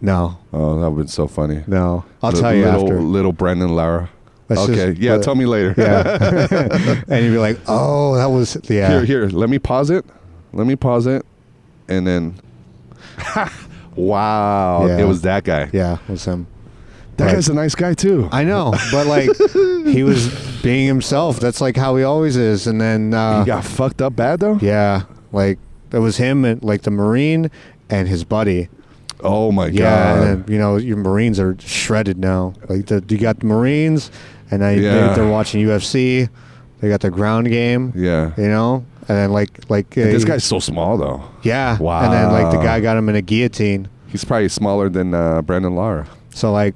no 0.01 0.37
Oh, 0.51 0.79
that 0.79 0.89
would 0.89 0.97
have 0.97 0.97
been 0.97 1.07
so 1.07 1.27
funny. 1.27 1.63
no 1.67 2.03
i'll 2.21 2.31
Li- 2.31 2.39
tell 2.41 2.53
you 2.53 2.65
little, 2.65 2.81
after 2.83 3.01
Little 3.01 3.31
Brandon 3.33 3.69
Lara. 3.75 4.09
Let's 4.49 4.61
okay, 4.63 4.87
just- 4.91 5.01
yeah. 5.01 5.13
let- 5.13 5.23
tell 5.23 5.35
me 5.35 5.45
later. 5.45 5.73
Yeah. 5.77 7.03
and 7.07 7.25
you'd 7.25 7.31
be 7.31 7.37
like, 7.37 7.57
oh, 7.67 8.15
that 8.15 8.25
was, 8.25 8.57
yeah. 8.69 8.89
Here, 8.89 9.05
here. 9.05 9.25
Let 9.29 9.49
me 9.49 9.57
pause 9.57 9.89
it. 9.89 10.05
Let 10.51 10.67
me 10.67 10.75
pause 10.75 11.07
it, 11.07 11.25
and 11.87 12.05
then. 12.05 12.35
wow! 13.95 14.85
Yeah. 14.85 14.99
It 14.99 15.05
was 15.05 15.21
that 15.21 15.43
guy. 15.43 15.69
Yeah, 15.71 15.97
it 16.07 16.11
was 16.11 16.25
him. 16.25 16.47
That 17.17 17.25
Right. 17.25 17.33
guy's 17.35 17.49
a 17.49 17.53
nice 17.53 17.75
guy 17.75 17.93
too. 17.93 18.27
I 18.31 18.43
know, 18.43 18.73
but 18.91 19.05
like, 19.07 19.29
he 19.85 20.01
was 20.03 20.29
being 20.63 20.87
himself. 20.87 21.39
That's 21.39 21.61
like 21.61 21.77
how 21.77 21.95
he 21.95 22.03
always 22.03 22.35
is. 22.37 22.65
And 22.67 22.81
then, 22.81 23.13
uh, 23.13 23.41
he 23.41 23.45
got 23.47 23.63
fucked 23.63 24.01
up 24.01 24.15
bad 24.15 24.39
though. 24.39 24.57
yeah, 24.61 25.03
like, 25.31 25.59
it 25.91 25.99
was 25.99 26.17
him 26.17 26.43
and 26.43 26.63
like 26.63 26.81
the 26.81 26.91
Marine 26.91 27.51
and 27.89 28.07
his 28.07 28.23
buddy. 28.23 28.69
Oh 29.21 29.51
my 29.51 29.67
Yeah, 29.67 29.83
god. 30.15 30.17
and 30.27 30.43
then, 30.45 30.53
you 30.53 30.59
know, 30.59 30.77
your 30.77 30.97
Marines 30.97 31.39
are 31.39 31.55
shredded 31.59 32.17
now. 32.17 32.53
Like, 32.67 32.87
the, 32.87 33.03
you 33.07 33.17
got 33.17 33.39
the 33.39 33.45
Marines, 33.45 34.09
and 34.51 34.61
now 34.61 34.69
Yeah. 34.69 35.09
they, 35.09 35.15
they're 35.15 35.29
watching 35.31 35.61
UFC. 35.65 36.27
They 36.81 36.89
got 36.89 36.99
their 37.01 37.11
ground 37.11 37.47
game, 37.49 37.93
yeah. 37.95 38.31
you 38.37 38.49
know? 38.49 38.83
And 39.07 39.17
then, 39.17 39.31
like, 39.31 39.49
like 39.69 39.97
uh, 39.97 40.03
This 40.03 40.25
guy's 40.25 40.43
so 40.43 40.59
small 40.59 40.97
though. 40.97 41.23
yeah. 41.43 41.77
Wow. 41.77 42.03
And 42.03 42.11
then, 42.13 42.31
like, 42.31 42.51
the 42.51 42.57
guy 42.57 42.79
got 42.81 42.97
him 42.97 43.07
in 43.07 43.15
a 43.15 43.21
guillotine. 43.21 43.87
He's 44.07 44.25
probably 44.25 44.49
smaller 44.49 44.89
than 44.89 45.13
uh, 45.13 45.41
Brandon 45.43 45.75
Lara. 45.75 46.07
So 46.31 46.51
like, 46.51 46.75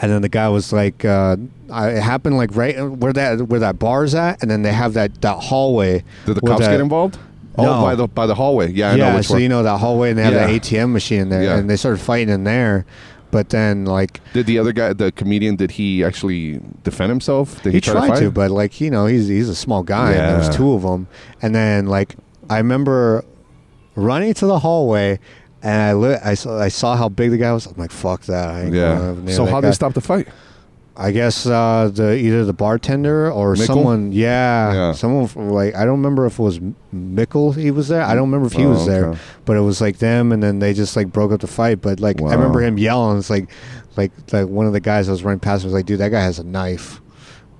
and 0.00 0.10
then 0.10 0.22
the 0.22 0.28
guy 0.28 0.48
was 0.48 0.72
like, 0.72 1.04
uh, 1.04 1.36
I, 1.70 1.90
it 1.90 2.02
happened 2.02 2.36
like 2.36 2.54
right 2.56 2.76
where 2.82 3.12
that 3.12 3.42
where 3.48 3.60
that 3.60 3.78
bar's 3.78 4.14
at, 4.14 4.42
and 4.42 4.50
then 4.50 4.62
they 4.62 4.72
have 4.72 4.94
that 4.94 5.20
that 5.22 5.38
hallway. 5.38 6.04
Did 6.26 6.36
the 6.36 6.40
cops 6.40 6.60
that- 6.60 6.70
get 6.72 6.80
involved? 6.80 7.18
Oh, 7.56 7.62
No. 7.62 7.82
by 7.82 7.94
the 7.94 8.08
by 8.08 8.26
the 8.26 8.34
hallway. 8.34 8.72
Yeah, 8.72 8.90
I 8.90 8.94
yeah, 8.96 9.10
know 9.10 9.16
which 9.18 9.26
so 9.28 9.34
one. 9.34 9.42
you 9.42 9.48
know 9.48 9.62
that 9.62 9.78
hallway, 9.78 10.10
and 10.10 10.18
they 10.18 10.24
have 10.24 10.32
Yeah. 10.32 10.46
that 10.48 10.50
ATM 10.62 10.92
machine 10.92 11.20
in 11.20 11.28
there, 11.28 11.42
Yeah. 11.44 11.56
and 11.56 11.70
they 11.70 11.76
started 11.76 12.00
fighting 12.00 12.28
in 12.34 12.42
there. 12.44 12.84
But 13.30 13.50
then 13.50 13.84
like 13.84 14.20
Did 14.32 14.46
the 14.46 14.58
other 14.58 14.72
guy, 14.72 14.92
the 14.92 15.10
comedian, 15.12 15.56
did 15.56 15.72
he 15.72 16.04
actually 16.04 16.60
defend 16.84 17.10
himself? 17.10 17.62
Did 17.62 17.70
he, 17.70 17.76
he, 17.76 17.80
try 17.80 17.92
tried 17.94 18.06
to, 18.06 18.12
fight? 18.14 18.20
to, 18.20 18.30
but 18.30 18.50
like 18.50 18.80
you 18.80 18.90
know 18.90 19.06
he's 19.06 19.28
he's 19.28 19.48
a 19.48 19.54
small 19.54 19.82
guy, 19.84 20.10
and 20.12 20.20
there 20.30 20.38
was 20.38 20.48
Yeah. 20.48 20.52
two 20.56 20.72
of 20.72 20.82
them, 20.82 21.06
and 21.42 21.54
then 21.54 21.86
like 21.86 22.16
I 22.50 22.58
remember 22.58 23.24
running 23.94 24.34
to 24.34 24.46
the 24.46 24.58
hallway. 24.58 25.18
And 25.64 25.80
I, 25.82 25.92
li- 25.94 26.18
I 26.22 26.34
saw 26.34 26.60
I 26.60 26.68
saw 26.68 26.94
how 26.94 27.08
big 27.08 27.30
the 27.30 27.38
guy 27.38 27.50
was. 27.52 27.64
I'm 27.66 27.74
like, 27.76 27.90
fuck 27.90 28.20
that. 28.26 28.50
I 28.50 28.60
ain't 28.64 28.72
going 28.72 28.74
yeah. 28.74 29.00
over 29.08 29.20
near 29.22 29.34
So 29.34 29.44
that 29.46 29.50
how 29.50 29.60
guy. 29.62 29.68
they 29.68 29.72
stop 29.74 29.94
the 29.94 30.00
fight? 30.02 30.28
I 30.96 31.10
guess 31.10 31.44
uh, 31.46 31.90
the 31.92 32.14
either 32.16 32.44
the 32.44 32.52
bartender 32.52 33.28
or 33.32 33.52
Mickle? 33.56 33.66
someone. 33.66 34.12
Yeah, 34.12 34.72
Yeah. 34.72 34.92
someone 34.92 35.26
from, 35.26 35.48
like 35.50 35.74
I 35.74 35.80
don't 35.84 35.96
remember 35.96 36.24
if 36.26 36.38
it 36.38 36.42
was 36.42 36.58
M- 36.58 36.76
Mickle. 36.92 37.50
He 37.52 37.70
was 37.72 37.88
there. 37.88 38.02
I 38.02 38.14
don't 38.14 38.30
remember 38.30 38.46
if 38.46 38.52
he 38.52 38.64
Oh, 38.64 38.68
was 38.70 38.86
there, 38.86 39.06
okay. 39.08 39.18
but 39.44 39.56
it 39.56 39.60
was 39.62 39.80
like 39.80 39.98
them, 39.98 40.30
and 40.30 40.40
then 40.42 40.60
they 40.60 40.72
just 40.74 40.94
like 40.96 41.10
broke 41.10 41.32
up 41.32 41.40
the 41.40 41.48
fight. 41.48 41.80
But 41.80 41.98
like 41.98 42.20
I 42.22 42.34
remember 42.34 42.60
him 42.60 42.78
yelling. 42.78 43.18
It's 43.18 43.30
like 43.30 43.48
like 43.96 44.12
like 44.32 44.46
one 44.46 44.66
of 44.66 44.72
the 44.72 44.80
guys 44.80 45.08
I 45.08 45.12
was 45.12 45.24
running 45.24 45.40
past 45.40 45.64
was 45.64 45.72
like, 45.72 45.86
dude, 45.86 45.98
that 45.98 46.10
guy 46.10 46.20
has 46.22 46.38
a 46.38 46.44
knife. 46.44 47.00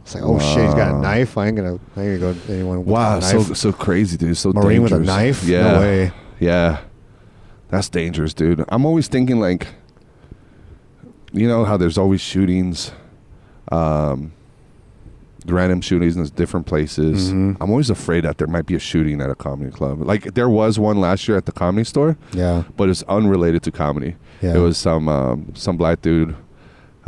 It's 0.02 0.14
like, 0.14 0.22
oh 0.24 0.38
shit, 0.38 0.64
he's 0.66 0.74
got 0.74 0.90
a 0.90 0.94
Wow. 0.94 1.00
knife. 1.00 1.36
I 1.38 1.46
ain't 1.48 1.56
gonna 1.56 1.78
I 1.96 2.02
ain't 2.02 2.20
gonna 2.20 2.34
go 2.34 2.52
anyone 2.52 2.78
with 2.80 2.86
Wow, 2.88 3.18
a 3.18 3.22
so 3.22 3.38
knife. 3.38 3.56
so 3.56 3.72
crazy, 3.72 4.16
dude. 4.16 4.36
So 4.36 4.52
Marine 4.52 4.82
with 4.82 4.92
a 4.92 4.96
dangerous. 4.98 5.06
knife? 5.16 5.44
Yeah. 5.44 5.72
No 5.72 5.80
way. 5.80 6.12
Yeah. 6.38 6.80
That's 7.68 7.88
dangerous, 7.88 8.34
dude. 8.34 8.64
I'm 8.68 8.84
always 8.86 9.08
thinking 9.08 9.40
like 9.40 9.68
you 11.32 11.48
know 11.48 11.64
how 11.64 11.76
there's 11.76 11.98
always 11.98 12.20
shootings 12.20 12.92
um 13.72 14.32
random 15.46 15.80
shootings 15.80 16.16
in 16.16 16.24
different 16.28 16.66
places. 16.66 17.32
Mhm. 17.32 17.56
I'm 17.60 17.70
always 17.70 17.90
afraid 17.90 18.24
that 18.24 18.38
there 18.38 18.46
might 18.46 18.64
be 18.66 18.74
a 18.74 18.78
shooting 18.78 19.20
at 19.20 19.28
a 19.28 19.34
comedy 19.34 19.70
club. 19.70 20.00
Like 20.00 20.34
there 20.34 20.48
was 20.48 20.78
one 20.78 21.00
last 21.00 21.26
year 21.28 21.36
at 21.36 21.44
the 21.46 21.52
comedy 21.52 21.84
store, 21.84 22.16
yeah, 22.32 22.62
but 22.76 22.88
it's 22.88 23.02
unrelated 23.04 23.62
to 23.64 23.70
comedy. 23.72 24.16
yeah. 24.40 24.54
It 24.54 24.58
was 24.60 24.78
some 24.78 25.08
um, 25.08 25.52
some 25.54 25.76
black 25.76 26.00
dude 26.02 26.34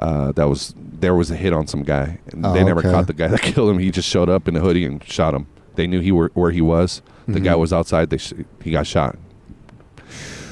uh, 0.01 0.33
that 0.33 0.49
was 0.49 0.75
there 0.77 1.15
was 1.15 1.31
a 1.31 1.37
hit 1.37 1.53
on 1.53 1.67
some 1.67 1.83
guy. 1.83 2.19
And 2.33 2.45
Oh, 2.45 2.53
they 2.53 2.65
never 2.65 2.81
okay. 2.81 2.91
caught 2.91 3.07
the 3.07 3.13
guy 3.15 3.29
that 3.29 3.41
killed 3.53 3.71
him. 3.71 3.79
He 3.79 3.91
just 3.91 4.09
showed 4.09 4.29
up 4.29 4.49
in 4.49 4.57
a 4.57 4.61
hoodie 4.61 4.85
and 4.85 5.03
shot 5.05 5.33
him. 5.35 5.47
They 5.77 5.87
knew 5.87 6.01
he 6.01 6.11
were 6.13 6.31
where 6.35 6.51
he 6.51 6.61
was. 6.63 7.03
The 7.29 7.41
guy 7.41 7.53
Mhm. 7.55 7.59
was 7.61 7.73
outside. 7.73 8.11
They 8.11 8.19
sh- 8.19 8.33
he 8.63 8.71
got 8.71 8.87
shot 8.87 9.17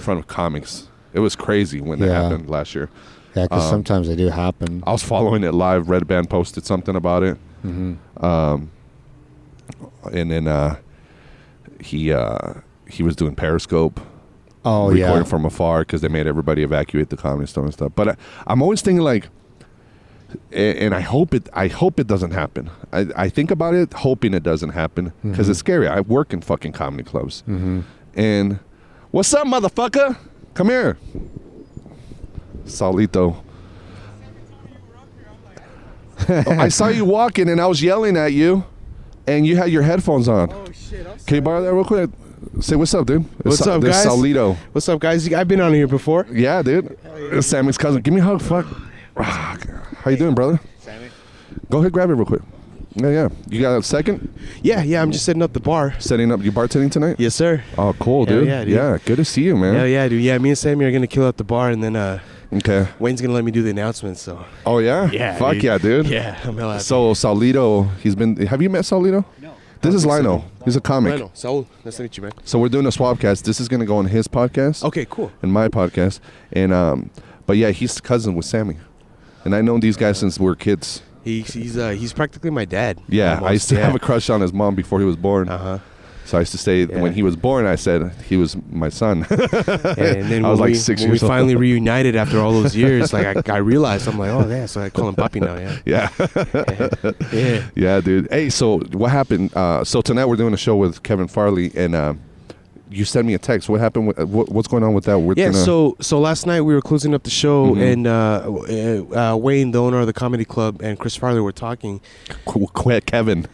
front 0.05 0.21
of 0.21 0.27
comics. 0.27 0.89
It 1.13 1.21
was 1.21 1.35
crazy 1.37 1.81
when 1.81 1.99
that 2.01 2.07
Yeah. 2.09 2.23
happened 2.23 2.49
last 2.49 2.75
year. 2.75 2.89
yeah, 3.35 3.45
because 3.45 3.65
um, 3.65 3.71
sometimes 3.71 4.09
they 4.09 4.17
do 4.17 4.29
happen. 4.29 4.83
I 4.87 4.93
was 4.93 5.03
following 5.03 5.43
it 5.45 5.53
live. 5.55 5.87
Redban 5.87 6.29
posted 6.29 6.65
something 6.65 6.97
about 6.97 7.23
it, 7.23 7.37
hmm 7.63 7.95
um, 8.21 8.71
and 10.13 10.31
then 10.31 10.47
uh, 10.47 10.77
he 11.81 12.13
uh, 12.13 12.55
he 12.89 13.03
was 13.03 13.17
doing 13.17 13.35
Periscope 13.35 14.01
Oh 14.67 14.89
recording 14.89 14.99
yeah, 15.19 15.23
from 15.25 15.45
afar 15.45 15.81
because 15.81 16.01
they 16.01 16.09
made 16.09 16.27
everybody 16.27 16.63
evacuate 16.63 17.11
the 17.11 17.17
comedy 17.17 17.47
store 17.47 17.65
and 17.65 17.73
stuff. 17.73 17.93
But 17.95 18.09
I, 18.11 18.17
I'm 18.47 18.63
always 18.63 18.81
thinking 18.83 19.03
like, 19.03 19.29
a- 20.53 20.83
and 20.83 20.95
I 20.95 21.01
hope 21.01 21.35
it. 21.35 21.49
I 21.53 21.69
hope 21.69 22.01
it 22.01 22.07
doesn't 22.07 22.31
happen. 22.33 22.71
I, 22.93 23.07
I 23.17 23.29
think 23.29 23.51
about 23.51 23.75
it, 23.75 23.93
hoping 23.93 24.33
it 24.35 24.43
doesn't 24.43 24.71
happen 24.71 25.13
because 25.23 25.47
Mhm. 25.47 25.51
it's 25.51 25.59
scary. 25.59 25.87
I 25.89 26.01
work 26.01 26.33
in 26.33 26.41
fucking 26.41 26.73
comedy 26.73 27.03
clubs, 27.05 27.43
hmm 27.47 27.81
and 28.15 28.59
what's 29.15 29.33
up, 29.33 29.47
motherfucker? 29.47 30.17
Come 30.55 30.69
here, 30.71 30.99
Salito. 32.65 33.37
Oh, 36.29 36.51
I 36.59 36.69
saw 36.69 36.89
you 36.89 37.05
walking, 37.05 37.49
and 37.49 37.61
I 37.61 37.67
was 37.67 37.81
yelling 37.81 38.17
at 38.17 38.33
you, 38.33 38.65
and 39.27 39.47
you 39.47 39.57
had 39.57 39.71
your 39.71 39.83
headphones 39.83 40.27
on. 40.27 40.53
Oh 40.53 40.67
shit! 40.73 41.07
Can 41.27 41.37
you 41.37 41.43
borrow 41.43 41.63
that 41.63 41.73
real 41.73 41.85
quick? 41.85 42.11
Say 42.61 42.77
what's 42.77 42.93
up, 42.95 43.07
dude. 43.07 43.23
What's 43.45 43.61
It's 43.61 43.67
up, 43.67 43.81
this 43.81 44.05
guys? 44.05 44.13
Salito. 44.13 44.57
What's 44.73 44.89
up, 44.89 45.01
guys? 45.01 45.33
I've 45.33 45.49
been 45.49 45.61
on 45.61 45.73
here 45.73 45.87
before. 45.87 46.27
Yeah, 46.31 46.63
dude. 46.63 46.99
It's 47.15 47.47
Sammy's 47.47 47.79
cousin. 47.79 48.03
Give 48.03 48.13
me 48.15 48.21
a 48.21 48.25
hug. 48.25 48.43
Fuck. 48.43 48.67
How 49.17 50.11
you 50.11 50.17
doing, 50.17 50.35
brother? 50.35 50.61
Sammy. 50.81 51.09
Go 51.71 51.79
ahead, 51.79 51.93
grab 51.93 52.11
it 52.11 52.15
real 52.15 52.27
quick. 52.27 52.43
Yeah, 52.97 53.09
yeah. 53.11 53.29
You 53.49 53.61
got 53.61 53.77
a 53.77 53.83
second? 53.83 54.33
Yeah, 54.63 54.83
yeah. 54.83 55.03
I'm 55.03 55.11
just 55.11 55.25
setting 55.25 55.43
up 55.43 55.53
the 55.53 55.61
bar. 55.61 55.95
Setting 55.99 56.31
up. 56.31 56.43
You 56.43 56.53
bartending 56.53 56.93
tonight? 56.93 57.17
Yes, 57.19 57.35
sir. 57.35 57.63
Oh, 57.77 57.93
cool, 57.99 58.25
Hell 58.27 58.41
dude. 58.41 58.49
yeah, 58.49 58.65
dude. 58.65 58.75
Yeah, 58.75 58.99
good 59.05 59.17
to 59.17 59.25
see 59.25 59.43
you, 59.43 59.57
man. 59.57 59.75
Yeah, 59.75 59.85
yeah, 59.85 60.09
dude. 60.09 60.23
Yeah, 60.23 60.39
me 60.39 60.51
and 60.51 60.59
Sammy 60.59 60.85
are 60.85 60.93
gonna 60.93 61.07
kill 61.09 61.27
out 61.27 61.37
the 61.37 61.45
bar, 61.45 61.71
and 61.71 61.83
then 61.83 61.97
uh, 61.97 62.21
Okay. 62.53 62.87
Wayne's 63.01 63.21
gonna 63.21 63.35
let 63.35 63.45
me 63.45 63.51
do 63.51 63.63
the 63.65 63.71
announcements. 63.71 64.21
So 64.23 64.45
Oh 64.65 64.79
yeah. 64.79 65.11
Yeah, 65.11 65.37
Fuck 65.37 65.55
dude. 65.55 65.65
yeah, 65.65 65.79
dude. 65.79 66.07
yeah, 66.07 66.39
I'm 66.45 66.57
hell 66.57 66.71
happy. 66.71 66.85
So 66.85 67.13
Salito, 67.15 67.93
he's 67.97 68.15
been. 68.15 68.37
Have 68.47 68.63
you 68.63 68.71
met 68.71 68.83
Salito? 68.85 69.25
No. 69.43 69.55
This 69.81 69.95
is 69.95 70.07
Lino. 70.07 70.45
He's 70.65 70.77
a 70.77 70.81
comic. 70.81 71.11
Randall, 71.11 71.31
Saul, 71.35 71.67
nice 71.85 71.97
to 71.97 72.05
meet 72.05 72.17
you, 72.17 72.23
man. 72.23 72.33
So 72.45 72.59
we're 72.61 72.69
doing 72.71 72.87
a 72.87 72.91
swapcast. 72.91 73.43
This 73.43 73.61
is 73.61 73.67
gonna 73.69 73.85
go 73.85 73.97
on 73.97 74.07
his 74.07 74.29
podcast 74.29 74.85
Okay, 74.85 75.05
cool. 75.11 75.33
and 75.43 75.53
my 75.53 75.69
podcast, 75.69 76.21
and 76.53 76.73
um, 76.73 77.11
but 77.45 77.57
yeah, 77.57 77.71
he's 77.71 78.01
cousin 78.01 78.35
with 78.37 78.47
Sammy, 78.47 78.77
and 79.45 79.53
I 79.55 79.61
known 79.63 79.81
these 79.81 79.97
guys 79.97 80.17
since 80.19 80.39
we 80.39 80.47
were 80.47 80.55
kids. 80.55 81.03
He's 81.25 81.53
he's 81.53 81.79
uh 81.79 81.91
he's 81.91 82.13
practically 82.13 82.51
my 82.51 82.65
dad. 82.65 83.01
Yeah, 83.09 83.41
I 83.43 83.53
used 83.53 83.69
to 83.71 83.75
yeah. 83.77 83.87
have 83.87 83.95
a 83.95 83.99
crush 83.99 84.29
on 84.31 84.41
his 84.41 84.53
mom 84.53 84.75
before 84.75 84.99
he 85.01 85.07
was 85.07 85.17
born. 85.17 85.49
Uh 85.49 85.59
huh. 85.59 85.79
So 86.27 86.39
I 86.39 86.41
used 86.41 86.53
to 86.53 86.59
say 86.59 86.85
Yeah. 86.85 87.03
when 87.03 87.13
he 87.13 87.23
was 87.23 87.37
born, 87.37 87.67
I 87.67 87.75
said 87.77 88.11
he 88.27 88.37
was 88.39 88.57
my 88.71 88.89
son. 88.89 89.27
and 89.31 89.39
then 90.31 90.45
I 90.47 90.51
was 90.51 90.59
like 90.59 90.69
we, 90.69 90.75
six 90.75 91.03
when 91.03 91.11
years 91.11 91.23
we 91.23 91.27
old. 91.27 91.31
finally 91.35 91.55
reunited 91.69 92.17
after 92.17 92.39
all 92.41 92.53
those 92.53 92.75
years, 92.75 93.13
like 93.13 93.49
I, 93.51 93.55
I 93.55 93.57
realized 93.59 94.09
I'm 94.09 94.19
like, 94.19 94.31
oh 94.31 94.49
yeah, 94.49 94.65
so 94.67 94.81
I 94.81 94.89
call 94.89 95.09
him 95.09 95.17
Puppy 95.17 95.41
now, 95.41 95.57
yeah. 95.57 95.79
yeah. 95.85 96.09
Yeah. 97.33 97.67
Yeah, 97.75 98.01
dude. 98.01 98.29
Hey, 98.31 98.49
so 98.49 98.79
what 98.79 99.11
happened? 99.11 99.55
Uh, 99.55 99.85
so 99.85 100.01
tonight 100.01 100.25
we're 100.25 100.37
doing 100.37 100.55
a 100.55 100.59
show 100.59 100.77
with 100.77 101.03
Kevin 101.03 101.29
Farley, 101.29 101.71
and 101.77 101.95
uh, 101.95 102.15
you 102.95 103.05
sent 103.05 103.27
me 103.27 103.35
a 103.35 103.39
text. 103.39 103.69
What 103.69 103.81
happened? 103.81 104.07
With, 104.09 104.19
what, 104.21 104.49
what's 104.49 104.69
going 104.69 104.83
on 104.85 104.95
with 104.95 105.05
that? 105.05 105.19
We're 105.19 105.35
Yeah, 105.37 105.47
gonna- 105.47 105.65
so 105.65 105.97
so 106.01 106.21
last 106.21 106.47
night 106.47 106.61
we 106.63 106.75
were 106.75 106.81
closing 106.81 107.15
up 107.15 107.23
the 107.25 107.31
show, 107.31 107.75
Mhm. 107.75 107.93
and 107.93 108.07
uh, 108.07 109.13
uh, 109.19 109.33
uh, 109.33 109.37
Wayne, 109.37 109.71
the 109.73 109.81
owner 109.83 110.01
of 110.01 110.07
the 110.07 110.13
comedy 110.13 110.45
club, 110.45 110.81
and 110.83 110.99
Chris 110.99 111.17
Farley 111.17 111.41
were 111.41 111.53
talking. 111.53 112.01
Qu- 112.47 112.67
qu- 112.73 113.01
Kevin. 113.07 113.47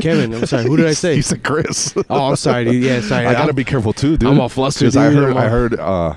Kevin, 0.00 0.34
I'm 0.34 0.46
sorry, 0.46 0.64
who 0.64 0.76
did 0.76 0.86
I 0.86 0.92
say? 0.94 1.14
he 1.16 1.22
said 1.22 1.42
Chris. 1.42 1.94
Oh, 2.10 2.30
I'm 2.30 2.36
sorry, 2.36 2.64
dude. 2.64 2.82
Yeah, 2.82 3.00
sorry. 3.00 3.26
I 3.26 3.32
gotta 3.32 3.44
I'm- 3.46 3.54
be 3.54 3.64
careful 3.64 3.92
too, 3.92 4.16
dude. 4.16 4.28
I'm 4.28 4.40
all 4.40 4.48
flustered, 4.48 4.86
'Cause 4.86 4.96
I 4.96 5.08
dude. 5.10 5.18
heard. 5.18 5.36
I 5.36 5.48
heard. 5.48 5.78
Uh, 5.78 6.14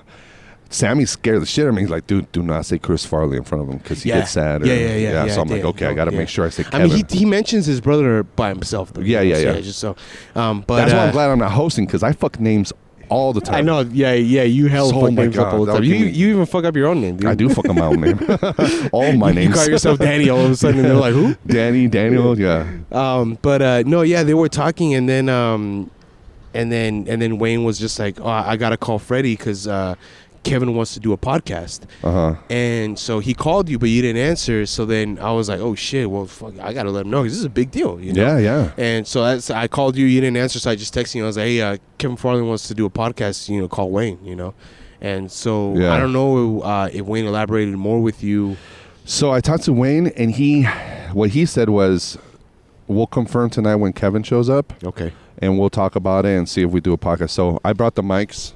Sammy 0.75 1.05
scared 1.05 1.41
the 1.41 1.45
shit 1.45 1.65
out 1.65 1.69
of 1.69 1.75
me. 1.75 1.81
He's 1.81 1.89
like, 1.89 2.05
dude, 2.05 2.31
do 2.31 2.43
not 2.43 2.65
say 2.65 2.77
Chris 2.77 3.05
Farley 3.05 3.37
in 3.37 3.43
front 3.43 3.63
of 3.63 3.69
him 3.69 3.77
because 3.77 4.03
he 4.03 4.09
Yeah. 4.09 4.19
gets 4.19 4.31
sad. 4.31 4.61
Or, 4.61 4.67
Yeah, 4.67 4.73
yeah, 4.73 4.95
yeah, 4.95 5.25
yeah, 5.25 5.33
So 5.33 5.41
I'm 5.41 5.47
like, 5.47 5.63
okay, 5.63 5.85
I 5.87 5.93
gotta 5.93 6.11
Yeah. 6.11 6.17
make 6.17 6.29
sure 6.29 6.45
I 6.45 6.49
say 6.49 6.65
I 6.71 6.79
mean, 6.85 7.05
he, 7.09 7.17
he 7.19 7.25
mentions 7.25 7.65
his 7.65 7.79
brother 7.81 8.23
by 8.23 8.49
himself. 8.49 8.93
Though, 8.93 9.01
Yeah, 9.01 9.21
yeah, 9.21 9.37
yeah. 9.37 9.61
Just 9.61 9.79
so, 9.79 9.95
um, 10.35 10.63
but 10.67 10.77
That's 10.77 10.93
why 10.93 10.99
uh, 10.99 11.05
I'm 11.07 11.11
glad 11.11 11.29
I'm 11.31 11.39
not 11.39 11.51
hosting 11.51 11.85
because 11.85 12.03
I 12.03 12.11
fuck 12.11 12.39
names 12.39 12.73
all 13.07 13.33
the 13.33 13.41
time. 13.41 13.55
I 13.55 13.61
know. 13.61 13.81
Yeah, 13.81 14.13
yeah. 14.13 14.43
You 14.43 14.67
hell 14.67 14.87
Oh 14.87 15.01
fuck 15.01 15.11
my 15.13 15.23
names 15.23 15.37
up 15.37 15.53
all 15.53 15.63
the 15.65 15.73
time. 15.73 15.83
You, 15.83 15.93
you 15.95 16.29
even 16.29 16.45
fuck 16.45 16.65
up 16.65 16.75
your 16.75 16.87
own 16.87 17.01
name, 17.01 17.17
dude. 17.17 17.29
I 17.29 17.35
do 17.35 17.47
fuck 17.49 17.69
up 17.69 17.75
my 17.75 17.85
own 17.85 18.01
name. 18.01 18.19
all 18.91 19.13
my 19.13 19.29
You 19.29 19.35
names. 19.35 19.47
You 19.49 19.53
call 19.53 19.69
yourself 19.69 19.99
Danny 19.99 20.29
all 20.29 20.39
of 20.45 20.51
a 20.51 20.55
sudden, 20.63 20.79
and 20.79 20.89
they're 20.89 20.95
like, 20.95 21.13
who? 21.13 21.35
Danny, 21.45 21.87
Daniel. 21.87 22.37
Yeah. 22.39 22.67
Um, 22.91 23.37
but 23.41 23.61
uh, 23.61 23.83
no, 23.85 24.01
yeah, 24.01 24.23
they 24.23 24.33
were 24.33 24.49
talking, 24.49 24.93
and 24.95 25.07
then 25.07 25.29
um, 25.29 25.91
and 26.55 26.71
then 26.71 27.05
and 27.07 27.21
then 27.21 27.37
Wayne 27.37 27.63
was 27.63 27.77
just 27.77 27.99
like, 27.99 28.19
oh, 28.19 28.27
I 28.27 28.57
gotta 28.57 28.77
call 28.77 28.97
Freddie 28.97 29.35
because 29.35 29.67
uh, 29.67 29.93
Kevin 30.45 30.73
wants 30.75 30.93
to 30.93 30.99
do 31.01 31.11
a 31.11 31.17
podcast, 31.17 31.81
Uh 32.03 32.11
huh. 32.11 32.35
and 32.49 32.97
so 32.97 33.19
he 33.19 33.33
called 33.33 33.67
you, 33.67 33.77
but 33.77 33.89
you 33.89 34.01
didn't 34.01 34.21
answer. 34.21 34.65
So 34.65 34.85
then 34.85 35.17
I 35.19 35.31
was 35.31 35.49
like, 35.49 35.59
oh 35.59 35.75
shit, 35.75 36.09
well, 36.09 36.25
fuck, 36.25 36.57
I 36.59 36.71
gotta 36.71 36.91
let 36.91 37.05
him 37.05 37.11
know 37.11 37.23
because 37.23 37.33
this 37.33 37.39
is 37.39 37.45
a 37.45 37.49
big 37.49 37.71
deal, 37.71 37.99
you 37.99 38.13
know? 38.13 38.21
Yeah, 38.21 38.37
yeah. 38.37 38.71
And 38.77 39.05
so 39.07 39.23
that's, 39.23 39.49
I 39.49 39.67
called 39.67 39.97
you, 39.97 40.05
you 40.05 40.21
didn't 40.21 40.37
answer, 40.37 40.59
so 40.59 40.71
I 40.71 40.75
just 40.75 40.93
texted 40.93 41.15
you. 41.15 41.23
I 41.23 41.27
was 41.27 41.35
like, 41.37 41.47
hey, 41.47 41.61
uh, 41.61 41.77
Kevin 41.97 42.15
Farley 42.15 42.43
wants 42.43 42.67
to 42.69 42.73
do 42.73 42.85
a 42.85 42.89
podcast, 42.89 43.49
you 43.49 43.59
know, 43.59 43.67
call 43.67 43.89
Wayne, 43.91 44.23
you 44.23 44.35
know. 44.35 44.53
And 45.01 45.31
so 45.31 45.75
Yeah. 45.75 45.93
I 45.93 45.99
don't 45.99 46.13
know 46.13 46.61
uh, 46.61 46.89
if 46.93 47.05
Wayne 47.05 47.25
elaborated 47.25 47.75
more 47.75 47.99
with 48.01 48.23
you. 48.23 48.55
So 49.03 49.31
I 49.31 49.41
talked 49.41 49.63
to 49.63 49.73
Wayne, 49.73 50.07
and 50.07 50.31
he, 50.31 50.63
what 51.13 51.31
he 51.31 51.45
said 51.45 51.69
was, 51.69 52.17
we'll 52.87 53.07
confirm 53.07 53.49
tonight 53.49 53.75
when 53.75 53.93
Kevin 53.93 54.23
shows 54.23 54.49
up, 54.49 54.73
Okay. 54.83 55.11
and 55.39 55.59
we'll 55.59 55.69
talk 55.69 55.95
about 55.95 56.25
it 56.25 56.37
and 56.37 56.47
see 56.47 56.61
if 56.63 56.71
we 56.71 56.81
do 56.81 56.93
a 56.93 56.97
podcast. 56.97 57.31
So 57.31 57.59
I 57.63 57.73
brought 57.73 57.95
the 57.95 58.03
mics. 58.03 58.53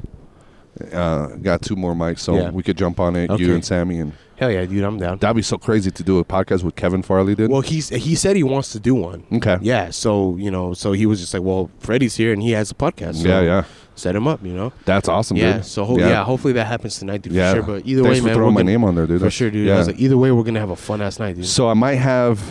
Uh, 0.94 1.28
got 1.42 1.62
two 1.62 1.76
more 1.76 1.94
mics, 1.94 2.20
so 2.20 2.36
Yeah. 2.36 2.50
we 2.52 2.64
could 2.64 2.78
jump 2.78 3.00
on 3.00 3.16
it. 3.16 3.30
Okay. 3.30 3.44
You 3.44 3.54
and 3.54 3.64
Sammy, 3.66 4.00
and 4.00 4.14
Hell 4.38 4.50
yeah, 4.52 4.64
dude, 4.66 4.84
I'm 4.84 4.98
down. 4.98 5.18
that'd 5.18 5.36
be 5.36 5.42
so 5.42 5.58
crazy 5.58 5.92
to 5.92 6.02
do 6.04 6.18
a 6.20 6.24
podcast 6.24 6.64
with 6.64 6.76
Kevin 6.78 7.02
Farley, 7.02 7.36
did. 7.36 7.50
Well, 7.52 7.60
he's 7.62 7.90
he 7.90 8.16
said 8.16 8.38
he 8.38 8.44
wants 8.44 8.72
to 8.72 8.80
do 8.80 8.96
one. 8.96 9.26
okay. 9.34 9.58
Yeah, 9.62 9.90
so 9.90 10.38
you 10.38 10.50
know, 10.50 10.74
so 10.74 10.94
he 10.94 11.06
was 11.06 11.20
just 11.20 11.34
like, 11.34 11.44
well, 11.44 11.70
Freddie's 11.80 12.16
here 12.16 12.32
and 12.32 12.42
he 12.42 12.52
has 12.52 12.72
a 12.72 12.76
podcast. 12.76 13.16
So 13.22 13.28
yeah, 13.28 13.42
yeah. 13.42 13.64
Set 13.96 14.16
him 14.16 14.30
up, 14.30 14.42
you 14.46 14.54
know. 14.54 14.72
That's 14.86 15.10
awesome, 15.10 15.36
yeah. 15.36 15.56
dude. 15.58 15.66
So 15.66 15.84
ho- 15.84 15.98
yeah. 15.98 16.24
hopefully 16.24 16.54
that 16.54 16.68
happens 16.68 16.98
tonight, 16.98 17.22
dude. 17.22 17.34
Yeah. 17.34 17.50
For 17.52 17.56
sure. 17.58 17.64
But 17.66 17.86
either 17.86 18.04
Thanks 18.04 18.16
way, 18.16 18.20
for 18.22 18.26
man, 18.28 18.36
throwing 18.36 18.48
we're 18.48 18.52
my 18.54 18.62
gonna- 18.62 18.72
name 18.72 18.84
on 18.86 18.96
there, 18.96 19.06
dude. 19.08 19.16
For 19.18 19.24
That's- 19.26 19.34
sure, 19.34 19.52
dude. 19.52 19.68
Yeah. 19.68 19.76
I 19.76 19.78
was 19.80 19.88
like, 19.88 20.00
either 20.00 20.18
way, 20.18 20.32
we're 20.32 20.44
gonna 20.44 20.62
have 20.62 20.70
a 20.70 20.76
fun 20.78 21.02
ass 21.02 21.20
night, 21.20 21.36
dude. 21.36 21.46
So 21.46 21.68
I 21.70 21.74
might 21.74 21.96
have 21.96 22.42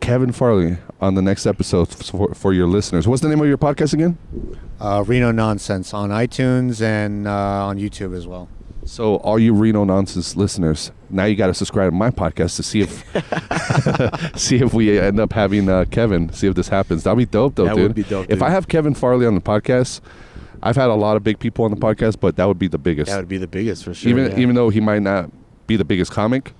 Kevin 0.00 0.32
Farley 0.32 0.76
on 1.00 1.14
the 1.14 1.22
next 1.22 1.46
episode 1.46 1.88
for, 1.88 2.34
for 2.34 2.52
your 2.52 2.66
listeners. 2.66 3.06
What's 3.06 3.22
the 3.22 3.28
name 3.28 3.40
of 3.40 3.46
your 3.46 3.58
podcast 3.58 3.92
again? 3.94 4.18
Uh, 4.80 5.04
Reno 5.06 5.30
Nonsense 5.30 5.92
on 5.92 6.10
iTunes 6.10 6.80
and 6.82 7.26
uh, 7.26 7.66
on 7.66 7.78
YouTube 7.78 8.16
as 8.16 8.26
well. 8.26 8.48
So 8.84 9.16
all 9.16 9.36
you 9.36 9.52
Reno 9.52 9.82
nonsense 9.82 10.36
listeners, 10.36 10.92
now 11.10 11.24
you 11.24 11.34
got 11.34 11.48
to 11.48 11.54
subscribe 11.54 11.90
to 11.90 11.96
my 11.96 12.10
podcast 12.10 12.54
to 12.56 12.62
see 12.62 12.82
if 12.82 13.02
see 14.38 14.56
if 14.58 14.72
we 14.72 14.96
end 15.00 15.18
up 15.18 15.32
having 15.32 15.68
uh, 15.68 15.86
Kevin. 15.90 16.32
See 16.32 16.46
if 16.46 16.54
this 16.54 16.68
happens. 16.68 17.02
That'd 17.02 17.18
be 17.18 17.26
dope, 17.26 17.56
though, 17.56 17.64
That 17.64 17.74
dude. 17.74 17.82
would 17.82 17.94
be 17.96 18.04
dope, 18.04 18.26
If 18.30 18.38
dude. 18.38 18.42
I 18.42 18.50
have 18.50 18.68
Kevin 18.68 18.94
Farley 18.94 19.26
on 19.26 19.34
the 19.34 19.40
podcast, 19.40 20.00
I've 20.62 20.76
had 20.76 20.88
a 20.88 20.94
lot 20.94 21.16
of 21.16 21.24
big 21.24 21.40
people 21.40 21.64
on 21.64 21.72
the 21.72 21.76
podcast, 21.76 22.20
but 22.20 22.36
that 22.36 22.44
would 22.44 22.60
be 22.60 22.68
the 22.68 22.78
biggest. 22.78 23.10
that 23.10 23.18
would 23.18 23.28
be 23.28 23.38
the 23.38 23.48
biggest 23.48 23.82
for 23.82 23.92
sure. 23.92 24.08
even 24.08 24.30
yeah. 24.30 24.38
even 24.38 24.54
though 24.54 24.68
he 24.70 24.80
might 24.80 25.02
not 25.02 25.30
be 25.66 25.74
the 25.76 25.84
biggest 25.84 26.12
comic, 26.12 26.52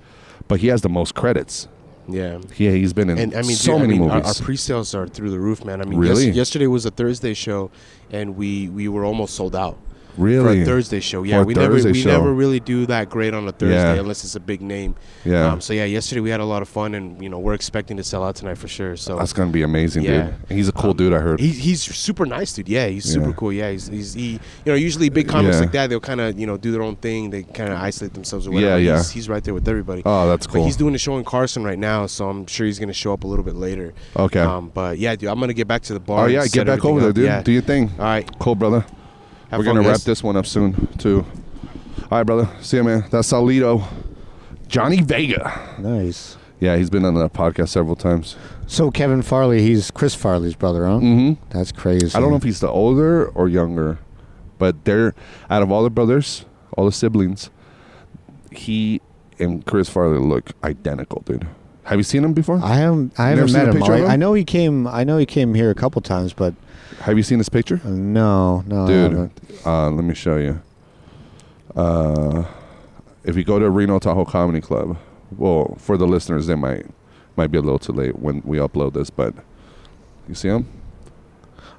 but 0.49 0.59
he 0.59 0.66
has 0.66 0.82
the 0.82 0.89
most 0.89 1.14
credits. 1.14 1.68
Yeah. 2.09 2.39
yeah, 2.57 2.71
he's 2.73 2.93
been 2.93 3.11
in 3.11 3.19
And 3.19 3.35
I 3.35 3.43
mean, 3.43 3.57
so 3.57 3.73
dude, 3.73 3.79
I 3.79 3.87
many 3.87 3.99
mean, 3.99 4.11
our, 4.11 4.17
movies. 4.19 4.41
our 4.41 4.45
pre-sales 4.45 4.95
are 4.95 5.07
through 5.07 5.31
the 5.31 5.39
roof, 5.41 5.65
man. 5.65 5.81
I 5.81 5.85
mean, 5.85 5.99
Really? 5.99 6.27
yes- 6.27 6.37
yesterday 6.37 6.67
was 6.67 6.87
a 6.87 6.91
Thursday 6.91 7.35
show, 7.35 7.71
and 8.11 8.37
we 8.37 8.69
we 8.69 8.89
were 8.89 9.05
almost 9.05 9.35
sold 9.35 9.55
out. 9.57 9.79
Really? 10.17 10.57
For 10.59 10.62
a 10.62 10.64
Thursday 10.64 11.01
show, 11.01 11.23
yeah, 11.23 11.43
we 11.43 11.55
never 11.55 11.75
we 11.75 11.95
show. 11.95 12.11
never 12.11 12.33
really 12.33 12.61
do 12.61 12.87
that 12.87 13.09
great 13.11 13.35
on 13.35 13.47
a 13.49 13.53
Thursday 13.53 13.75
Yeah. 13.95 14.01
unless 14.01 14.25
it's 14.25 14.35
a 14.37 14.41
big 14.41 14.62
name. 14.62 14.95
yeah. 15.25 15.53
Um, 15.53 15.61
so 15.61 15.73
yeah, 15.73 15.85
yesterday 15.85 16.21
we 16.21 16.31
had 16.31 16.41
a 16.41 16.45
lot 16.45 16.62
of 16.62 16.69
fun, 16.69 16.95
and 16.95 17.23
you 17.23 17.29
know 17.29 17.39
we're 17.39 17.55
expecting 17.55 17.97
to 17.99 18.05
sell 18.05 18.25
out 18.25 18.37
tonight 18.37 18.59
for 18.59 18.69
sure. 18.69 18.97
So 18.97 19.17
That's 19.19 19.33
gonna 19.33 19.51
be 19.51 19.62
amazing, 19.62 20.05
Yeah. 20.05 20.31
dude. 20.49 20.57
He's 20.57 20.69
a 20.69 20.73
cool 20.73 20.91
Um, 20.91 20.97
dude. 20.97 21.12
I 21.12 21.19
heard. 21.19 21.41
He, 21.41 21.49
he's 21.49 21.83
super 21.83 22.27
nice, 22.27 22.53
dude. 22.53 22.69
Yeah, 22.69 22.87
he's 22.89 23.05
super 23.05 23.29
Yeah. 23.29 23.35
cool. 23.37 23.53
Yeah, 23.53 23.71
he's, 23.71 23.87
he's 23.89 24.14
he. 24.14 24.33
You 24.33 24.39
know, 24.67 24.75
usually 24.75 25.09
big 25.09 25.29
comics 25.29 25.61
like 25.61 25.73
that, 25.73 25.89
they'll 25.91 26.01
kind 26.01 26.21
of 26.21 26.39
you 26.39 26.47
know 26.47 26.57
do 26.57 26.73
their 26.73 26.83
own 26.83 26.97
thing. 26.97 27.31
They 27.31 27.43
kind 27.43 27.73
of 27.73 27.79
isolate 27.79 28.14
themselves 28.14 28.47
or 28.47 28.53
whatever. 28.53 28.79
Yeah, 28.79 28.93
yeah. 28.93 28.97
He's, 28.99 29.11
he's 29.11 29.29
right 29.29 29.43
there 29.45 29.55
with 29.55 29.69
everybody. 29.69 30.03
oh, 30.05 30.29
that's 30.29 30.47
cool. 30.47 30.62
But 30.62 30.67
he's 30.67 30.77
doing 30.77 30.95
a 30.95 30.99
show 30.99 31.17
in 31.19 31.25
Carson 31.25 31.62
right 31.64 31.79
now, 31.79 32.07
so 32.07 32.29
I'm 32.29 32.47
sure 32.47 32.67
he's 32.67 32.79
gonna 32.79 32.93
show 32.93 33.12
up 33.12 33.25
a 33.25 33.27
little 33.27 33.45
bit 33.45 33.55
later. 33.57 33.95
okay. 34.17 34.41
Um, 34.41 34.71
but 34.73 34.99
yeah, 34.99 35.14
dude, 35.17 35.29
I'm 35.29 35.39
gonna 35.41 35.53
get 35.55 35.69
back 35.69 35.83
to 35.83 35.93
the 35.95 36.01
bar. 36.01 36.25
oh 36.25 36.27
yeah, 36.27 36.47
get 36.47 36.67
back 36.67 36.85
over 36.85 37.01
there, 37.01 37.12
dude. 37.12 37.45
Do 37.45 37.53
your 37.53 37.62
thing. 37.62 37.91
All 37.99 38.05
right. 38.05 38.39
Cool, 38.39 38.55
brother. 38.55 38.85
Have 39.51 39.59
We're 39.59 39.65
gonna 39.65 39.83
wrap 39.83 40.01
this 40.01 40.23
one 40.23 40.37
up 40.37 40.47
soon 40.47 40.89
too. 40.99 41.25
All 42.11 42.19
right, 42.19 42.25
brother. 42.25 42.49
See 42.61 42.77
you, 42.77 42.85
man. 42.85 43.05
That's 43.11 43.31
Salito. 43.31 43.85
Johnny 44.69 45.01
Vega. 45.01 45.77
Nice. 45.79 46.37
Yeah, 46.59 46.77
he's 46.77 46.91
been 46.91 47.05
on 47.05 47.15
the 47.15 47.29
podcast 47.29 47.69
several 47.69 47.97
times. 47.97 48.37
So 48.67 48.91
Kevin 48.91 49.23
Farley, 49.23 49.63
he's 49.63 49.91
Chris 49.91 50.15
Farley's 50.15 50.57
brother, 50.57 50.87
huh? 50.87 50.99
Mm-hmm. 50.99 51.43
That's 51.51 51.71
crazy. 51.71 52.17
I 52.17 52.21
don't 52.21 52.31
know 52.31 52.37
if 52.37 52.43
he's 52.43 52.61
the 52.61 52.69
older 52.69 53.29
or 53.29 53.49
younger, 53.49 53.99
but 54.59 54.85
they're 54.85 55.15
out 55.51 55.63
of 55.63 55.71
all 55.71 55.83
the 55.85 55.91
brothers, 55.91 56.45
all 56.77 56.85
the 56.85 56.93
siblings. 56.93 57.51
He 58.51 59.01
and 59.39 59.65
Chris 59.67 59.89
Farley 59.89 60.19
look 60.19 60.51
identical, 60.65 61.23
dude. 61.23 61.47
Have 61.85 61.99
you 61.99 62.05
seen 62.05 62.25
him 62.25 62.33
before? 62.33 62.59
I 62.65 62.77
haven't. 62.77 63.19
I 63.21 63.35
never 63.35 63.47
haven't 63.47 63.53
met 63.53 63.75
him. 63.77 63.83
I, 63.93 63.97
him? 63.99 64.11
I 64.11 64.17
know 64.17 64.33
he 64.33 64.45
came. 64.45 64.89
I 64.89 65.05
know 65.05 65.19
he 65.19 65.27
came 65.27 65.55
here 65.55 65.71
a 65.71 65.75
couple 65.75 66.03
times, 66.03 66.33
but 66.33 66.55
Have 67.01 67.16
you 67.16 67.22
seen 67.22 67.39
this 67.39 67.49
picture? 67.49 67.80
uh, 67.84 67.89
no, 67.89 68.62
no, 68.66 68.87
Dude, 68.87 69.30
uh, 69.64 69.91
let 69.91 70.05
me 70.05 70.14
show 70.14 70.37
you. 70.37 70.61
Uh, 71.74 72.45
if 73.24 73.37
you 73.37 73.45
go 73.45 73.59
to 73.59 73.68
Reno 73.68 73.99
Tahoe 73.99 74.24
Comedy 74.24 74.61
Club, 74.61 74.97
well, 75.37 75.76
for 75.78 75.97
the 75.97 76.07
listeners, 76.07 76.47
they 76.47 76.55
might 76.55 76.87
might 77.37 77.51
be 77.51 77.59
a 77.59 77.61
little 77.61 77.78
too 77.78 77.93
late 77.93 78.18
when 78.18 78.41
we 78.45 78.59
upload 78.59 78.95
this, 78.95 79.11
but 79.11 79.34
you 80.28 80.34
see 80.34 80.49
him? 80.49 80.66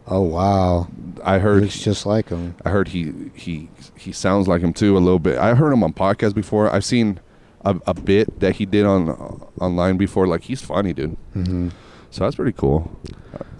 Oh 0.10 0.22
wow, 0.22 0.88
I 1.24 1.40
heard 1.40 1.64
looks 1.64 1.80
just 1.80 2.06
like 2.06 2.30
him. 2.30 2.56
I 2.64 2.70
heard 2.70 2.90
he 2.90 3.32
he 3.34 3.70
he 3.98 4.12
sounds 4.12 4.48
like 4.48 4.62
him 4.62 4.74
too 4.74 4.98
a 4.98 5.00
little 5.00 5.20
bit. 5.20 5.38
I 5.38 5.54
heard 5.56 5.72
him 5.74 5.84
on 5.84 5.94
podcasts 5.94 6.36
before. 6.36 6.72
I've 6.74 6.86
seen 6.86 7.20
a, 7.66 7.76
a 7.88 7.94
bit 7.94 8.40
that 8.40 8.56
he 8.56 8.66
did 8.66 8.86
on 8.86 9.10
uh, 9.10 9.64
online 9.64 9.98
before. 9.98 10.28
Like 10.28 10.44
he's 10.44 10.62
funny, 10.62 10.94
dude. 10.94 11.18
Mm-hmm. 11.36 11.70
So 12.12 12.24
that's 12.24 12.36
pretty 12.36 12.54
cool. 12.54 12.92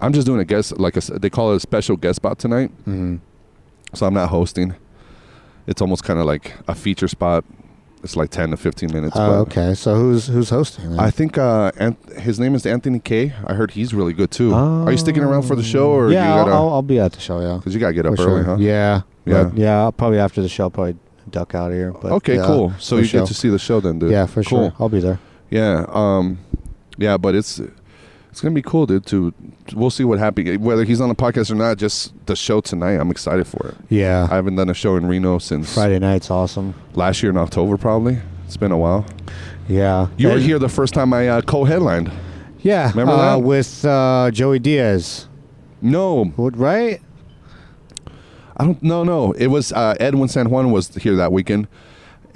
I'm 0.00 0.12
just 0.12 0.26
doing 0.26 0.40
a 0.40 0.44
guest, 0.44 0.78
like 0.78 0.96
a 0.96 1.00
they 1.18 1.30
call 1.30 1.52
it 1.52 1.56
a 1.56 1.60
special 1.60 1.96
guest 1.96 2.16
spot 2.16 2.38
tonight. 2.38 2.70
Mm-hmm. 2.80 3.16
So 3.94 4.06
I'm 4.06 4.14
not 4.14 4.28
hosting. 4.28 4.74
It's 5.66 5.80
almost 5.82 6.02
kind 6.04 6.18
of 6.18 6.26
like 6.26 6.54
a 6.66 6.74
feature 6.74 7.08
spot. 7.08 7.44
It's 8.02 8.14
like 8.16 8.30
10 8.30 8.50
to 8.52 8.56
15 8.56 8.92
minutes. 8.92 9.16
Oh, 9.16 9.40
okay. 9.40 9.74
So 9.74 9.94
who's 9.96 10.28
who's 10.28 10.50
hosting? 10.50 10.90
then? 10.90 11.00
I 11.00 11.10
think 11.10 11.36
uh, 11.36 11.72
Ant- 11.78 12.12
his 12.20 12.38
name 12.38 12.54
is 12.54 12.64
Anthony 12.64 13.00
K. 13.00 13.32
I 13.44 13.54
heard 13.54 13.72
he's 13.72 13.92
really 13.92 14.12
good 14.12 14.30
too. 14.30 14.54
Are 14.54 14.90
you 14.90 14.98
sticking 14.98 15.22
around 15.24 15.42
for 15.42 15.56
the 15.56 15.64
show, 15.64 15.90
or 15.90 16.10
yeah, 16.12 16.26
gotta? 16.28 16.52
I'll, 16.52 16.68
I'll 16.70 16.82
be 16.82 17.00
at 17.00 17.12
the 17.12 17.20
show. 17.20 17.40
Yeah, 17.40 17.56
Because 17.56 17.74
you 17.74 17.80
gotta 17.80 17.94
get 17.94 18.06
up 18.06 18.16
For 18.16 18.22
early, 18.22 18.44
sure. 18.44 18.54
huh? 18.54 18.56
Yeah, 18.60 19.02
Yeah. 19.24 19.50
yeah. 19.54 19.78
I'll 19.80 19.92
probably 19.92 20.20
after 20.20 20.40
the 20.42 20.48
show, 20.48 20.70
probably 20.70 20.96
duck 21.28 21.54
out 21.56 21.72
of 21.72 21.76
here. 21.76 21.92
But 21.92 22.12
okay, 22.12 22.36
yeah, 22.36 22.46
cool. 22.46 22.72
So 22.78 22.96
you 22.98 23.04
sure. 23.04 23.20
get 23.22 23.28
to 23.28 23.34
see 23.34 23.48
the 23.48 23.58
show 23.58 23.80
then, 23.80 23.98
dude. 23.98 24.12
Yeah, 24.12 24.26
for 24.26 24.42
cool. 24.44 24.70
sure. 24.70 24.72
I'll 24.78 24.88
be 24.88 25.00
there. 25.00 25.18
Yeah, 25.50 25.84
um, 25.88 26.38
yeah, 26.98 27.16
but 27.16 27.34
it's 27.34 27.60
it's 28.38 28.42
gonna 28.44 28.54
be 28.54 28.62
cool, 28.62 28.86
dude. 28.86 29.04
To 29.06 29.34
we'll 29.74 29.90
see 29.90 30.04
what 30.04 30.20
happens. 30.20 30.58
Whether 30.58 30.84
he's 30.84 31.00
on 31.00 31.08
the 31.08 31.14
podcast 31.16 31.50
or 31.50 31.56
not, 31.56 31.76
just 31.76 32.12
the 32.26 32.36
show 32.36 32.60
tonight. 32.60 32.92
I'm 32.92 33.10
excited 33.10 33.48
for 33.48 33.70
it. 33.70 33.74
Yeah, 33.88 34.28
I 34.30 34.36
haven't 34.36 34.54
done 34.54 34.70
a 34.70 34.74
show 34.74 34.94
in 34.94 35.06
Reno 35.06 35.38
since 35.38 35.74
Friday 35.74 35.98
night's 35.98 36.30
awesome. 36.30 36.72
last 36.94 37.20
year 37.20 37.30
in 37.30 37.36
October, 37.36 37.76
probably. 37.76 38.18
It's 38.46 38.56
been 38.56 38.70
a 38.70 38.78
while. 38.78 39.04
Yeah, 39.66 40.06
You 40.16 40.28
were 40.28 40.38
here 40.38 40.60
the 40.60 40.68
first 40.68 40.94
time 40.94 41.12
I 41.12 41.26
uh, 41.28 41.40
co-headlined. 41.42 42.12
Yeah, 42.60 42.90
Remember 42.90 43.12
uh, 43.14 43.36
that? 43.38 43.42
with 43.44 43.84
uh, 43.84 44.30
Joey 44.32 44.60
Diaz, 44.60 45.26
No, 45.82 46.26
What- 46.36 46.56
right? 46.56 47.00
I 48.56 48.64
don't. 48.66 48.80
No, 48.84 49.02
no. 49.02 49.32
It 49.32 49.48
was 49.48 49.72
uh, 49.72 49.96
Edwin 49.98 50.28
San 50.28 50.48
Juan 50.48 50.70
was 50.70 50.94
here 50.94 51.16
that 51.16 51.32
weekend, 51.32 51.66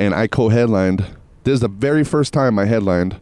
and 0.00 0.14
I 0.16 0.26
co-headlined. 0.26 1.04
This 1.44 1.54
is 1.54 1.60
the 1.60 1.68
very 1.68 2.02
first 2.02 2.32
time 2.32 2.58
I 2.58 2.64
headlined. 2.64 3.20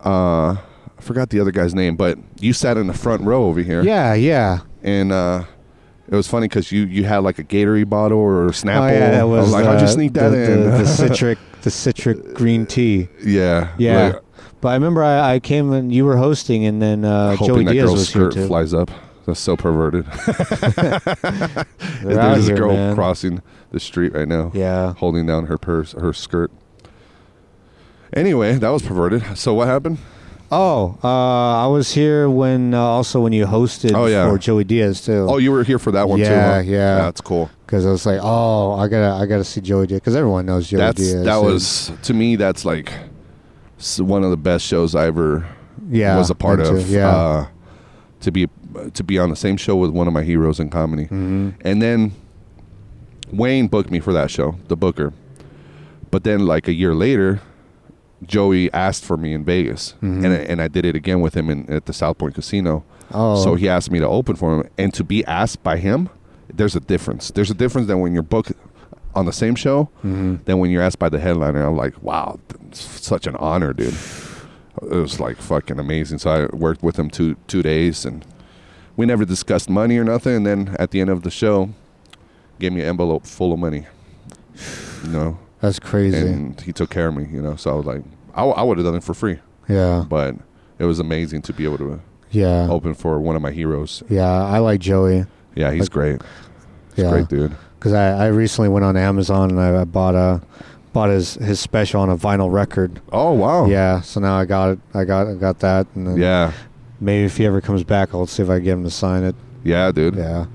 Uh, 0.00 0.56
forgot 1.04 1.30
the 1.30 1.40
other 1.40 1.50
guy's 1.52 1.74
name, 1.74 1.96
but 1.96 2.18
you 2.40 2.52
sat 2.52 2.76
in 2.76 2.86
the 2.86 2.94
front 2.94 3.22
row 3.22 3.44
over 3.44 3.60
here. 3.60 3.82
Yeah, 3.82 4.14
yeah. 4.14 4.60
and 4.82 5.12
uh, 5.12 5.44
It 6.08 6.14
was 6.14 6.26
funny 6.28 6.48
because 6.48 6.72
you 6.72 6.82
you 6.82 7.04
had 7.04 7.18
like 7.18 7.38
a 7.38 7.44
Gatorade 7.44 7.88
bottle 7.88 8.18
or 8.18 8.46
a 8.46 8.50
Snapple. 8.50 8.82
Oh 8.82 8.92
yeah, 8.92 9.10
that 9.10 9.20
I 9.20 9.24
was, 9.24 9.44
was 9.46 9.52
like, 9.52 9.64
how'd 9.64 9.80
you 9.80 9.86
uh, 9.86 9.90
sneak 9.90 10.12
that 10.14 10.30
the, 10.30 10.52
in? 10.52 10.70
The, 10.70 10.78
the 10.78 10.86
citric, 11.00 11.38
the 11.62 11.70
citric 11.70 12.34
green 12.34 12.66
tea. 12.66 13.08
yeah, 13.24 13.72
Yeah, 13.78 14.06
like, 14.06 14.22
but 14.60 14.68
I 14.68 14.74
remember 14.74 15.02
I, 15.04 15.34
I 15.34 15.40
came 15.40 15.72
and 15.72 15.92
you 15.92 16.04
were 16.04 16.16
hosting, 16.16 16.64
and 16.64 16.80
then 16.82 17.04
uh, 17.04 17.36
hoping 17.36 17.46
Joey 17.46 17.64
that 17.64 17.72
Diaz 17.72 17.84
girl's 17.86 17.98
was 17.98 18.12
here 18.12 18.30
skirt 18.30 18.34
too. 18.34 18.46
flies 18.48 18.74
up. 18.74 18.90
That's 19.26 19.40
so 19.40 19.56
perverted. 19.56 20.04
There's 22.02 22.46
here, 22.46 22.54
a 22.54 22.58
girl 22.58 22.74
man. 22.74 22.94
crossing 22.94 23.40
the 23.70 23.80
street 23.80 24.12
right 24.12 24.28
now. 24.28 24.50
Yeah. 24.54 24.92
holding 24.94 25.24
down 25.26 25.46
her 25.46 25.56
purse, 25.56 25.92
her 25.92 26.12
skirt. 26.12 26.50
Anyway, 28.12 28.54
that 28.58 28.68
was 28.68 28.82
perverted. 28.82 29.38
So 29.38 29.54
what 29.54 29.66
happened? 29.66 29.98
Oh, 30.56 30.96
uh, 31.02 31.64
I 31.64 31.66
was 31.66 31.92
here 31.92 32.30
when 32.30 32.74
uh, 32.74 32.78
also 32.80 33.20
when 33.20 33.32
you 33.32 33.44
hosted 33.44 33.92
Oh, 33.94 34.06
yeah. 34.06 34.30
for 34.30 34.38
Joey 34.38 34.62
Diaz 34.64 35.00
too. 35.04 35.26
Oh, 35.28 35.38
you 35.38 35.50
were 35.50 35.64
here 35.64 35.78
for 35.80 35.90
that 35.92 36.08
one 36.08 36.18
too. 36.20 36.24
Yeah, 36.26 36.54
huh? 36.54 36.60
yeah. 36.60 36.94
That's 36.96 37.20
cool. 37.20 37.50
because 37.66 37.84
I 37.84 37.90
was 37.90 38.06
like, 38.06 38.20
oh, 38.22 38.72
I 38.72 38.86
gotta, 38.86 39.20
I 39.20 39.26
gotta 39.26 39.42
see 39.44 39.60
Joey 39.60 39.86
Diaz 39.88 39.98
because 40.00 40.14
everyone 40.14 40.46
knows 40.46 40.68
Joey 40.68 40.78
That's 40.78 40.96
Diaz. 41.00 41.24
that 41.24 41.36
and- 41.38 41.44
was 41.46 41.92
to 42.04 42.14
me. 42.14 42.36
That's 42.36 42.64
like 42.64 42.92
one 43.98 44.22
of 44.22 44.30
the 44.30 44.36
best 44.36 44.64
shows 44.64 44.94
I 44.94 45.06
ever 45.06 45.46
yeah 45.90 46.16
was 46.16 46.30
a 46.30 46.34
part 46.36 46.60
me 46.60 46.64
too, 46.66 46.76
of. 46.76 46.88
Yeah, 46.88 47.08
Uh, 47.08 47.46
to 48.20 48.30
be 48.30 48.48
to 48.94 49.02
be 49.04 49.18
on 49.18 49.30
the 49.30 49.36
same 49.36 49.56
show 49.56 49.74
with 49.76 49.90
one 49.90 50.06
of 50.06 50.12
my 50.14 50.22
heroes 50.22 50.60
in 50.60 50.70
comedy, 50.70 51.04
hmm 51.06 51.50
and 51.62 51.82
then 51.82 52.12
Wayne 53.32 53.66
booked 53.66 53.90
me 53.90 53.98
for 54.00 54.12
that 54.12 54.30
show, 54.30 54.56
the 54.68 54.76
Booker. 54.76 55.12
But 56.12 56.22
then, 56.22 56.46
like 56.46 56.68
a 56.68 56.72
year 56.72 56.94
later, 56.94 57.40
Joey 58.26 58.72
asked 58.72 59.04
for 59.04 59.16
me 59.16 59.32
in 59.34 59.44
Vegas, 59.44 59.94
Mhm. 60.02 60.24
and 60.24 60.26
I, 60.26 60.36
and 60.36 60.62
I 60.62 60.68
did 60.68 60.84
it 60.84 60.94
again 60.96 61.20
with 61.20 61.34
him 61.34 61.50
in, 61.50 61.70
at 61.70 61.86
the 61.86 61.92
South 61.92 62.18
Point 62.18 62.34
Casino. 62.34 62.84
oh, 63.12 63.42
So 63.42 63.54
he 63.54 63.68
asked 63.68 63.90
me 63.90 63.98
to 64.00 64.06
open 64.08 64.36
for 64.36 64.54
him, 64.60 64.68
and 64.78 64.92
to 64.94 65.04
be 65.04 65.24
asked 65.26 65.62
by 65.62 65.76
him, 65.76 66.08
there's 66.52 66.76
a 66.76 66.80
difference. 66.80 67.30
There's 67.30 67.50
a 67.50 67.54
difference 67.54 67.86
than 67.88 68.00
when 68.00 68.12
you're 68.14 68.22
booked 68.22 68.52
on 69.14 69.26
the 69.26 69.32
same 69.32 69.54
show 69.54 69.88
hmm 70.02 70.36
than 70.44 70.58
when 70.58 70.70
you're 70.70 70.82
asked 70.82 70.98
by 70.98 71.08
the 71.08 71.20
headliner. 71.20 71.64
I'm 71.64 71.76
like, 71.76 71.94
wow, 72.02 72.38
such 72.72 73.26
an 73.26 73.36
honor, 73.36 73.72
dude. 73.72 73.94
It 74.82 74.90
was 74.90 75.20
like 75.20 75.36
fucking 75.36 75.78
amazing. 75.78 76.18
So 76.18 76.30
I 76.30 76.54
worked 76.56 76.82
with 76.82 76.98
him 76.98 77.08
two 77.10 77.36
two 77.46 77.62
days, 77.62 78.04
and 78.04 78.24
we 78.96 79.06
never 79.06 79.24
discussed 79.24 79.70
money 79.70 79.96
or 79.98 80.04
nothing. 80.04 80.34
And 80.34 80.46
then 80.46 80.76
at 80.80 80.90
the 80.90 81.00
end 81.00 81.10
of 81.10 81.22
the 81.22 81.30
show, 81.30 81.70
gave 82.58 82.72
me 82.72 82.80
an 82.80 82.88
envelope 82.88 83.24
full 83.26 83.52
of 83.52 83.58
money. 83.60 83.86
You 85.04 85.10
know, 85.10 85.38
that's 85.64 85.78
crazy. 85.78 86.16
and 86.18 86.60
he 86.60 86.72
took 86.72 86.90
care 86.90 87.08
of 87.08 87.14
me. 87.16 87.26
You 87.30 87.42
know, 87.42 87.56
so 87.56 87.70
I 87.70 87.74
was 87.74 87.86
like, 87.86 88.02
I, 88.34 88.44
I 88.44 88.62
would 88.62 88.78
have 88.78 88.84
done 88.86 88.94
it 88.96 89.02
for 89.04 89.14
free, 89.14 89.38
yeah, 89.68 90.04
but 90.08 90.34
it 90.78 90.84
was 90.84 90.98
amazing 91.00 91.42
to 91.42 91.52
be 91.52 91.64
able 91.64 91.78
to 91.78 92.00
yeah, 92.30 92.68
open 92.70 92.94
for 92.94 93.20
one 93.20 93.36
of 93.36 93.42
my 93.42 93.50
heroes. 93.52 94.02
yeah. 94.08 94.28
I 94.44 94.58
like 94.58 94.80
Joey 94.80 95.24
Yeah, 95.54 95.70
he's 95.70 95.82
Like- 95.82 95.90
great. 95.90 96.22
He's 96.94 97.02
Yeah. 97.04 97.08
a 97.10 97.12
great 97.12 97.28
dude. 97.28 97.52
because 97.78 97.92
I, 97.92 98.24
I 98.24 98.26
recently 98.28 98.68
went 98.68 98.84
on 98.84 98.96
Amazon 98.96 99.50
and 99.50 99.60
I, 99.60 99.80
I 99.80 99.84
bought 99.84 100.14
a 100.14 100.40
bought 100.92 101.10
his 101.10 101.34
his 101.34 101.58
special 101.60 102.00
on 102.00 102.08
a 102.10 102.16
vinyl 102.16 102.52
record. 102.52 103.00
Oh 103.12 103.32
wow. 103.32 103.66
Yeah, 103.66 104.00
so 104.00 104.20
now 104.20 104.36
I 104.36 104.44
got 104.44 104.70
it. 104.70 104.78
I 104.94 105.04
got 105.04 105.26
I 105.28 105.34
got 105.34 105.58
that, 105.60 105.86
and 105.94 106.06
then 106.06 106.16
Yeah. 106.16 106.52
maybe 107.00 107.24
if 107.24 107.36
he 107.36 107.46
ever 107.46 107.60
comes 107.60 107.82
back, 107.84 108.14
I'll 108.14 108.26
see 108.26 108.42
if 108.42 108.50
I 108.50 108.56
can 108.56 108.64
get 108.64 108.72
him 108.72 108.84
to 108.84 108.90
sign 108.90 109.22
it. 109.24 109.34
Yeah, 109.64 109.90
dude. 109.92 110.14
Yeah, 110.16 110.46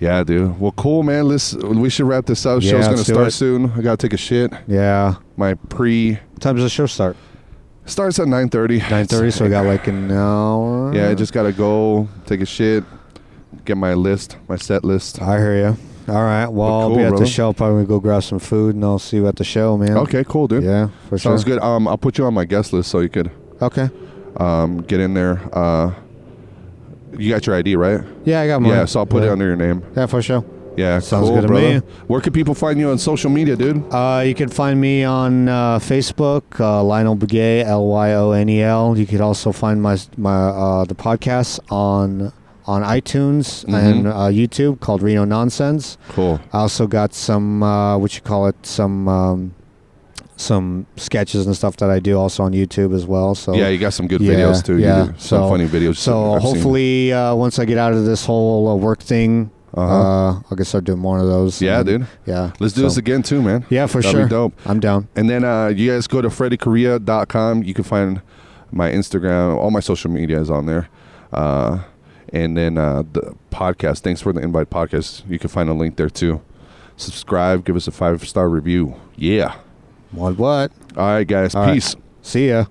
Yeah, 0.00 0.24
dude. 0.24 0.58
Well, 0.58 0.72
cool, 0.72 1.02
man. 1.02 1.28
Let's 1.28 1.54
we 1.54 1.90
should 1.90 2.06
wrap 2.06 2.24
this 2.26 2.46
up. 2.46 2.62
Yeah, 2.62 2.70
Show's 2.70 2.86
gonna 2.86 2.96
start 3.04 3.32
soon. 3.32 3.70
I 3.72 3.82
gotta 3.82 3.96
take 3.98 4.14
a 4.14 4.16
shit. 4.16 4.50
yeah. 4.66 5.16
My 5.36 5.54
pre 5.54 6.12
What 6.14 6.40
time 6.40 6.56
does 6.56 6.64
the 6.64 6.70
show 6.70 6.86
start? 6.86 7.16
starts 7.84 8.18
at 8.18 8.26
nine 8.28 8.48
thirty. 8.48 8.78
Nine 8.90 9.06
thirty. 9.06 9.30
So 9.30 9.44
I 9.44 9.48
got 9.48 9.66
like 9.66 9.86
an 9.88 10.10
hour. 10.10 10.94
Yeah, 10.94 11.10
I 11.10 11.14
just 11.14 11.32
gotta 11.32 11.52
go 11.52 12.08
take 12.26 12.40
a 12.40 12.46
shit, 12.46 12.82
get 13.64 13.76
my 13.76 13.94
list, 13.94 14.36
my 14.48 14.56
set 14.56 14.84
list. 14.84 15.20
I 15.20 15.36
hear 15.38 15.56
you. 15.56 15.76
All 16.08 16.22
right. 16.24 16.46
Well, 16.48 16.68
But 16.68 16.78
I'll 16.80 16.96
be 16.96 17.02
at 17.02 17.08
brother. 17.10 17.24
the 17.24 17.30
show. 17.30 17.52
Probably 17.52 17.84
go 17.84 18.00
grab 18.00 18.22
some 18.22 18.38
food, 18.38 18.74
and 18.74 18.84
I'll 18.84 18.98
see 18.98 19.18
you 19.18 19.28
at 19.28 19.36
the 19.36 19.44
show, 19.44 19.76
man. 19.76 19.96
Okay, 19.98 20.24
cool, 20.24 20.48
dude. 20.48 20.64
Yeah, 20.64 20.88
for 21.08 21.18
Sounds 21.18 21.42
sure. 21.44 21.56
good. 21.56 21.62
Um, 21.62 21.86
I'll 21.86 21.98
put 21.98 22.16
you 22.16 22.24
on 22.24 22.32
my 22.34 22.44
guest 22.46 22.72
list 22.72 22.90
so 22.90 23.00
you 23.00 23.08
could 23.10 23.30
Okay. 23.60 23.90
um 24.38 24.78
get 24.82 24.98
in 25.00 25.12
there. 25.14 25.40
Uh, 25.52 25.92
you 27.18 27.30
got 27.30 27.46
your 27.46 27.56
ID, 27.56 27.76
right? 27.76 28.00
Yeah, 28.24 28.40
I 28.40 28.46
got 28.46 28.62
mine. 28.62 28.70
Yeah, 28.72 28.84
so 28.84 29.00
I'll 29.00 29.06
put 29.06 29.22
it 29.22 29.28
under 29.28 29.46
your 29.46 29.56
name. 29.56 29.82
Yeah, 29.96 30.06
for 30.06 30.22
sure. 30.22 30.44
Yeah, 30.76 31.00
Sounds 31.00 31.26
cool, 31.26 31.34
good 31.36 31.42
to 31.42 31.48
brother. 31.48 31.80
me. 31.80 31.86
Where 32.06 32.20
can 32.20 32.32
people 32.32 32.54
find 32.54 32.78
you 32.78 32.90
on 32.90 32.96
social 32.98 33.28
media, 33.28 33.56
dude? 33.56 33.82
Uh, 33.92 34.22
you 34.24 34.34
can 34.34 34.48
find 34.48 34.80
me 34.80 35.02
on 35.04 35.48
uh, 35.48 35.78
Facebook, 35.80 36.42
uh, 36.60 36.80
Lyonel 36.82 37.18
Begay, 37.18 37.64
L 37.64 37.86
Y 37.88 38.12
O 38.14 38.30
N 38.30 38.48
E 38.48 38.62
L. 38.62 38.96
You 38.96 39.04
could 39.06 39.20
also 39.20 39.52
find 39.52 39.82
my 39.82 39.98
my 40.16 40.36
uh, 40.48 40.84
the 40.84 40.94
podcast 40.94 41.58
on 41.70 42.32
on 42.66 42.82
iTunes 42.82 43.64
Mhm. 43.66 43.74
and 43.74 44.06
uh, 44.06 44.12
YouTube 44.30 44.78
called 44.80 45.02
Reno 45.02 45.24
Nonsense. 45.24 45.98
Cool. 46.10 46.40
I 46.52 46.58
also 46.58 46.86
got 46.86 47.14
some 47.14 47.62
uh, 47.64 47.98
what 47.98 48.14
you 48.14 48.20
call 48.22 48.46
it 48.46 48.54
some 48.64 49.08
um, 49.08 49.54
some 50.40 50.86
sketches 50.96 51.46
and 51.46 51.54
stuff 51.54 51.76
that 51.76 51.90
I 51.90 51.98
do 52.00 52.18
also 52.18 52.42
on 52.44 52.52
YouTube 52.52 52.94
as 52.94 53.04
well. 53.06 53.34
So 53.34 53.54
yeah, 53.54 53.68
you 53.68 53.78
got 53.78 53.92
some 53.92 54.06
good 54.08 54.20
Yeah, 54.22 54.34
videos 54.34 54.64
too. 54.64 54.78
You 54.78 54.84
yeah. 54.84 55.04
do 55.04 55.12
some 55.18 55.42
So- 55.42 55.48
funny 55.48 55.66
videos. 55.68 55.96
so 55.96 56.34
I've 56.34 56.42
hopefully 56.42 57.12
uh, 57.12 57.34
once 57.34 57.58
I 57.58 57.64
get 57.66 57.76
out 57.78 57.92
of 57.92 58.04
this 58.06 58.24
whole 58.24 58.68
uh, 58.68 58.74
work 58.74 59.00
thing, 59.00 59.50
Uh-huh. 59.74 59.84
uh, 59.94 60.40
I 60.50 60.54
can 60.56 60.64
start 60.64 60.84
doing 60.84 60.98
more 60.98 61.18
of 61.20 61.26
those. 61.28 61.60
Yeah, 61.62 61.78
And, 61.80 61.86
dude. 61.86 62.06
Yeah, 62.26 62.52
Let's 62.58 62.72
do 62.74 62.80
So- 62.80 62.86
this 62.88 62.96
again 62.96 63.22
too, 63.22 63.40
man. 63.42 63.64
Yeah, 63.70 63.86
for 63.86 64.00
That'd 64.00 64.10
sure. 64.16 64.24
be 64.24 64.30
dope. 64.30 64.54
I'm 64.66 64.80
down. 64.80 65.08
And 65.14 65.28
then 65.30 65.44
uh, 65.44 65.68
you 65.68 65.90
guys 65.92 66.06
go 66.08 66.20
to 66.22 66.28
freddykorea.com. 66.30 67.62
You 67.64 67.74
can 67.74 67.84
find 67.84 68.20
my 68.72 68.90
Instagram, 68.90 69.56
all 69.56 69.70
my 69.70 69.80
social 69.80 70.10
media 70.10 70.40
is 70.40 70.50
on 70.50 70.66
there. 70.66 70.88
Uh, 71.32 71.80
and 72.32 72.56
then 72.56 72.78
uh, 72.78 73.02
the 73.12 73.34
podcast. 73.50 74.00
Thanks 74.00 74.20
for 74.22 74.32
the 74.32 74.40
invite 74.40 74.70
podcast. 74.70 75.22
You 75.28 75.38
can 75.38 75.50
find 75.50 75.68
a 75.68 75.74
link 75.74 75.96
there 75.96 76.08
too. 76.10 76.40
Subscribe, 76.96 77.64
give 77.64 77.76
us 77.76 77.86
a 77.88 77.90
five 77.92 78.26
star 78.26 78.48
review. 78.48 78.94
Yeah. 79.16 79.54
What? 80.12 80.38
What? 80.38 80.72
All 80.96 81.06
right, 81.06 81.26
guys. 81.26 81.54
All 81.54 81.62
right. 81.62 81.74
Peace. 81.74 81.96
See 82.22 82.48
ya. 82.48 82.66